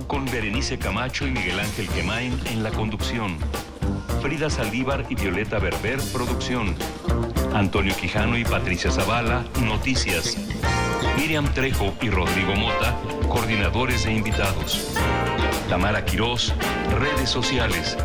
con 0.07 0.25
Berenice 0.25 0.79
Camacho 0.79 1.27
y 1.27 1.31
Miguel 1.31 1.59
Ángel 1.59 1.87
Quemain 1.89 2.39
en 2.45 2.63
la 2.63 2.71
conducción, 2.71 3.37
Frida 4.19 4.49
Saldívar 4.49 5.05
y 5.07 5.15
Violeta 5.15 5.59
Berber, 5.59 5.99
producción, 6.11 6.75
Antonio 7.53 7.95
Quijano 7.95 8.35
y 8.35 8.43
Patricia 8.43 8.89
Zavala, 8.89 9.45
noticias, 9.61 10.37
Miriam 11.17 11.45
Trejo 11.53 11.93
y 12.01 12.09
Rodrigo 12.09 12.55
Mota, 12.55 12.97
coordinadores 13.29 14.07
e 14.07 14.13
invitados, 14.13 14.95
Tamara 15.69 16.03
Quirós, 16.03 16.51
redes 16.99 17.29
sociales, 17.29 17.95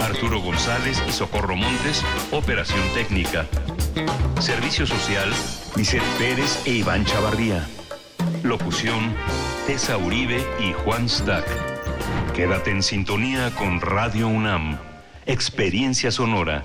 Arturo 0.00 0.40
González 0.40 1.02
y 1.06 1.12
Socorro 1.12 1.54
Montes, 1.54 2.02
operación 2.30 2.82
técnica. 2.94 3.46
Servicio 4.40 4.86
Social, 4.86 5.30
Lisette 5.76 6.04
Pérez 6.18 6.62
e 6.66 6.70
Iván 6.70 7.04
Chavarría. 7.04 7.66
Locución, 8.44 9.12
Tessa 9.66 9.98
Uribe 9.98 10.46
y 10.60 10.72
Juan 10.72 11.08
Stack. 11.08 11.44
Quédate 12.32 12.70
en 12.70 12.82
sintonía 12.82 13.50
con 13.56 13.80
Radio 13.80 14.28
UNAM. 14.28 14.78
Experiencia 15.26 16.12
sonora. 16.12 16.64